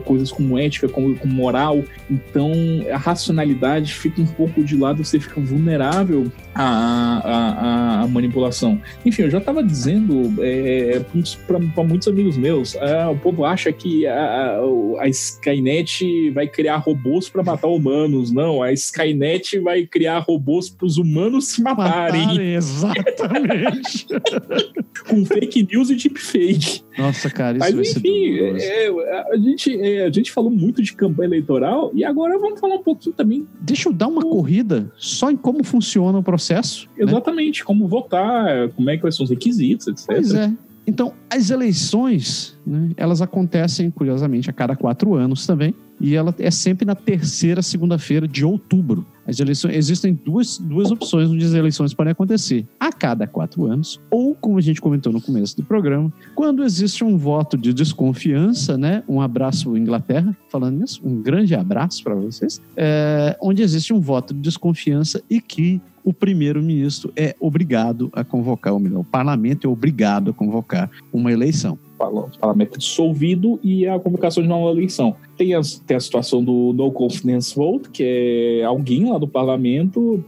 coisas 0.05 0.31
como 0.31 0.57
ética, 0.57 0.87
como, 0.87 1.15
como 1.15 1.33
moral. 1.33 1.83
Então, 2.09 2.51
a 2.91 2.97
racionalidade 2.97 3.93
fica 3.93 4.21
um 4.21 4.25
pouco 4.25 4.63
de 4.63 4.77
lado, 4.77 5.03
você 5.03 5.19
fica 5.19 5.41
vulnerável 5.41 6.31
à, 6.53 7.21
à, 7.23 8.01
à 8.01 8.07
manipulação. 8.07 8.79
Enfim, 9.05 9.23
eu 9.23 9.29
já 9.29 9.39
estava 9.39 9.63
dizendo 9.63 10.33
é, 10.39 11.01
para 11.47 11.83
muitos 11.83 12.07
amigos 12.07 12.37
meus. 12.37 12.75
É, 12.75 13.07
o 13.07 13.15
povo 13.15 13.45
acha 13.45 13.62
que 13.71 14.05
a, 14.07 14.59
a, 14.99 15.07
Skynet 15.07 16.31
vai 16.31 16.47
criar 16.47 16.77
robôs 16.77 17.29
para 17.29 17.43
matar 17.43 17.67
humanos. 17.67 18.31
Não, 18.31 18.61
a 18.61 18.71
Skynet 18.73 19.59
vai 19.59 19.85
criar 19.85 20.19
robôs 20.19 20.69
para 20.69 20.85
os 20.85 20.97
humanos 20.97 21.47
se 21.47 21.61
matarem. 21.61 22.27
matarem 22.27 22.55
exatamente. 22.55 24.07
Com 25.07 25.25
fake 25.25 25.67
news 25.71 25.89
e 25.89 25.95
deepfake. 25.95 26.81
Nossa, 26.97 27.29
cara, 27.29 27.57
isso 27.57 27.75
Mas, 27.75 27.97
enfim, 27.97 28.37
é, 28.39 28.89
a, 29.31 29.37
gente, 29.37 29.81
é, 29.81 30.05
a 30.05 30.11
gente 30.11 30.31
falou 30.31 30.51
muito 30.51 30.81
de 30.81 30.93
campanha 30.93 31.27
eleitoral 31.27 31.91
e 31.93 32.03
agora 32.03 32.37
vamos 32.37 32.59
falar 32.59 32.75
um 32.75 32.83
pouquinho 32.83 33.15
também. 33.15 33.47
Deixa 33.59 33.89
eu 33.89 33.93
dar 33.93 34.07
uma 34.07 34.21
corrida 34.21 34.91
só 34.97 35.31
em 35.31 35.35
como 35.35 35.63
funciona 35.63 36.17
o 36.19 36.23
processo. 36.23 36.87
Né? 36.97 37.03
Exatamente, 37.03 37.59
né? 37.59 37.65
como 37.65 37.87
votar, 37.87 38.69
como 38.69 38.89
é 38.89 38.97
que 38.97 39.11
são 39.11 39.23
os 39.23 39.29
requisitos, 39.29 39.87
etc. 39.87 40.05
Pois 40.05 40.33
é. 40.33 40.53
Então, 40.85 41.13
as 41.29 41.49
eleições, 41.49 42.57
né, 42.65 42.89
elas 42.97 43.21
acontecem, 43.21 43.89
curiosamente, 43.89 44.49
a 44.49 44.53
cada 44.53 44.75
quatro 44.75 45.15
anos 45.15 45.47
também, 45.47 45.73
e 45.99 46.15
ela 46.15 46.35
é 46.37 46.51
sempre 46.51 46.85
na 46.85 46.95
terceira 46.95 47.61
segunda-feira 47.61 48.27
de 48.27 48.43
outubro. 48.43 49.05
As 49.25 49.39
eleições, 49.39 49.75
existem 49.75 50.13
duas, 50.13 50.57
duas 50.57 50.91
opções 50.91 51.29
onde 51.29 51.45
as 51.45 51.53
eleições 51.53 51.93
podem 51.93 52.11
acontecer: 52.11 52.65
a 52.77 52.91
cada 52.91 53.25
quatro 53.25 53.65
anos, 53.65 53.99
ou, 54.11 54.35
como 54.35 54.57
a 54.57 54.61
gente 54.61 54.81
comentou 54.81 55.13
no 55.13 55.21
começo 55.21 55.55
do 55.55 55.63
programa, 55.63 56.11
quando 56.35 56.63
existe 56.63 57.03
um 57.05 57.17
voto 57.17 57.57
de 57.57 57.73
desconfiança, 57.73 58.77
né? 58.77 59.01
Um 59.07 59.21
abraço, 59.21 59.77
Inglaterra, 59.77 60.35
falando 60.49 60.79
nisso, 60.79 60.99
um 61.05 61.21
grande 61.21 61.55
abraço 61.55 62.03
para 62.03 62.15
vocês, 62.15 62.61
é, 62.75 63.37
onde 63.41 63.61
existe 63.61 63.93
um 63.93 64.01
voto 64.01 64.33
de 64.33 64.41
desconfiança 64.41 65.21
e 65.29 65.39
que 65.39 65.81
o 66.03 66.13
primeiro-ministro 66.13 67.11
é 67.15 67.35
obrigado 67.39 68.09
a 68.13 68.23
convocar, 68.23 68.73
ou 68.73 68.79
melhor, 68.79 68.99
o 68.99 69.05
parlamento 69.05 69.67
é 69.67 69.69
obrigado 69.69 70.31
a 70.31 70.33
convocar 70.33 70.89
uma 71.11 71.31
eleição 71.31 71.77
o 72.09 72.39
parlamento 72.39 72.77
dissolvido 72.77 73.59
e 73.63 73.87
a 73.87 73.99
convocação 73.99 74.41
de 74.43 74.49
nova 74.49 74.71
eleição. 74.71 75.15
Tem 75.37 75.53
a, 75.53 75.61
tem 75.85 75.97
a 75.97 75.99
situação 75.99 76.43
do 76.43 76.73
no 76.73 76.91
confidence 76.91 77.55
vote, 77.55 77.89
que 77.89 78.03
é 78.03 78.63
alguém 78.63 79.09
lá 79.09 79.17
do 79.17 79.27
parlamento. 79.27 80.23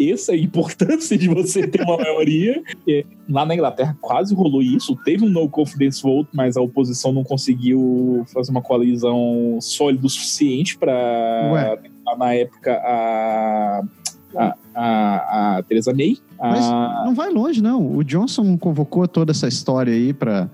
Essa 0.00 0.32
é 0.32 0.34
a 0.34 0.38
importância 0.38 1.16
de 1.16 1.28
você 1.28 1.66
ter 1.66 1.82
uma 1.82 1.96
maioria. 1.96 2.62
É, 2.88 3.04
lá 3.28 3.44
na 3.44 3.54
Inglaterra 3.54 3.96
quase 4.00 4.34
rolou 4.34 4.62
isso. 4.62 4.96
Teve 5.04 5.24
um 5.24 5.28
no 5.28 5.48
confidence 5.48 6.02
vote, 6.02 6.30
mas 6.32 6.56
a 6.56 6.62
oposição 6.62 7.12
não 7.12 7.22
conseguiu 7.22 8.24
fazer 8.32 8.50
uma 8.50 8.62
coalizão 8.62 9.58
sólida 9.60 10.06
o 10.06 10.08
suficiente 10.08 10.78
para 10.78 11.76
na 12.16 12.34
época 12.34 12.72
a 12.82 13.82
a, 14.36 14.54
a, 14.78 15.56
a 15.58 15.62
Theresa 15.64 15.92
May. 15.92 16.16
Mas 16.38 16.64
não 17.04 17.14
vai 17.14 17.30
longe, 17.30 17.60
não. 17.60 17.96
O 17.96 18.04
Johnson 18.04 18.56
convocou 18.56 19.08
toda 19.08 19.32
essa 19.32 19.48
história 19.48 19.92
aí 19.92 20.12
para 20.12 20.48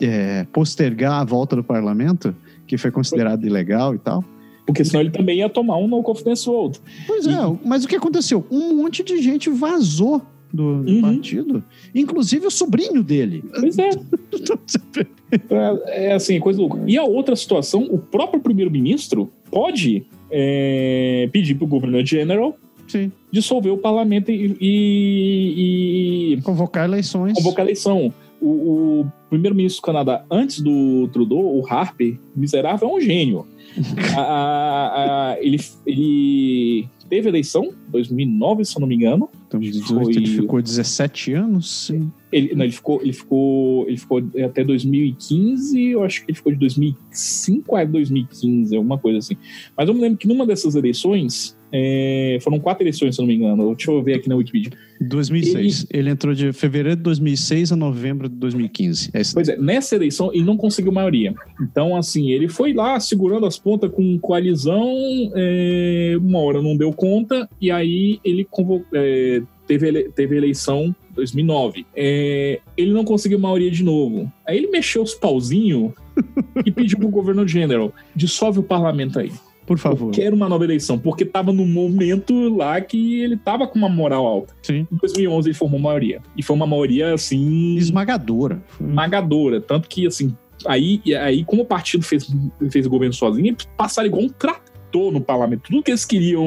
é, 0.00 0.46
postergar 0.52 1.20
a 1.20 1.24
volta 1.24 1.56
do 1.56 1.64
parlamento, 1.64 2.34
que 2.66 2.78
foi 2.78 2.92
considerado 2.92 3.44
ilegal 3.44 3.94
e 3.94 3.98
tal. 3.98 4.24
Porque 4.64 4.84
senão 4.84 5.00
ele 5.00 5.10
também 5.10 5.38
ia 5.38 5.48
tomar 5.48 5.76
um 5.78 5.88
no 5.88 6.00
confidence 6.02 6.46
vote. 6.46 6.80
Pois 7.06 7.26
e... 7.26 7.30
é, 7.30 7.58
mas 7.64 7.84
o 7.84 7.88
que 7.88 7.96
aconteceu? 7.96 8.46
Um 8.48 8.76
monte 8.76 9.02
de 9.02 9.20
gente 9.20 9.50
vazou 9.50 10.22
do, 10.52 10.82
do 10.82 10.92
uhum. 10.92 11.00
partido, 11.00 11.64
inclusive 11.92 12.46
o 12.46 12.50
sobrinho 12.50 13.02
dele. 13.02 13.42
Pois 13.58 13.76
é. 13.76 13.90
é. 15.50 16.06
É 16.08 16.12
assim, 16.12 16.38
coisa 16.38 16.60
louca. 16.60 16.80
E 16.86 16.96
a 16.96 17.02
outra 17.02 17.34
situação, 17.34 17.88
o 17.90 17.98
próprio 17.98 18.40
primeiro-ministro 18.40 19.32
pode 19.50 20.04
é, 20.30 21.28
pedir 21.32 21.56
para 21.56 21.64
o 21.64 21.68
governor 21.68 22.04
general 22.06 22.56
Sim. 22.90 23.12
dissolver 23.30 23.72
o 23.72 23.78
parlamento 23.78 24.30
e, 24.30 24.56
e, 24.60 26.34
e 26.34 26.42
convocar 26.42 26.84
eleições. 26.84 27.34
Convocar 27.34 27.64
eleição. 27.64 28.12
O, 28.40 29.02
o 29.02 29.12
primeiro-ministro 29.28 29.82
do 29.82 29.84
Canadá, 29.84 30.24
antes 30.30 30.60
do 30.60 31.08
Trudeau, 31.12 31.58
o 31.58 31.66
Harper, 31.66 32.18
miserável, 32.34 32.88
é 32.88 32.92
um 32.92 33.00
gênio. 33.00 33.46
a, 34.16 34.20
a, 34.20 35.30
a, 35.32 35.38
ele, 35.40 35.58
ele 35.86 36.88
teve 37.08 37.28
eleição, 37.28 37.72
2009, 37.88 38.64
se 38.64 38.76
eu 38.76 38.80
não 38.80 38.88
me 38.88 38.94
engano. 38.94 39.28
Então, 39.46 39.60
foi... 40.02 40.14
ele 40.14 40.26
ficou 40.26 40.62
17 40.62 41.34
anos? 41.34 41.86
Sim. 41.86 42.10
Ele, 42.32 42.54
não, 42.54 42.64
ele 42.64 42.72
ficou, 42.72 43.02
ele 43.02 43.12
ficou, 43.12 43.88
ele 43.88 43.96
ficou 43.96 44.22
até 44.44 44.62
2015, 44.62 45.82
eu 45.82 46.02
acho 46.02 46.24
que 46.24 46.30
ele 46.30 46.36
ficou 46.36 46.52
de 46.52 46.58
2005 46.58 47.76
a 47.76 47.84
2015, 47.84 48.76
alguma 48.76 48.98
coisa 48.98 49.18
assim. 49.18 49.36
Mas 49.76 49.88
eu 49.88 49.94
me 49.94 50.00
lembro 50.00 50.18
que 50.18 50.28
numa 50.28 50.46
dessas 50.46 50.74
eleições, 50.74 51.56
é, 51.72 52.38
foram 52.40 52.58
quatro 52.58 52.82
eleições, 52.82 53.14
se 53.14 53.20
não 53.20 53.28
me 53.28 53.34
engano. 53.34 53.74
Deixa 53.74 53.90
eu 53.90 54.02
ver 54.02 54.14
aqui 54.14 54.28
na 54.28 54.36
Wikipedia. 54.36 54.72
2006. 55.00 55.86
Ele, 55.90 56.00
ele 56.00 56.10
entrou 56.10 56.34
de 56.34 56.52
fevereiro 56.52 56.96
de 56.96 57.02
2006 57.02 57.72
a 57.72 57.76
novembro 57.76 58.28
de 58.28 58.34
2015. 58.36 59.10
É 59.14 59.22
pois 59.32 59.48
é, 59.48 59.56
nessa 59.56 59.94
eleição 59.94 60.30
ele 60.32 60.44
não 60.44 60.56
conseguiu 60.56 60.92
maioria. 60.92 61.34
Então, 61.60 61.96
assim, 61.96 62.30
ele 62.30 62.48
foi 62.48 62.72
lá 62.72 62.98
segurando 62.98 63.46
as 63.46 63.58
pontas 63.58 63.90
com 63.90 64.18
coalizão, 64.18 64.92
é, 65.34 66.16
uma 66.20 66.40
hora 66.40 66.60
não 66.60 66.76
deu 66.76 66.92
conta, 66.92 67.48
e 67.60 67.70
aí 67.70 68.18
ele 68.24 68.44
convocou, 68.44 68.86
é, 68.92 69.42
teve, 69.66 69.88
ele, 69.88 70.08
teve 70.10 70.36
eleição 70.36 70.94
2009. 71.14 71.86
É, 71.94 72.60
ele 72.76 72.92
não 72.92 73.04
conseguiu 73.04 73.38
maioria 73.38 73.70
de 73.70 73.82
novo. 73.82 74.30
Aí 74.46 74.56
ele 74.56 74.68
mexeu 74.68 75.02
os 75.02 75.14
pauzinhos 75.14 75.92
e 76.64 76.70
pediu 76.70 76.98
pro 76.98 77.08
governo 77.08 77.46
general: 77.46 77.92
dissolve 78.14 78.58
o 78.58 78.62
parlamento 78.62 79.18
aí. 79.18 79.32
Por 79.66 79.78
favor. 79.78 80.08
Eu 80.08 80.10
quero 80.10 80.34
uma 80.34 80.48
nova 80.48 80.64
eleição, 80.64 80.98
porque 80.98 81.24
tava 81.24 81.52
no 81.52 81.64
momento 81.64 82.48
lá 82.48 82.80
que 82.80 83.20
ele 83.20 83.36
tava 83.36 83.68
com 83.68 83.78
uma 83.78 83.88
moral 83.88 84.26
alta. 84.26 84.52
Sim. 84.62 84.84
Em 84.90 84.96
2011 84.96 85.48
ele 85.48 85.56
formou 85.56 85.78
maioria. 85.78 86.20
E 86.36 86.42
foi 86.42 86.56
uma 86.56 86.66
maioria, 86.66 87.14
assim... 87.14 87.76
Esmagadora. 87.76 88.60
Esmagadora. 88.80 89.60
Tanto 89.60 89.88
que, 89.88 90.08
assim, 90.08 90.34
aí, 90.66 91.00
aí 91.20 91.44
como 91.44 91.62
o 91.62 91.64
partido 91.64 92.04
fez, 92.04 92.28
fez 92.68 92.84
o 92.84 92.90
governo 92.90 93.14
sozinho, 93.14 93.56
passaram 93.76 94.08
igual 94.08 94.24
um 94.24 94.28
trator 94.28 94.69
no 94.92 95.20
parlamento. 95.20 95.62
Tudo 95.70 95.82
que 95.82 95.90
eles 95.90 96.04
queriam. 96.04 96.44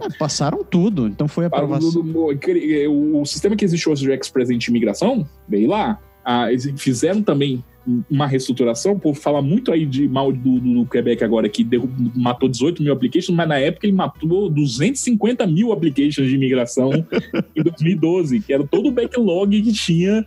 É, 0.00 0.18
passaram 0.18 0.64
tudo, 0.64 1.06
então 1.06 1.28
foi 1.28 1.46
aprovação. 1.46 2.02
O, 2.02 3.20
o 3.20 3.24
sistema 3.24 3.56
que 3.56 3.64
existe 3.64 3.88
hoje 3.88 4.04
de 4.04 4.10
ex-presidente 4.10 4.66
de 4.66 4.70
imigração 4.70 5.26
veio 5.48 5.68
lá. 5.68 5.98
Ah, 6.24 6.50
eles 6.50 6.72
fizeram 6.76 7.22
também 7.22 7.62
uma 8.10 8.26
reestruturação, 8.26 8.98
por 8.98 9.14
falar 9.14 9.42
muito 9.42 9.70
aí 9.70 9.84
de 9.84 10.08
mal 10.08 10.32
do, 10.32 10.58
do 10.58 10.86
Quebec 10.86 11.22
agora, 11.22 11.48
que 11.48 11.66
matou 12.14 12.48
18 12.48 12.82
mil 12.82 12.92
applications, 12.92 13.36
mas 13.36 13.46
na 13.46 13.58
época 13.58 13.86
ele 13.86 13.94
matou 13.94 14.48
250 14.48 15.46
mil 15.46 15.72
applications 15.72 16.26
de 16.26 16.34
imigração 16.34 16.90
em 17.54 17.62
2012, 17.62 18.40
que 18.40 18.52
era 18.52 18.66
todo 18.66 18.88
o 18.88 18.92
backlog 18.92 19.60
que 19.60 19.72
tinha 19.72 20.24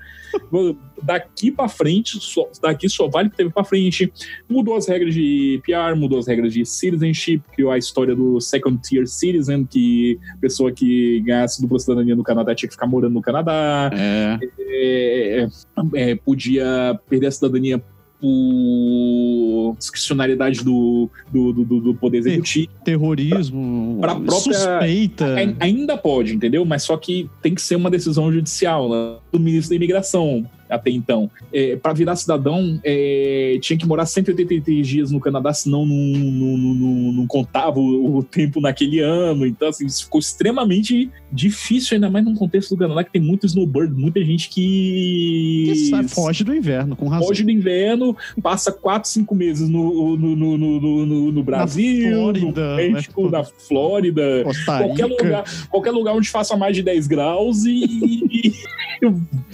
daqui 1.02 1.52
para 1.52 1.70
frente, 1.70 2.20
só, 2.20 2.50
daqui 2.62 2.90
só 2.90 3.08
vale 3.08 3.30
que 3.30 3.38
teve 3.38 3.50
para 3.50 3.64
frente. 3.64 4.12
Mudou 4.50 4.76
as 4.76 4.88
regras 4.88 5.14
de 5.14 5.62
PR, 5.66 5.96
mudou 5.96 6.20
as 6.20 6.28
regras 6.28 6.54
de 6.54 6.66
citizenship, 6.66 7.42
criou 7.54 7.72
a 7.72 7.78
história 7.78 8.16
do 8.16 8.40
second 8.40 8.82
tier 8.82 9.08
citizen, 9.08 9.66
que 9.66 10.20
pessoa 10.40 10.72
que 10.72 11.22
ganhasse 11.22 11.62
dupla 11.62 11.80
cidadania 11.80 12.16
no 12.16 12.24
Canadá 12.24 12.54
tinha 12.56 12.68
que 12.68 12.76
ficar 12.76 12.88
morando 12.88 13.14
no 13.14 13.22
Canadá. 13.22 13.90
É. 13.94 14.40
É, 14.60 15.48
é, 15.96 16.12
é 16.12 16.16
podia 16.16 17.00
perder 17.08 17.28
a 17.28 17.32
cidadania 17.32 17.84
por 18.20 19.76
discricionariedade 19.78 20.64
do, 20.64 21.10
do, 21.32 21.54
do, 21.54 21.82
do 21.82 21.96
Poder 21.96 22.18
Executivo. 22.18 22.72
Terrorismo, 22.84 24.00
pra, 24.02 24.16
pra 24.16 24.26
própria, 24.26 24.54
suspeita. 24.54 25.36
Ainda 25.60 25.98
pode, 25.98 26.36
entendeu? 26.36 26.66
Mas 26.66 26.84
só 26.84 26.98
que 26.98 27.30
tem 27.42 27.54
que 27.54 27.62
ser 27.62 27.76
uma 27.76 27.90
decisão 27.90 28.32
judicial 28.32 28.90
né? 28.90 29.18
do 29.32 29.40
ministro 29.40 29.70
da 29.70 29.76
Imigração 29.76 30.50
até 30.70 30.92
então. 30.92 31.30
É, 31.52 31.76
para 31.76 31.94
virar 31.94 32.16
cidadão, 32.16 32.80
é, 32.84 33.58
tinha 33.62 33.78
que 33.78 33.86
morar 33.86 34.06
183 34.06 34.88
dias 34.88 35.12
no 35.12 35.20
Canadá, 35.20 35.54
senão 35.54 35.86
não, 35.86 35.96
não, 35.96 36.58
não, 36.58 37.12
não 37.14 37.28
contava 37.28 37.80
o, 37.80 38.18
o, 38.18 38.24
tempo 38.24 38.60
naquele 38.60 39.00
ano. 39.00 39.46
Então, 39.46 39.70
assim, 39.70 39.86
isso 39.86 40.06
ficou 40.06 40.20
extremamente 40.20 41.10
difícil, 41.32 41.96
ainda 41.96 42.10
mais 42.10 42.26
num 42.26 42.36
contexto 42.36 42.76
do 42.76 42.78
Canadá 42.78 43.04
que 43.04 43.12
tem 43.12 43.22
muito 43.22 43.46
snowbird, 43.46 43.94
muita 43.94 44.24
gente 44.24 44.50
que. 44.50 45.64
que 45.68 45.76
sai, 45.90 46.08
foge 46.08 46.44
do 46.44 46.54
inverno, 46.54 46.96
com 46.96 47.08
razão. 47.08 47.28
Foge 47.28 47.44
do 47.44 47.52
inverno, 47.52 48.16
passa 48.42 48.72
4, 48.72 49.10
5 49.10 49.36
meses 49.36 49.70
no, 49.70 50.18
no, 50.18 50.36
no, 50.36 51.06
no, 51.06 51.32
no 51.32 51.44
Brasil, 51.44 52.10
na 52.10 52.16
Flórida, 52.18 52.70
no 52.70 52.76
México, 52.76 53.24
né? 53.26 53.32
na 53.32 53.44
Flórida, 53.44 54.44
qualquer 54.66 55.06
lugar, 55.06 55.44
qualquer 55.70 55.92
lugar 55.92 56.16
onde 56.16 56.30
faça 56.30 56.56
mais 56.56 56.76
de 56.76 56.84
10 56.84 57.08
graus 57.08 57.64
e, 57.66 57.84
e, 58.32 58.54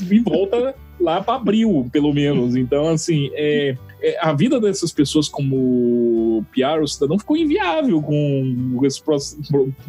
e 0.09 0.19
volta 0.19 0.75
lá 1.03 1.21
para 1.21 1.35
abril, 1.35 1.87
pelo 1.91 2.13
menos. 2.13 2.55
Então, 2.55 2.87
assim, 2.87 3.29
é, 3.33 3.75
é, 4.01 4.17
a 4.21 4.33
vida 4.33 4.59
dessas 4.59 4.91
pessoas 4.91 5.27
como 5.27 6.45
PR 6.51 6.79
ou 6.79 6.87
cidadão 6.87 7.19
ficou 7.19 7.35
inviável 7.35 8.01
com 8.01 8.79
esses 8.83 9.03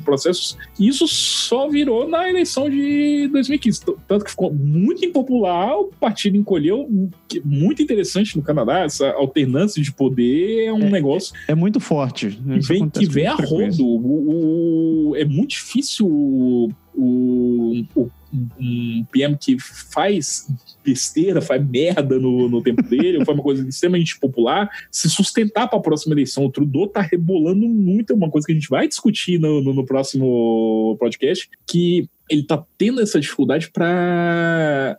processos. 0.05 0.59
E 0.79 0.89
isso 0.89 1.07
só 1.07 1.69
virou 1.69 2.09
na 2.09 2.29
eleição 2.29 2.69
de 2.69 3.29
2015. 3.33 3.81
Tanto 4.07 4.25
que 4.25 4.31
ficou 4.31 4.53
muito 4.53 5.05
impopular, 5.05 5.79
o 5.79 5.87
partido 6.01 6.37
encolheu. 6.37 6.89
Muito 7.45 7.83
interessante 7.83 8.37
no 8.37 8.43
Canadá, 8.43 8.81
essa 8.81 9.11
alternância 9.13 9.83
de 9.83 9.93
poder 9.93 10.67
é 10.67 10.73
um 10.73 10.83
é, 10.87 10.91
negócio. 10.91 11.35
É, 11.49 11.53
é 11.53 11.55
muito 11.55 11.79
forte. 11.81 12.31
Que 12.31 12.61
vem, 12.61 12.89
que 12.89 13.07
vem 13.07 13.27
a 13.27 13.35
rodo. 13.35 13.85
O, 13.85 15.11
o, 15.11 15.17
é 15.17 15.25
muito 15.25 15.51
difícil 15.51 16.07
o, 16.07 16.71
o, 16.95 18.11
um 18.61 19.05
PM 19.11 19.37
que 19.37 19.57
faz 19.59 20.47
besteira, 20.85 21.41
faz 21.41 21.65
merda 21.67 22.19
no, 22.19 22.49
no 22.49 22.63
tempo 22.63 22.83
dele, 22.89 23.25
foi 23.25 23.35
uma 23.35 23.43
coisa 23.43 23.67
extremamente 23.69 24.19
popular, 24.19 24.69
se 24.91 25.09
sustentar 25.09 25.69
para 25.69 25.79
a 25.79 25.83
próxima 25.83 26.15
eleição. 26.15 26.45
O 26.45 26.51
Trudeau 26.51 26.87
tá 26.87 27.01
rebolando 27.01 27.67
muito, 27.67 28.13
é 28.13 28.17
uma 28.17 28.31
coisa 28.31 28.47
que 28.47 28.53
a 28.53 28.55
gente 28.55 28.69
vai 28.69 28.87
discutir 28.87 29.39
no, 29.39 29.61
no, 29.63 29.73
no 29.73 29.85
próximo 29.85 30.97
podcast, 30.99 31.49
que 31.67 32.09
ele 32.29 32.43
tá 32.43 32.63
tendo 32.79 33.01
essa 33.01 33.21
dificuldade 33.21 33.71
para 33.71 34.97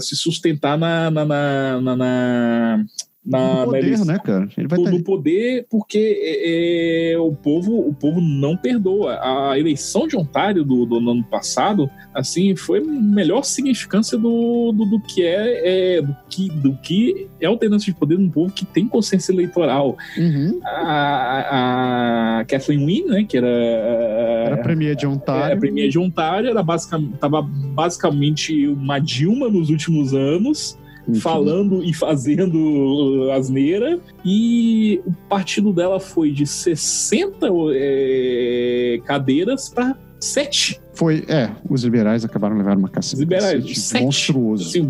se 0.00 0.16
sustentar 0.16 0.78
na, 0.78 1.10
na, 1.10 1.24
na, 1.24 1.96
na 1.96 2.84
na, 3.28 3.66
no 3.66 3.72
poder, 3.72 4.04
né, 4.06 4.18
cara? 4.24 4.48
Ele 4.56 4.66
vai 4.66 4.78
no, 4.78 4.90
no 4.90 5.02
poder, 5.04 5.66
porque 5.68 6.18
é, 6.22 7.12
é, 7.12 7.18
o 7.18 7.32
povo 7.32 7.78
o 7.86 7.92
povo 7.92 8.20
não 8.20 8.56
perdoa. 8.56 9.18
A 9.20 9.58
eleição 9.58 10.08
de 10.08 10.16
Ontário 10.16 10.64
do, 10.64 10.86
do 10.86 10.96
ano 10.96 11.22
passado, 11.24 11.90
assim, 12.14 12.56
foi 12.56 12.80
a 12.80 12.84
melhor 12.84 13.44
significância 13.44 14.16
do, 14.16 14.72
do, 14.72 14.86
do 14.86 15.00
que 15.00 15.22
é, 15.22 15.96
é, 15.98 16.02
do 16.02 16.16
que 16.28 16.48
do 16.48 16.74
que 16.76 17.28
é 17.38 17.46
alternância 17.46 17.92
de 17.92 17.98
poder 17.98 18.18
num 18.18 18.30
povo 18.30 18.52
que 18.52 18.64
tem 18.64 18.88
consciência 18.88 19.30
eleitoral. 19.30 19.96
Uhum. 20.16 20.60
A, 20.64 22.38
a 22.40 22.44
Kathleen 22.46 22.84
Wynne, 22.84 23.08
né, 23.08 23.24
que 23.24 23.36
era 23.36 23.48
era 23.48 24.54
a 24.54 24.58
premier 24.58 24.96
de 24.96 25.06
Ontário, 25.06 25.44
era 25.44 25.54
a 25.54 25.58
premier 25.58 25.88
de 25.90 25.98
Ontário, 25.98 26.48
era 26.48 26.62
basicamente, 26.62 27.18
tava 27.18 27.42
basicamente 27.42 28.66
uma 28.68 28.98
Dilma 28.98 29.50
nos 29.50 29.68
últimos 29.68 30.14
anos 30.14 30.78
falando 31.16 31.82
e 31.82 31.92
fazendo 31.92 33.30
asneira. 33.32 33.98
E 34.24 35.00
o 35.06 35.12
partido 35.28 35.72
dela 35.72 35.98
foi 35.98 36.30
de 36.30 36.46
60 36.46 37.46
é, 37.72 39.00
cadeiras 39.04 39.68
para 39.68 39.96
7. 40.20 40.80
Foi, 40.98 41.24
é, 41.28 41.48
os 41.70 41.84
liberais 41.84 42.24
acabaram 42.24 42.58
levando 42.58 42.78
uma 42.78 42.88
cacete. 42.88 43.14
Os 43.14 43.20
liberais, 43.20 43.78
sete. 43.78 44.02
monstruoso. 44.02 44.68
Assim, 44.68 44.80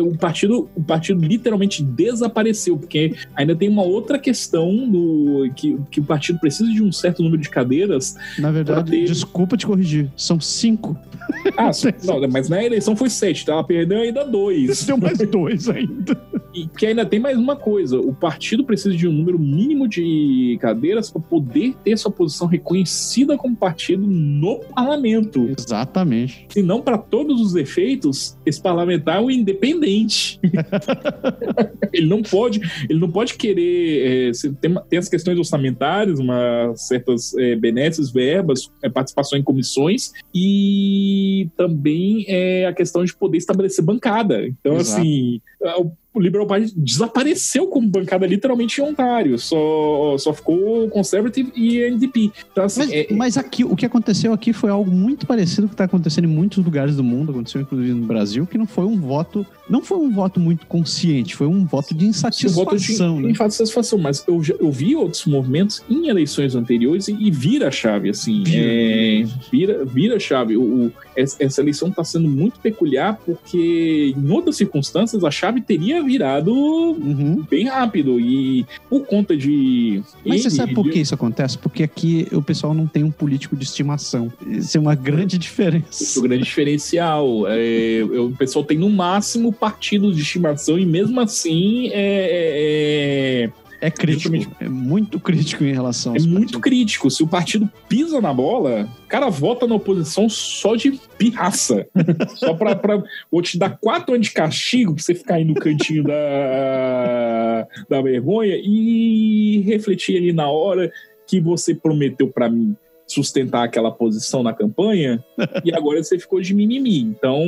o, 0.00 0.18
partido, 0.18 0.68
o 0.74 0.82
partido 0.82 1.24
literalmente 1.24 1.84
desapareceu, 1.84 2.76
porque 2.76 3.14
ainda 3.36 3.54
tem 3.54 3.68
uma 3.68 3.84
outra 3.84 4.18
questão 4.18 4.90
do 4.90 5.48
que, 5.54 5.78
que 5.88 6.00
o 6.00 6.04
partido 6.04 6.40
precisa 6.40 6.68
de 6.68 6.82
um 6.82 6.90
certo 6.90 7.22
número 7.22 7.40
de 7.40 7.48
cadeiras. 7.48 8.16
Na 8.40 8.50
verdade, 8.50 8.90
ter... 8.90 9.04
desculpa 9.04 9.56
te 9.56 9.64
corrigir, 9.64 10.10
são 10.16 10.40
cinco. 10.40 10.98
Ah, 11.56 11.70
não, 12.04 12.28
mas 12.28 12.48
na 12.48 12.62
eleição 12.62 12.96
foi 12.96 13.08
sete, 13.08 13.42
então 13.42 13.54
ela 13.54 13.64
perdeu 13.64 14.00
ainda 14.00 14.24
dois. 14.24 14.82
Deu 14.86 14.96
mais 14.96 15.18
dois 15.18 15.68
ainda. 15.70 16.20
E 16.54 16.66
que 16.66 16.86
ainda 16.86 17.06
tem 17.06 17.18
mais 17.18 17.38
uma 17.38 17.56
coisa: 17.56 17.98
o 17.98 18.12
partido 18.12 18.64
precisa 18.64 18.94
de 18.94 19.08
um 19.08 19.12
número 19.12 19.38
mínimo 19.38 19.88
de 19.88 20.58
cadeiras 20.60 21.10
para 21.10 21.20
poder 21.20 21.74
ter 21.82 21.96
sua 21.96 22.10
posição 22.10 22.46
reconhecida 22.46 23.36
como 23.36 23.56
partido 23.56 24.06
no 24.06 24.60
parlamento. 24.74 25.51
Exatamente. 25.58 26.46
Se 26.50 26.62
não, 26.62 26.80
para 26.80 26.98
todos 26.98 27.40
os 27.40 27.54
efeitos, 27.54 28.36
esse 28.44 28.60
parlamentar 28.60 29.16
é 29.16 29.20
um 29.20 29.30
independente. 29.30 30.40
ele 31.92 32.06
não 32.06 32.22
pode, 32.22 32.60
ele 32.88 32.98
não 32.98 33.10
pode 33.10 33.34
querer. 33.34 34.30
É, 34.30 34.32
tem, 34.60 34.74
tem 34.88 34.98
as 34.98 35.08
questões 35.08 35.38
orçamentárias, 35.38 36.18
uma, 36.18 36.72
certas 36.76 37.34
é, 37.36 37.56
benesses, 37.56 38.10
verbas, 38.10 38.70
é, 38.82 38.88
participação 38.88 39.38
em 39.38 39.42
comissões 39.42 40.12
e 40.34 41.48
também 41.56 42.24
é, 42.28 42.66
a 42.66 42.72
questão 42.72 43.04
de 43.04 43.14
poder 43.14 43.38
estabelecer 43.38 43.84
bancada. 43.84 44.46
Então, 44.46 44.76
Exato. 44.76 45.00
assim, 45.00 45.40
o 45.78 45.92
o 46.14 46.20
Liberal 46.20 46.46
Party 46.46 46.72
desapareceu 46.76 47.66
como 47.68 47.88
bancada 47.88 48.26
literalmente 48.26 48.80
em 48.80 48.84
Ontário. 48.84 49.38
Só, 49.38 50.16
só 50.18 50.32
ficou 50.32 50.88
Conservative 50.90 51.50
e 51.56 51.80
NDP. 51.90 52.30
Então, 52.50 52.64
assim, 52.64 52.80
mas, 52.80 52.92
é, 52.92 53.00
é, 53.00 53.14
mas, 53.14 53.38
aqui, 53.38 53.64
o 53.64 53.74
que 53.74 53.86
aconteceu 53.86 54.32
aqui 54.32 54.52
foi 54.52 54.70
algo 54.70 54.90
muito 54.90 55.26
parecido 55.26 55.62
com 55.62 55.66
o 55.66 55.68
que 55.70 55.74
está 55.74 55.84
acontecendo 55.84 56.24
em 56.24 56.28
muitos 56.28 56.62
lugares 56.62 56.96
do 56.96 57.04
mundo, 57.04 57.32
aconteceu 57.32 57.60
inclusive 57.62 57.94
no 57.94 58.06
Brasil, 58.06 58.46
que 58.46 58.58
não 58.58 58.66
foi 58.66 58.84
um 58.84 59.00
voto, 59.00 59.46
não 59.70 59.82
foi 59.82 59.98
um 59.98 60.10
voto 60.10 60.38
muito 60.38 60.66
consciente, 60.66 61.34
foi 61.34 61.46
um 61.46 61.64
voto 61.64 61.94
de 61.94 62.04
insatisfação. 62.04 62.64
voto 62.64 62.76
de, 62.76 63.22
né? 63.22 63.30
insatisfação, 63.30 63.98
mas 63.98 64.24
eu, 64.28 64.42
eu 64.60 64.70
vi 64.70 64.94
outros 64.94 65.24
movimentos 65.24 65.82
em 65.88 66.08
eleições 66.08 66.54
anteriores 66.54 67.08
e, 67.08 67.14
e 67.14 67.30
vira 67.30 67.68
a 67.68 67.70
chave, 67.70 68.10
assim. 68.10 68.42
Vira, 68.44 68.66
é, 68.66 69.24
vira, 69.50 69.84
vira 69.84 70.16
a 70.16 70.20
chave. 70.20 70.56
O, 70.56 70.62
o, 70.62 70.92
essa 71.16 71.60
eleição 71.60 71.88
está 71.88 72.04
sendo 72.04 72.28
muito 72.28 72.58
peculiar 72.60 73.18
porque, 73.24 74.14
em 74.16 74.30
outras 74.30 74.56
circunstâncias, 74.56 75.24
a 75.24 75.30
chave 75.30 75.60
teria 75.60 76.02
virado 76.02 76.52
uhum. 76.52 77.44
bem 77.48 77.66
rápido. 77.66 78.18
E 78.20 78.66
por 78.88 79.06
conta 79.06 79.36
de. 79.36 80.02
Mas 80.24 80.42
você 80.42 80.50
sabe 80.50 80.74
por 80.74 80.88
que 80.88 81.00
isso 81.00 81.14
acontece? 81.14 81.58
Porque 81.58 81.82
aqui 81.82 82.26
o 82.32 82.42
pessoal 82.42 82.74
não 82.74 82.86
tem 82.86 83.04
um 83.04 83.10
político 83.10 83.56
de 83.56 83.64
estimação. 83.64 84.32
Isso 84.46 84.76
é 84.76 84.80
uma 84.80 84.94
grande 84.94 85.38
diferença. 85.38 86.18
É 86.18 86.20
um 86.20 86.22
grande 86.22 86.44
diferencial. 86.44 87.44
É, 87.48 88.02
o 88.04 88.30
pessoal 88.32 88.64
tem 88.64 88.78
no 88.78 88.90
máximo 88.90 89.52
partidos 89.52 90.16
de 90.16 90.22
estimação 90.22 90.78
e 90.78 90.86
mesmo 90.86 91.20
assim 91.20 91.88
é, 91.92 93.48
é, 93.48 93.50
é 93.82 93.90
crítico, 93.90 94.56
é 94.60 94.68
muito 94.68 95.18
crítico 95.18 95.64
em 95.64 95.72
relação 95.72 96.14
É 96.14 96.20
muito 96.20 96.60
crítico. 96.60 97.10
Se 97.10 97.20
o 97.24 97.26
partido 97.26 97.68
pisa 97.88 98.20
na 98.20 98.32
bola, 98.32 98.88
o 99.04 99.08
cara 99.08 99.28
vota 99.28 99.66
na 99.66 99.74
oposição 99.74 100.28
só 100.28 100.76
de 100.76 101.00
pirraça. 101.18 101.84
só 102.38 102.54
pra, 102.54 102.76
pra. 102.76 103.02
Vou 103.28 103.42
te 103.42 103.58
dar 103.58 103.76
quatro 103.80 104.14
anos 104.14 104.28
de 104.28 104.32
castigo 104.32 104.94
pra 104.94 105.02
você 105.02 105.16
ficar 105.16 105.34
aí 105.34 105.44
no 105.44 105.54
cantinho 105.54 106.04
da, 106.04 107.66
da 107.90 108.00
vergonha 108.00 108.54
e 108.62 109.62
refletir 109.66 110.16
ali 110.16 110.32
na 110.32 110.48
hora 110.48 110.92
que 111.26 111.40
você 111.40 111.74
prometeu 111.74 112.28
para 112.28 112.48
mim 112.48 112.76
sustentar 113.12 113.64
aquela 113.64 113.90
posição 113.90 114.42
na 114.42 114.52
campanha 114.52 115.22
e 115.64 115.74
agora 115.74 116.02
você 116.02 116.18
ficou 116.18 116.40
de 116.40 116.54
mimimi. 116.54 117.00
Então. 117.00 117.42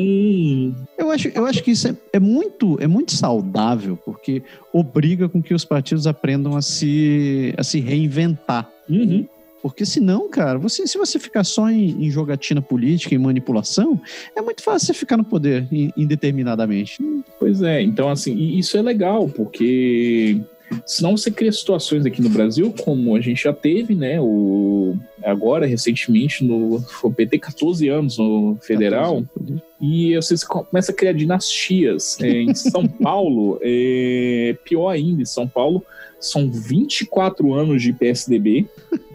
Eu 0.98 1.10
acho, 1.10 1.28
eu 1.28 1.46
acho 1.46 1.62
que 1.62 1.70
isso 1.70 1.88
é, 1.88 1.96
é, 2.12 2.20
muito, 2.20 2.76
é 2.80 2.86
muito 2.86 3.12
saudável, 3.12 3.96
porque 3.96 4.42
obriga 4.72 5.28
com 5.28 5.42
que 5.42 5.54
os 5.54 5.64
partidos 5.64 6.06
aprendam 6.06 6.56
a 6.56 6.62
se, 6.62 7.54
a 7.56 7.62
se 7.62 7.80
reinventar. 7.80 8.68
Uhum. 8.88 9.26
Porque 9.62 9.86
senão, 9.86 10.28
cara, 10.28 10.58
você, 10.58 10.86
se 10.86 10.98
você 10.98 11.18
ficar 11.18 11.42
só 11.42 11.70
em, 11.70 12.04
em 12.04 12.10
jogatina 12.10 12.60
política, 12.60 13.14
em 13.14 13.18
manipulação, 13.18 13.98
é 14.36 14.42
muito 14.42 14.62
fácil 14.62 14.88
você 14.88 14.92
ficar 14.92 15.16
no 15.16 15.24
poder 15.24 15.66
indeterminadamente. 15.96 16.98
Pois 17.38 17.62
é, 17.62 17.80
então 17.80 18.10
assim, 18.10 18.36
isso 18.58 18.76
é 18.76 18.82
legal, 18.82 19.26
porque 19.26 20.38
Senão 20.86 21.16
você 21.16 21.30
cria 21.30 21.52
situações 21.52 22.04
aqui 22.06 22.20
no 22.22 22.28
Brasil, 22.28 22.74
como 22.82 23.14
a 23.14 23.20
gente 23.20 23.42
já 23.42 23.52
teve, 23.52 23.94
né? 23.94 24.20
O, 24.20 24.96
agora, 25.22 25.66
recentemente, 25.66 26.44
no 26.44 26.84
o 27.02 27.12
PT 27.12 27.38
14 27.38 27.88
anos 27.88 28.18
no 28.18 28.56
federal. 28.60 29.24
14. 29.34 29.62
E 29.80 30.16
você 30.16 30.34
começa 30.46 30.92
a 30.92 30.94
criar 30.94 31.12
dinastias. 31.12 32.18
É, 32.20 32.28
em 32.28 32.54
São 32.54 32.86
Paulo, 32.88 33.58
é, 33.62 34.56
pior 34.64 34.88
ainda, 34.88 35.22
em 35.22 35.26
São 35.26 35.46
Paulo, 35.46 35.84
são 36.18 36.50
24 36.50 37.52
anos 37.52 37.82
de 37.82 37.92
PSDB. 37.92 38.66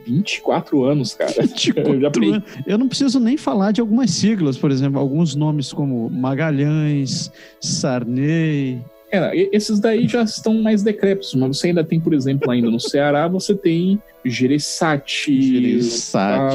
24 0.05 0.83
anos, 0.83 1.13
cara. 1.13 1.31
24 1.41 1.93
eu, 1.93 2.01
já 2.01 2.07
anos. 2.07 2.43
eu 2.65 2.77
não 2.77 2.87
preciso 2.87 3.19
nem 3.19 3.37
falar 3.37 3.71
de 3.71 3.81
algumas 3.81 4.11
siglas, 4.11 4.57
por 4.57 4.71
exemplo, 4.71 4.99
alguns 4.99 5.35
nomes 5.35 5.71
como 5.71 6.09
Magalhães, 6.09 7.31
Sarney, 7.59 8.81
é, 9.12 9.49
esses 9.55 9.80
daí 9.80 10.07
já 10.07 10.24
estão 10.24 10.62
mais 10.62 10.84
decrépitos, 10.84 11.34
mas 11.34 11.57
você 11.57 11.68
ainda 11.68 11.84
tem, 11.84 11.99
por 11.99 12.14
exemplo, 12.14 12.49
ainda 12.51 12.70
no 12.70 12.80
Ceará, 12.80 13.28
você 13.28 13.55
tem 13.55 13.99
Gereissati. 14.26 15.82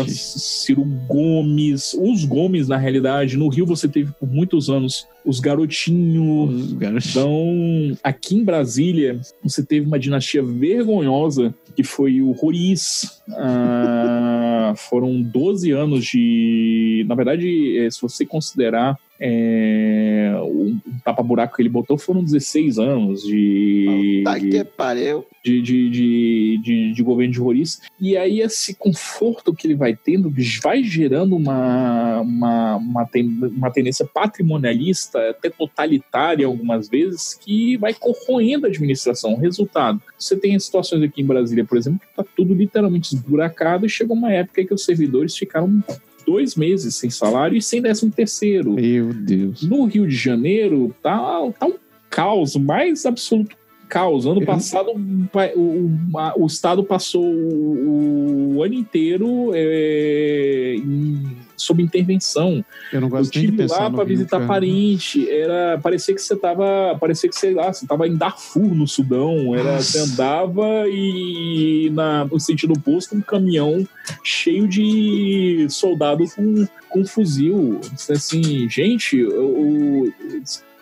Ciro 0.07 0.85
Gomes, 1.09 1.95
os 1.95 2.25
Gomes, 2.25 2.69
na 2.69 2.77
realidade. 2.77 3.37
No 3.37 3.49
Rio 3.49 3.67
você 3.67 3.89
teve 3.89 4.13
por 4.13 4.29
muitos 4.29 4.69
anos 4.69 5.07
os 5.25 5.41
Garotinhos. 5.41 6.55
Os 6.55 6.73
garotinhos. 6.75 7.17
Então, 7.17 7.99
aqui 8.03 8.37
em 8.37 8.45
Brasília, 8.45 9.19
você 9.43 9.65
teve 9.65 9.87
uma 9.87 9.99
dinastia 9.99 10.43
vergonhosa, 10.43 11.55
que 11.75 11.83
foi 11.83 12.21
o 12.21 12.33
Roriz. 12.33 13.23
Ah, 13.33 14.75
foram 14.77 15.23
12 15.23 15.71
anos 15.71 16.05
de... 16.05 17.05
Na 17.09 17.15
verdade, 17.15 17.79
é, 17.79 17.91
se 17.91 18.01
você 18.01 18.27
considerar 18.27 18.99
é, 19.21 20.35
o 20.43 20.77
tapa-buraco 21.05 21.55
que 21.55 21.62
ele 21.62 21.69
botou 21.69 21.97
foram 21.97 22.23
16 22.23 22.79
anos 22.79 23.23
de. 23.23 24.23
Tá 24.25 24.39
que 24.39 24.65
pariu. 24.65 25.25
De, 25.45 25.61
de, 25.61 25.91
de, 25.91 26.61
de, 26.62 26.93
de 26.93 27.03
governo 27.03 27.33
de 27.33 27.39
Roriz. 27.39 27.83
E 28.01 28.17
aí, 28.17 28.41
esse 28.41 28.75
conforto 28.75 29.55
que 29.55 29.67
ele 29.67 29.75
vai 29.75 29.95
tendo 29.95 30.33
vai 30.62 30.83
gerando 30.83 31.37
uma, 31.37 32.21
uma, 32.23 32.77
uma, 32.77 33.09
uma 33.57 33.71
tendência 33.71 34.07
patrimonialista, 34.07 35.31
até 35.31 35.51
totalitária 35.51 36.47
algumas 36.47 36.89
vezes, 36.89 37.35
que 37.35 37.77
vai 37.77 37.93
corroendo 37.93 38.67
a 38.67 38.71
administração. 38.71 39.37
Resultado: 39.37 40.01
você 40.19 40.35
tem 40.35 40.59
situações 40.59 41.03
aqui 41.03 41.21
em 41.21 41.27
Brasília, 41.27 41.65
por 41.65 41.77
exemplo, 41.77 42.01
que 42.01 42.07
está 42.07 42.25
tudo 42.35 42.55
literalmente 42.55 43.15
esburacado 43.15 43.85
e 43.85 43.91
chegou 43.91 44.17
uma 44.17 44.33
época 44.33 44.65
que 44.65 44.75
os 44.75 44.85
servidores 44.85 45.37
ficaram 45.37 45.83
dois 46.27 46.57
meses 46.57 46.95
sem 46.97 47.11
salário 47.11 47.57
e 47.57 47.62
sem 47.62 47.81
décimo 47.81 48.11
terceiro. 48.11 48.72
Meu 48.72 49.12
Deus. 49.12 49.62
No 49.62 49.85
Rio 49.85 50.07
de 50.07 50.14
Janeiro, 50.14 50.95
tá, 51.03 51.51
tá 51.59 51.66
um 51.66 51.75
caos, 52.11 52.57
mais 52.57 53.05
absoluto 53.07 53.57
caos. 53.89 54.27
Ano 54.27 54.45
passado, 54.45 54.91
o, 54.91 55.61
o, 55.61 56.43
o 56.43 56.47
Estado 56.47 56.83
passou 56.83 57.25
o, 57.25 58.57
o 58.57 58.62
ano 58.62 58.75
inteiro 58.75 59.53
é, 59.55 60.75
em 60.77 61.43
sob 61.57 61.83
intervenção. 61.83 62.65
Eu 62.93 63.01
não 63.01 63.09
Eu 63.09 63.11
gosto 63.11 63.37
nem 63.37 63.47
de 63.51 63.53
pensar 63.57 63.83
lá 63.85 63.91
Rio, 64.05 64.07
visitar 64.07 64.39
cara. 64.39 64.47
parente, 64.49 65.29
era, 65.31 65.79
parecia 65.83 66.15
que 66.15 66.21
você 66.23 66.37
tava, 66.37 66.97
parecia 67.01 67.29
que 67.29 67.37
sei 67.37 67.55
lá, 67.55 67.73
você 67.73 67.87
tava 67.87 68.07
em 68.07 68.17
Darfur, 68.17 68.75
no 68.75 68.87
Sudão, 68.87 69.55
era, 69.55 69.81
você 69.81 69.99
Nossa. 70.01 70.13
andava 70.13 70.89
e 70.89 71.91
na, 71.93 72.25
no 72.25 72.39
sentido 72.41 72.75
oposto 72.75 73.15
um 73.17 73.21
caminhão 73.21 73.87
cheio 74.23 74.67
de 74.69 75.67
soldados 75.71 76.35
com, 76.35 76.67
com 76.89 77.05
fuzil, 77.05 77.81
assim, 78.11 78.69
gente, 78.69 79.23
o- 79.25 80.13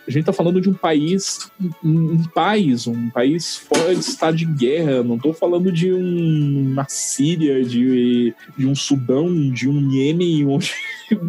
a 0.06 0.10
gente 0.10 0.24
tá 0.24 0.32
falando 0.32 0.60
de 0.60 0.68
um 0.68 0.74
país, 0.74 1.50
um, 1.82 2.12
um 2.12 2.24
país, 2.24 2.86
um 2.86 3.10
país 3.10 3.56
fora 3.56 3.94
de 3.94 4.00
estado 4.00 4.36
de 4.36 4.44
guerra. 4.44 5.02
Não 5.02 5.18
tô 5.18 5.32
falando 5.32 5.70
de 5.70 5.92
um, 5.92 6.72
uma 6.72 6.86
Síria, 6.88 7.62
de, 7.62 8.34
de 8.56 8.66
um 8.66 8.74
Sudão, 8.74 9.50
de 9.50 9.68
um 9.68 9.90
Iêmen, 9.92 10.44
onde 10.46 10.72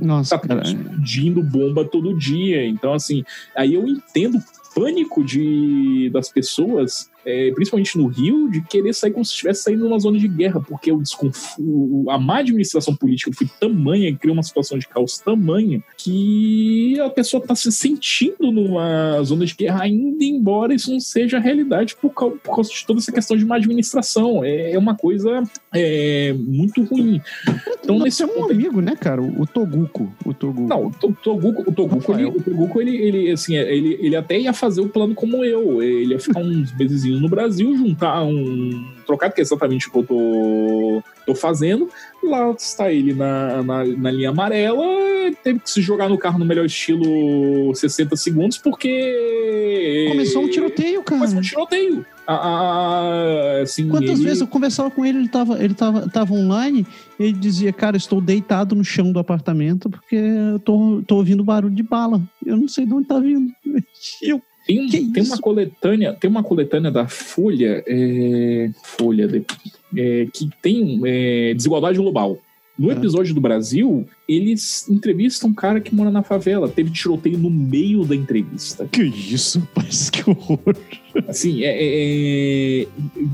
Nossa, 0.02 0.38
tá 0.38 0.48
cara. 0.48 0.64
explodindo 0.64 1.44
bomba 1.44 1.86
todo 1.86 2.18
dia. 2.18 2.66
Então, 2.66 2.94
assim, 2.94 3.24
aí 3.56 3.76
eu 3.76 3.88
entendo 3.88 4.38
o 4.38 4.44
pânico 4.74 5.24
de, 5.24 6.10
das 6.12 6.30
pessoas, 6.30 7.10
é, 7.24 7.52
principalmente 7.52 7.96
no 7.96 8.08
Rio, 8.08 8.50
de 8.50 8.62
querer 8.62 8.94
sair 8.94 9.12
como 9.12 9.24
se 9.24 9.32
estivesse 9.32 9.64
saindo 9.64 9.84
numa 9.84 10.00
zona 10.00 10.18
de 10.18 10.28
guerra, 10.28 10.60
porque 10.60 10.92
o 10.92 11.00
desconf... 11.00 11.58
a 12.10 12.18
má 12.18 12.40
administração 12.40 12.96
política 12.96 13.32
foi 13.34 13.48
tamanha, 13.60 14.16
criou 14.16 14.34
uma 14.34 14.44
situação 14.44 14.80
de 14.80 14.88
caos 14.88 15.20
tamanha, 15.20 15.84
que 16.04 17.00
a 17.00 17.10
pessoa 17.10 17.42
está 17.42 17.56
se 17.56 17.72
sentindo 17.72 18.52
numa 18.52 19.22
zona 19.24 19.46
de 19.46 19.56
guerra, 19.56 19.84
ainda 19.84 20.24
embora 20.24 20.74
isso 20.74 20.92
não 20.92 21.00
seja 21.00 21.38
a 21.38 21.40
realidade 21.40 21.96
por 21.96 22.10
causa, 22.14 22.36
por 22.44 22.56
causa 22.56 22.70
de 22.72 22.86
toda 22.86 23.00
essa 23.00 23.12
questão 23.12 23.38
de 23.38 23.46
má 23.46 23.56
administração. 23.56 24.44
É, 24.44 24.74
é 24.74 24.78
uma 24.78 24.96
coisa 24.96 25.44
é, 25.74 26.34
muito 26.34 26.84
ruim. 26.84 27.22
Então, 27.82 27.96
Nós 27.96 28.04
nesse 28.06 28.18
temos 28.20 28.36
um 28.36 28.40
ponto 28.42 28.52
amigo, 28.54 28.82
né, 28.82 28.96
cara? 28.96 29.22
O 29.22 29.46
Toguco. 29.48 30.14
O 30.26 30.34
Toguco. 30.34 30.68
não, 30.68 30.88
o 30.88 30.92
To- 30.92 31.18
Toguco, 31.24 31.70
o 31.70 31.74
Toguco, 31.74 32.14
ele, 32.14 32.26
o 32.26 32.42
Toguco 32.42 32.82
ele, 32.82 32.96
ele, 32.96 33.32
assim, 33.32 33.56
ele, 33.56 33.98
ele 34.02 34.16
até 34.16 34.40
ia 34.40 34.54
fazer 34.54 34.82
o 34.82 34.90
plano 34.90 35.16
como 35.16 35.44
eu. 35.44 35.82
Ele 35.82 36.14
ia 36.14 36.20
ficar 36.20 36.42
uns 36.42 36.76
meses 36.78 37.04
no 37.20 37.30
Brasil, 37.30 37.76
juntar 37.78 38.24
um 38.24 38.93
trocado, 39.04 39.34
que 39.34 39.42
é 39.42 39.44
exatamente 39.44 39.88
o 39.88 39.92
que 39.92 39.98
eu 40.00 40.04
tô, 40.04 41.04
tô 41.26 41.36
fazendo. 41.36 41.90
Lá 42.24 42.52
está 42.52 42.92
ele 42.92 43.14
na, 43.14 43.62
na, 43.64 43.86
na 43.86 44.12
linha 44.12 44.30
amarela, 44.30 44.84
teve 45.44 45.60
que 45.60 45.70
se 45.70 45.82
jogar 45.82 46.08
no 46.10 46.18
carro 46.18 46.40
no 46.40 46.46
melhor 46.46 46.66
estilo 46.66 47.74
60 47.76 48.16
segundos, 48.16 48.58
porque. 48.58 50.08
Começou 50.12 50.44
um 50.44 50.50
tiroteio, 50.50 51.04
cara. 51.04 51.20
Começou 51.20 51.40
um 51.40 51.42
tiroteio. 51.42 52.06
A- 52.26 52.34
a- 52.36 53.62
assim, 53.62 53.90
Quantas 53.90 54.12
ele- 54.12 54.24
vezes 54.24 54.40
eu 54.42 54.48
conversava 54.48 54.90
com 54.90 55.06
ele, 55.06 55.18
ele 55.18 55.28
tava, 55.28 55.62
ele 55.62 55.74
tava, 55.74 56.10
tava 56.10 56.34
online, 56.34 56.88
ele 57.20 57.34
dizia, 57.34 57.74
cara, 57.74 57.98
estou 57.98 58.22
deitado 58.22 58.76
no 58.76 58.84
chão 58.84 59.12
do 59.12 59.20
apartamento 59.20 59.90
porque 59.90 60.16
eu 60.16 60.60
tô, 60.60 61.04
tô 61.06 61.18
ouvindo 61.18 61.44
barulho 61.44 61.76
de 61.76 61.84
bala. 61.84 62.22
Eu 62.46 62.56
não 62.56 62.68
sei 62.70 62.86
de 62.86 62.94
onde 62.94 63.08
tá 63.08 63.20
vindo. 63.20 63.52
E 64.22 64.30
eu, 64.30 64.42
Tem, 64.66 64.80
um- 64.86 64.90
tem 64.90 65.24
isso? 65.24 65.32
uma 65.34 65.38
coletânea, 65.40 66.14
tem 66.14 66.30
uma 66.30 66.44
coletânea 66.44 66.90
da 66.92 67.08
Folha, 67.08 67.84
é, 67.88 68.70
Folha 68.84 69.28
de- 69.28 69.46
é, 69.98 70.28
que 70.34 70.50
tem 70.62 71.02
é, 71.06 71.54
desigualdade 71.54 71.98
global. 71.98 72.38
No 72.78 72.90
Ah. 72.90 72.94
episódio 72.94 73.36
do 73.36 73.42
Brasil, 73.42 74.08
eles 74.36 74.88
entrevistam 74.90 75.50
um 75.50 75.54
cara 75.54 75.80
que 75.80 75.94
mora 75.94 76.10
na 76.12 76.24
favela. 76.24 76.68
Teve 76.68 76.90
tiroteio 76.92 77.38
no 77.38 77.50
meio 77.50 78.04
da 78.06 78.16
entrevista. 78.16 78.88
que 78.92 79.04
isso, 79.04 79.60
rapaz, 79.76 80.10
que 80.10 80.30
horror. 80.30 80.60
Assim, 81.28 81.62
é, 81.64 81.68
é- 81.68 82.82
é- 82.84 82.88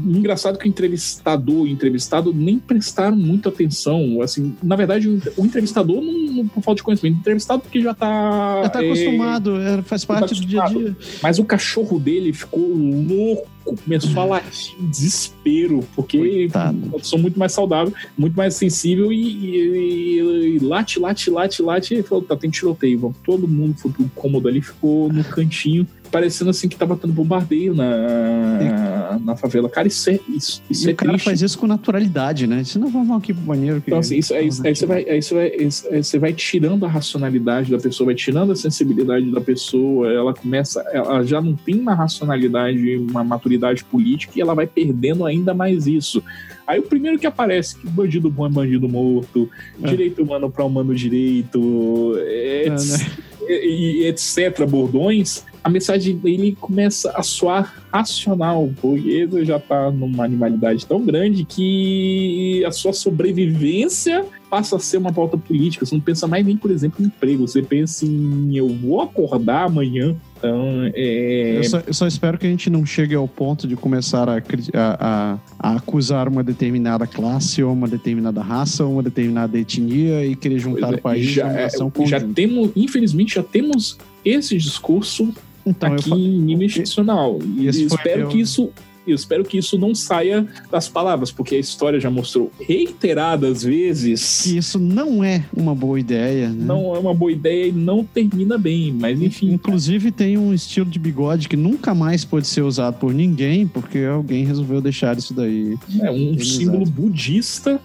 engraçado 0.05 0.57
que 0.57 0.65
o 0.65 0.69
entrevistador 0.69 1.65
e 1.67 1.69
o 1.69 1.73
entrevistado 1.73 2.33
nem 2.33 2.59
prestaram 2.59 3.15
muita 3.15 3.49
atenção. 3.49 4.21
Assim, 4.21 4.53
na 4.61 4.75
verdade, 4.75 5.07
o 5.37 5.45
entrevistador 5.45 6.01
não, 6.01 6.13
não 6.33 6.47
por 6.47 6.61
falta 6.61 6.77
de 6.79 6.83
conhecimento, 6.83 7.15
o 7.17 7.19
entrevistado 7.19 7.61
porque 7.61 7.81
já 7.81 7.93
tá. 7.93 8.61
Já 8.63 8.69
tá 8.69 8.83
é, 8.83 8.87
acostumado, 8.87 9.55
é, 9.61 9.81
faz 9.83 10.03
parte 10.03 10.33
do 10.35 10.45
dia 10.45 10.63
a 10.63 10.67
dia. 10.67 10.95
Mas 11.23 11.39
o 11.39 11.45
cachorro 11.45 11.99
dele 11.99 12.33
ficou 12.33 12.67
louco, 12.67 13.47
começou 13.63 14.19
a 14.21 14.25
latir 14.25 14.73
em 14.79 14.89
desespero, 14.89 15.85
porque 15.95 16.17
Coitado. 16.17 16.89
eu 16.93 16.99
sou 17.03 17.17
muito 17.19 17.37
mais 17.39 17.51
saudável, 17.53 17.93
muito 18.17 18.35
mais 18.35 18.55
sensível 18.55 19.11
e, 19.13 19.21
e- 19.21 20.55
e 20.55 20.59
late, 20.97 21.29
late, 21.29 21.61
late, 21.61 21.61
late. 21.61 21.95
E 21.95 22.03
falou: 22.03 22.23
tá, 22.23 22.35
tem 22.35 22.49
tiroteio. 22.49 22.99
Vamos. 22.99 23.17
Todo 23.23 23.47
mundo 23.47 23.77
foi 23.77 23.91
pro 23.91 24.09
cômodo 24.15 24.47
ali, 24.47 24.61
ficou 24.61 25.11
no 25.11 25.23
cantinho, 25.23 25.87
parecendo 26.11 26.49
assim 26.49 26.67
que 26.67 26.75
tava 26.75 26.95
tendo 26.97 27.13
bombardeio 27.13 27.73
na, 27.75 29.19
na 29.23 29.35
favela. 29.35 29.69
Cara, 29.69 29.87
isso 29.87 30.09
é, 30.09 30.19
isso, 30.29 30.61
isso 30.69 30.87
E 30.87 30.91
é 30.91 30.93
o 30.93 30.95
cara 30.95 31.11
triste. 31.11 31.25
faz 31.25 31.41
isso 31.41 31.57
com 31.57 31.67
naturalidade, 31.67 32.47
né? 32.47 32.63
Se 32.63 32.77
não, 32.79 32.89
vamos 32.89 33.15
aqui 33.17 33.33
pro 33.33 33.43
banheiro. 33.43 33.81
Que 33.81 33.89
Então, 33.89 33.99
assim, 33.99 34.17
isso, 34.17 34.33
aí, 34.33 34.49
aí 34.65 34.75
você 34.75 34.85
vai, 34.85 35.03
aí 35.09 35.21
você 35.21 35.33
vai, 35.33 35.47
aí 35.51 36.03
você 36.03 36.19
vai 36.19 36.33
tirando 36.33 36.85
a 36.85 36.89
racionalidade 36.89 37.71
da 37.71 37.77
pessoa, 37.77 38.05
vai 38.07 38.15
tirando 38.15 38.51
a 38.51 38.55
sensibilidade 38.55 39.29
da 39.31 39.41
pessoa, 39.41 40.11
ela 40.11 40.33
começa, 40.33 40.81
ela 40.91 41.23
já 41.23 41.41
não 41.41 41.55
tem 41.55 41.75
uma 41.75 41.93
racionalidade, 41.93 42.97
uma 42.97 43.23
maturidade 43.23 43.83
política 43.83 44.33
e 44.35 44.41
ela 44.41 44.53
vai 44.55 44.67
perdendo 44.67 45.25
ainda 45.25 45.53
mais 45.53 45.87
isso. 45.87 46.23
Aí 46.67 46.79
o 46.79 46.83
primeiro 46.83 47.17
que 47.17 47.25
aparece, 47.25 47.75
que 47.77 47.87
bandido 47.87 48.29
bom 48.29 48.45
é 48.45 48.49
bandido 48.49 48.87
morto, 48.87 49.49
É. 49.83 49.87
direito 49.89 50.21
humano 50.21 50.49
para 50.51 50.63
humano 50.63 50.93
direito, 50.93 52.13
É, 52.19 52.67
etc, 52.67 52.99
né? 52.99 54.07
etc, 54.07 54.65
bordões, 54.67 55.43
a 55.69 55.71
mensagem 55.71 56.15
dele 56.17 56.57
começa 56.59 57.11
a 57.11 57.21
soar 57.23 57.81
racional, 57.93 58.69
porque 58.81 59.07
ele 59.09 59.45
já 59.45 59.59
tá 59.59 59.89
numa 59.91 60.25
animalidade 60.25 60.85
tão 60.85 61.05
grande 61.05 61.45
que 61.45 62.63
a 62.65 62.71
sua 62.71 62.91
sobrevivência 62.93 64.25
passa 64.49 64.75
a 64.75 64.79
ser 64.79 64.97
uma 64.97 65.13
pauta 65.13 65.37
política. 65.37 65.85
Você 65.85 65.93
não 65.95 66.01
pensa 66.01 66.27
mais 66.27 66.43
nem, 66.45 66.57
por 66.57 66.71
exemplo, 66.71 67.03
em 67.03 67.07
emprego. 67.07 67.47
Você 67.47 67.61
pensa 67.61 68.05
em 68.05 68.55
eu 68.57 68.67
vou 68.67 69.01
acordar 69.01 69.65
amanhã. 69.65 70.15
Então, 70.37 70.89
é. 70.95 71.57
Eu 71.57 71.63
só, 71.65 71.79
eu 71.85 71.93
só 71.93 72.07
espero 72.07 72.37
que 72.37 72.47
a 72.47 72.49
gente 72.49 72.69
não 72.69 72.85
chegue 72.85 73.13
ao 73.13 73.27
ponto 73.27 73.67
de 73.67 73.75
começar 73.75 74.27
a, 74.27 74.37
a- 74.73 75.37
a- 75.59 75.75
acusar 75.75 76.27
uma 76.27 76.43
determinada 76.43 77.05
classe, 77.05 77.61
ou 77.61 77.73
uma 77.73 77.87
determinada 77.87 78.41
raça, 78.41 78.83
ou 78.85 78.93
uma 78.93 79.03
determinada 79.03 79.57
etnia 79.59 80.25
e 80.25 80.35
querer 80.35 80.57
juntar 80.59 80.87
Pois 80.87 80.93
é, 80.93 80.97
o 80.97 81.01
país 81.01 81.25
já, 81.27 81.51
é, 81.51 81.69
já 82.07 82.19
temos, 82.21 82.71
infelizmente, 82.75 83.35
já 83.35 83.43
temos 83.43 83.97
esse 84.25 84.57
discurso 84.57 85.31
Então, 85.65 85.93
aqui 85.93 86.11
em 86.11 86.39
nível 86.41 86.65
institucional. 86.65 87.39
E 87.57 87.67
espero 87.67 88.19
meu- 88.21 88.27
que 88.29 88.39
isso 88.39 88.69
eu 89.07 89.15
espero 89.15 89.43
que 89.43 89.57
isso 89.57 89.75
não 89.77 89.95
saia 89.95 90.45
das 90.69 90.87
palavras, 90.87 91.31
porque 91.31 91.55
a 91.55 91.59
história 91.59 91.99
já 91.99 92.11
mostrou 92.11 92.51
reiteradas 92.59 93.63
vezes 93.63 94.41
que 94.43 94.57
isso 94.57 94.77
não 94.77 95.23
é 95.23 95.43
uma 95.55 95.73
boa 95.73 95.99
ideia, 95.99 96.49
né? 96.49 96.63
não 96.65 96.95
é 96.95 96.99
uma 96.99 97.13
boa 97.13 97.31
ideia 97.31 97.67
e 97.67 97.71
não 97.71 98.03
termina 98.03 98.57
bem, 98.57 98.93
mas 98.93 99.19
enfim. 99.21 99.51
Inclusive 99.53 100.11
tem 100.11 100.37
um 100.37 100.53
estilo 100.53 100.89
de 100.89 100.99
bigode 100.99 101.47
que 101.47 101.55
nunca 101.57 101.95
mais 101.95 102.23
pode 102.23 102.47
ser 102.47 102.61
usado 102.61 102.95
por 102.99 103.13
ninguém, 103.13 103.65
porque 103.67 103.99
alguém 103.99 104.45
resolveu 104.45 104.81
deixar 104.81 105.17
isso 105.17 105.33
daí. 105.33 105.77
É 106.01 106.11
um 106.11 106.37
símbolo 106.39 106.85
budista 106.85 107.81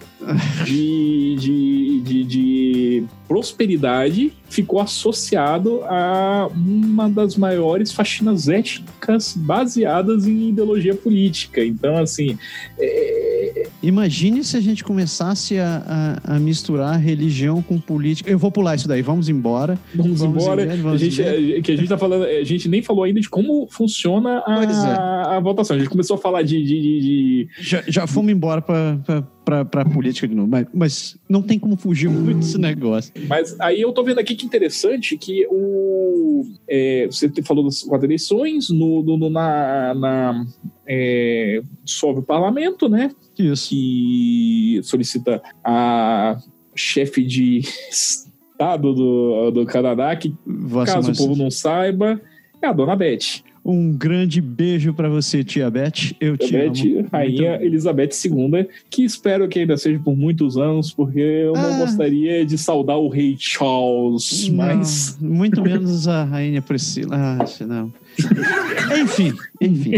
de, 0.64 1.36
de, 1.38 2.00
de, 2.02 2.24
de 2.24 3.04
prosperidade 3.28 4.32
ficou 4.48 4.78
associado 4.80 5.80
a 5.84 6.48
uma 6.54 7.08
das 7.08 7.36
maiores 7.36 7.90
faxinas 7.92 8.48
étnicas 8.48 9.34
baseadas 9.36 10.26
em 10.28 10.50
ideologia 10.50 10.94
política. 10.94 11.64
Então, 11.64 11.96
assim, 11.96 12.38
é, 12.78 13.66
Imagine 13.82 14.44
se 14.44 14.56
a 14.56 14.60
gente 14.60 14.82
começasse 14.84 15.58
a, 15.58 16.20
a- 16.24 16.36
a 16.36 16.38
misturar 16.38 16.98
religião 16.98 17.60
com 17.62 17.78
política. 17.80 18.30
Eu 18.30 18.38
vou 18.38 18.50
pular 18.50 18.76
isso 18.76 18.86
daí, 18.88 19.02
vamos 19.02 19.28
embora. 19.28 19.78
vamos, 19.94 20.20
Vamos 20.20 20.42
embora. 20.44 20.66
vamos 20.76 21.02
a 21.02 21.04
gente, 21.04 21.22
é, 21.22 21.60
que 21.60 21.72
a 21.72 21.76
gente 21.76 21.88
tá 21.88 21.98
falando, 21.98 22.24
a 22.24 22.44
gente 22.44 22.68
nem 22.68 22.82
falou 22.82 23.04
ainda 23.04 23.20
de 23.20 23.28
como 23.28 23.66
funciona 23.70 24.42
Pois 24.46 24.70
é. 24.84 24.88
a, 24.90 25.36
a 25.36 25.40
votação. 25.40 25.76
A 25.76 25.78
gente 25.78 25.88
começou 25.90 26.16
a 26.16 26.18
falar 26.18 26.42
de- 26.42 26.62
de- 26.62 26.80
de- 26.80 27.00
de 27.00 27.48
Já, 27.60 27.82
já 27.88 28.06
fomos 28.06 28.30
embora 28.32 28.62
para 28.62 29.24
a 29.46 29.84
política 29.84 30.26
de 30.26 30.34
novo, 30.34 30.48
mas, 30.48 30.66
mas 30.72 31.16
não 31.28 31.42
tem 31.42 31.58
como 31.58 31.76
fugir 31.76 32.08
muito 32.08 32.38
desse 32.38 32.58
negócio. 32.58 33.12
Mas 33.28 33.58
aí 33.60 33.80
eu 33.80 33.92
tô 33.92 34.02
vendo 34.02 34.18
aqui 34.18 34.34
que 34.34 34.46
interessante 34.46 35.16
que 35.16 35.46
o. 35.48 36.44
é, 36.68 37.06
você 37.06 37.30
falou 37.42 37.64
das 37.64 37.82
quatro 37.82 38.06
eleições, 38.06 38.70
no, 38.70 39.02
no- 39.02 39.30
na. 39.30 39.94
na 39.94 40.46
é, 40.86 41.62
dissolve 41.84 42.20
o 42.20 42.22
parlamento, 42.22 42.88
né? 42.88 43.10
Isso. 43.38 43.68
Que 43.70 44.80
solicita 44.82 45.42
a 45.62 46.38
chefe 46.74 47.22
de 47.22 47.60
Estado 47.90 48.94
do, 48.94 49.50
do 49.50 49.66
Canadá, 49.66 50.14
que 50.16 50.34
Vossa 50.46 50.94
caso 50.94 51.12
o 51.12 51.16
povo 51.16 51.36
não 51.36 51.50
saiba, 51.50 52.20
é 52.62 52.66
a 52.66 52.72
dona 52.72 52.96
Beth. 52.96 53.42
Um 53.64 53.92
grande 53.96 54.42
beijo 54.42 54.92
para 54.92 55.08
você, 55.08 55.42
tia 55.42 55.70
Beth. 55.70 56.14
Eu 56.20 56.36
te 56.36 56.52
Beth, 56.52 56.66
amo. 56.66 57.08
Rainha 57.10 57.50
Muito- 57.52 57.64
Elizabeth 57.64 58.10
II, 58.24 58.68
que 58.90 59.04
espero 59.04 59.48
que 59.48 59.60
ainda 59.60 59.76
seja 59.78 59.98
por 59.98 60.14
muitos 60.14 60.58
anos, 60.58 60.92
porque 60.92 61.18
eu 61.20 61.54
não 61.54 61.74
Ah. 61.74 61.78
gostaria 61.78 62.44
de 62.44 62.58
saudar 62.58 62.98
o 62.98 63.08
rei 63.08 63.36
Charles, 63.38 64.48
Não, 64.48 64.56
mas. 64.56 65.18
muito 65.18 65.62
menos 65.62 66.06
a 66.06 66.24
rainha 66.24 66.60
Priscila. 66.60 67.16
Ah, 67.16 67.64
não. 67.66 67.90
enfim, 69.02 69.32
enfim. 69.60 69.92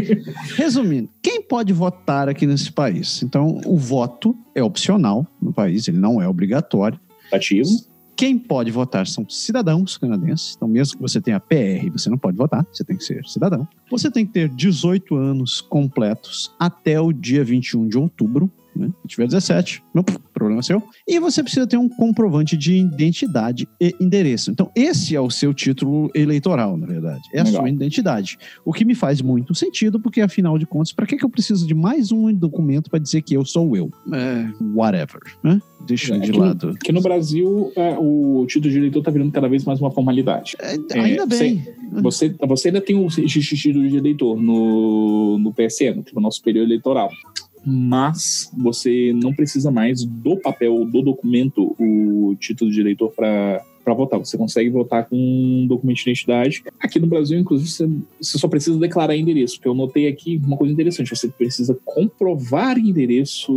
Resumindo, 0.56 1.08
quem 1.20 1.42
pode 1.42 1.72
votar 1.72 2.28
aqui 2.28 2.46
nesse 2.46 2.70
país? 2.70 3.20
Então, 3.22 3.60
o 3.66 3.76
voto 3.76 4.34
é 4.54 4.62
opcional 4.62 5.26
no 5.42 5.52
país, 5.52 5.88
ele 5.88 5.98
não 5.98 6.22
é 6.22 6.28
obrigatório. 6.28 6.98
Ativo. 7.32 7.68
Quem 8.16 8.38
pode 8.38 8.70
votar 8.70 9.06
são 9.06 9.28
cidadãos 9.28 9.98
canadenses. 9.98 10.54
Então, 10.56 10.66
mesmo 10.66 10.96
que 10.96 11.02
você 11.02 11.20
tenha 11.20 11.38
PR, 11.38 11.90
você 11.92 12.08
não 12.08 12.16
pode 12.16 12.36
votar, 12.36 12.66
você 12.72 12.82
tem 12.82 12.96
que 12.96 13.04
ser 13.04 13.22
cidadão. 13.26 13.68
Você 13.90 14.10
tem 14.10 14.24
que 14.24 14.32
ter 14.32 14.48
18 14.48 15.14
anos 15.14 15.60
completos 15.60 16.50
até 16.58 16.98
o 16.98 17.12
dia 17.12 17.44
21 17.44 17.88
de 17.88 17.98
outubro. 17.98 18.50
Né? 18.74 18.90
Se 19.02 19.08
tiver 19.08 19.26
17, 19.26 19.84
não, 19.92 20.02
problema 20.37 20.62
seu. 20.62 20.82
E 21.09 21.18
você 21.18 21.43
precisa 21.43 21.66
ter 21.66 21.78
um 21.78 21.89
comprovante 21.89 22.57
de 22.57 22.76
identidade 22.76 23.66
e 23.80 23.95
endereço. 23.99 24.51
Então, 24.51 24.70
esse 24.76 25.16
é 25.16 25.20
o 25.20 25.30
seu 25.30 25.55
título 25.55 26.11
eleitoral, 26.14 26.76
na 26.76 26.87
verdade. 26.87 27.22
É 27.32 27.41
a 27.41 27.45
Legal. 27.45 27.62
sua 27.62 27.70
identidade. 27.70 28.39
O 28.64 28.72
que 28.72 28.84
me 28.84 28.95
faz 28.95 29.22
muito 29.22 29.55
sentido, 29.55 29.99
porque 29.99 30.20
afinal 30.20 30.59
de 30.59 30.66
contas, 30.66 30.93
para 30.93 31.07
que, 31.07 31.16
que 31.16 31.24
eu 31.24 31.30
preciso 31.30 31.66
de 31.66 31.74
mais 31.74 32.12
um 32.12 32.32
documento 32.34 32.91
para 32.91 32.99
dizer 32.99 33.22
que 33.22 33.34
eu 33.34 33.45
sou 33.45 33.74
eu? 33.76 33.91
É, 34.12 34.47
whatever. 34.74 35.20
Né? 35.43 35.61
Deixa 35.87 36.14
É, 36.14 36.18
de 36.18 36.30
aqui 36.30 36.39
no- 36.39 36.45
lado. 36.45 36.68
Porque 36.70 36.93
no 36.93 37.01
Brasil, 37.01 37.72
é, 37.76 37.97
o 37.99 38.45
título 38.47 38.70
de 38.72 38.78
eleitor 38.78 38.99
está 38.99 39.11
virando 39.11 39.32
cada 39.32 39.49
vez 39.49 39.64
mais 39.64 39.80
uma 39.80 39.91
formalidade. 39.91 40.55
É, 40.61 40.76
É, 40.93 41.01
ainda 41.01 41.24
bem. 41.26 41.64
Você, 42.03 42.34
você 42.47 42.68
ainda 42.68 42.80
tem 42.80 42.97
o 42.97 43.07
título 43.09 43.89
de 43.89 43.97
eleitor 43.97 44.41
no, 44.41 45.39
no 45.39 45.53
PSE, 45.55 45.91
no 45.95 46.03
Tribunal 46.03 46.30
Superior 46.32 46.64
Eleitoral. 46.64 47.11
Mas 47.66 48.50
você 48.56 49.12
não 49.12 49.34
precisa 49.34 49.70
mais 49.72 50.04
do 50.04 50.36
papel, 50.36 50.84
do 50.84 51.02
documento, 51.02 51.74
o 51.78 52.36
título 52.38 52.70
de 52.70 52.80
eleitor 52.80 53.10
para 53.10 53.62
para 53.86 53.94
votar. 53.94 54.18
Você 54.18 54.36
consegue 54.36 54.68
votar 54.68 55.08
com 55.08 55.16
um 55.16 55.64
documento 55.68 55.98
de 55.98 56.02
identidade. 56.02 56.64
Aqui 56.80 56.98
no 56.98 57.06
Brasil, 57.06 57.38
inclusive, 57.38 57.70
você, 57.70 57.88
você 58.20 58.36
só 58.36 58.48
precisa 58.48 58.76
declarar 58.80 59.16
endereço. 59.16 59.54
Porque 59.54 59.68
eu 59.68 59.74
notei 59.74 60.08
aqui 60.08 60.42
uma 60.44 60.56
coisa 60.56 60.74
interessante. 60.74 61.14
Você 61.14 61.28
precisa 61.28 61.78
comprovar 61.84 62.76
endereço 62.78 63.52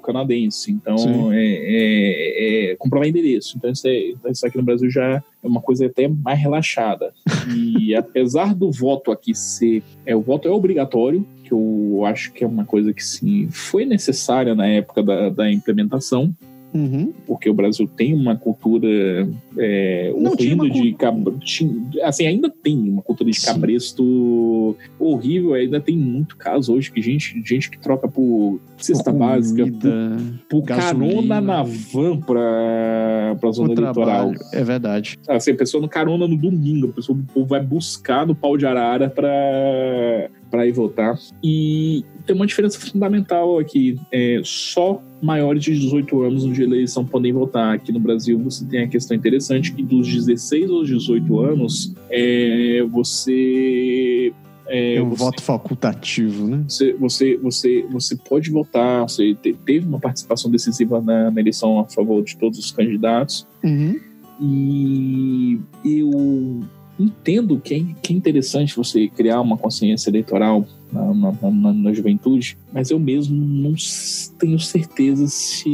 canadense. 0.00 0.72
Então, 0.72 1.32
é, 1.32 1.44
é- 1.44 2.72
é 2.72 2.76
comprovar 2.76 3.08
endereço. 3.08 3.56
Então, 3.56 3.70
isso, 3.70 3.86
é- 3.86 4.12
isso 4.30 4.46
aqui 4.46 4.56
no 4.56 4.64
Brasil 4.64 4.90
já 4.90 5.04
é 5.04 5.46
uma 5.46 5.60
coisa 5.60 5.86
até 5.86 6.08
mais 6.08 6.38
relaxada. 6.40 7.12
E 7.54 7.94
apesar 7.96 8.54
do 8.54 8.70
voto 8.70 9.10
aqui 9.12 9.34
ser. 9.34 9.82
É, 10.04 10.14
o 10.16 10.20
voto 10.20 10.48
é 10.48 10.50
obrigatório, 10.50 11.26
que 11.44 11.52
eu 11.52 12.02
acho 12.04 12.32
que 12.32 12.44
é 12.44 12.46
uma 12.46 12.64
coisa 12.64 12.92
que 12.92 13.04
sim 13.04 13.48
foi 13.50 13.84
necessária 13.84 14.54
na 14.54 14.66
época 14.66 15.02
da, 15.02 15.28
da 15.30 15.50
implementação, 15.50 16.34
Uhum. 16.72 17.12
porque 17.26 17.48
o 17.48 17.54
Brasil 17.54 17.88
tem 17.96 18.14
uma 18.14 18.36
cultura 18.36 18.88
é, 19.56 20.12
tinha 20.12 20.30
horrível 20.30 20.68
de 20.68 20.92
cabresto. 20.94 21.82
Assim, 22.02 22.26
ainda 22.26 22.50
tem 22.50 22.76
uma 22.90 23.02
cultura 23.02 23.30
de 23.30 23.38
Sim. 23.38 23.46
cabresto 23.46 24.76
horrível, 24.98 25.54
ainda 25.54 25.80
tem 25.80 25.96
muito 25.96 26.36
caso 26.36 26.74
hoje 26.74 26.92
que 26.92 27.00
gente, 27.00 27.42
gente 27.44 27.70
que 27.70 27.78
troca 27.78 28.06
por 28.06 28.60
cesta 28.76 29.10
básica, 29.10 29.64
por, 29.64 29.72
Comida, 29.72 30.16
por 30.48 30.62
carona 30.62 31.40
na 31.40 31.62
van 31.62 32.20
pra, 32.20 33.36
pra 33.40 33.50
zona 33.50 33.74
trabalho. 33.74 34.38
É 34.52 34.62
verdade. 34.62 35.18
Assim, 35.28 35.52
a 35.52 35.56
pessoa 35.56 35.80
no 35.80 35.88
carona 35.88 36.28
no 36.28 36.36
domingo, 36.36 36.88
a 36.88 36.92
pessoa 36.92 37.18
o 37.18 37.32
povo 37.32 37.46
vai 37.46 37.62
buscar 37.62 38.26
no 38.26 38.34
pau 38.34 38.56
de 38.56 38.66
arara 38.66 39.08
pra, 39.08 39.28
pra 40.50 40.66
ir 40.66 40.72
votar. 40.72 41.18
E 41.42 42.04
tem 42.26 42.34
uma 42.36 42.46
diferença 42.46 42.78
fundamental 42.80 43.58
aqui. 43.58 43.98
É, 44.12 44.40
só 44.44 45.02
maiores 45.22 45.62
de 45.64 45.74
18 45.78 46.22
anos 46.22 46.44
no 46.44 46.52
dia 46.52 46.66
da 46.68 46.74
eleição 46.74 47.04
podem 47.04 47.32
votar. 47.32 47.74
Aqui 47.74 47.90
no 47.92 48.00
Brasil 48.00 48.38
você 48.38 48.64
tem 48.64 48.82
a 48.82 48.88
questão 48.88 49.16
interessante 49.16 49.72
que 49.72 49.82
dos 49.82 50.06
16 50.12 50.70
aos 50.70 50.88
18 50.88 51.40
anos 51.40 51.94
é, 52.10 52.82
você. 52.90 54.32
É, 54.70 54.96
É 54.96 55.02
um 55.02 55.08
você- 55.08 55.24
voto 55.24 55.42
facultativo, 55.42 56.46
né? 56.46 56.62
você, 56.68 56.92
você, 56.92 57.36
você, 57.38 57.86
você 57.90 58.14
pode 58.16 58.50
votar, 58.50 59.08
você 59.08 59.34
te- 59.34 59.54
teve 59.64 59.86
uma 59.86 59.98
participação 59.98 60.50
decisiva 60.50 61.00
na, 61.00 61.30
na 61.30 61.40
eleição 61.40 61.78
a 61.80 61.84
favor 61.86 62.22
de 62.22 62.36
todos 62.36 62.58
os 62.58 62.70
candidatos. 62.70 63.46
Uhum. 63.64 63.98
E 64.40 65.58
eu 65.84 66.60
entendo 66.98 67.60
que 67.60 67.74
é, 67.74 67.80
que 68.02 68.12
é 68.12 68.16
interessante 68.16 68.76
você 68.76 69.08
criar 69.08 69.40
uma 69.40 69.56
consciência 69.56 70.10
eleitoral 70.10 70.66
na, 70.92 71.14
na- 71.14 71.50
na- 71.50 71.72
na 71.72 71.92
juventude, 71.92 72.56
mas 72.72 72.90
eu 72.90 72.98
mesmo 72.98 73.36
não 73.36 73.74
tenho 74.38 74.58
certeza 74.58 75.26
se 75.26 75.68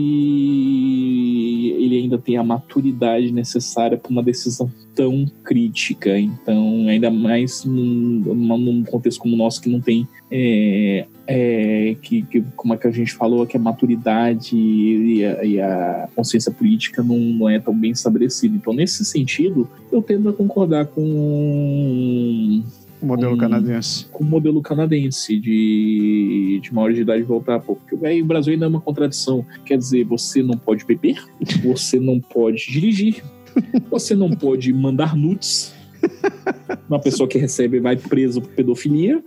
ele 1.78 1.98
ainda 1.98 2.18
tem 2.18 2.36
a 2.36 2.42
maturidade 2.44 3.32
necessária 3.32 3.96
para 3.96 4.10
uma 4.10 4.22
decisão 4.22 4.70
tão 4.94 5.26
crítica. 5.42 6.18
Então, 6.18 6.86
ainda 6.88 7.10
mais 7.10 7.64
num, 7.64 8.34
num 8.34 8.84
contexto 8.84 9.20
como 9.20 9.34
o 9.34 9.38
nosso 9.38 9.60
que 9.60 9.68
não 9.68 9.80
tem 9.80 10.06
é, 10.30 11.06
é, 11.26 11.96
que, 12.02 12.22
que, 12.22 12.42
como 12.56 12.74
é 12.74 12.76
que 12.76 12.86
a 12.86 12.90
gente 12.90 13.12
falou, 13.12 13.46
que 13.46 13.56
a 13.56 13.60
maturidade 13.60 14.56
e 14.56 15.24
a, 15.24 15.44
e 15.44 15.60
a 15.60 16.08
consciência 16.14 16.50
política 16.52 17.02
não, 17.02 17.18
não 17.18 17.48
é 17.48 17.58
tão 17.58 17.74
bem 17.74 17.90
estabelecida. 17.90 18.56
Então, 18.56 18.72
nesse 18.72 19.04
sentido, 19.04 19.68
eu 19.92 20.02
tendo 20.02 20.28
a 20.28 20.32
concordar 20.32 20.86
com, 20.86 22.62
modelo 23.04 23.36
canadense. 23.36 24.06
com 24.10 24.24
o 24.24 24.26
modelo 24.26 24.62
canadense 24.62 25.38
de, 25.38 26.60
de 26.62 26.74
maior 26.74 26.92
de 26.92 27.00
idade 27.00 27.22
voltar, 27.22 27.60
porque 27.60 27.94
aí 28.06 28.22
o 28.22 28.24
Brasil 28.24 28.52
ainda 28.52 28.66
é 28.66 28.68
uma 28.68 28.80
contradição. 28.80 29.44
Quer 29.64 29.78
dizer, 29.78 30.04
você 30.04 30.42
não 30.42 30.56
pode 30.56 30.84
beber, 30.84 31.22
você 31.62 31.98
não 31.98 32.20
pode 32.20 32.70
dirigir, 32.70 33.22
você 33.90 34.14
não 34.14 34.30
pode 34.30 34.72
mandar 34.72 35.16
nudes. 35.16 35.74
Uma 36.88 37.00
pessoa 37.00 37.28
que 37.28 37.38
recebe 37.38 37.80
vai 37.80 37.96
preso 37.96 38.40
por 38.40 38.50
pedofilia. 38.50 39.22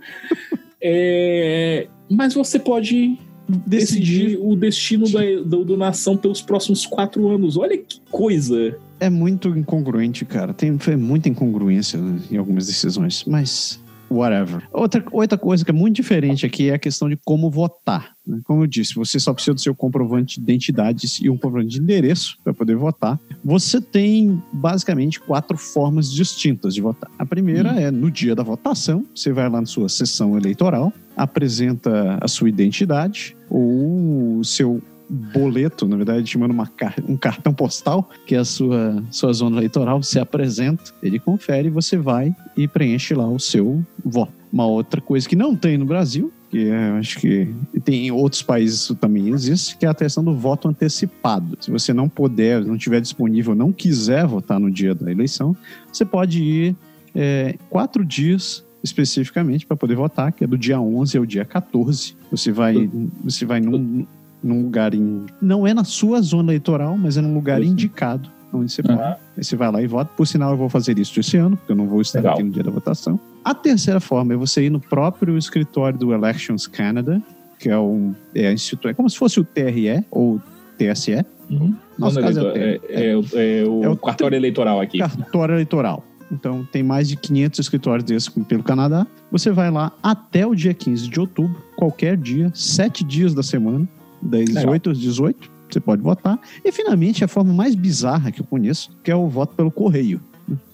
É, 0.80 1.88
mas 2.08 2.34
você 2.34 2.58
pode 2.58 3.18
decidir 3.48 4.38
o 4.40 4.54
destino 4.54 5.08
da, 5.08 5.20
da, 5.44 5.64
da 5.64 5.76
nação 5.76 6.16
pelos 6.16 6.42
próximos 6.42 6.86
quatro 6.86 7.28
anos. 7.28 7.56
Olha 7.56 7.76
que 7.76 8.00
coisa! 8.10 8.78
É 9.00 9.08
muito 9.08 9.48
incongruente, 9.50 10.24
cara. 10.24 10.52
Tem 10.52 10.78
foi 10.78 10.96
muita 10.96 11.28
incongruência 11.28 11.98
né, 11.98 12.20
em 12.30 12.36
algumas 12.36 12.66
decisões, 12.66 13.24
mas 13.26 13.80
whatever. 14.10 14.62
Outra, 14.72 15.04
outra 15.12 15.38
coisa 15.38 15.64
que 15.64 15.70
é 15.70 15.74
muito 15.74 15.96
diferente 15.96 16.44
aqui 16.46 16.70
é 16.70 16.74
a 16.74 16.78
questão 16.78 17.08
de 17.08 17.16
como 17.24 17.50
votar. 17.50 18.12
né? 18.26 18.40
Como 18.44 18.62
eu 18.62 18.66
disse, 18.66 18.94
você 18.94 19.20
só 19.20 19.32
precisa 19.32 19.54
do 19.54 19.60
seu 19.60 19.74
comprovante 19.74 20.36
de 20.36 20.42
identidade 20.42 21.06
e 21.20 21.30
um 21.30 21.36
comprovante 21.36 21.76
de 21.76 21.80
endereço 21.80 22.38
para 22.42 22.54
poder 22.54 22.76
votar. 22.76 23.18
Você 23.44 23.80
tem 23.80 24.42
basicamente 24.52 25.20
quatro 25.20 25.56
formas 25.56 26.10
distintas 26.12 26.74
de 26.74 26.80
votar. 26.80 27.10
A 27.18 27.26
primeira 27.26 27.70
é 27.80 27.90
no 27.90 28.10
dia 28.10 28.34
da 28.34 28.42
votação, 28.42 29.04
você 29.14 29.32
vai 29.32 29.48
lá 29.48 29.60
na 29.60 29.66
sua 29.66 29.88
sessão 29.88 30.36
eleitoral, 30.36 30.92
apresenta 31.16 32.18
a 32.20 32.28
sua 32.28 32.48
identidade 32.48 33.36
ou 33.50 34.38
o 34.38 34.44
seu 34.44 34.80
boleto, 35.08 35.86
na 35.86 35.96
verdade, 35.96 36.24
te 36.24 36.38
manda 36.38 36.52
uma 36.52 36.66
car 36.66 36.94
um 37.08 37.16
cartão 37.16 37.52
postal, 37.52 38.08
que 38.26 38.34
é 38.34 38.38
a 38.38 38.44
sua, 38.44 39.02
sua 39.10 39.32
zona 39.32 39.56
eleitoral, 39.56 40.02
você 40.02 40.18
apresenta, 40.18 40.92
ele 41.02 41.18
confere, 41.18 41.70
você 41.70 41.96
vai 41.96 42.34
e 42.56 42.68
preenche 42.68 43.14
lá 43.14 43.26
o 43.28 43.38
seu 43.38 43.84
voto. 44.04 44.32
Uma 44.52 44.66
outra 44.66 45.00
coisa 45.00 45.28
que 45.28 45.36
não 45.36 45.54
tem 45.54 45.76
no 45.76 45.84
Brasil, 45.84 46.32
que 46.50 46.70
é, 46.70 46.90
eu 46.90 46.94
acho 46.94 47.18
que 47.18 47.54
tem 47.84 48.06
em 48.06 48.10
outros 48.10 48.42
países 48.42 48.80
isso 48.80 48.94
também 48.94 49.28
existe, 49.28 49.76
que 49.76 49.84
é 49.84 49.88
a 49.88 49.94
questão 49.94 50.24
do 50.24 50.34
voto 50.34 50.68
antecipado. 50.68 51.56
Se 51.60 51.70
você 51.70 51.92
não 51.92 52.08
puder, 52.08 52.64
não 52.64 52.78
tiver 52.78 53.00
disponível, 53.00 53.54
não 53.54 53.72
quiser 53.72 54.26
votar 54.26 54.58
no 54.58 54.70
dia 54.70 54.94
da 54.94 55.10
eleição, 55.10 55.56
você 55.92 56.04
pode 56.04 56.42
ir 56.42 56.76
é, 57.14 57.56
quatro 57.68 58.04
dias 58.04 58.64
especificamente 58.82 59.66
para 59.66 59.76
poder 59.76 59.96
votar, 59.96 60.32
que 60.32 60.44
é 60.44 60.46
do 60.46 60.56
dia 60.56 60.80
11 60.80 61.18
ao 61.18 61.26
dia 61.26 61.44
14. 61.44 62.16
Você 62.30 62.52
vai, 62.52 62.88
você 63.22 63.44
vai 63.44 63.60
num, 63.60 64.06
num 64.42 64.62
lugar 64.62 64.94
em. 64.94 65.26
Não 65.40 65.66
é 65.66 65.74
na 65.74 65.84
sua 65.84 66.20
zona 66.22 66.50
eleitoral, 66.52 66.96
mas 66.96 67.16
é 67.16 67.20
num 67.20 67.34
lugar 67.34 67.60
Isso. 67.60 67.72
indicado 67.72 68.30
onde 68.52 68.72
você 68.72 68.80
Uhum. 68.82 68.96
pode. 68.96 69.02
Aí 69.36 69.44
você 69.44 69.56
vai 69.56 69.70
lá 69.70 69.82
e 69.82 69.86
vota. 69.86 70.10
Por 70.16 70.26
sinal, 70.26 70.52
eu 70.52 70.56
vou 70.56 70.68
fazer 70.68 70.98
isso 70.98 71.18
esse 71.20 71.36
ano, 71.36 71.56
porque 71.56 71.72
eu 71.72 71.76
não 71.76 71.86
vou 71.86 72.00
estar 72.00 72.18
Legal. 72.20 72.34
aqui 72.34 72.42
no 72.42 72.50
dia 72.50 72.62
da 72.62 72.70
votação. 72.70 73.20
A 73.44 73.54
terceira 73.54 74.00
forma 74.00 74.32
é 74.32 74.36
você 74.36 74.64
ir 74.64 74.70
no 74.70 74.80
próprio 74.80 75.36
escritório 75.36 75.98
do 75.98 76.12
Elections 76.14 76.66
Canada, 76.66 77.22
que 77.58 77.68
é 77.68 77.78
um 77.78 78.14
é, 78.34 78.52
instituto, 78.52 78.88
é 78.88 78.94
como 78.94 79.08
se 79.10 79.18
fosse 79.18 79.38
o 79.40 79.44
TRE 79.44 80.04
ou 80.10 80.40
TSE, 80.78 81.24
Uhum. 81.50 81.74
Nosso 81.98 82.20
caso 82.20 82.40
é 82.40 82.42
o 82.42 82.56
é, 82.56 82.80
é, 82.90 83.16
o- 83.16 83.24
é 83.32 83.64
o 83.66 83.84
É 83.84 83.88
o- 83.88 83.96
cartório 83.96 84.36
eleitoral 84.36 84.80
aqui. 84.82 84.98
cartório 84.98 85.54
eleitoral. 85.54 86.04
Então, 86.30 86.62
tem 86.70 86.82
mais 86.82 87.08
de 87.08 87.16
500 87.16 87.58
escritórios 87.58 88.04
desses 88.04 88.28
pelo 88.28 88.62
Canadá. 88.62 89.06
Você 89.32 89.50
vai 89.50 89.70
lá 89.70 89.90
até 90.02 90.46
o 90.46 90.54
dia 90.54 90.74
15 90.74 91.08
de 91.08 91.18
outubro, 91.18 91.56
qualquer 91.74 92.18
dia, 92.18 92.50
sete 92.54 93.02
dias 93.02 93.32
da 93.32 93.42
semana, 93.42 93.88
das 94.20 94.48
Legal. 94.48 94.72
8 94.72 94.90
às 94.90 94.98
18, 94.98 95.50
você 95.70 95.80
pode 95.80 96.02
votar. 96.02 96.38
E, 96.64 96.72
finalmente, 96.72 97.24
a 97.24 97.28
forma 97.28 97.52
mais 97.52 97.74
bizarra 97.74 98.30
que 98.30 98.40
eu 98.40 98.46
conheço, 98.46 98.90
que 99.02 99.10
é 99.10 99.16
o 99.16 99.28
voto 99.28 99.54
pelo 99.54 99.70
correio. 99.70 100.20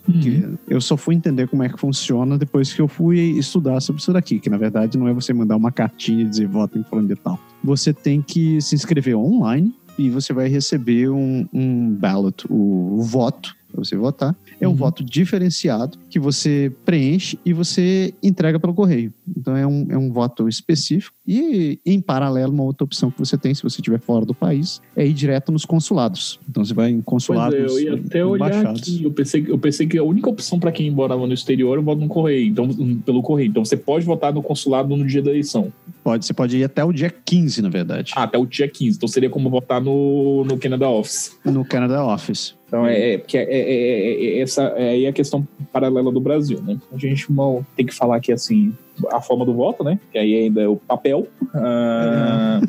Uhum. 0.07 0.57
Eu 0.69 0.81
só 0.81 0.97
fui 0.97 1.15
entender 1.15 1.49
como 1.49 1.63
é 1.63 1.69
que 1.69 1.79
funciona 1.79 2.39
depois 2.39 2.73
que 2.73 2.81
eu 2.81 2.87
fui 2.87 3.19
estudar 3.19 3.81
sobre 3.81 4.01
isso 4.01 4.13
daqui, 4.13 4.39
que 4.39 4.51
na 4.51 4.59
verdade 4.59 4.99
não 4.99 5.09
é 5.09 5.13
você 5.13 5.33
mandar 5.33 5.57
uma 5.57 5.73
cartinha 5.73 6.23
e 6.23 6.29
dizer 6.29 6.47
voto 6.47 6.79
em 6.79 6.85
fulano 6.85 7.09
de 7.09 7.17
tal. 7.17 7.39
Você 7.63 7.93
tem 7.93 8.21
que 8.21 8.61
se 8.61 8.75
inscrever 8.75 9.17
online 9.17 9.75
e 9.99 10.11
você 10.11 10.33
vai 10.33 10.49
receber 10.49 11.09
um, 11.09 11.47
um 11.53 11.91
ballot, 11.91 12.45
o, 12.49 12.99
o 12.99 13.03
voto, 13.03 13.57
para 13.75 13.85
você 13.85 13.97
votar. 13.97 14.35
É 14.61 14.67
um 14.69 14.71
Uhum. 14.71 14.77
voto 14.77 15.03
diferenciado 15.05 15.99
que 16.09 16.19
você 16.19 16.73
preenche 16.85 17.39
e 17.45 17.53
você 17.53 18.15
entrega 18.23 18.59
pelo 18.61 18.73
correio. 18.73 19.13
Então 19.37 19.57
é 19.57 19.67
um, 19.67 19.87
é 19.91 19.99
um 19.99 20.11
voto 20.13 20.49
específico. 20.49 21.15
E, 21.27 21.79
em 21.85 22.01
paralelo, 22.01 22.53
uma 22.53 22.63
outra 22.63 22.85
opção 22.85 23.11
que 23.11 23.19
você 23.19 23.37
tem, 23.37 23.55
se 23.55 23.63
você 23.63 23.81
estiver 23.81 23.99
fora 24.01 24.25
do 24.25 24.35
país, 24.35 24.81
é 24.95 25.07
ir 25.07 25.13
direto 25.13 25.51
nos 25.51 25.65
consulados. 25.65 26.39
Então 26.49 26.65
você 26.65 26.73
vai 26.75 26.91
em 26.91 26.95
Pois 27.01 27.05
consulados. 27.07 27.59
é, 27.59 27.65
eu 27.65 27.81
ia 27.81 27.95
até 27.95 28.25
olhar 28.25 28.49
embaixados. 28.51 28.83
aqui. 28.83 29.03
Eu 29.05 29.11
pensei, 29.11 29.45
eu 29.49 29.59
pensei 29.59 29.87
que 29.87 29.99
a 29.99 30.05
única 30.05 30.29
opção 30.31 30.59
para 30.61 30.71
quem 30.71 30.91
morava 30.91 31.27
no 31.27 31.33
exterior 31.35 31.79
é 31.79 31.83
voto 31.83 32.01
no 32.01 32.09
correio. 32.09 32.47
Então, 32.49 32.69
pelo 33.05 33.23
correio. 33.23 33.49
Então 33.49 33.65
você 33.65 33.77
pode 33.77 34.05
votar 34.05 34.33
no 34.33 34.43
consulado 34.43 34.95
no 34.97 35.07
dia 35.07 35.23
da 35.23 35.31
eleição. 35.31 35.73
Pode, 36.03 36.27
você 36.27 36.35
pode 36.35 36.57
ir 36.59 36.65
até 36.65 36.85
o 36.85 36.93
dia 36.93 37.11
15, 37.11 37.63
na 37.63 37.71
verdade, 37.71 38.13
Ah, 38.15 38.25
até 38.25 38.37
o 38.39 38.45
dia 38.45 38.69
15. 38.69 38.97
Então 38.99 39.09
seria 39.09 39.31
como 39.31 39.49
votar 39.49 39.81
no, 39.81 40.45
no 40.45 40.59
Canada 40.59 40.89
Office. 40.89 41.37
no 41.45 41.65
Canada 41.65 42.05
Office. 42.05 42.55
Então 42.75 42.87
é, 42.89 43.13
é 43.13 43.19
porque 43.19 43.39
é, 43.39 43.43
é- 43.45 43.71
é- 43.71 44.25
é- 44.25 44.41
essa 44.41 44.63
é 44.77 45.07
a 45.07 45.13
questão 45.13 45.47
paralela 45.73 46.11
do 46.11 46.21
Brasil, 46.21 46.61
né? 46.61 46.77
A 46.93 46.99
gente 46.99 47.31
mal 47.31 47.65
tem 47.77 47.87
que 47.87 47.95
falar 47.95 48.19
que 48.19 48.33
assim 48.33 48.75
a 49.13 49.21
forma 49.21 49.45
do 49.45 49.55
voto, 49.55 49.85
né? 49.85 50.01
Que 50.11 50.19
aí 50.19 50.35
ainda 50.35 50.61
é 50.61 50.67
o 50.67 50.75
papel. 50.75 51.29
Ah, 51.55 52.61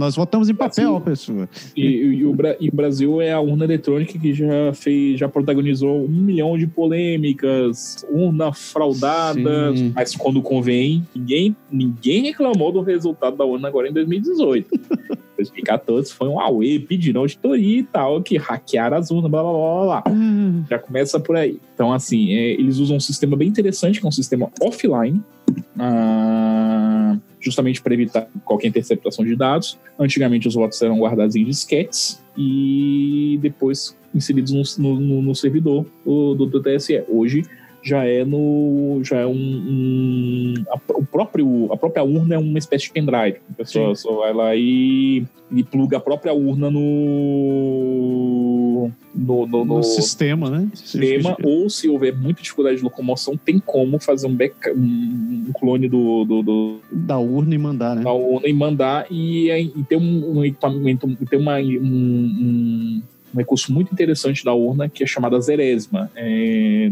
Nós 0.00 0.16
votamos 0.16 0.48
em 0.48 0.54
papel, 0.54 0.98
Brasil. 0.98 1.36
pessoa. 1.36 1.48
e, 1.76 1.86
e 1.86 2.24
o, 2.24 2.34
e 2.58 2.68
o 2.70 2.74
Brasil 2.74 3.20
é 3.20 3.32
a 3.34 3.40
urna 3.40 3.66
eletrônica 3.66 4.18
que 4.18 4.32
já 4.32 4.72
fez, 4.72 5.20
já 5.20 5.28
protagonizou 5.28 6.06
um 6.06 6.08
milhão 6.08 6.56
de 6.56 6.66
polêmicas, 6.66 8.06
urna 8.08 8.50
fraudada, 8.50 9.76
Sim. 9.76 9.92
mas 9.94 10.16
quando 10.16 10.40
convém, 10.40 11.06
ninguém, 11.14 11.54
ninguém 11.70 12.22
reclamou 12.22 12.72
do 12.72 12.80
resultado 12.80 13.36
da 13.36 13.44
urna 13.44 13.68
agora 13.68 13.90
em 13.90 13.92
2018. 13.92 14.68
2014 15.36 16.10
foi 16.16 16.28
um 16.28 16.40
auê, 16.40 16.78
pediram 16.78 17.20
auditoria 17.20 17.80
e 17.80 17.82
tal, 17.82 18.22
que 18.22 18.38
hackearam 18.38 18.96
as 18.96 19.10
urnas, 19.10 19.30
blá 19.30 19.42
blá 19.42 19.52
blá 19.52 19.84
blá 19.84 20.00
blá. 20.00 20.04
Já 20.70 20.78
começa 20.78 21.20
por 21.20 21.36
aí. 21.36 21.60
Então, 21.74 21.92
assim, 21.92 22.32
é, 22.32 22.52
eles 22.52 22.78
usam 22.78 22.96
um 22.96 23.00
sistema 23.00 23.36
bem 23.36 23.48
interessante, 23.48 24.00
que 24.00 24.06
é 24.06 24.08
um 24.08 24.12
sistema 24.12 24.50
offline, 24.62 25.20
ah, 25.78 27.18
justamente 27.40 27.80
para 27.82 27.94
evitar 27.94 28.28
qualquer 28.44 28.68
interceptação 28.68 29.24
de 29.24 29.34
dados. 29.34 29.78
Antigamente, 29.98 30.46
os 30.46 30.54
votos 30.54 30.80
eram 30.82 30.98
guardados 30.98 31.34
em 31.36 31.44
disquetes 31.44 32.22
e 32.36 33.38
depois 33.42 33.96
inseridos 34.14 34.76
no, 34.78 34.98
no- 35.00 35.22
no 35.22 35.34
servidor 35.34 35.86
do, 36.04 36.34
do- 36.34 36.46
do 36.46 36.62
TSE. 36.62 37.02
Hoje 37.08 37.42
já 37.82 38.04
é 38.04 38.26
no 38.26 39.00
já 39.02 39.20
é 39.20 39.26
um, 39.26 39.32
um- 39.32 40.54
a, 40.68 40.78
o 40.92 41.06
próprio 41.06 41.72
a 41.72 41.76
própria 41.78 42.02
urna 42.04 42.34
é 42.34 42.38
uma 42.38 42.58
espécie 42.58 42.84
de 42.84 42.92
pendrive 42.92 43.38
a 43.50 43.54
pessoa 43.56 43.94
só 43.94 44.16
vai 44.18 44.34
lá 44.34 44.54
e, 44.54 45.24
e 45.50 45.64
pluga 45.64 45.96
a 45.96 46.00
própria 46.00 46.34
urna 46.34 46.70
no 46.70 46.80
no, 49.14 49.46
no, 49.46 49.64
No, 49.64 49.76
no 49.76 49.82
sistema, 49.82 50.48
né? 50.50 50.68
sistema 50.74 51.36
ou 51.42 51.68
se 51.68 51.88
houver 51.88 52.16
muita 52.16 52.40
dificuldade 52.42 52.76
de 52.78 52.82
locomoção 52.82 53.36
tem 53.36 53.58
como 53.58 53.98
fazer 53.98 54.26
um, 54.26 54.34
back, 54.34 54.54
um, 54.70 55.44
um 55.48 55.52
clone 55.52 55.88
do, 55.88 56.24
do, 56.24 56.42
do 56.42 56.80
Da 56.92 57.18
urna 57.18 57.54
e 57.54 57.58
mandar, 57.58 57.96
né? 57.96 58.02
da 58.02 58.12
urna 58.12 58.48
e 58.48 58.52
mandar 58.52 59.06
e, 59.10 59.50
aí- 59.50 59.72
e 59.76 59.82
ter 59.82 59.96
um, 59.96 60.38
um 60.38 60.44
equipamento 60.44 61.08
ter 61.28 61.36
uma, 61.36 61.58
um, 61.58 61.62
um, 61.64 63.02
um 63.34 63.38
recurso 63.38 63.72
muito 63.72 63.92
interessante 63.92 64.44
da 64.44 64.54
urna 64.54 64.88
que 64.88 65.02
é 65.02 65.06
chamada 65.06 65.40
zerésima 65.40 66.10
É, 66.14 66.90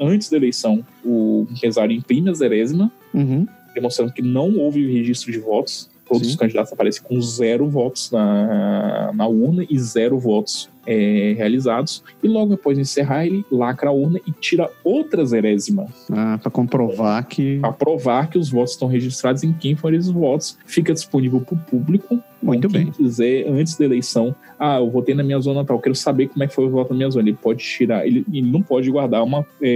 antes 0.00 0.28
da 0.30 0.36
eleição 0.36 0.84
o 1.04 1.46
empresário 1.50 1.94
imprime 1.96 2.30
a 2.30 2.34
zerésima 2.34 2.90
Uhum. 3.14 3.46
demonstrando 3.74 4.12
que 4.12 4.20
não 4.22 4.56
houve 4.58 4.86
registro 4.92 5.32
de 5.32 5.38
votos. 5.38 5.88
Todos 6.06 6.22
Sim. 6.26 6.30
os 6.32 6.36
candidatos 6.36 6.72
aparecem 6.72 7.02
com 7.02 7.20
zero 7.20 7.66
votos 7.68 8.10
na, 8.10 9.10
na 9.14 9.26
urna 9.26 9.64
e 9.68 9.78
zero 9.78 10.18
votos 10.18 10.68
é, 10.88 11.34
realizados. 11.36 12.02
E 12.22 12.26
logo 12.26 12.54
após 12.54 12.78
encerrar, 12.78 13.26
ele 13.26 13.44
lacra 13.52 13.90
a 13.90 13.92
urna 13.92 14.18
e 14.26 14.32
tira 14.32 14.70
outra 14.82 15.24
zerésima 15.26 15.86
Ah, 16.10 16.38
para 16.40 16.50
comprovar 16.50 17.26
que. 17.26 17.58
para 17.58 17.72
provar 17.72 18.30
que 18.30 18.38
os 18.38 18.48
votos 18.48 18.72
estão 18.72 18.88
registrados 18.88 19.44
em 19.44 19.52
quem 19.52 19.76
foram 19.76 19.98
esses 19.98 20.10
votos. 20.10 20.58
Fica 20.64 20.94
disponível 20.94 21.42
para 21.42 21.54
o 21.54 21.58
público. 21.58 22.18
Muito 22.40 22.68
quem 22.68 22.84
bem. 22.84 22.92
quiser, 22.92 23.48
antes 23.48 23.76
da 23.76 23.84
eleição, 23.84 24.34
ah, 24.58 24.78
eu 24.78 24.88
votei 24.88 25.12
na 25.12 25.24
minha 25.24 25.40
zona 25.40 25.64
tal, 25.64 25.80
quero 25.80 25.94
saber 25.94 26.28
como 26.28 26.44
é 26.44 26.46
que 26.46 26.54
foi 26.54 26.66
o 26.66 26.70
voto 26.70 26.90
na 26.90 26.96
minha 26.96 27.10
zona. 27.10 27.28
Ele 27.28 27.36
pode 27.36 27.62
tirar, 27.64 28.06
ele, 28.06 28.24
ele 28.32 28.48
não 28.50 28.62
pode 28.62 28.88
guardar 28.90 29.24
uma, 29.24 29.44
é, 29.60 29.68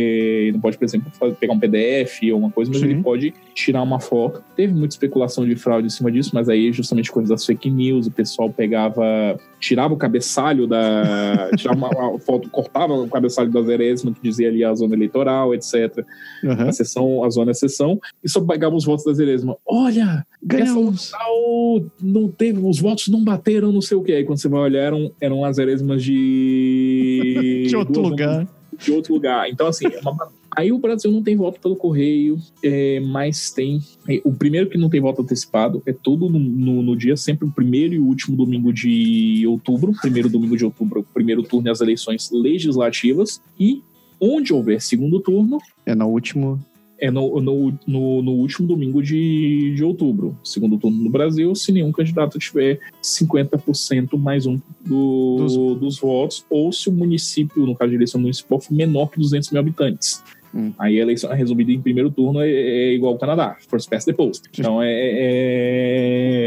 ele 0.44 0.52
não 0.52 0.60
pode, 0.60 0.78
por 0.78 0.84
exemplo, 0.84 1.10
pegar 1.38 1.52
um 1.52 1.58
PDF 1.58 2.20
ou 2.32 2.38
uma 2.38 2.50
coisa, 2.50 2.70
mas 2.70 2.80
Sim. 2.80 2.88
ele 2.88 3.02
pode 3.02 3.34
tirar 3.52 3.82
uma 3.82 3.98
foto. 3.98 4.42
Teve 4.56 4.72
muita 4.72 4.94
especulação 4.94 5.44
de 5.44 5.56
fraude 5.56 5.88
em 5.88 5.90
cima 5.90 6.10
disso, 6.10 6.30
mas 6.32 6.48
aí 6.48 6.72
justamente 6.72 7.10
coisas 7.10 7.30
das 7.30 7.44
fake 7.44 7.68
news, 7.68 8.06
o 8.06 8.12
pessoal 8.12 8.48
pegava, 8.48 9.36
tirava 9.62 9.94
o 9.94 9.96
cabeçalho 9.96 10.66
da, 10.66 11.48
tirava 11.56 11.78
uma, 11.78 12.18
foto, 12.18 12.50
cortava 12.50 12.92
o 12.94 13.08
cabeçalho 13.08 13.50
da 13.50 13.62
zerésima 13.62 14.12
que 14.12 14.20
dizia 14.20 14.48
ali 14.48 14.64
a 14.64 14.74
zona 14.74 14.94
eleitoral, 14.94 15.54
etc 15.54 16.04
Aham. 16.44 16.68
a 16.68 16.72
sessão, 16.72 17.24
a 17.24 17.30
zona 17.30 17.52
é 17.52 17.54
sessão, 17.54 17.98
e 18.22 18.28
só 18.28 18.40
pegava 18.40 18.74
os 18.74 18.84
votos 18.84 19.04
da 19.04 19.12
Zerésima. 19.12 19.56
Olha, 19.64 20.26
Ganhamos. 20.42 21.10
tal, 21.10 21.84
não 22.02 22.28
teve, 22.28 22.58
os 22.60 22.80
votos 22.80 23.06
não 23.08 23.22
bateram, 23.22 23.70
não 23.70 23.80
sei 23.80 23.96
o 23.96 24.02
que. 24.02 24.12
Aí 24.12 24.24
quando 24.24 24.38
você 24.40 24.48
vai 24.48 24.60
olhar, 24.60 24.82
eram, 24.82 25.12
eram 25.20 25.44
as 25.44 25.56
Zerésimas 25.56 26.02
de. 26.02 27.66
De 27.68 27.76
outro 27.76 28.02
lugar. 28.02 28.46
de 28.76 28.92
outro 28.92 29.14
lugar. 29.14 29.48
Então, 29.48 29.66
assim, 29.68 29.86
é 29.86 30.00
uma- 30.00 30.28
aí 30.56 30.70
o 30.72 30.78
Brasil 30.78 31.10
não 31.10 31.22
tem 31.22 31.36
voto 31.36 31.60
pelo 31.60 31.74
correio, 31.76 32.38
é, 32.62 33.00
mas 33.00 33.50
tem. 33.50 33.80
é, 34.08 34.20
o 34.24 34.32
primeiro 34.32 34.68
que 34.68 34.78
não 34.78 34.88
tem 34.90 35.00
voto 35.00 35.22
antecipado 35.22 35.82
é 35.86 35.92
todo 35.92 36.28
no, 36.28 36.38
no- 36.38 36.82
no 36.82 36.96
dia, 36.96 37.16
sempre 37.16 37.46
o 37.46 37.50
primeiro 37.50 37.94
e 37.94 37.98
o 37.98 38.04
último 38.06 38.36
domingo 38.36 38.72
de 38.72 39.44
outubro. 39.46 39.92
Primeiro 40.00 40.28
domingo 40.28 40.56
de 40.56 40.64
outubro, 40.64 41.00
o 41.00 41.04
primeiro 41.04 41.42
turno 41.42 41.68
é 41.68 41.70
as 41.70 41.80
eleições 41.80 42.30
legislativas. 42.32 43.40
E 43.58 43.82
onde 44.20 44.52
houver 44.52 44.80
segundo 44.80 45.18
turno, 45.20 45.58
É 45.84 45.94
no 45.94 46.06
último. 46.08 46.60
é 47.00 47.10
no, 47.10 47.40
no, 47.40 47.74
no, 47.86 48.22
no 48.22 48.32
último 48.32 48.68
domingo 48.68 49.02
de, 49.02 49.72
de 49.74 49.82
outubro. 49.82 50.36
Segundo 50.44 50.78
turno 50.78 51.02
no 51.02 51.10
Brasil, 51.10 51.52
se 51.56 51.72
nenhum 51.72 51.90
candidato 51.90 52.38
tiver 52.38 52.78
50% 53.02 54.16
mais 54.16 54.46
um 54.46 54.60
do- 54.86 55.36
Dos- 55.38 55.80
dos... 55.80 55.98
votos, 55.98 56.44
ou 56.48 56.72
se 56.72 56.88
o 56.88 56.92
município, 56.92 57.66
no 57.66 57.74
caso 57.74 57.90
de 57.90 57.96
eleição 57.96 58.20
municipal, 58.20 58.60
for 58.60 58.72
menor 58.72 59.08
que 59.10 59.18
200 59.18 59.50
mil 59.50 59.60
habitantes. 59.60 60.22
Hum. 60.54 60.72
Aí 60.78 60.98
a 60.98 61.02
eleição 61.02 61.32
é 61.32 61.34
resumida 61.34 61.72
em 61.72 61.80
primeiro 61.80 62.10
turno 62.10 62.40
é, 62.40 62.50
é 62.50 62.92
igual 62.94 63.12
ao 63.14 63.18
Canadá, 63.18 63.56
first 63.68 63.88
past 63.88 64.04
the 64.10 64.12
post. 64.16 64.42
Então 64.58 64.82
é, 64.82 64.88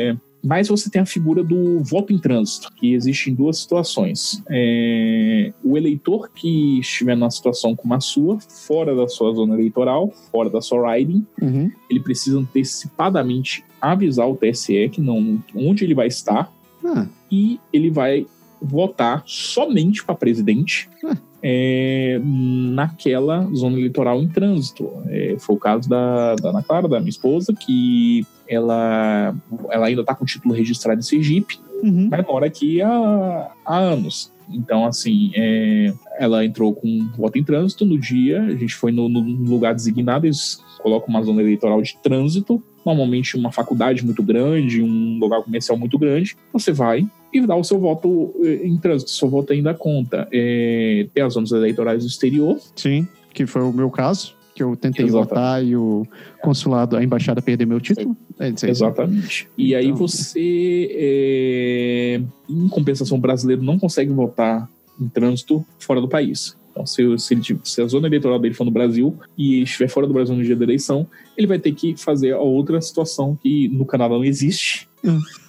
é- 0.10 0.16
Mas 0.44 0.68
você 0.68 0.90
tem 0.92 1.02
a 1.02 1.06
figura 1.08 1.44
do 1.44 1.80
voto 1.84 2.14
em 2.14 2.20
trânsito, 2.20 2.72
que 2.76 2.94
existe 2.94 3.32
em 3.32 3.34
duas 3.34 3.58
situações. 3.58 4.44
É, 4.50 5.52
O 5.64 5.76
eleitor 5.76 6.30
que 6.36 6.80
estiver 6.80 7.16
numa 7.18 7.32
situação 7.32 7.76
como 7.76 7.94
a 7.96 8.00
sua, 8.00 8.38
fora 8.40 8.96
da 8.96 9.08
sua 9.08 9.34
zona 9.34 9.56
eleitoral, 9.56 10.12
fora 10.32 10.50
da 10.50 10.62
sua 10.62 10.94
riding, 10.96 11.26
Uhum. 11.42 11.72
ele 11.90 12.00
precisa 12.00 12.38
antecipadamente 12.40 13.64
avisar 13.82 14.30
o 14.30 14.36
TSE 14.36 14.90
que 14.90 15.02
não, 15.02 15.40
onde 15.56 15.84
ele 15.84 15.96
vai 15.96 16.08
estar 16.08 16.52
Ah, 16.84 17.08
e 17.32 17.60
ele 17.74 17.90
vai 17.90 18.28
votar 18.62 19.24
somente 19.26 20.04
para 20.06 20.14
presidente 20.16 20.88
Ah. 21.04 21.18
É, 21.48 22.20
naquela 22.24 23.48
zona 23.54 23.78
eleitoral 23.78 24.20
em 24.20 24.28
trânsito. 24.28 24.92
É, 25.06 25.36
foi 25.38 25.56
o 25.56 25.60
caso 25.60 25.88
da, 25.88 26.34
da 26.34 26.50
Ana 26.50 26.64
Clara, 26.64 26.88
da 26.88 27.00
minha 27.00 27.12
esposa, 27.12 27.54
que 27.54 28.26
ela, 28.50 29.36
ela 29.70 29.86
ainda 29.86 30.02
está 30.02 30.16
com 30.16 30.24
o 30.24 30.28
título 30.28 30.56
registrado 30.56 31.00
em 31.00 31.04
Sergipe, 31.04 31.60
uhum. 31.84 32.08
mas 32.10 32.26
mora 32.26 32.48
aqui 32.48 32.82
há, 32.82 33.52
há 33.64 33.78
anos. 33.78 34.34
Então, 34.50 34.88
assim, 34.88 35.32
é, 35.36 35.94
ela 36.18 36.44
entrou 36.44 36.74
com 36.74 37.08
voto 37.16 37.38
em 37.38 37.44
trânsito 37.44 37.86
no 37.86 38.00
dia, 38.00 38.42
a 38.42 38.56
gente 38.56 38.74
foi 38.74 38.92
no, 38.92 39.08
no 39.08 39.22
lugar 39.48 39.76
designado, 39.76 40.26
eles 40.26 40.64
colocam 40.82 41.10
uma 41.10 41.22
zona 41.22 41.42
eleitoral 41.42 41.80
de 41.80 41.96
trânsito, 42.02 42.62
normalmente 42.84 43.38
uma 43.38 43.52
faculdade 43.52 44.04
muito 44.04 44.24
grande, 44.24 44.82
um 44.82 45.20
lugar 45.20 45.44
comercial 45.44 45.78
muito 45.78 45.98
grande, 46.00 46.36
você 46.52 46.72
vai 46.72 47.08
e 47.36 47.46
dá 47.46 47.56
o 47.56 47.64
seu 47.64 47.80
voto 47.80 48.34
eh, 48.44 48.66
em 48.66 48.78
trânsito, 48.78 49.12
seu 49.12 49.28
voto 49.30 49.52
ainda 49.52 49.74
conta. 49.74 50.28
É, 50.32 51.08
tem 51.14 51.24
as 51.24 51.34
zonas 51.34 51.52
eleitorais 51.52 52.04
do 52.04 52.08
exterior, 52.08 52.58
Sim, 52.76 53.08
que 53.34 53.46
foi 53.46 53.62
o 53.62 53.74
meu 53.74 53.90
caso, 53.92 54.34
que 54.54 54.64
eu 54.64 54.76
tentei 54.76 55.06
Exatamente. 55.06 55.30
votar 55.30 55.66
e 55.66 55.76
o 55.76 56.08
consulado, 56.42 56.96
a 56.96 57.04
embaixada 57.04 57.42
perdeu 57.42 57.68
meu 57.68 57.82
título. 57.82 58.16
É 58.40 58.46
aí. 58.46 58.54
Exatamente. 58.64 59.48
E 59.58 59.76
aí 59.76 59.88
Então- 59.88 59.98
você, 59.98 60.90
é, 60.94 62.22
em 62.50 62.68
compensação, 62.70 63.18
o 63.18 63.22
brasileiro 63.22 63.62
não 63.62 63.78
consegue 63.78 64.12
votar 64.14 64.70
em 65.00 65.10
trânsito 65.10 65.66
fora 65.78 66.00
do 66.00 66.08
país. 66.08 66.56
Então, 66.72 66.86
se, 66.86 67.18
se, 67.20 67.34
ele 67.34 67.42
se 67.64 67.82
a 67.82 67.88
zona 67.88 68.08
eleitoral 68.08 68.38
dele 68.38 68.54
for 68.54 68.66
no 68.66 68.72
Brasil 68.72 69.16
e 69.38 69.62
estiver 69.64 69.88
fora 69.88 70.06
do 70.06 70.14
Brasil 70.14 70.36
no 70.36 70.44
dia 70.44 70.58
da 70.58 70.64
eleição, 70.66 71.08
ele 71.38 71.48
vai 71.48 71.58
ter 71.58 71.72
que 71.74 71.96
fazer 71.96 72.34
a 72.34 72.40
outra 72.40 72.82
situação 72.82 73.38
que 73.42 73.70
no 73.70 73.86
Canadá 73.86 74.14
não 74.16 74.26
existe. 74.26 74.88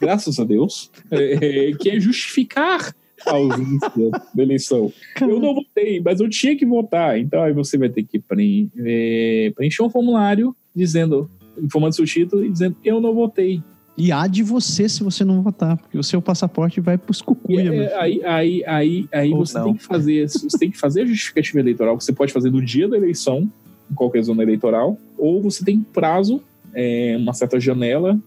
Graças 0.01 0.39
a 0.39 0.45
Deus, 0.45 0.91
é, 1.11 1.73
que 1.79 1.91
é 1.91 2.01
justificar 2.01 2.95
a 3.27 3.31
ausência 3.33 4.11
da 4.35 4.43
eleição. 4.43 4.93
Eu 5.21 5.41
não 5.41 5.55
votei, 5.55 6.01
mas 6.01 6.21
eu 6.21 6.29
tinha 6.29 6.57
que 6.57 6.67
votar. 6.67 7.19
Então 7.19 7.43
aí 7.43 7.53
você 7.53 7.77
vai 7.79 7.89
ter 7.89 8.03
que 8.05 8.19
preen- 8.19 8.71
é, 8.79 9.53
preencher 9.57 9.83
um 9.83 9.91
formulário 9.91 10.55
dizendo, 10.75 11.29
informando 11.61 11.95
seu 11.95 12.05
título 12.05 12.45
e 12.45 12.51
dizendo 12.51 12.77
eu 12.85 13.01
não 13.01 13.15
votei. 13.15 13.63
E 13.99 14.13
há 14.13 14.27
de 14.27 14.43
você 14.43 14.89
se 14.91 15.03
você 15.03 15.25
não 15.25 15.41
votar, 15.43 15.79
porque 15.79 15.97
o 15.97 16.03
seu 16.03 16.21
passaporte 16.21 16.81
vai 16.83 16.99
pros 16.99 17.23
cucuia. 17.23 17.75
É, 17.75 17.99
aí 17.99 18.23
aí, 18.23 18.65
aí, 18.67 19.09
aí 19.11 19.33
Ou 19.33 19.47
você 19.47 19.57
não. 19.57 19.65
tem 19.65 19.75
que 19.75 19.85
fazer. 19.85 20.29
Você 20.29 20.59
tem 20.59 20.71
que 20.71 20.77
fazer 20.79 21.03
a 21.03 21.07
justificativa 21.07 21.61
eleitoral 21.61 21.97
que 21.97 22.05
você 22.05 22.13
pode 22.13 22.31
fazer 22.31 22.51
no 22.51 22.63
dia 22.63 22.87
da 22.87 22.97
eleição, 22.99 23.51
em 23.91 23.95
qualquer 23.95 24.23
zona 24.23 24.43
eleitoral, 24.43 24.99
ou 25.17 25.41
você 25.41 25.65
tem 25.65 25.81
prazo, 25.81 26.43
é, 26.77 27.17
uma 27.19 27.33
certa 27.33 27.59
janela 27.59 28.19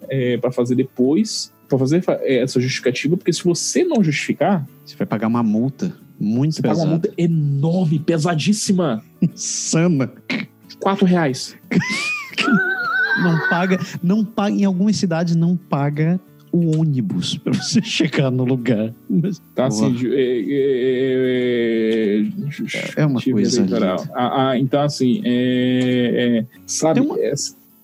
para 0.42 0.52
fazer 0.52 0.76
depois, 0.76 1.54
para 1.70 1.78
fazer 1.78 2.02
fa- 2.02 2.20
é, 2.22 2.40
essa 2.42 2.60
justificativa, 2.60 3.16
porque 3.16 3.32
se 3.32 3.44
você 3.44 3.84
não 3.84 4.04
justificar, 4.04 4.68
Você 4.84 4.96
vai 4.98 5.06
pagar 5.08 5.28
uma 5.28 5.44
multa 5.44 5.94
muito 6.20 6.56
você 6.56 6.62
paga 6.62 6.74
uma 6.74 7.00
pesada. 7.00 7.08
multa 7.08 7.14
enorme, 7.22 8.00
pesadíssima. 8.00 9.02
Insana. 9.22 10.12
Quatro 10.82 11.06
reais. 11.06 11.56
Não 13.22 13.38
paga, 13.50 13.78
não 14.02 14.24
paga, 14.24 14.56
em 14.56 14.64
algumas 14.64 14.96
cidades 14.96 15.36
não 15.36 15.58
paga 15.58 16.18
o 16.54 16.80
ônibus 16.80 17.38
para 17.38 17.52
você 17.52 17.82
chegar 17.82 18.32
no 18.32 18.46
lugar. 18.46 18.94
Mas, 19.10 19.42
Tá 19.54 19.66
assim, 19.66 19.94
é, 20.08 20.40
é, 20.50 22.22
é, 22.22 23.02
É 23.02 23.06
uma 23.06 23.22
coisa. 23.22 23.66
Ah, 24.14 24.50
ah, 24.52 24.58
então, 24.58 24.82
assim, 24.82 25.22
é, 25.26 26.40
é, 26.40 26.46
sabe, 26.66 27.02
uma- 27.02 27.20
é, 27.20 27.34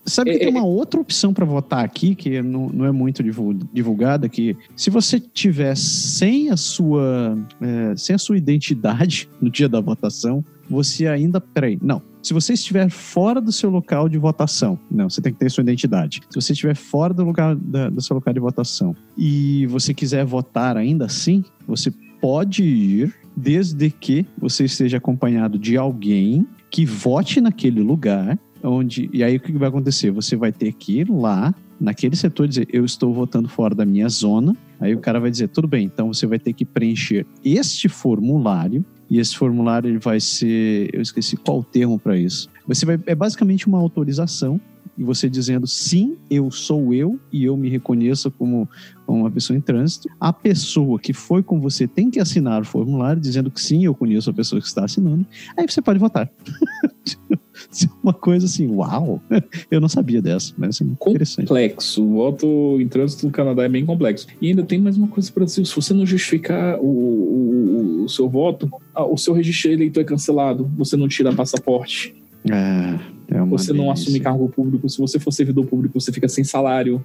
Sabe 0.06 0.30
que 0.30 0.36
É, 0.36 0.38
tem 0.40 0.48
é- 0.48 0.50
uma 0.50 0.64
outra 0.64 1.00
opção 1.00 1.34
para 1.34 1.44
votar 1.44 1.84
aqui, 1.84 2.14
que 2.14 2.40
não, 2.40 2.68
não 2.68 2.84
é 2.84 2.92
muito 2.92 3.22
divul- 3.22 3.58
divulgada, 3.72 4.28
que 4.28 4.56
se 4.76 4.88
você 4.88 5.18
tiver 5.18 5.76
sem 5.76 6.50
a 6.50 6.56
sua 6.56 7.36
é, 7.60 7.96
sem 7.96 8.14
a 8.14 8.18
sua 8.18 8.36
identidade 8.38 9.28
no 9.42 9.50
dia 9.50 9.68
da 9.68 9.80
votação, 9.80 10.44
você 10.70 11.06
ainda. 11.06 11.40
Peraí, 11.40 11.78
não. 11.82 12.00
Se 12.22 12.32
você 12.34 12.54
estiver 12.54 12.90
fora 12.90 13.40
do 13.40 13.52
seu 13.52 13.70
local 13.70 14.08
de 14.08 14.18
votação, 14.18 14.76
não, 14.90 15.08
você 15.08 15.20
tem 15.20 15.32
que 15.32 15.38
ter 15.38 15.48
sua 15.48 15.62
identidade. 15.62 16.20
Se 16.28 16.40
você 16.40 16.52
estiver 16.52 16.74
fora 16.74 17.14
do 17.14 17.24
lugar 17.24 17.54
da, 17.54 17.88
do 17.88 18.00
seu 18.02 18.14
local 18.14 18.34
de 18.34 18.40
votação 18.40 18.96
e 19.16 19.64
você 19.66 19.94
quiser 19.94 20.24
votar 20.24 20.76
ainda 20.76 21.04
assim, 21.04 21.44
você 21.68 21.92
pode 22.20 22.64
ir 22.64 23.14
desde 23.36 23.90
que 23.90 24.26
você 24.36 24.64
esteja 24.64 24.96
acompanhado 24.96 25.56
de 25.56 25.76
alguém 25.76 26.44
que 26.68 26.84
vote 26.84 27.40
naquele 27.40 27.80
lugar 27.80 28.36
onde 28.68 29.08
e 29.12 29.22
aí 29.22 29.36
o 29.36 29.40
que 29.40 29.52
vai 29.52 29.68
acontecer? 29.68 30.10
Você 30.10 30.36
vai 30.36 30.52
ter 30.52 30.72
que 30.72 31.00
ir 31.00 31.10
lá 31.10 31.54
naquele 31.80 32.16
setor 32.16 32.48
dizer 32.48 32.68
eu 32.72 32.84
estou 32.84 33.12
votando 33.12 33.48
fora 33.48 33.74
da 33.74 33.84
minha 33.84 34.08
zona. 34.08 34.56
Aí 34.80 34.94
o 34.94 34.98
cara 34.98 35.18
vai 35.18 35.30
dizer 35.30 35.48
tudo 35.48 35.66
bem, 35.66 35.86
então 35.86 36.12
você 36.12 36.26
vai 36.26 36.38
ter 36.38 36.52
que 36.52 36.64
preencher 36.64 37.26
este 37.44 37.88
formulário 37.88 38.84
e 39.08 39.18
esse 39.18 39.36
formulário 39.36 39.88
ele 39.88 39.98
vai 39.98 40.20
ser 40.20 40.90
eu 40.92 41.00
esqueci 41.00 41.36
qual 41.36 41.60
o 41.60 41.64
termo 41.64 41.98
para 41.98 42.16
isso. 42.16 42.48
Você 42.66 42.84
vai 42.84 42.98
é 43.06 43.14
basicamente 43.14 43.66
uma 43.66 43.78
autorização 43.78 44.60
e 44.96 45.04
você 45.04 45.28
dizendo 45.28 45.66
sim, 45.66 46.16
eu 46.30 46.50
sou 46.50 46.92
eu 46.92 47.18
e 47.32 47.44
eu 47.44 47.56
me 47.56 47.68
reconheço 47.68 48.30
como, 48.30 48.68
uma 49.06 49.30
pessoa 49.30 49.56
em 49.56 49.60
trânsito. 49.60 50.08
A 50.20 50.32
pessoa 50.32 50.98
que 50.98 51.12
foi 51.12 51.42
com 51.42 51.60
você 51.60 51.86
tem 51.86 52.10
que 52.10 52.18
assinar 52.18 52.62
o 52.62 52.64
formulário 52.64 53.20
dizendo 53.20 53.50
que 53.50 53.60
sim, 53.60 53.84
eu 53.84 53.94
conheço 53.94 54.30
a 54.30 54.32
pessoa 54.32 54.60
que 54.60 54.66
está 54.66 54.84
assinando. 54.84 55.26
Aí 55.56 55.66
você 55.68 55.80
pode 55.82 55.98
votar. 55.98 56.30
É 57.82 57.88
uma 58.02 58.12
coisa 58.12 58.46
assim, 58.46 58.68
uau! 58.68 59.20
Eu 59.70 59.80
não 59.80 59.88
sabia 59.88 60.20
dessa, 60.22 60.52
mas 60.56 60.76
assim, 60.76 60.84
interessante. 60.84 61.48
complexo. 61.48 62.02
O 62.02 62.14
voto 62.14 62.80
em 62.80 62.88
trânsito 62.88 63.26
no 63.26 63.32
Canadá 63.32 63.64
é 63.64 63.68
bem 63.68 63.84
complexo. 63.84 64.26
E 64.40 64.48
ainda 64.48 64.62
tem 64.62 64.80
mais 64.80 64.96
uma 64.96 65.08
coisa 65.08 65.30
para 65.32 65.40
Brasil. 65.40 65.64
Se 65.64 65.74
você 65.74 65.92
não 65.92 66.06
justificar 66.06 66.78
o, 66.78 66.84
o, 66.86 68.04
o 68.04 68.08
seu 68.08 68.28
voto, 68.28 68.70
ah, 68.94 69.04
o 69.04 69.16
seu 69.16 69.34
registro 69.34 69.70
de 69.70 69.76
eleitor 69.76 70.00
é 70.00 70.04
cancelado. 70.04 70.70
Você 70.76 70.96
não 70.96 71.08
tira 71.08 71.32
passaporte. 71.32 72.14
É, 72.50 72.98
é 73.28 73.40
Você 73.44 73.72
não 73.72 73.84
delícia. 73.86 73.92
assume 74.04 74.20
cargo 74.20 74.48
público. 74.48 74.88
Se 74.88 74.98
você 74.98 75.18
for 75.18 75.30
servidor 75.32 75.66
público, 75.66 76.00
você 76.00 76.12
fica 76.12 76.28
sem 76.28 76.44
salário. 76.44 77.04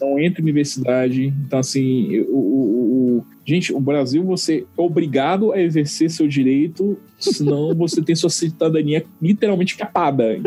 Não 0.00 0.18
entra 0.18 0.40
em 0.40 0.44
universidade. 0.44 1.34
Então, 1.46 1.58
assim, 1.58 2.20
o, 2.28 2.36
o- 2.36 3.18
o- 3.18 3.24
gente, 3.44 3.72
o 3.72 3.80
Brasil, 3.80 4.24
você 4.24 4.64
é 4.76 4.80
obrigado 4.80 5.52
a 5.52 5.60
exercer 5.60 6.10
seu 6.10 6.26
direito, 6.28 6.96
senão 7.18 7.74
você 7.76 8.00
tem 8.02 8.14
sua 8.14 8.30
cidadania 8.30 9.04
literalmente 9.20 9.76
capada. 9.76 10.38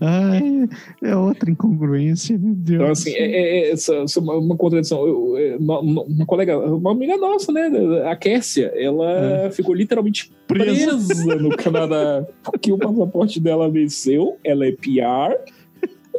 Ai, 0.00 0.68
é 1.02 1.16
outra 1.16 1.50
incongruência, 1.50 2.36
meu 2.38 2.54
Deus. 2.54 2.80
Então, 2.80 2.90
assim, 2.90 3.10
é, 3.12 3.24
é- 3.24 3.58
é 3.68 3.70
essa, 3.72 3.94
essa 3.96 4.18
é 4.18 4.22
uma, 4.22 4.34
uma 4.34 4.56
contradição. 4.56 5.06
Eu- 5.06 5.36
é, 5.36 5.56
uma, 5.56 5.80
uma 5.80 6.26
colega, 6.26 6.58
uma 6.58 6.92
amiga 6.92 7.16
nossa, 7.16 7.50
né, 7.52 7.70
a 8.06 8.14
Kessia, 8.16 8.72
ela 8.76 9.50
ficou 9.52 9.74
literalmente 9.74 10.30
presa. 10.46 11.36
no 11.36 11.56
Canadá 11.56 12.26
porque 12.42 12.72
o 12.72 12.78
passaporte 12.78 13.40
dela 13.40 13.70
venceu, 13.70 14.36
ela 14.44 14.66
é 14.66 14.72
PR, 14.72 15.36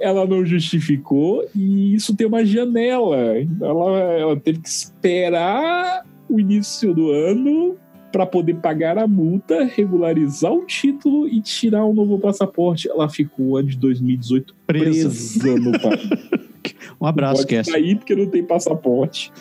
ela 0.01 0.25
não 0.25 0.45
justificou 0.45 1.45
e 1.55 1.93
isso 1.93 2.15
tem 2.15 2.27
uma 2.27 2.45
janela. 2.45 3.17
Ela, 3.61 3.99
ela 4.13 4.39
teve 4.39 4.59
que 4.59 4.69
esperar 4.69 6.05
o 6.29 6.39
início 6.39 6.93
do 6.93 7.11
ano 7.11 7.77
para 8.11 8.25
poder 8.27 8.55
pagar 8.57 8.97
a 8.97 9.07
multa, 9.07 9.63
regularizar 9.63 10.53
o 10.53 10.65
título 10.65 11.27
e 11.27 11.41
tirar 11.41 11.83
um 11.85 11.93
novo 11.93 12.19
passaporte. 12.19 12.87
Ela 12.87 13.09
ficou 13.09 13.57
ano 13.57 13.69
de 13.69 13.77
2018 13.77 14.55
Presa. 14.67 15.09
presa 15.09 15.59
no 15.59 15.79
país. 15.79 16.43
Um 16.99 17.05
abraço, 17.05 17.41
Não 17.41 17.47
pode 17.47 17.69
sair 17.69 17.95
porque 17.97 18.15
não 18.15 18.25
tem 18.27 18.43
passaporte. 18.43 19.31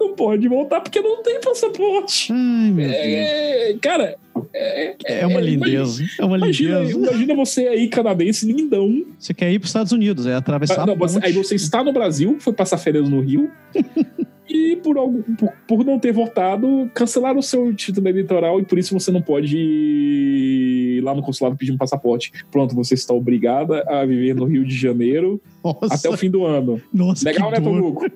Não 0.00 0.14
pode 0.14 0.48
voltar 0.48 0.80
porque 0.80 1.00
não 1.00 1.22
tem 1.22 1.40
passaporte. 1.40 2.32
Ai, 2.32 2.70
meu 2.70 2.88
Deus. 2.88 3.02
É, 3.02 3.76
cara, 3.80 4.16
é, 4.54 4.96
É 5.04 5.26
uma 5.26 5.40
lindeza. 5.40 6.04
É 6.18 6.24
uma 6.24 6.36
Imagina, 6.36 6.80
lindeza. 6.80 6.98
imagina 6.98 7.34
você 7.36 7.68
aí, 7.68 7.88
canadense, 7.88 8.46
lindão. 8.50 9.04
Você 9.18 9.32
quer 9.34 9.50
ir 9.52 9.58
para 9.58 9.64
os 9.66 9.70
Estados 9.70 9.92
Unidos, 9.92 10.26
é 10.26 10.34
atravessar 10.34 10.82
Ah, 10.82 10.86
não, 10.86 10.94
a 10.94 10.96
você- 10.96 11.18
aí 11.22 11.32
você 11.32 11.54
está 11.54 11.82
no 11.84 11.92
Brasil, 11.92 12.36
foi 12.40 12.52
passar 12.52 12.78
férias 12.78 13.08
no 13.08 13.20
Rio. 13.20 13.50
e 14.48 14.76
por, 14.76 14.98
algum, 14.98 15.22
por, 15.22 15.52
por 15.66 15.84
não 15.84 15.98
ter 15.98 16.12
votado, 16.12 16.90
cancelaram 16.92 17.38
o 17.38 17.42
seu 17.42 17.72
título 17.74 18.06
eleitoral 18.08 18.60
e 18.60 18.64
por 18.64 18.78
isso 18.78 18.92
você 18.92 19.10
não 19.10 19.22
pode 19.22 19.56
ir 19.56 21.00
lá 21.02 21.14
no 21.14 21.22
consulado 21.22 21.56
pedir 21.56 21.72
um 21.72 21.76
passaporte. 21.78 22.32
Pronto, 22.50 22.74
você 22.74 22.92
está 22.94 23.14
obrigada 23.14 23.82
a 23.88 24.04
viver 24.04 24.34
no 24.34 24.44
Rio 24.44 24.64
de 24.64 24.76
Janeiro 24.76 25.40
Nossa, 25.64 25.94
até 25.94 26.08
o 26.10 26.16
fim 26.16 26.28
do 26.30 26.44
ano. 26.44 26.82
nossa, 26.92 27.24
Legal, 27.24 27.50
né. 27.50 27.60
Tomuco? 27.60 28.04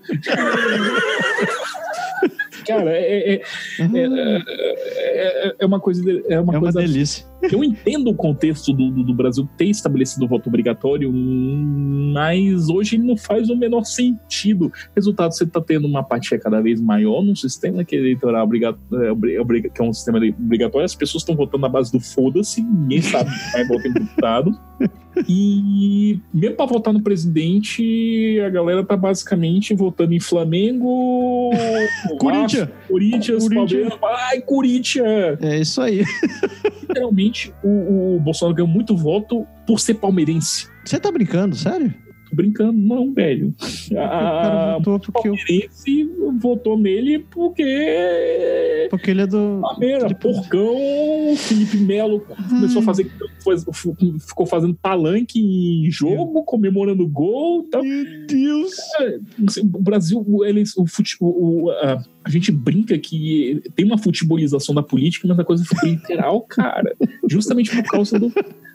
Cara, 2.67 2.91
é, 2.91 3.35
é, 3.35 3.43
Ah, 3.81 3.89
é, 3.95 5.49
é- 5.49 5.55
é 5.61 5.67
uma 5.67 5.79
coisa. 5.81 6.03
É 6.29 6.41
uma 6.41 6.55
é 6.55 6.59
uma 6.59 6.61
coisa 6.61 6.81
delícia. 6.81 7.25
Eu 7.51 7.63
entendo 7.63 8.09
o 8.11 8.15
contexto 8.15 8.73
do, 8.73 8.91
do- 8.91 9.05
do 9.05 9.15
Brasil 9.15 9.49
ter 9.57 9.67
estabelecido 9.67 10.25
o 10.25 10.29
voto 10.29 10.49
obrigatório, 10.49 11.13
mas 11.13 12.69
hoje 12.69 12.97
ele 12.97 13.05
não 13.05 13.17
faz 13.17 13.49
o 13.51 13.57
menor 13.57 13.85
sentido. 13.85 14.73
Resultado, 14.95 15.33
você 15.33 15.45
está 15.45 15.61
tendo 15.61 15.87
uma 15.87 16.01
apatia 16.01 16.39
cada 16.39 16.61
vez 16.61 16.81
maior 16.81 17.23
num 17.23 17.37
sistema 17.37 17.85
que 17.85 17.95
é 17.95 17.99
eleitoral 17.99 18.45
obriga- 18.45 18.77
é, 18.95 19.11
obri- 19.13 19.39
obriga- 19.39 19.69
que 19.69 19.81
é 19.81 19.85
um 19.85 19.93
sistema 19.93 20.19
obrigatório, 20.19 20.85
as 20.85 20.95
pessoas 20.95 21.23
estão 21.23 21.37
votando 21.37 21.63
na 21.63 21.69
base 21.69 21.93
do 21.93 22.01
foda-se, 22.01 22.63
ninguém 22.63 23.03
sabe 23.03 23.31
quem 23.31 23.53
vai 23.53 23.65
votar 23.67 23.87
em 23.87 23.93
deputado. 23.95 24.51
E 25.29 26.21
mesmo 26.33 26.57
para 26.57 26.67
votar 26.67 26.93
no 26.93 27.03
presidente, 27.03 28.39
a 28.45 28.51
galera 28.51 28.85
tá 28.85 28.97
basicamente 28.97 29.75
votando 29.75 30.13
em 30.13 30.21
Flamengo, 30.21 31.51
Corinthians. 32.21 32.69
Vasco, 32.69 32.89
Corinthians, 32.89 33.49
Corinthians. 33.49 33.95
Palmeiras, 33.97 34.29
ai, 34.31 34.41
Corinthians! 34.43 35.39
É 35.41 35.61
isso 35.61 35.81
aí. 35.81 36.05
literalmente 36.81 37.53
o, 37.63 38.17
o 38.17 38.21
Bolsonaro 38.21 38.55
ganhou 38.55 38.69
muito 38.69 38.97
voto 38.97 39.47
por 39.67 39.81
ser 39.81 39.95
palmeirense. 39.95 40.69
Você 40.85 41.01
tá 41.01 41.11
brincando, 41.11 41.57
sério? 41.57 41.93
Tô 42.29 42.35
brincando, 42.37 42.73
não, 42.73 43.13
velho. 43.13 43.55
o 43.91 43.95
cara 43.95 44.75
A 44.75 44.79
votou 44.79 44.99
porque, 45.13 45.29
eu- 45.29 45.35
palmeirense 45.37 46.11
votou 46.41 46.79
nele 46.79 47.21
porque. 47.31 48.87
porque 48.91 49.11
ele 49.11 49.23
é 49.23 49.27
do. 49.27 49.61
Palmeiras, 49.63 50.03
Felipe- 50.03 50.21
porcão, 50.21 50.77
Felipe 51.37 51.77
Melo 51.79 52.21
começou 52.49 52.83
a 52.83 52.85
fazer. 52.85 53.11
ficou 54.21 54.45
fazendo 54.47 54.75
palanque 54.75 55.39
em 55.41 55.91
jogo, 55.91 56.43
comemorando 56.45 57.07
gol 57.07 57.63
tal. 57.71 57.83
Meu 57.83 58.05
Deus. 58.27 58.73
O 59.75 59.81
Brasil, 59.81 60.25
o- 60.27 60.45
o 60.77 60.87
fute, 60.87 61.17
o- 61.21 61.65
o- 61.67 61.71
a, 61.71 62.03
a 62.27 62.29
gente 62.29 62.51
brinca 62.51 62.99
que 62.99 63.63
tem 63.77 63.85
uma 63.87 63.97
futebolização 63.97 64.75
da 64.75 64.83
política, 64.83 65.29
mas 65.29 65.39
a 65.39 65.45
coisa 65.45 65.65
ficou 65.65 65.89
literal, 65.89 66.41
cara. 66.41 66.93
Justamente 67.31 67.71
por 67.71 67.85
causa 67.85 68.19
do, 68.19 68.29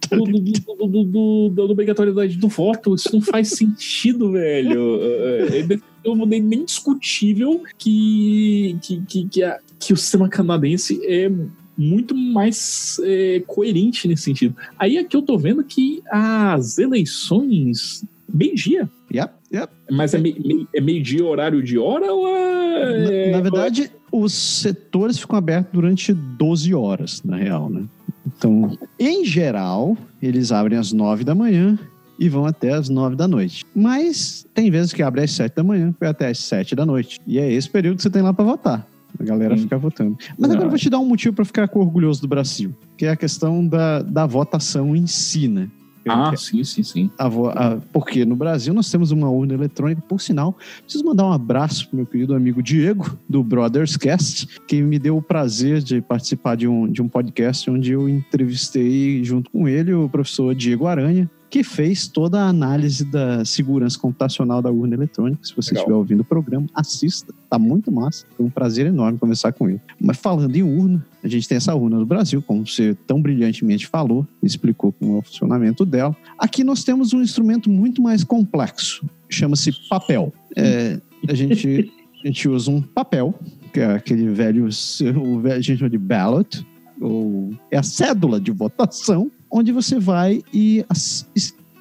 do, 0.09 0.23
do, 0.23 0.87
do, 0.87 1.03
do, 1.03 1.49
da 1.49 1.63
obrigatoriedade 1.63 2.37
do 2.37 2.47
voto. 2.47 2.95
Isso 2.95 3.09
não 3.11 3.19
faz 3.21 3.49
sentido, 3.49 4.31
velho. 4.31 5.01
É, 5.01 5.59
é, 5.59 5.79
não 6.05 6.25
nem 6.25 6.63
discutível 6.63 7.61
que, 7.77 8.77
que, 8.81 9.01
que, 9.05 9.27
que, 9.27 9.43
a- 9.43 9.59
que 9.77 9.91
o 9.91 9.97
sistema 9.97 10.29
canadense 10.29 11.01
é 11.05 11.29
muito 11.77 12.15
mais 12.15 13.01
é, 13.03 13.43
coerente 13.45 14.07
nesse 14.07 14.23
sentido. 14.23 14.55
Aí 14.79 14.97
aqui 14.97 15.17
eu 15.17 15.21
tô 15.21 15.37
vendo 15.37 15.61
que 15.61 16.01
as 16.09 16.77
eleições 16.77 18.05
meio-dia. 18.33 18.89
Yep, 19.13 19.33
yep. 19.53 19.71
Mas 19.89 20.13
é, 20.13 20.17
mei- 20.17 20.35
mei- 20.43 20.67
é 20.75 20.81
meio-dia 20.81 21.25
horário 21.25 21.61
de 21.63 21.77
hora 21.77 22.11
ou 22.11 22.23
Na, 22.23 23.11
é. 23.11 23.31
na 23.31 23.41
verdade, 23.41 23.91
os 24.11 24.33
setores 24.33 25.17
ficam 25.19 25.37
abertos 25.37 25.71
durante 25.73 26.13
12 26.13 26.73
horas, 26.73 27.21
na 27.23 27.37
real, 27.37 27.69
né? 27.69 27.83
Então, 28.25 28.77
em 28.99 29.25
geral, 29.25 29.97
eles 30.21 30.51
abrem 30.51 30.77
às 30.77 30.91
9 30.91 31.23
da 31.23 31.33
manhã 31.35 31.77
e 32.19 32.29
vão 32.29 32.45
até 32.45 32.71
as 32.73 32.87
nove 32.87 33.15
da 33.15 33.27
noite. 33.27 33.65
Mas 33.75 34.45
tem 34.53 34.69
vezes 34.69 34.93
que 34.93 35.01
abre 35.01 35.21
às 35.23 35.31
sete 35.31 35.55
da 35.55 35.63
manhã, 35.63 35.91
vai 35.99 36.07
até 36.09 36.27
às 36.27 36.37
sete 36.37 36.75
da 36.75 36.85
noite. 36.85 37.19
E 37.25 37.39
é 37.39 37.51
esse 37.51 37.67
período 37.67 37.95
que 37.97 38.03
você 38.03 38.11
tem 38.11 38.21
lá 38.21 38.31
para 38.31 38.45
votar. 38.45 38.87
A 39.19 39.23
galera 39.23 39.57
fica 39.57 39.75
votando. 39.77 40.15
Mas 40.37 40.51
agora 40.51 40.67
eu 40.67 40.69
vou 40.69 40.77
te 40.77 40.87
dar 40.89 40.99
um 40.99 41.05
motivo 41.05 41.35
para 41.35 41.43
ficar 41.45 41.67
orgulhoso 41.73 42.21
do 42.21 42.27
Brasil, 42.27 42.75
que 42.95 43.05
é 43.07 43.09
a 43.09 43.15
questão 43.15 43.65
da, 43.65 44.03
da 44.03 44.25
votação 44.27 44.95
em 44.95 45.07
si, 45.07 45.47
né? 45.47 45.67
Ah, 46.07 46.35
sim, 46.35 46.63
sim, 46.63 46.83
sim. 46.83 47.11
A, 47.17 47.27
a, 47.27 47.77
porque 47.91 48.25
no 48.25 48.35
Brasil 48.35 48.73
nós 48.73 48.89
temos 48.89 49.11
uma 49.11 49.29
urna 49.29 49.53
eletrônica, 49.53 50.01
por 50.01 50.19
sinal, 50.19 50.57
preciso 50.83 51.05
mandar 51.05 51.25
um 51.25 51.31
abraço 51.31 51.87
pro 51.87 51.97
meu 51.97 52.05
querido 52.05 52.33
amigo 52.33 52.61
Diego, 52.61 53.17
do 53.29 53.43
Brothers 53.43 53.97
Cast, 53.97 54.47
que 54.67 54.81
me 54.81 54.97
deu 54.97 55.17
o 55.17 55.21
prazer 55.21 55.81
de 55.81 56.01
participar 56.01 56.55
de 56.55 56.67
um, 56.67 56.91
de 56.91 57.01
um 57.01 57.07
podcast 57.07 57.69
onde 57.69 57.91
eu 57.91 58.09
entrevistei 58.09 59.23
junto 59.23 59.51
com 59.51 59.67
ele 59.67 59.93
o 59.93 60.09
professor 60.09 60.55
Diego 60.55 60.87
Aranha, 60.87 61.29
que 61.51 61.63
fez 61.63 62.07
toda 62.07 62.41
a 62.41 62.47
análise 62.47 63.03
da 63.03 63.43
segurança 63.43 63.99
computacional 63.99 64.61
da 64.61 64.71
urna 64.71 64.95
eletrônica. 64.95 65.43
Se 65.43 65.53
você 65.53 65.71
Legal. 65.71 65.83
estiver 65.83 65.97
ouvindo 65.97 66.21
o 66.21 66.23
programa, 66.23 66.65
assista. 66.73 67.33
Tá 67.49 67.59
muito 67.59 67.91
massa. 67.91 68.25
Foi 68.37 68.45
um 68.45 68.49
prazer 68.49 68.85
enorme 68.85 69.19
conversar 69.19 69.51
com 69.51 69.69
ele. 69.69 69.81
Mas 69.99 70.17
falando 70.17 70.55
em 70.55 70.63
urna, 70.63 71.05
a 71.21 71.27
gente 71.27 71.47
tem 71.49 71.57
essa 71.57 71.75
urna 71.75 71.99
no 71.99 72.05
Brasil, 72.05 72.41
como 72.41 72.65
você 72.65 72.95
tão 73.05 73.21
brilhantemente 73.21 73.85
falou, 73.85 74.25
explicou 74.41 74.93
como 74.93 75.17
é 75.17 75.19
o 75.19 75.21
funcionamento 75.21 75.85
dela. 75.85 76.15
Aqui 76.39 76.63
nós 76.63 76.85
temos 76.85 77.11
um 77.11 77.21
instrumento 77.21 77.69
muito 77.69 78.01
mais 78.01 78.23
complexo. 78.23 79.05
Chama-se 79.29 79.73
papel. 79.89 80.33
É, 80.55 81.01
a 81.27 81.33
gente 81.33 81.91
a 82.23 82.27
gente 82.27 82.47
usa 82.47 82.71
um 82.71 82.81
papel, 82.81 83.33
que 83.73 83.79
é 83.79 83.95
aquele 83.95 84.29
velho, 84.29 84.67
o 84.67 85.39
velho, 85.39 85.55
a 85.55 85.61
gente 85.61 85.79
chama 85.79 85.89
de 85.89 85.97
ballot, 85.97 86.65
ou 86.99 87.51
é 87.71 87.77
a 87.77 87.83
cédula 87.83 88.39
de 88.39 88.51
votação, 88.51 89.31
onde 89.51 89.71
você 89.71 89.99
vai 89.99 90.41
e 90.53 90.85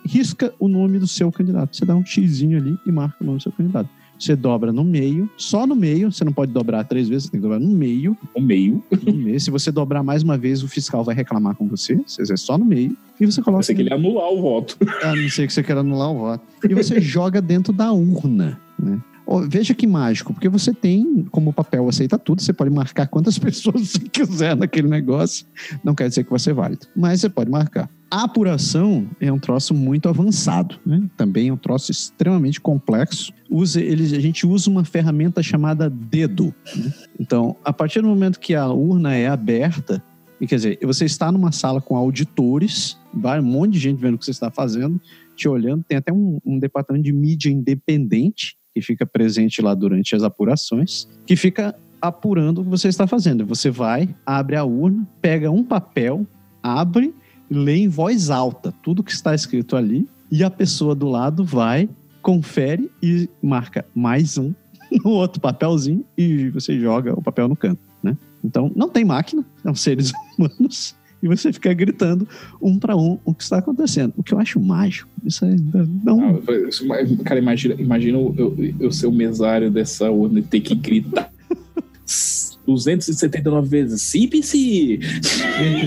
risca 0.04 0.52
o 0.58 0.68
nome 0.68 0.98
do 0.98 1.06
seu 1.06 1.30
candidato. 1.30 1.76
Você 1.76 1.84
dá 1.84 1.94
um 1.94 2.04
xizinho 2.04 2.58
ali 2.58 2.76
e 2.84 2.90
marca 2.90 3.16
o 3.20 3.24
nome 3.24 3.38
do 3.38 3.42
seu 3.42 3.52
candidato. 3.52 3.88
Você 4.18 4.36
dobra 4.36 4.70
no 4.70 4.84
meio, 4.84 5.30
só 5.34 5.66
no 5.66 5.74
meio, 5.74 6.12
você 6.12 6.24
não 6.24 6.32
pode 6.32 6.52
dobrar 6.52 6.84
três 6.84 7.08
vezes, 7.08 7.24
você 7.24 7.30
tem 7.30 7.40
que 7.40 7.42
dobrar 7.42 7.58
no 7.58 7.74
meio. 7.74 8.14
No 8.36 8.42
meio. 8.42 8.84
No 9.02 9.14
meio. 9.14 9.40
Se 9.40 9.50
você 9.50 9.72
dobrar 9.72 10.02
mais 10.02 10.22
uma 10.22 10.36
vez, 10.36 10.62
o 10.62 10.68
fiscal 10.68 11.02
vai 11.02 11.14
reclamar 11.14 11.54
com 11.54 11.66
você. 11.66 11.98
Você 12.06 12.30
é 12.30 12.36
só 12.36 12.58
no 12.58 12.64
meio. 12.66 12.94
E 13.18 13.24
você 13.24 13.40
coloca. 13.40 13.62
Você 13.62 13.74
quer 13.74 13.90
anular 13.90 14.30
o 14.30 14.42
voto. 14.42 14.76
A 15.02 15.16
não 15.16 15.28
ser 15.30 15.46
que 15.46 15.52
você 15.54 15.62
queira 15.62 15.80
anular 15.80 16.12
o 16.12 16.18
voto. 16.18 16.44
E 16.68 16.74
você 16.74 17.00
joga 17.00 17.40
dentro 17.40 17.72
da 17.72 17.92
urna, 17.92 18.60
né? 18.78 19.00
Veja 19.48 19.74
que 19.74 19.86
mágico, 19.86 20.32
porque 20.34 20.48
você 20.48 20.74
tem, 20.74 21.24
como 21.30 21.50
o 21.50 21.52
papel 21.52 21.88
aceita 21.88 22.18
tudo, 22.18 22.42
você 22.42 22.52
pode 22.52 22.70
marcar 22.70 23.06
quantas 23.06 23.38
pessoas 23.40 23.88
você 23.88 24.00
quiser 24.00 24.56
naquele 24.56 24.88
negócio. 24.88 25.46
Não 25.84 25.94
quer 25.94 26.08
dizer 26.08 26.24
que 26.24 26.30
vai 26.30 26.38
ser 26.38 26.52
válido, 26.52 26.86
mas 26.96 27.20
você 27.20 27.28
pode 27.28 27.50
marcar. 27.50 27.88
A 28.10 28.24
apuração 28.24 29.08
é 29.20 29.32
um 29.32 29.38
troço 29.38 29.72
muito 29.72 30.08
avançado, 30.08 30.80
né? 30.84 31.08
também 31.16 31.48
é 31.48 31.52
um 31.52 31.56
troço 31.56 31.92
extremamente 31.92 32.60
complexo. 32.60 33.32
Usa, 33.48 33.80
a 33.80 34.20
gente 34.20 34.44
usa 34.44 34.68
uma 34.68 34.84
ferramenta 34.84 35.40
chamada 35.44 35.88
dedo. 35.88 36.52
Né? 36.74 36.92
Então, 37.20 37.56
a 37.64 37.72
partir 37.72 38.00
do 38.00 38.08
momento 38.08 38.40
que 38.40 38.56
a 38.56 38.66
urna 38.66 39.14
é 39.14 39.28
aberta, 39.28 40.02
e 40.40 40.46
quer 40.46 40.56
dizer, 40.56 40.78
você 40.82 41.04
está 41.04 41.30
numa 41.30 41.52
sala 41.52 41.80
com 41.80 41.94
auditores, 41.94 42.98
vai 43.14 43.38
um 43.38 43.44
monte 43.44 43.74
de 43.74 43.78
gente 43.78 44.00
vendo 44.00 44.14
o 44.14 44.18
que 44.18 44.24
você 44.24 44.32
está 44.32 44.50
fazendo, 44.50 45.00
te 45.36 45.48
olhando, 45.48 45.84
tem 45.84 45.98
até 45.98 46.12
um, 46.12 46.40
um 46.44 46.58
departamento 46.58 47.04
de 47.04 47.12
mídia 47.12 47.48
independente 47.48 48.56
que 48.74 48.80
fica 48.80 49.06
presente 49.06 49.60
lá 49.60 49.74
durante 49.74 50.14
as 50.14 50.22
apurações, 50.22 51.08
que 51.26 51.36
fica 51.36 51.74
apurando 52.00 52.60
o 52.60 52.64
que 52.64 52.70
você 52.70 52.88
está 52.88 53.06
fazendo. 53.06 53.44
Você 53.46 53.70
vai, 53.70 54.08
abre 54.24 54.56
a 54.56 54.64
urna, 54.64 55.06
pega 55.20 55.50
um 55.50 55.62
papel, 55.62 56.26
abre, 56.62 57.14
lê 57.50 57.76
em 57.76 57.88
voz 57.88 58.30
alta 58.30 58.72
tudo 58.82 59.02
que 59.02 59.12
está 59.12 59.34
escrito 59.34 59.76
ali, 59.76 60.08
e 60.30 60.44
a 60.44 60.50
pessoa 60.50 60.94
do 60.94 61.08
lado 61.08 61.44
vai, 61.44 61.88
confere 62.22 62.90
e 63.02 63.28
marca 63.42 63.84
mais 63.94 64.38
um 64.38 64.54
no 65.04 65.10
outro 65.10 65.40
papelzinho 65.40 66.04
e 66.16 66.48
você 66.50 66.78
joga 66.78 67.12
o 67.18 67.22
papel 67.22 67.48
no 67.48 67.56
canto, 67.56 67.80
né? 68.02 68.16
Então, 68.42 68.72
não 68.74 68.88
tem 68.88 69.04
máquina, 69.04 69.44
são 69.62 69.74
seres 69.74 70.12
humanos 70.38 70.94
e 71.22 71.28
você 71.28 71.52
fica 71.52 71.72
gritando 71.72 72.26
um 72.60 72.78
para 72.78 72.96
um 72.96 73.18
o 73.24 73.34
que 73.34 73.42
está 73.42 73.58
acontecendo. 73.58 74.14
O 74.16 74.22
que 74.22 74.32
eu 74.32 74.38
acho 74.38 74.60
mágico. 74.60 75.08
Isso 75.24 75.44
aí 75.44 75.56
não. 76.04 76.36
Ah, 76.36 77.24
cara, 77.24 77.40
imagina, 77.40 77.74
imagina 77.78 78.18
eu, 78.18 78.56
eu 78.78 78.90
ser 78.90 79.06
o 79.06 79.12
mesário 79.12 79.70
dessa 79.70 80.10
urna 80.10 80.40
e 80.40 80.42
ter 80.42 80.60
que 80.60 80.74
gritar. 80.74 81.30
279 82.66 83.68
vezes. 83.68 84.02
CPC! 84.02 85.00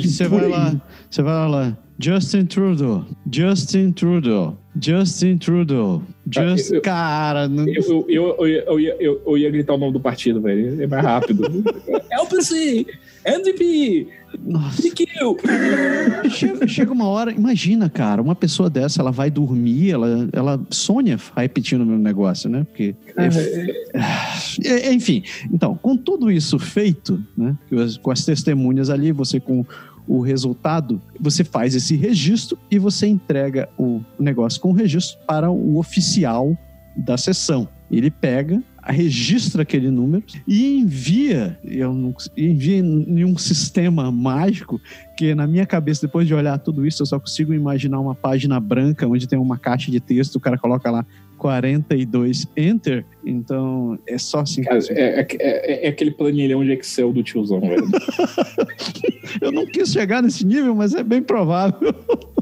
Você 0.04 0.28
vai 0.28 0.50
lá, 0.50 0.82
você 1.10 1.22
vai 1.22 1.50
lá. 1.50 1.78
Justin 2.00 2.46
Trudeau, 2.46 3.06
Justin 3.32 3.92
Trudeau, 3.92 4.58
Justin 4.82 5.38
Trudeau, 5.38 6.04
Just... 6.30 6.72
Ah, 6.72 6.76
eu, 6.76 6.82
cara... 6.82 7.48
Não... 7.48 7.68
Eu, 7.68 8.06
eu, 8.10 8.36
eu, 8.40 8.48
eu, 8.48 8.80
ia, 8.80 8.96
eu, 9.00 9.22
eu 9.26 9.38
ia 9.38 9.52
gritar 9.52 9.76
o 9.76 9.78
nome 9.78 9.94
do 9.94 10.00
partido, 10.00 10.42
velho. 10.42 10.82
É 10.82 10.88
mais 10.88 11.04
rápido. 11.04 11.44
LPC, 12.10 12.88
NDP, 13.26 14.08
nossa. 14.42 14.82
Chega, 16.30 16.68
chega, 16.68 16.92
uma 16.92 17.08
hora, 17.08 17.32
imagina, 17.32 17.90
cara, 17.90 18.22
uma 18.22 18.36
pessoa 18.36 18.70
dessa, 18.70 19.02
ela 19.02 19.12
vai 19.12 19.30
dormir, 19.30 19.92
ela, 19.92 20.28
ela 20.32 20.62
sonha 20.70 21.18
repetindo 21.36 21.82
o 21.82 21.86
meu 21.86 21.98
negócio, 21.98 22.50
né? 22.50 22.64
Porque. 22.64 22.96
É, 23.18 24.68
é, 24.68 24.88
é, 24.88 24.94
enfim, 24.94 25.24
então, 25.52 25.76
com 25.76 25.96
tudo 25.96 26.32
isso 26.32 26.58
feito, 26.58 27.22
né? 27.38 27.56
Com 28.02 28.12
as 28.12 28.26
testemunhas 28.26 28.90
ali, 28.90 29.12
você 29.12 29.40
com 29.40 29.66
o 30.08 30.20
resultado, 30.20 31.02
você 31.20 31.44
faz 31.44 31.76
esse 31.76 31.96
registro 31.96 32.58
e 32.70 32.78
você 32.78 33.08
entrega 33.08 33.70
o 33.78 34.02
negócio 34.20 34.60
com 34.60 34.70
o 34.70 34.74
registro 34.74 35.18
para 35.26 35.50
o 35.50 35.78
oficial 35.78 36.58
da 36.96 37.18
sessão. 37.18 37.68
Ele 37.95 38.11
pega 38.11 38.61
registra 38.91 39.61
aquele 39.61 39.90
número 39.90 40.24
e 40.48 40.80
envia, 40.80 41.57
eu 41.64 41.94
não, 41.94 42.14
envia 42.36 42.78
em 42.78 43.24
um 43.24 43.38
sistema 43.38 44.11
mágico 44.11 44.82
que 45.15 45.34
na 45.34 45.48
minha 45.48 45.65
cabeça, 45.65 46.06
depois 46.06 46.28
de 46.28 46.34
olhar 46.34 46.57
tudo 46.57 46.86
isso, 46.86 47.02
eu 47.02 47.06
só 47.06 47.20
consigo 47.20 47.53
imaginar 47.53 47.99
uma 47.99 48.15
página 48.15 48.60
branca 48.60 49.07
onde 49.07 49.28
tem 49.28 49.40
uma 49.40 49.57
caixa 49.57 49.90
de 49.90 49.99
texto, 49.99 50.36
o 50.36 50.40
cara 50.40 50.57
coloca 50.57 50.91
lá 50.91 51.06
42 51.38 52.48
Enter, 52.56 53.06
então 53.26 53.98
é 54.07 54.18
só 54.18 54.41
assim. 54.41 54.64
Cara, 54.64 54.80
é, 54.90 55.20
é, 55.20 55.28
é, 55.40 55.86
é, 55.86 55.90
aquele 55.90 56.11
planilhão 56.11 56.64
de 56.64 56.72
Excel 56.72 57.11
do 57.11 57.24
tiozão, 57.24 57.60
velho. 57.60 57.86
eu 59.41 59.52
não 59.52 59.65
quis 59.65 59.90
chegar 59.90 60.22
nesse 60.22 60.45
nível, 60.45 60.76
mas 60.76 60.94
é 60.94 61.03
bem 61.03 61.22
provável. 61.22 61.94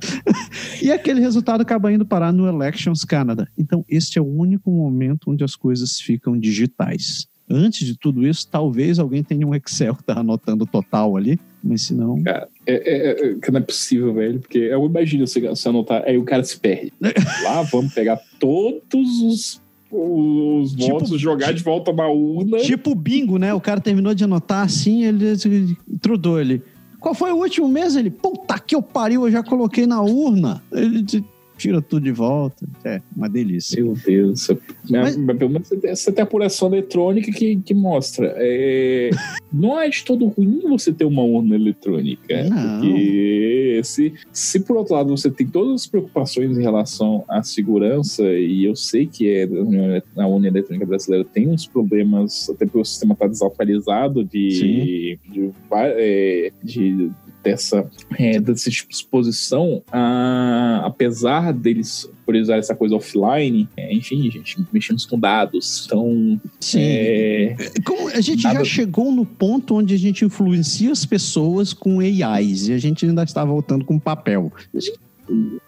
e 0.82 0.90
aquele 0.90 1.20
resultado 1.20 1.60
acaba 1.60 1.92
indo 1.92 2.06
parar 2.06 2.32
no 2.32 2.46
Elections 2.46 3.04
Canada. 3.04 3.48
Então, 3.56 3.84
este 3.88 4.18
é 4.18 4.22
o 4.22 4.26
único 4.26 4.70
momento 4.70 5.30
onde 5.30 5.44
as 5.44 5.56
coisas 5.56 6.00
ficam 6.00 6.38
digitais. 6.38 7.26
Antes 7.50 7.86
de 7.86 7.96
tudo 7.96 8.26
isso, 8.26 8.46
talvez 8.50 8.98
alguém 8.98 9.22
tenha 9.22 9.46
um 9.46 9.54
Excel 9.54 9.94
que 9.94 10.04
tá 10.04 10.20
anotando 10.20 10.64
o 10.64 10.66
total 10.66 11.16
ali, 11.16 11.40
mas 11.64 11.82
se 11.82 11.94
não. 11.94 12.22
Cara, 12.22 12.46
é, 12.66 12.74
é, 12.74 13.30
é, 13.30 13.50
não 13.50 13.58
é 13.58 13.62
possível, 13.62 14.12
velho, 14.12 14.38
porque 14.40 14.58
eu 14.58 14.84
imagino 14.84 15.26
você, 15.26 15.40
você 15.40 15.68
anotar, 15.68 16.02
aí 16.04 16.18
o 16.18 16.24
cara 16.24 16.44
se 16.44 16.58
perde. 16.58 16.92
Lá 17.42 17.62
vamos 17.62 17.94
pegar 17.94 18.20
todos 18.38 19.22
os 19.22 19.68
os 19.90 20.72
tipo, 20.72 20.98
votos, 20.98 21.18
jogar 21.18 21.52
de 21.52 21.62
volta 21.62 21.92
na 21.92 22.06
urna. 22.08 22.58
Tipo 22.58 22.94
bingo, 22.94 23.38
né? 23.38 23.54
O 23.54 23.60
cara 23.60 23.80
terminou 23.80 24.14
de 24.14 24.22
anotar 24.22 24.64
assim, 24.64 25.04
ele 25.04 25.34
trudou 26.00 26.38
ele. 26.38 26.62
Qual 27.00 27.14
foi 27.14 27.32
o 27.32 27.36
último 27.36 27.68
mês? 27.68 27.96
Ele, 27.96 28.10
puta 28.10 28.58
que 28.58 28.74
eu 28.74 28.82
pariu, 28.82 29.26
eu 29.26 29.30
já 29.30 29.42
coloquei 29.42 29.86
na 29.86 30.00
urna. 30.02 30.62
Ele 30.72 31.02
tira 31.58 31.82
tudo 31.82 32.04
de 32.04 32.12
volta. 32.12 32.66
É, 32.84 33.02
uma 33.14 33.28
delícia. 33.28 33.82
Meu 33.82 33.94
Deus. 33.94 34.48
Mas, 34.88 35.16
pelo 35.16 35.50
menos 35.50 35.68
você 35.68 36.12
tem 36.12 36.22
apuração 36.22 36.68
eletrônica 36.68 37.30
que, 37.32 37.56
que 37.56 37.74
mostra. 37.74 38.32
É, 38.36 39.10
não 39.52 39.78
é 39.78 39.88
de 39.88 40.04
todo 40.04 40.26
ruim 40.28 40.60
você 40.68 40.92
ter 40.92 41.04
uma 41.04 41.22
urna 41.22 41.56
eletrônica. 41.56 42.44
Não. 42.44 42.80
Porque 42.80 43.80
se, 43.84 44.14
se 44.32 44.60
por 44.60 44.76
outro 44.76 44.94
lado 44.94 45.10
você 45.10 45.30
tem 45.30 45.46
todas 45.46 45.82
as 45.82 45.86
preocupações 45.86 46.56
em 46.56 46.62
relação 46.62 47.24
à 47.28 47.42
segurança, 47.42 48.22
e 48.22 48.64
eu 48.64 48.76
sei 48.76 49.06
que 49.06 49.28
é, 49.28 49.48
a 50.16 50.26
urna 50.26 50.46
eletrônica 50.46 50.86
brasileira 50.86 51.24
tem 51.24 51.48
uns 51.48 51.66
problemas, 51.66 52.48
até 52.48 52.64
porque 52.64 52.78
o 52.78 52.84
sistema 52.84 53.14
está 53.14 53.26
desatualizado 53.26 54.24
de, 54.24 54.48
de, 54.48 55.18
de, 55.28 55.50
é, 55.72 56.52
de 56.62 57.10
dessa, 57.42 57.88
é, 58.18 58.40
dessa 58.40 58.68
exposição, 58.68 59.82
a, 59.90 60.82
apesar 60.84 61.52
deles 61.52 62.08
por 62.24 62.34
usar 62.34 62.56
essa 62.56 62.74
coisa 62.74 62.94
offline, 62.94 63.66
é, 63.76 63.92
enfim, 63.94 64.30
gente, 64.30 64.58
mexemos 64.72 65.06
com 65.06 65.18
dados. 65.18 65.84
Então. 65.86 66.40
Sim. 66.60 66.80
É, 66.80 67.56
Como 67.84 68.08
a 68.08 68.20
gente 68.20 68.44
nada... 68.44 68.58
já 68.58 68.64
chegou 68.64 69.10
no 69.10 69.24
ponto 69.24 69.76
onde 69.76 69.94
a 69.94 69.98
gente 69.98 70.24
influencia 70.24 70.92
as 70.92 71.06
pessoas 71.06 71.72
com 71.72 72.00
AIs 72.00 72.68
e 72.68 72.72
a 72.74 72.78
gente 72.78 73.06
ainda 73.06 73.22
está 73.22 73.44
voltando 73.44 73.84
com 73.84 73.98
papel. 73.98 74.52
A 74.74 74.78
gente 74.78 74.98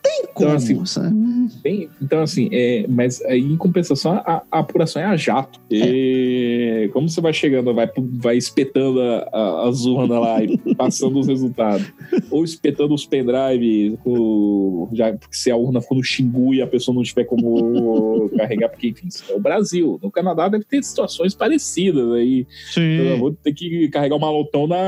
tem 0.03 0.21
então, 0.21 0.33
como, 0.33 0.49
então, 0.49 0.83
assim, 0.83 1.49
Tem, 1.63 1.89
então, 2.01 2.23
assim, 2.23 2.49
é, 2.51 2.87
mas 2.89 3.23
aí, 3.23 3.41
em 3.41 3.57
compensação, 3.57 4.13
a, 4.13 4.43
a 4.51 4.59
apuração 4.61 5.03
é 5.03 5.05
a 5.05 5.17
jato. 5.17 5.61
E 5.71 6.60
é. 6.85 6.89
como 6.89 7.09
você 7.09 7.21
vai 7.21 7.33
chegando, 7.33 7.75
vai, 7.75 7.91
vai 7.97 8.37
espetando 8.37 9.01
a, 9.01 9.29
a, 9.33 9.69
a 9.69 9.73
zona 9.73 10.19
lá 10.19 10.43
e 10.43 10.59
passando 10.75 11.19
os 11.19 11.27
resultados. 11.27 11.87
ou 12.31 12.45
espetando 12.45 12.95
os 12.95 13.07
pendrives, 13.07 13.99
com, 14.03 14.89
já, 14.93 15.13
porque 15.13 15.37
se 15.37 15.51
a 15.51 15.57
urna 15.57 15.81
for 15.81 15.95
no 15.95 16.05
Xingu 16.05 16.55
e 16.55 16.63
a 16.63 16.67
pessoa 16.67 16.95
não 16.95 17.03
tiver 17.03 17.25
como 17.25 18.29
carregar, 18.37 18.69
porque, 18.69 18.89
enfim, 18.89 19.09
é 19.29 19.35
o 19.35 19.41
Brasil. 19.41 19.99
No 20.03 20.11
Canadá 20.11 20.49
deve 20.49 20.65
ter 20.65 20.83
situações 20.83 21.35
parecidas 21.35 22.13
aí. 22.13 22.47
Sim. 22.73 22.81
Eu 22.81 23.19
vou 23.19 23.33
ter 23.33 23.53
que 23.53 23.89
carregar 23.89 24.17
uma 24.17 24.31
lotão 24.31 24.67
na. 24.67 24.79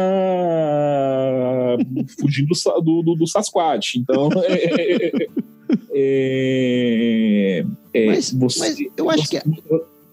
fugindo 2.21 2.53
do, 2.83 3.03
do, 3.03 3.15
do 3.15 3.27
Sasquatch. 3.27 3.97
Então. 3.97 4.29
É, 5.95 7.65
é, 7.95 8.07
mas, 8.07 8.33
você, 8.33 8.61
mas 8.61 8.79
eu 8.97 9.11
acho 9.11 9.27
você, 9.27 9.41
que. 9.41 9.51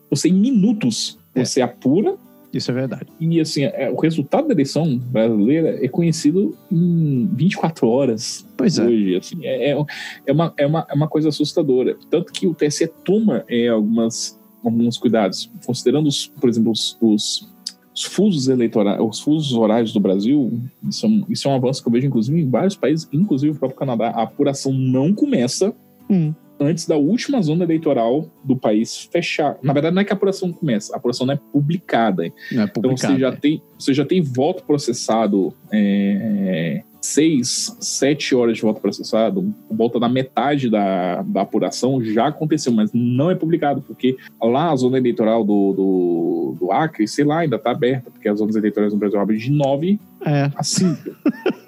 Você, 0.10 0.30
em 0.30 0.34
minutos, 0.34 1.19
é. 1.41 1.45
você 1.45 1.61
apura 1.61 2.18
isso 2.53 2.72
é 2.72 2.74
verdade. 2.74 3.06
E 3.20 3.40
assim, 3.40 3.64
é, 3.64 3.91
o 3.91 3.95
resultado 3.95 4.48
da 4.48 4.53
eleição 4.53 4.98
brasileira 4.98 5.84
é 5.84 5.88
conhecido 5.88 6.57
em 6.72 7.30
24 7.34 7.88
horas. 7.88 8.45
Pois 8.57 8.80
é. 8.80 8.86
Hoje, 8.86 9.16
assim, 9.16 9.45
é, 9.45 9.72
é, 9.72 9.86
é, 10.26 10.32
uma, 10.32 10.53
é, 10.57 10.66
uma, 10.66 10.88
é 10.90 10.94
uma 10.94 11.07
coisa 11.07 11.30
assustadora. 11.30 11.95
Tanto 12.10 12.34
que 12.34 12.48
o 12.48 12.56
TSE 12.56 12.88
toma 13.03 13.44
é, 13.48 13.68
algumas, 13.68 14.40
alguns 14.64 14.98
cuidados, 14.98 15.49
considerando, 15.64 16.07
os, 16.07 16.26
por 16.28 16.49
exemplo, 16.49 16.72
os, 16.72 16.98
os, 16.99 17.48
os 17.94 18.03
fusos 18.03 18.48
eleitorais, 18.48 18.99
os 18.99 19.20
fusos 19.20 19.53
horários 19.53 19.94
do 19.94 19.99
Brasil, 19.99 20.60
isso 20.90 21.06
é, 21.06 21.10
um, 21.10 21.24
isso 21.30 21.48
é 21.48 21.52
um 21.52 21.56
avanço 21.56 21.84
que 21.84 21.88
eu 21.88 21.94
vejo, 21.94 22.07
inclusive, 22.07 22.41
em 22.41 22.49
vários 22.49 22.76
países, 22.76 23.07
inclusive 23.14 23.56
o 23.56 23.60
próprio 23.60 23.78
Canadá. 23.78 24.10
A 24.10 24.24
apuração 24.24 24.74
não 24.74 25.14
começa. 25.14 25.74
Hum 26.10 26.34
antes 26.60 26.86
da 26.86 26.98
última 26.98 27.41
zona 27.41 27.64
eleitoral 27.64 28.30
do 28.44 28.56
país 28.56 29.07
fechar. 29.11 29.57
Na 29.64 29.73
verdade, 29.73 29.95
não 29.95 30.02
é 30.02 30.06
que 30.06 30.11
a 30.11 30.15
apuração 30.15 30.52
começa, 30.52 30.94
a 30.94 30.98
apuração 30.98 31.26
não 31.26 31.34
é 31.34 31.40
publicada. 31.52 32.23
Não 32.52 32.64
é 32.64 32.68
publicada 32.68 32.77
então 32.77 32.98
você 32.98 33.19
já, 33.19 33.30
é. 33.30 33.31
tem, 33.31 33.61
você 33.77 33.94
já 33.94 34.06
tem 34.06 34.22
voto 34.22 34.64
processado. 34.64 35.53
É, 35.72 36.84
seis, 37.02 37.76
sete 37.80 38.36
horas 38.36 38.57
de 38.57 38.61
voto 38.61 38.81
processado, 38.81 39.53
volta 39.72 39.99
da 39.99 40.10
metade 40.10 40.69
da, 40.69 41.22
da 41.22 41.41
apuração 41.41 42.03
já 42.03 42.27
aconteceu, 42.27 42.73
mas 42.73 42.91
não 42.94 43.31
é 43.31 43.36
publicado, 43.36 43.81
porque 43.81 44.18
lá 44.41 44.72
a 44.72 44.76
zona 44.76 44.98
eleitoral 44.98 45.44
do, 45.44 45.73
do, 45.73 46.57
do 46.60 46.72
Acre, 46.72 47.07
sei 47.07 47.23
lá, 47.23 47.40
ainda 47.40 47.56
está 47.56 47.72
aberta, 47.72 48.11
porque 48.11 48.27
as 48.27 48.40
zonas 48.40 48.56
eleitorais 48.56 48.94
no 48.94 48.99
Brasil 48.99 49.19
abrem 49.19 49.40
de 49.40 49.52
nove 49.52 49.99
é. 50.26 50.52
a 50.56 50.64
cinco. 50.64 51.15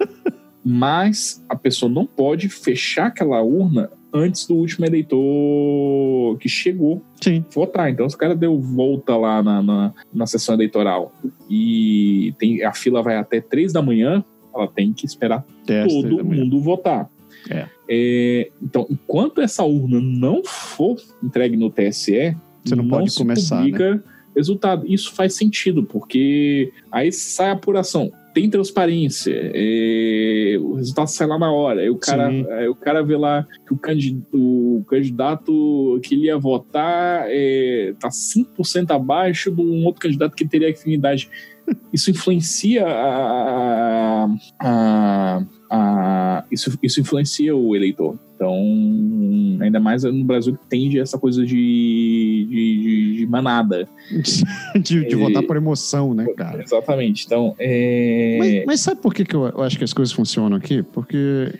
mas 0.64 1.44
a 1.48 1.56
pessoa 1.56 1.90
não 1.90 2.06
pode 2.06 2.48
fechar 2.48 3.06
aquela 3.06 3.42
urna 3.42 3.90
antes 4.12 4.46
do 4.46 4.54
último 4.54 4.84
eleitor 4.84 6.38
que 6.38 6.48
chegou 6.48 7.02
Sim. 7.20 7.44
votar. 7.50 7.90
Então, 7.90 8.08
se 8.08 8.14
o 8.14 8.18
cara 8.18 8.34
deu 8.34 8.58
volta 8.60 9.16
lá 9.16 9.42
na, 9.42 9.62
na, 9.62 9.94
na 10.12 10.26
sessão 10.26 10.54
eleitoral 10.54 11.12
e 11.48 12.34
tem, 12.38 12.62
a 12.62 12.72
fila 12.72 13.02
vai 13.02 13.16
até 13.16 13.40
três 13.40 13.72
da 13.72 13.80
manhã, 13.80 14.24
ela 14.54 14.68
tem 14.68 14.92
que 14.92 15.06
esperar 15.06 15.44
todo 15.88 16.24
mundo 16.24 16.60
votar. 16.60 17.08
É. 17.50 17.66
É, 17.88 18.50
então, 18.62 18.86
enquanto 18.88 19.40
essa 19.40 19.64
urna 19.64 20.00
não 20.00 20.44
for 20.44 20.96
entregue 21.22 21.56
no 21.56 21.70
TSE, 21.70 22.36
você 22.64 22.76
não, 22.76 22.84
não 22.84 22.88
pode 22.88 23.14
começar. 23.14 23.58
Publica 23.58 23.94
né? 23.94 24.02
resultado. 24.36 24.86
Isso 24.86 25.12
faz 25.12 25.34
sentido, 25.34 25.82
porque 25.82 26.72
aí 26.90 27.10
sai 27.10 27.48
a 27.48 27.52
apuração 27.52 28.12
tem 28.32 28.48
transparência, 28.48 29.32
é, 29.34 30.56
o 30.58 30.74
resultado 30.74 31.08
sai 31.08 31.26
lá 31.26 31.38
na 31.38 31.52
hora. 31.52 31.80
Aí 31.80 31.90
o 31.90 31.96
cara, 31.96 32.28
aí 32.28 32.68
o 32.68 32.74
cara 32.74 33.02
vê 33.02 33.16
lá 33.16 33.46
que 33.66 33.74
o, 33.74 33.76
candidato, 33.76 34.36
o 34.36 34.84
candidato 34.86 36.00
que 36.02 36.14
ele 36.14 36.26
ia 36.26 36.38
votar 36.38 37.26
é, 37.28 37.94
tá 38.00 38.08
5% 38.08 38.90
abaixo 38.90 39.50
de 39.50 39.60
um 39.60 39.84
outro 39.84 40.00
candidato 40.00 40.34
que 40.34 40.46
teria 40.46 40.70
afinidade. 40.70 41.28
Isso 41.92 42.10
influencia 42.10 42.84
a, 42.86 44.28
a, 44.60 45.42
a, 45.70 46.44
isso, 46.50 46.76
isso 46.82 47.00
influencia 47.00 47.54
o 47.54 47.76
eleitor. 47.76 48.18
Então, 48.42 49.64
ainda 49.64 49.78
mais 49.78 50.02
no 50.02 50.24
Brasil 50.24 50.54
que 50.54 50.66
tende 50.66 50.98
essa 50.98 51.16
coisa 51.16 51.46
de, 51.46 52.46
de, 52.50 53.16
de 53.18 53.26
manada. 53.28 53.88
de, 54.74 55.06
de 55.06 55.14
é, 55.14 55.16
votar 55.16 55.44
por 55.44 55.56
emoção, 55.56 56.12
né, 56.12 56.26
cara? 56.36 56.60
Exatamente. 56.60 57.24
Então, 57.24 57.54
é... 57.56 58.36
mas, 58.40 58.64
mas, 58.66 58.80
sabe 58.80 59.00
por 59.00 59.14
que, 59.14 59.24
que 59.24 59.36
eu, 59.36 59.46
eu 59.46 59.62
acho 59.62 59.78
que 59.78 59.84
as 59.84 59.92
coisas 59.92 60.12
funcionam 60.12 60.56
aqui? 60.56 60.82
Porque, 60.82 61.54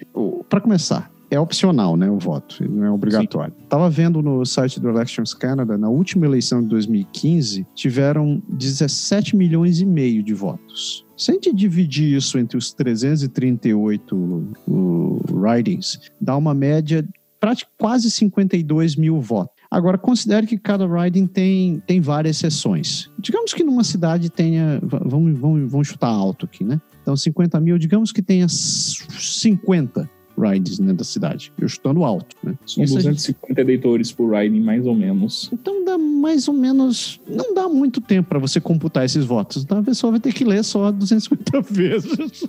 para 0.48 0.60
começar, 0.60 1.09
é 1.30 1.38
opcional, 1.38 1.96
né, 1.96 2.10
o 2.10 2.18
voto, 2.18 2.68
não 2.68 2.84
é 2.84 2.90
obrigatório. 2.90 3.54
Sim. 3.56 3.66
Tava 3.68 3.88
vendo 3.88 4.20
no 4.20 4.44
site 4.44 4.80
do 4.80 4.88
Elections 4.88 5.32
Canada, 5.32 5.78
na 5.78 5.88
última 5.88 6.26
eleição 6.26 6.60
de 6.62 6.68
2015, 6.68 7.64
tiveram 7.76 8.42
17 8.48 9.36
milhões 9.36 9.80
e 9.80 9.86
meio 9.86 10.22
de 10.22 10.34
votos. 10.34 11.06
Se 11.23 11.31
a 11.31 11.35
gente 11.35 11.55
dividir 11.55 12.16
isso 12.16 12.36
entre 12.36 12.59
os 12.59 12.73
338 12.73 14.16
uh, 14.16 15.20
ridings, 15.40 16.01
dá 16.20 16.36
uma 16.36 16.53
média 16.53 17.01
de 17.01 17.66
quase 17.78 18.11
52 18.11 18.97
mil 18.97 19.20
votos. 19.20 19.55
Agora, 19.70 19.97
considere 19.97 20.49
que 20.49 20.59
cada 20.59 20.85
riding 20.85 21.28
tem, 21.28 21.81
tem 21.86 22.01
várias 22.01 22.39
sessões. 22.39 23.09
Digamos 23.16 23.55
que 23.55 23.62
numa 23.62 23.85
cidade 23.85 24.31
tenha. 24.31 24.81
Vamos, 24.82 25.39
vamos, 25.39 25.70
vamos 25.70 25.86
chutar 25.86 26.09
alto 26.09 26.44
aqui, 26.44 26.65
né? 26.65 26.81
Então, 27.03 27.16
50 27.16 27.61
mil, 27.61 27.78
digamos 27.78 28.11
que 28.11 28.20
tenha 28.20 28.49
50 28.49 30.11
rides 30.38 30.78
né, 30.78 30.92
da 30.92 31.04
cidade. 31.04 31.52
Eu 31.59 31.68
chutando 31.68 32.04
alto, 32.04 32.36
né? 32.42 32.54
São 32.66 32.82
Isso 32.82 32.94
250 32.94 33.46
gente... 33.48 33.60
eleitores 33.60 34.12
por 34.12 34.32
riding, 34.32 34.60
mais 34.60 34.86
ou 34.86 34.94
menos. 34.94 35.50
Então 35.52 35.84
dá 35.84 35.98
mais 35.98 36.48
ou 36.48 36.54
menos. 36.54 37.20
Não 37.26 37.54
dá 37.54 37.68
muito 37.68 38.00
tempo 38.00 38.28
para 38.28 38.38
você 38.38 38.60
computar 38.60 39.04
esses 39.04 39.24
votos. 39.24 39.62
Então 39.62 39.78
a 39.78 39.82
pessoa 39.82 40.12
vai 40.12 40.20
ter 40.20 40.32
que 40.32 40.44
ler 40.44 40.62
só 40.64 40.90
250 40.90 41.60
vezes. 41.70 42.48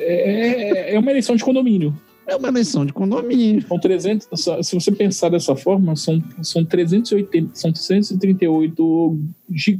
É, 0.00 0.90
é, 0.90 0.94
é 0.94 0.98
uma 0.98 1.10
eleição 1.10 1.36
de 1.36 1.44
condomínio. 1.44 1.94
É 2.30 2.36
uma 2.36 2.48
eleição 2.48 2.86
de 2.86 2.92
condomínio. 2.92 3.66
São 3.66 3.78
300, 3.78 4.28
se 4.62 4.74
você 4.74 4.92
pensar 4.92 5.30
dessa 5.30 5.56
forma, 5.56 5.96
são, 5.96 6.22
são, 6.42 6.64
380, 6.64 7.50
são 7.54 7.72
338 7.72 9.18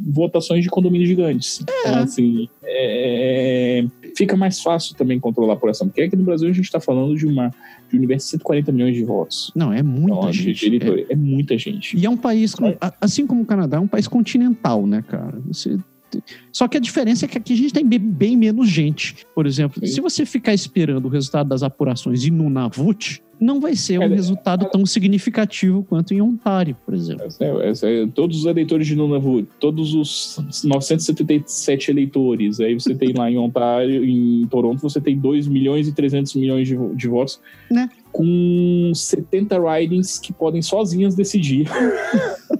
votações 0.09 0.65
de 0.65 0.69
condomínios 0.69 1.09
gigantes. 1.09 1.65
É. 1.69 1.89
Então, 1.89 2.02
assim, 2.02 2.48
é, 2.65 3.85
fica 4.16 4.37
mais 4.37 4.61
fácil 4.61 4.95
também 4.97 5.19
controlar 5.19 5.55
a 5.55 5.57
apuração. 5.57 5.89
Porque 5.89 6.03
aqui 6.03 6.16
no 6.16 6.24
Brasil 6.24 6.49
a 6.49 6.53
gente 6.53 6.65
está 6.65 6.81
falando 6.81 7.16
de 7.16 7.27
uma 7.27 7.53
de 7.89 7.97
um 7.97 7.99
universo 7.99 8.27
de 8.27 8.31
140 8.32 8.73
milhões 8.73 8.95
de 8.95 9.05
votos. 9.05 9.51
Não, 9.55 9.73
é 9.73 9.82
muita 9.82 10.19
então, 10.19 10.32
gente. 10.32 10.78
é. 10.85 11.12
é. 11.12 11.16
muita 11.16 11.59
gente. 11.59 11.97
E 11.97 12.07
é 12.07 12.11
um 12.11 12.16
país, 12.16 12.55
assim 13.01 13.27
como 13.27 13.43
o 13.43 13.47
Canadá, 13.47 13.78
é 13.78 13.81
um 13.81 13.89
país 13.89 14.07
continental, 14.07 14.87
né, 14.87 15.03
cara? 15.07 15.39
Você 15.49 15.78
só 16.53 16.69
que 16.69 16.77
a 16.77 16.81
diferença 16.81 17.24
é 17.24 17.28
que 17.28 17.39
aqui 17.39 17.53
a 17.53 17.57
gente 17.57 17.73
tem 17.73 17.85
bem 17.85 18.37
menos 18.37 18.69
gente. 18.69 19.27
Por 19.35 19.47
exemplo, 19.47 19.81
Sim. 19.87 19.95
se 19.95 20.01
você 20.01 20.27
ficar 20.27 20.55
esperando 20.55 21.07
o 21.07 21.09
resultado 21.09 21.49
das 21.49 21.62
apurações 21.62 22.24
em 22.24 22.31
Nunavut, 22.31 23.23
não 23.41 23.59
vai 23.59 23.74
ser 23.74 23.99
um 23.99 24.03
é, 24.03 24.07
resultado 24.09 24.66
é, 24.66 24.69
tão 24.69 24.85
significativo 24.85 25.82
quanto 25.89 26.12
em 26.12 26.20
Ontário, 26.20 26.77
por 26.85 26.93
exemplo. 26.93 27.27
É, 27.41 27.73
é, 27.73 28.07
todos 28.15 28.41
os 28.41 28.45
eleitores 28.45 28.87
de 28.87 28.95
Nunavut, 28.95 29.49
todos 29.59 29.95
os 29.95 30.37
977 30.62 31.91
eleitores, 31.91 32.61
aí 32.61 32.74
você 32.74 32.95
tem 32.95 33.15
lá 33.15 33.31
em 33.31 33.39
Ontário, 33.39 34.05
em 34.05 34.47
Toronto, 34.49 34.82
você 34.82 35.01
tem 35.01 35.16
2 35.16 35.49
milhões 35.49 35.89
e 35.89 35.93
300 35.93 36.35
milhões 36.35 36.69
de, 36.69 36.77
de 36.95 37.09
votos. 37.09 37.41
Né? 37.70 37.89
Com 38.12 38.93
70 38.95 39.59
ridings 39.59 40.19
que 40.19 40.32
podem 40.32 40.61
sozinhas 40.61 41.15
decidir 41.15 41.66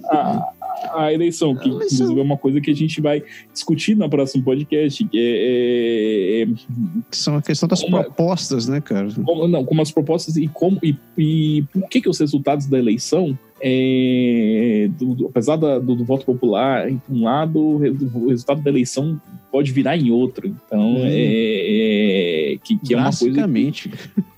a, 0.09 0.49
a 0.93 1.13
eleição, 1.13 1.55
que 1.55 1.69
inclusive 1.69 2.19
é 2.19 2.23
uma 2.23 2.37
coisa 2.37 2.59
que 2.59 2.71
a 2.71 2.75
gente 2.75 3.01
vai 3.01 3.23
discutir 3.53 3.95
no 3.95 4.09
próximo 4.09 4.43
podcast, 4.43 5.03
que 5.05 5.17
é. 5.17 6.41
é, 6.41 6.43
é 6.43 6.47
são 7.11 7.35
a 7.35 7.41
questão 7.41 7.67
das 7.67 7.81
como, 7.81 8.01
propostas, 8.01 8.67
né, 8.67 8.81
cara? 8.81 9.07
Como, 9.23 9.47
não, 9.47 9.65
como 9.65 9.81
as 9.81 9.91
propostas 9.91 10.37
e 10.37 10.47
como 10.47 10.79
e, 10.83 10.95
e 11.17 11.63
por 11.73 11.87
que, 11.89 12.01
que 12.01 12.09
os 12.09 12.19
resultados 12.19 12.67
da 12.67 12.77
eleição 12.77 13.37
é, 13.61 14.89
do, 14.97 15.15
do, 15.15 15.27
apesar 15.27 15.55
da, 15.55 15.79
do, 15.79 15.95
do, 15.95 16.03
voto 16.03 16.25
popular, 16.25 16.89
em 16.89 17.01
um 17.09 17.23
lado, 17.23 17.59
o 17.59 18.27
resultado 18.27 18.61
da 18.61 18.69
eleição 18.69 19.21
pode 19.51 19.71
virar 19.71 19.97
em 19.97 20.09
outro. 20.09 20.47
Então, 20.47 20.95
hum. 20.95 21.03
é, 21.03 22.53
é, 22.53 22.57
que, 22.57 22.77
que 22.77 22.93
é 22.93 22.97
uma 22.97 23.15
coisa. 23.15 23.47
Que, 23.47 23.91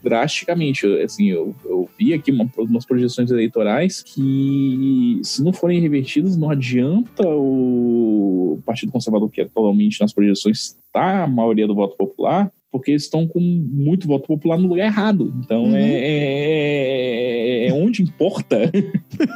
drasticamente. 0.04 0.86
Assim, 1.02 1.30
eu, 1.30 1.56
eu 1.66 1.90
vi 1.98 2.14
aqui 2.14 2.32
uma, 2.32 2.50
umas 2.58 2.86
projeções 2.86 3.32
eleitorais 3.32 4.04
que, 4.04 5.22
se 5.24 5.42
não 5.44 5.54
forem 5.54 5.80
revertidas, 5.80 6.36
não 6.36 6.50
adianta 6.50 7.24
o 7.26 8.62
Partido 8.66 8.92
Conservador, 8.92 9.30
que 9.30 9.42
atualmente 9.42 10.02
nas 10.02 10.14
projeções 10.14 10.78
está 10.86 11.24
a 11.24 11.28
maioria 11.28 11.66
do 11.66 11.76
voto 11.76 11.96
popular, 11.96 12.52
porque 12.74 12.90
eles 12.90 13.04
estão 13.04 13.28
com 13.28 13.40
muito 13.40 14.08
voto 14.08 14.26
popular 14.26 14.58
no 14.58 14.68
lugar 14.68 14.88
errado. 14.88 15.32
Então 15.38 15.66
uhum. 15.66 15.76
é, 15.76 15.92
é, 15.92 17.68
é, 17.68 17.74
onde 17.74 18.02
importa. 18.02 18.72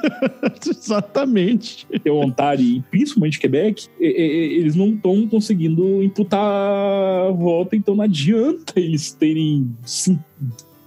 Exatamente. 0.67 1.85
Ter 2.03 2.09
Ontário 2.09 2.65
e 2.65 2.81
principalmente 2.89 3.39
Quebec, 3.39 3.85
eles 3.99 4.75
não 4.75 4.89
estão 4.89 5.27
conseguindo 5.27 6.01
imputar 6.01 7.31
voto, 7.33 7.75
então 7.75 7.95
não 7.95 8.05
adianta 8.05 8.73
eles 8.79 9.11
terem 9.11 9.69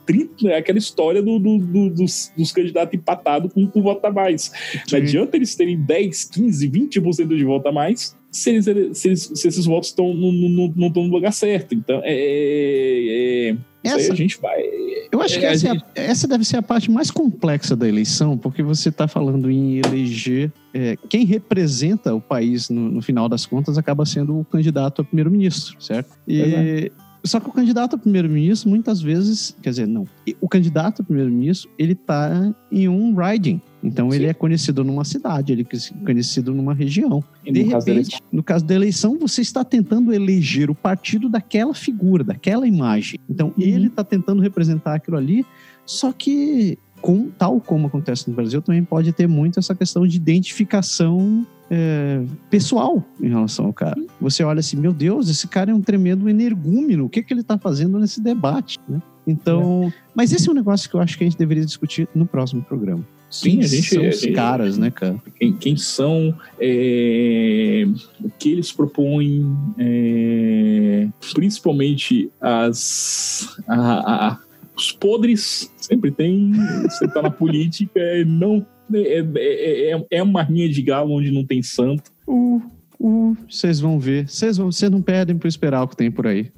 30, 0.05 0.49
é 0.49 0.57
aquela 0.57 0.79
história 0.79 1.23
do, 1.23 1.39
do, 1.39 1.59
do, 1.59 1.91
dos, 1.91 2.33
dos, 2.37 2.51
candidatos 2.51 2.93
empatados 2.95 3.53
com, 3.53 3.65
com 3.69 3.81
voto 3.81 4.05
a 4.05 4.11
mais. 4.11 4.43
Sim. 4.43 4.81
Não 4.91 4.99
adianta 4.99 5.37
eles 5.37 5.55
terem 5.55 5.81
10, 5.81 6.25
15, 6.25 6.69
20% 6.69 7.29
de 7.29 7.45
voto 7.45 7.69
a 7.69 7.73
mais 7.73 8.19
se, 8.31 8.51
eles, 8.51 8.65
se, 8.99 9.09
eles, 9.09 9.33
se 9.35 9.49
esses 9.49 9.65
votos 9.65 9.89
estão 9.89 10.15
não 10.15 10.87
estão 10.87 11.05
no 11.05 11.13
lugar 11.13 11.33
certo. 11.33 11.75
Então, 11.75 12.01
é, 12.05 12.13
é, 12.13 13.51
é, 13.51 13.57
essa, 13.83 14.13
a 14.13 14.17
gente 14.17 14.41
vai. 14.41 14.63
Eu 15.11 15.21
acho 15.21 15.39
que 15.39 15.45
é, 15.45 15.53
essa, 15.53 15.69
gente... 15.69 15.85
é 15.95 16.01
a, 16.01 16.05
essa, 16.05 16.29
deve 16.29 16.45
ser 16.45 16.59
a 16.59 16.63
parte 16.63 16.91
mais 16.91 17.11
complexa 17.11 17.75
da 17.75 17.89
eleição, 17.89 18.37
porque 18.37 18.63
você 18.63 18.91
está 18.91 19.09
falando 19.09 19.51
em 19.51 19.81
eleger. 19.85 20.53
É, 20.73 20.97
quem 21.09 21.25
representa 21.25 22.15
o 22.15 22.21
país 22.21 22.69
no, 22.69 22.91
no, 22.91 23.03
final 23.03 23.29
das 23.29 23.47
contas 23.47 23.77
acaba 23.77 24.07
sendo 24.07 24.39
o 24.39 24.45
candidato 24.45 25.03
a 25.03 25.05
primeiro-ministro, 25.05 25.83
certo? 25.83 26.17
E, 26.29 26.93
só 27.25 27.39
que 27.39 27.49
o 27.49 27.53
candidato 27.53 27.97
a 27.97 27.99
primeiro-ministro, 27.99 28.71
muitas 28.71 29.01
vezes, 29.01 29.55
quer 29.63 29.71
dizer, 29.71 29.87
não, 29.87 30.07
o 30.41 30.49
candidato 30.49 31.03
a 31.03 31.05
primeiro-ministro, 31.05 31.71
ele 31.79 31.93
está 31.93 32.55
em 32.71 32.89
um 32.89 33.15
riding. 33.15 33.61
Então, 33.83 34.11
Sim. 34.11 34.17
ele 34.17 34.27
é 34.27 34.35
conhecido 34.35 34.85
numa 34.85 35.05
cidade, 35.05 35.53
ele 35.53 35.63
é 35.63 36.05
conhecido 36.05 36.53
numa 36.53 36.75
região. 36.75 37.25
E 37.45 37.53
de 37.53 37.65
no 37.65 37.71
repente, 37.71 38.11
caso 38.11 38.23
no 38.31 38.43
caso 38.43 38.65
da 38.65 38.75
eleição, 38.75 39.19
você 39.19 39.41
está 39.41 39.65
tentando 39.65 40.13
eleger 40.13 40.71
o 40.71 40.75
partido 40.75 41.29
daquela 41.29 41.75
figura, 41.75 42.23
daquela 42.23 42.67
imagem. 42.67 43.19
Então, 43.29 43.49
uhum. 43.49 43.55
ele 43.57 43.87
está 43.87 44.05
tentando 44.05 44.43
representar 44.43 44.95
aquilo 44.95 45.17
ali, 45.17 45.47
só 45.87 46.13
que 46.13 46.79
com, 47.01 47.31
tal 47.31 47.61
como 47.61 47.87
acontece 47.87 48.29
no 48.29 48.37
Brasil, 48.37 48.61
também 48.61 48.85
pode 48.85 49.13
ter 49.13 49.27
muito 49.27 49.59
essa 49.59 49.75
questão 49.75 50.07
de 50.07 50.17
identificação 50.17 51.47
é, 51.71 52.23
pessoal 52.51 53.03
em 53.21 53.29
relação 53.29 53.67
ao 53.67 53.73
cara. 53.73 54.01
Você 54.21 54.43
olha 54.43 54.61
assim, 54.61 54.77
meu 54.77 54.93
Deus, 54.93 55.29
esse 55.29 55.49
cara 55.49 55.71
é 55.71 55.75
um 55.75 55.81
tremendo 55.81 56.29
energúmeno, 56.29 57.07
o 57.07 57.09
que, 57.09 57.23
que 57.23 57.33
ele 57.33 57.41
está 57.41 57.57
fazendo 57.57 57.99
nesse 57.99 58.21
debate? 58.21 58.79
Né? 58.89 59.01
Então, 59.27 59.85
é. 59.85 59.93
mas 60.15 60.33
esse 60.33 60.49
é 60.49 60.53
um 60.53 60.55
negócio 60.55 60.91
que 60.91 60.97
eu 60.97 61.01
acho 61.01 61.17
que 61.17 61.25
a 61.25 61.27
gente 61.27 61.39
deveria 61.39 61.65
discutir 61.65 62.09
no 62.15 62.27
próximo 62.27 62.63
programa. 62.63 63.05
Sim, 63.31 63.51
quem 63.51 63.61
a 63.61 63.67
gente, 63.67 63.95
são 63.95 64.09
os 64.09 64.27
caras, 64.35 64.77
né, 64.77 64.91
cara? 64.91 65.23
Quem, 65.39 65.53
quem 65.53 65.77
são, 65.77 66.35
é, 66.61 67.85
o 68.21 68.29
que 68.29 68.51
eles 68.51 68.73
propõem, 68.73 69.47
é, 69.79 71.07
principalmente 71.33 72.29
as, 72.41 73.57
a, 73.69 74.33
a, 74.33 74.39
os 74.77 74.91
podres, 74.91 75.73
sempre 75.77 76.11
tem, 76.11 76.53
você 76.83 77.07
tá 77.07 77.23
na 77.23 77.31
política, 77.31 78.01
não 78.27 78.67
é, 78.93 79.21
é, 79.21 79.93
é, 79.93 80.07
é 80.11 80.23
uma 80.23 80.43
rinha 80.43 80.69
de 80.69 80.83
galo 80.83 81.13
onde 81.13 81.31
não 81.31 81.45
tem 81.45 81.63
santo. 81.63 82.11
Uh, 82.27 82.61
uh, 82.99 83.37
vocês 83.49 83.79
vão 83.79 83.99
ver. 83.99 84.29
Vocês 84.29 84.59
não 84.59 85.03
perdem 85.03 85.39
por 85.39 85.47
esperar 85.47 85.85
o 85.85 85.89
que 85.89 85.97
tem 85.97 86.11
por 86.11 86.27
aí. 86.27 86.51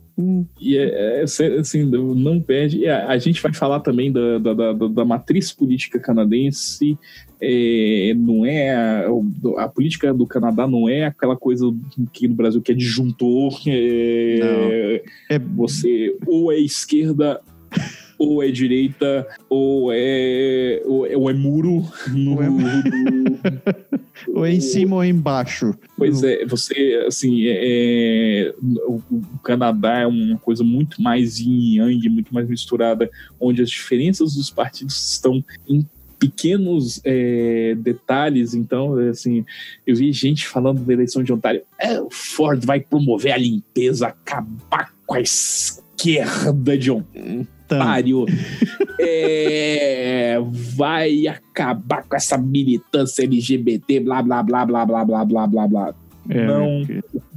E 0.60 0.76
é, 0.76 1.20
é, 1.20 1.22
assim, 1.22 1.84
não 1.84 2.40
perde. 2.40 2.86
A, 2.88 3.08
a, 3.08 3.18
gente 3.18 3.40
vai 3.40 3.52
falar 3.52 3.80
também 3.80 4.12
da, 4.12 4.38
da, 4.38 4.54
da, 4.54 4.72
da 4.72 5.04
matriz 5.04 5.52
política 5.52 5.98
canadense. 5.98 6.98
É, 7.40 8.14
não 8.16 8.46
é 8.46 8.70
a, 8.74 9.06
a, 9.58 9.68
política 9.68 10.14
do 10.14 10.26
Canadá 10.26 10.66
não 10.66 10.88
é 10.88 11.06
aquela 11.06 11.36
coisa 11.36 11.74
que 12.12 12.28
no 12.28 12.34
Brasil 12.34 12.62
que 12.62 12.72
é 12.72 12.74
disjuntor. 12.74 13.60
É, 13.66 15.02
é 15.30 15.38
você 15.38 16.16
ou 16.26 16.52
é 16.52 16.58
esquerda 16.58 17.40
ou 18.22 18.40
é 18.42 18.50
direita, 18.52 19.26
ou 19.48 19.90
é, 19.92 20.80
ou 20.84 21.06
é, 21.06 21.16
ou 21.16 21.28
é 21.28 21.34
muro. 21.34 21.82
No, 22.14 22.36
ou, 22.36 22.42
é... 22.42 22.46
ou 24.28 24.46
é 24.46 24.52
em 24.52 24.60
cima 24.60 24.96
ou 24.96 25.02
é 25.02 25.08
embaixo. 25.08 25.74
Pois 25.96 26.22
é, 26.22 26.44
você, 26.44 27.04
assim, 27.06 27.46
é, 27.46 28.48
é 28.48 28.54
o, 28.60 29.02
o, 29.10 29.38
Canadá 29.42 30.00
é 30.00 30.06
uma 30.06 30.38
coisa 30.38 30.64
muito 30.64 31.00
mais 31.02 31.38
yin 31.38 31.76
yang, 31.76 32.08
muito 32.08 32.32
mais 32.32 32.48
misturada, 32.48 33.10
onde 33.40 33.62
as 33.62 33.70
diferenças 33.70 34.34
dos 34.34 34.50
partidos 34.50 35.12
estão 35.12 35.44
em 35.68 35.86
pequenos 36.18 37.00
é, 37.04 37.74
detalhes. 37.76 38.54
Então, 38.54 38.96
assim, 39.08 39.44
eu 39.86 39.96
vi 39.96 40.12
gente 40.12 40.46
falando 40.46 40.80
da 40.84 40.92
eleição 40.92 41.22
de 41.22 41.32
Ontário. 41.32 41.62
É, 41.78 42.00
o 42.00 42.10
Ford 42.10 42.64
vai 42.64 42.80
promover 42.80 43.32
a 43.32 43.38
limpeza, 43.38 44.08
acabar 44.08 44.92
com 45.04 45.14
a 45.14 45.20
esquerda 45.20 46.78
de 46.78 46.90
Ontário 46.90 47.48
pariu. 47.78 48.26
é, 48.98 50.38
vai 50.76 51.26
acabar 51.26 52.04
com 52.04 52.16
essa 52.16 52.38
militância 52.38 53.24
LGBT, 53.24 54.00
blá, 54.00 54.22
blá, 54.22 54.42
blá, 54.42 54.64
blá, 54.64 54.86
blá, 54.86 55.04
blá, 55.04 55.24
blá, 55.24 55.46
blá, 55.46 55.68
blá. 55.68 55.94
É, 56.28 56.46
não, 56.46 56.86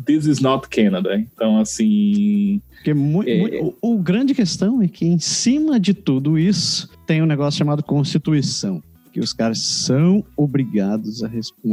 this 0.05 0.25
is 0.25 0.39
not 0.39 0.69
Canada. 0.69 1.17
Então, 1.17 1.59
assim. 1.59 2.61
Porque 2.75 2.93
muito, 2.93 3.27
é, 3.27 3.39
muito, 3.39 3.75
o, 3.81 3.95
o 3.95 3.97
grande 3.97 4.35
questão 4.35 4.81
é 4.81 4.87
que, 4.87 5.05
em 5.05 5.17
cima 5.17 5.79
de 5.79 5.93
tudo 5.93 6.37
isso, 6.37 6.89
tem 7.07 7.21
um 7.21 7.25
negócio 7.25 7.57
chamado 7.57 7.83
Constituição 7.83 8.83
que 9.15 9.21
os 9.21 9.31
caras 9.31 9.59
são 9.59 10.25
obrigados 10.35 11.23
a, 11.23 11.27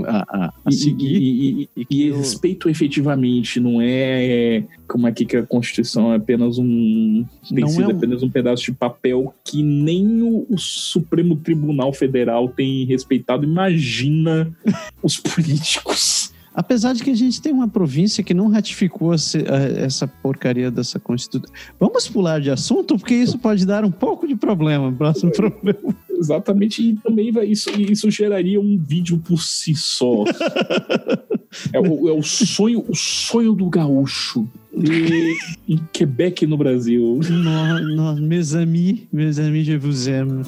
a, 0.06 0.24
a, 0.28 0.54
a 0.64 0.70
seguir. 0.70 1.20
E, 1.20 1.62
e, 1.62 1.68
e, 1.76 1.86
e 1.90 2.06
eu... 2.06 2.18
respeito 2.18 2.68
efetivamente, 2.68 3.58
não 3.58 3.82
é 3.82 4.62
como 4.86 5.08
aqui 5.08 5.26
que 5.26 5.36
a 5.36 5.44
Constituição 5.44 6.12
é 6.12 6.16
apenas 6.18 6.56
um. 6.56 7.26
Sido 7.42 7.82
é 7.82 7.86
um... 7.88 7.90
apenas 7.90 8.22
um 8.22 8.30
pedaço 8.30 8.62
de 8.62 8.72
papel 8.72 9.34
que 9.42 9.60
nem 9.60 10.22
o, 10.22 10.46
o 10.48 10.56
Supremo 10.56 11.34
Tribunal 11.34 11.92
Federal 11.92 12.48
tem 12.48 12.84
respeitado. 12.84 13.42
Imagina 13.42 14.48
os 15.02 15.18
políticos. 15.18 16.32
Apesar 16.54 16.92
de 16.92 17.02
que 17.02 17.10
a 17.10 17.16
gente 17.16 17.42
tem 17.42 17.52
uma 17.52 17.66
província 17.66 18.22
que 18.22 18.34
não 18.34 18.46
ratificou 18.46 19.12
essa 19.12 20.06
porcaria 20.06 20.70
dessa 20.70 21.00
Constituição. 21.00 21.52
Vamos 21.80 22.06
pular 22.08 22.40
de 22.40 22.50
assunto, 22.50 22.96
porque 22.98 23.14
isso 23.14 23.36
pode 23.36 23.66
dar 23.66 23.84
um 23.84 23.90
pouco 23.90 24.28
de 24.28 24.36
problema. 24.36 24.92
Próximo 24.92 25.32
problema. 25.32 25.96
Exatamente, 26.22 26.80
e 26.80 26.94
também 26.96 27.32
vai, 27.32 27.46
isso, 27.46 27.68
isso 27.80 28.08
geraria 28.10 28.60
um 28.60 28.78
vídeo 28.78 29.18
por 29.18 29.42
si 29.42 29.74
só. 29.74 30.24
é, 31.72 31.80
o, 31.80 32.08
é 32.08 32.12
o 32.12 32.22
sonho, 32.22 32.84
o 32.88 32.94
sonho 32.94 33.54
do 33.54 33.68
gaúcho. 33.68 34.46
E, 34.72 35.36
em 35.68 35.80
Quebec, 35.92 36.46
no 36.46 36.56
Brasil. 36.56 37.20
Non, 37.28 38.16
mes 38.16 38.54
amis, 38.54 39.00
mes 39.12 39.38
amis, 39.38 39.66
je 39.66 39.76
vous 39.76 40.08
aime. 40.08 40.44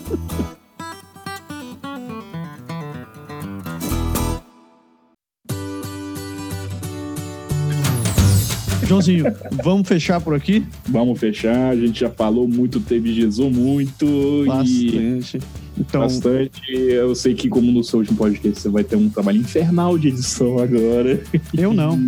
Joãozinho, 8.86 9.24
vamos 9.62 9.88
fechar 9.88 10.20
por 10.20 10.34
aqui? 10.34 10.66
Vamos 10.88 11.18
fechar, 11.18 11.70
a 11.70 11.76
gente 11.76 12.00
já 12.00 12.10
falou 12.10 12.46
muito, 12.46 12.80
teve 12.80 13.14
Jesus 13.14 13.54
muito. 13.54 14.44
Bastante. 14.46 15.38
E... 15.38 15.40
Então... 15.78 16.02
Bastante. 16.02 16.70
Eu 16.70 17.14
sei 17.14 17.34
que, 17.34 17.48
como 17.48 17.70
no 17.72 17.82
seu 17.82 18.00
último 18.00 18.16
podcast, 18.16 18.60
você 18.60 18.68
vai 18.68 18.84
ter 18.84 18.96
um 18.96 19.08
trabalho 19.08 19.38
infernal 19.38 19.98
de 19.98 20.08
edição 20.08 20.58
agora. 20.58 21.22
Eu 21.56 21.72
não. 21.72 21.98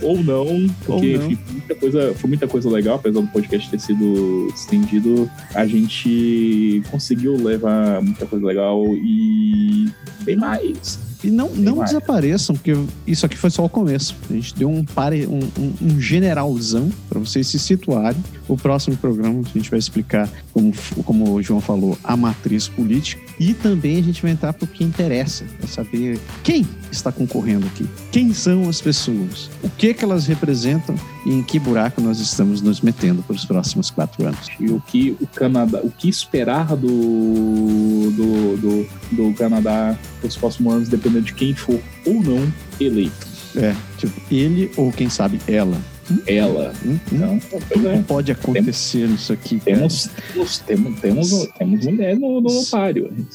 Ou 0.00 0.22
não, 0.22 0.68
porque 0.86 1.12
Ou 1.12 1.18
não. 1.18 1.26
Enfim, 1.26 1.38
muita 1.50 1.74
coisa, 1.74 2.14
foi 2.14 2.28
muita 2.28 2.48
coisa 2.48 2.70
legal, 2.70 2.96
apesar 2.96 3.20
do 3.20 3.28
podcast 3.28 3.70
ter 3.70 3.80
sido 3.80 4.48
estendido, 4.54 5.30
a 5.54 5.66
gente 5.66 6.82
conseguiu 6.90 7.36
levar 7.36 8.00
muita 8.00 8.26
coisa 8.26 8.46
legal 8.46 8.82
e 8.94 9.88
bem 10.24 10.36
mais 10.36 11.11
e 11.22 11.30
não, 11.30 11.48
não 11.50 11.84
desapareçam, 11.84 12.54
porque 12.56 12.76
isso 13.06 13.24
aqui 13.24 13.36
foi 13.36 13.50
só 13.50 13.64
o 13.64 13.68
começo. 13.68 14.16
A 14.28 14.32
gente 14.32 14.54
deu 14.54 14.68
um, 14.68 14.84
pare, 14.84 15.26
um, 15.26 15.40
um, 15.58 15.72
um 15.80 16.00
generalzão 16.00 16.90
para 17.08 17.18
vocês 17.20 17.46
se 17.46 17.58
situarem. 17.58 18.22
O 18.52 18.56
próximo 18.58 18.94
programa 18.98 19.40
a 19.40 19.58
gente 19.58 19.70
vai 19.70 19.78
explicar, 19.78 20.28
como, 20.52 20.74
como 21.06 21.32
o 21.32 21.42
João 21.42 21.58
falou, 21.58 21.96
a 22.04 22.14
matriz 22.14 22.68
política. 22.68 23.22
E 23.40 23.54
também 23.54 23.96
a 23.96 24.02
gente 24.02 24.20
vai 24.20 24.30
entrar 24.30 24.52
para 24.52 24.66
o 24.66 24.68
que 24.68 24.84
interessa, 24.84 25.46
para 25.56 25.66
saber 25.66 26.20
quem 26.44 26.68
está 26.90 27.10
concorrendo 27.10 27.66
aqui. 27.66 27.88
Quem 28.10 28.34
são 28.34 28.68
as 28.68 28.78
pessoas? 28.78 29.48
O 29.62 29.70
que, 29.70 29.94
que 29.94 30.04
elas 30.04 30.26
representam 30.26 30.94
e 31.24 31.30
em 31.30 31.42
que 31.42 31.58
buraco 31.58 32.02
nós 32.02 32.20
estamos 32.20 32.60
nos 32.60 32.82
metendo 32.82 33.22
para 33.22 33.34
os 33.34 33.46
próximos 33.46 33.90
quatro 33.90 34.26
anos? 34.26 34.50
E 34.60 34.66
o 34.66 34.82
que 34.82 35.16
o 35.18 35.26
Canadá, 35.26 35.80
o 35.82 35.90
que 35.90 36.10
esperar 36.10 36.76
do, 36.76 38.10
do, 38.10 38.56
do, 38.58 38.88
do 39.12 39.34
Canadá 39.34 39.98
nos 40.22 40.36
próximos 40.36 40.74
anos, 40.74 40.88
dependendo 40.90 41.24
de 41.24 41.32
quem 41.32 41.54
for 41.54 41.80
ou 42.04 42.22
não 42.22 42.52
eleito. 42.78 43.26
É, 43.56 43.74
tipo, 43.96 44.20
ele 44.30 44.70
ou 44.76 44.92
quem 44.92 45.08
sabe 45.08 45.40
ela. 45.48 45.80
Ela. 46.26 46.72
Hum, 46.84 46.92
hum. 46.92 46.98
Então, 47.12 47.40
Não 47.82 47.90
é. 47.90 48.02
pode 48.02 48.32
acontecer 48.32 49.00
temos, 49.00 49.10
nisso 49.12 49.32
aqui. 49.32 49.60
Temos, 49.60 50.10
temos, 50.32 50.58
temos, 50.58 51.00
temos, 51.00 51.48
temos 51.58 51.86
mulher 51.86 52.16
no, 52.18 52.40
no 52.40 52.48
isso 52.48 52.76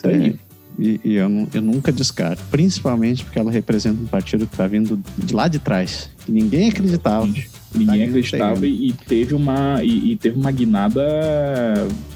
aí. 0.03 0.30
É. 0.30 0.48
E, 0.80 1.02
e 1.03 1.15
eu, 1.15 1.48
eu, 1.53 1.61
nunca 1.61 1.91
descarto. 1.91 2.44
Principalmente 2.52 3.23
porque 3.23 3.39
ela 3.39 3.52
representa 3.52 4.02
um 4.02 4.06
partido 4.06 4.45
que 4.45 4.53
está 4.53 4.68
vindo 4.68 5.02
de 5.18 5.34
lá 5.34 5.48
de 5.48 5.60
trás. 5.60 6.10
Que 6.26 6.31
ninguém 6.31 6.69
acreditava. 6.69 7.27
Ninguém 7.73 7.99
tá 7.99 8.06
acreditava 8.06 8.65
e, 8.65 8.94
teve 9.07 9.34
uma 9.34 9.84
e, 9.84 10.11
e, 10.11 10.15
teve 10.15 10.39
uma 10.39 10.52
guinada 10.52 11.03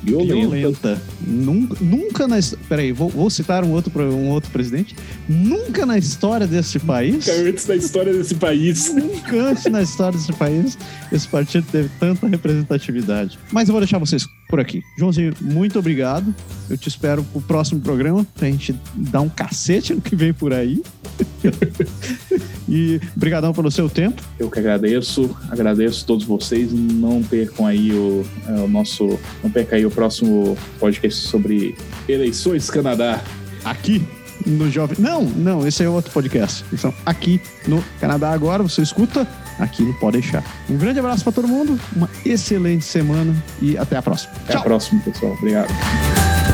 violenta. 0.02 0.34
violenta. 0.34 1.02
Nunca, 1.22 1.78
nunca 1.84 2.28
na 2.28 2.38
peraí, 2.70 2.92
vou, 2.92 3.10
vou 3.10 3.30
citar 3.30 3.64
um 3.64 3.72
outro 3.72 3.92
um 4.02 4.30
outro 4.30 4.50
presidente. 4.52 4.96
Nunca 5.28 5.86
na 5.86 5.98
história 5.98 6.48
desse 6.48 6.80
país. 6.80 7.26
Nunca 7.28 7.50
antes 7.50 7.68
na 7.68 7.76
história 7.76 8.14
desse 8.14 8.36
país. 8.36 8.94
Nunca 8.94 9.36
antes 9.36 9.66
na 9.66 9.82
história 9.82 10.18
desse 10.18 10.34
país 10.34 10.78
esse 11.12 11.28
partido 11.28 11.66
teve 11.72 11.90
tanta 12.00 12.28
representatividade. 12.28 13.38
Mas 13.52 13.68
eu 13.68 13.74
vou 13.74 13.82
deixar 13.82 13.98
vocês 13.98 14.26
por 14.52 14.60
aqui. 14.60 14.84
Joãozinho, 14.98 15.34
muito 15.40 15.80
obrigado. 15.80 16.36
Eu 16.70 16.78
te 16.78 16.90
espero 16.90 17.24
pro 17.24 17.42
próximo 17.42 17.80
programa 17.80 18.28
pra 18.36 18.48
gente 18.50 18.76
dar 18.94 19.22
um 19.22 19.30
cacete 19.30 19.94
no 19.96 20.02
que 20.02 20.16
vem 20.16 20.34
por 20.34 20.54
aí. 20.54 20.84
E 22.70 23.02
brigadão 23.18 23.52
pelo 23.52 23.70
seu 23.70 23.90
tempo. 23.90 24.22
Eu 24.40 24.50
que 24.50 24.58
agradeço, 24.58 25.36
agradeço 25.50 26.06
a 26.06 26.08
todos 26.08 26.24
vocês. 26.24 26.72
Não 26.72 27.22
percam 27.22 27.66
aí 27.66 27.92
o, 27.92 28.24
é, 28.48 28.52
o 28.62 28.68
nosso. 28.68 29.20
Não 29.44 29.52
percam 29.52 29.78
aí 29.78 29.86
o 29.86 29.92
próximo 29.92 30.58
podcast 30.80 31.28
sobre 31.28 31.76
eleições 32.08 32.70
Canadá. 32.70 33.22
Aqui 33.66 34.02
no 34.46 34.70
Jovem. 34.70 34.98
Não, 35.00 35.24
não, 35.24 35.68
esse 35.68 35.84
é 35.84 35.90
outro 35.90 36.12
podcast. 36.12 36.66
Então, 36.72 36.94
aqui 37.06 37.42
no 37.68 37.84
Canadá 38.00 38.32
agora, 38.32 38.64
você 38.64 38.82
escuta, 38.82 39.28
aqui 39.60 39.84
no 39.84 39.94
Pode 39.96 40.20
Deixar. 40.20 40.44
Um 40.70 40.78
grande 40.78 41.00
abraço 41.00 41.24
para 41.24 41.34
todo 41.34 41.48
mundo, 41.48 41.80
uma 41.96 42.10
excelente 42.26 42.86
semana 42.86 43.36
e 43.62 43.78
até 43.78 43.98
a 43.98 44.02
próxima. 44.02 44.34
Até 44.44 44.54
Tchau. 44.54 44.62
a 44.62 44.64
próxima, 44.64 45.02
pessoal. 45.02 45.34
Obrigado. 45.34 46.51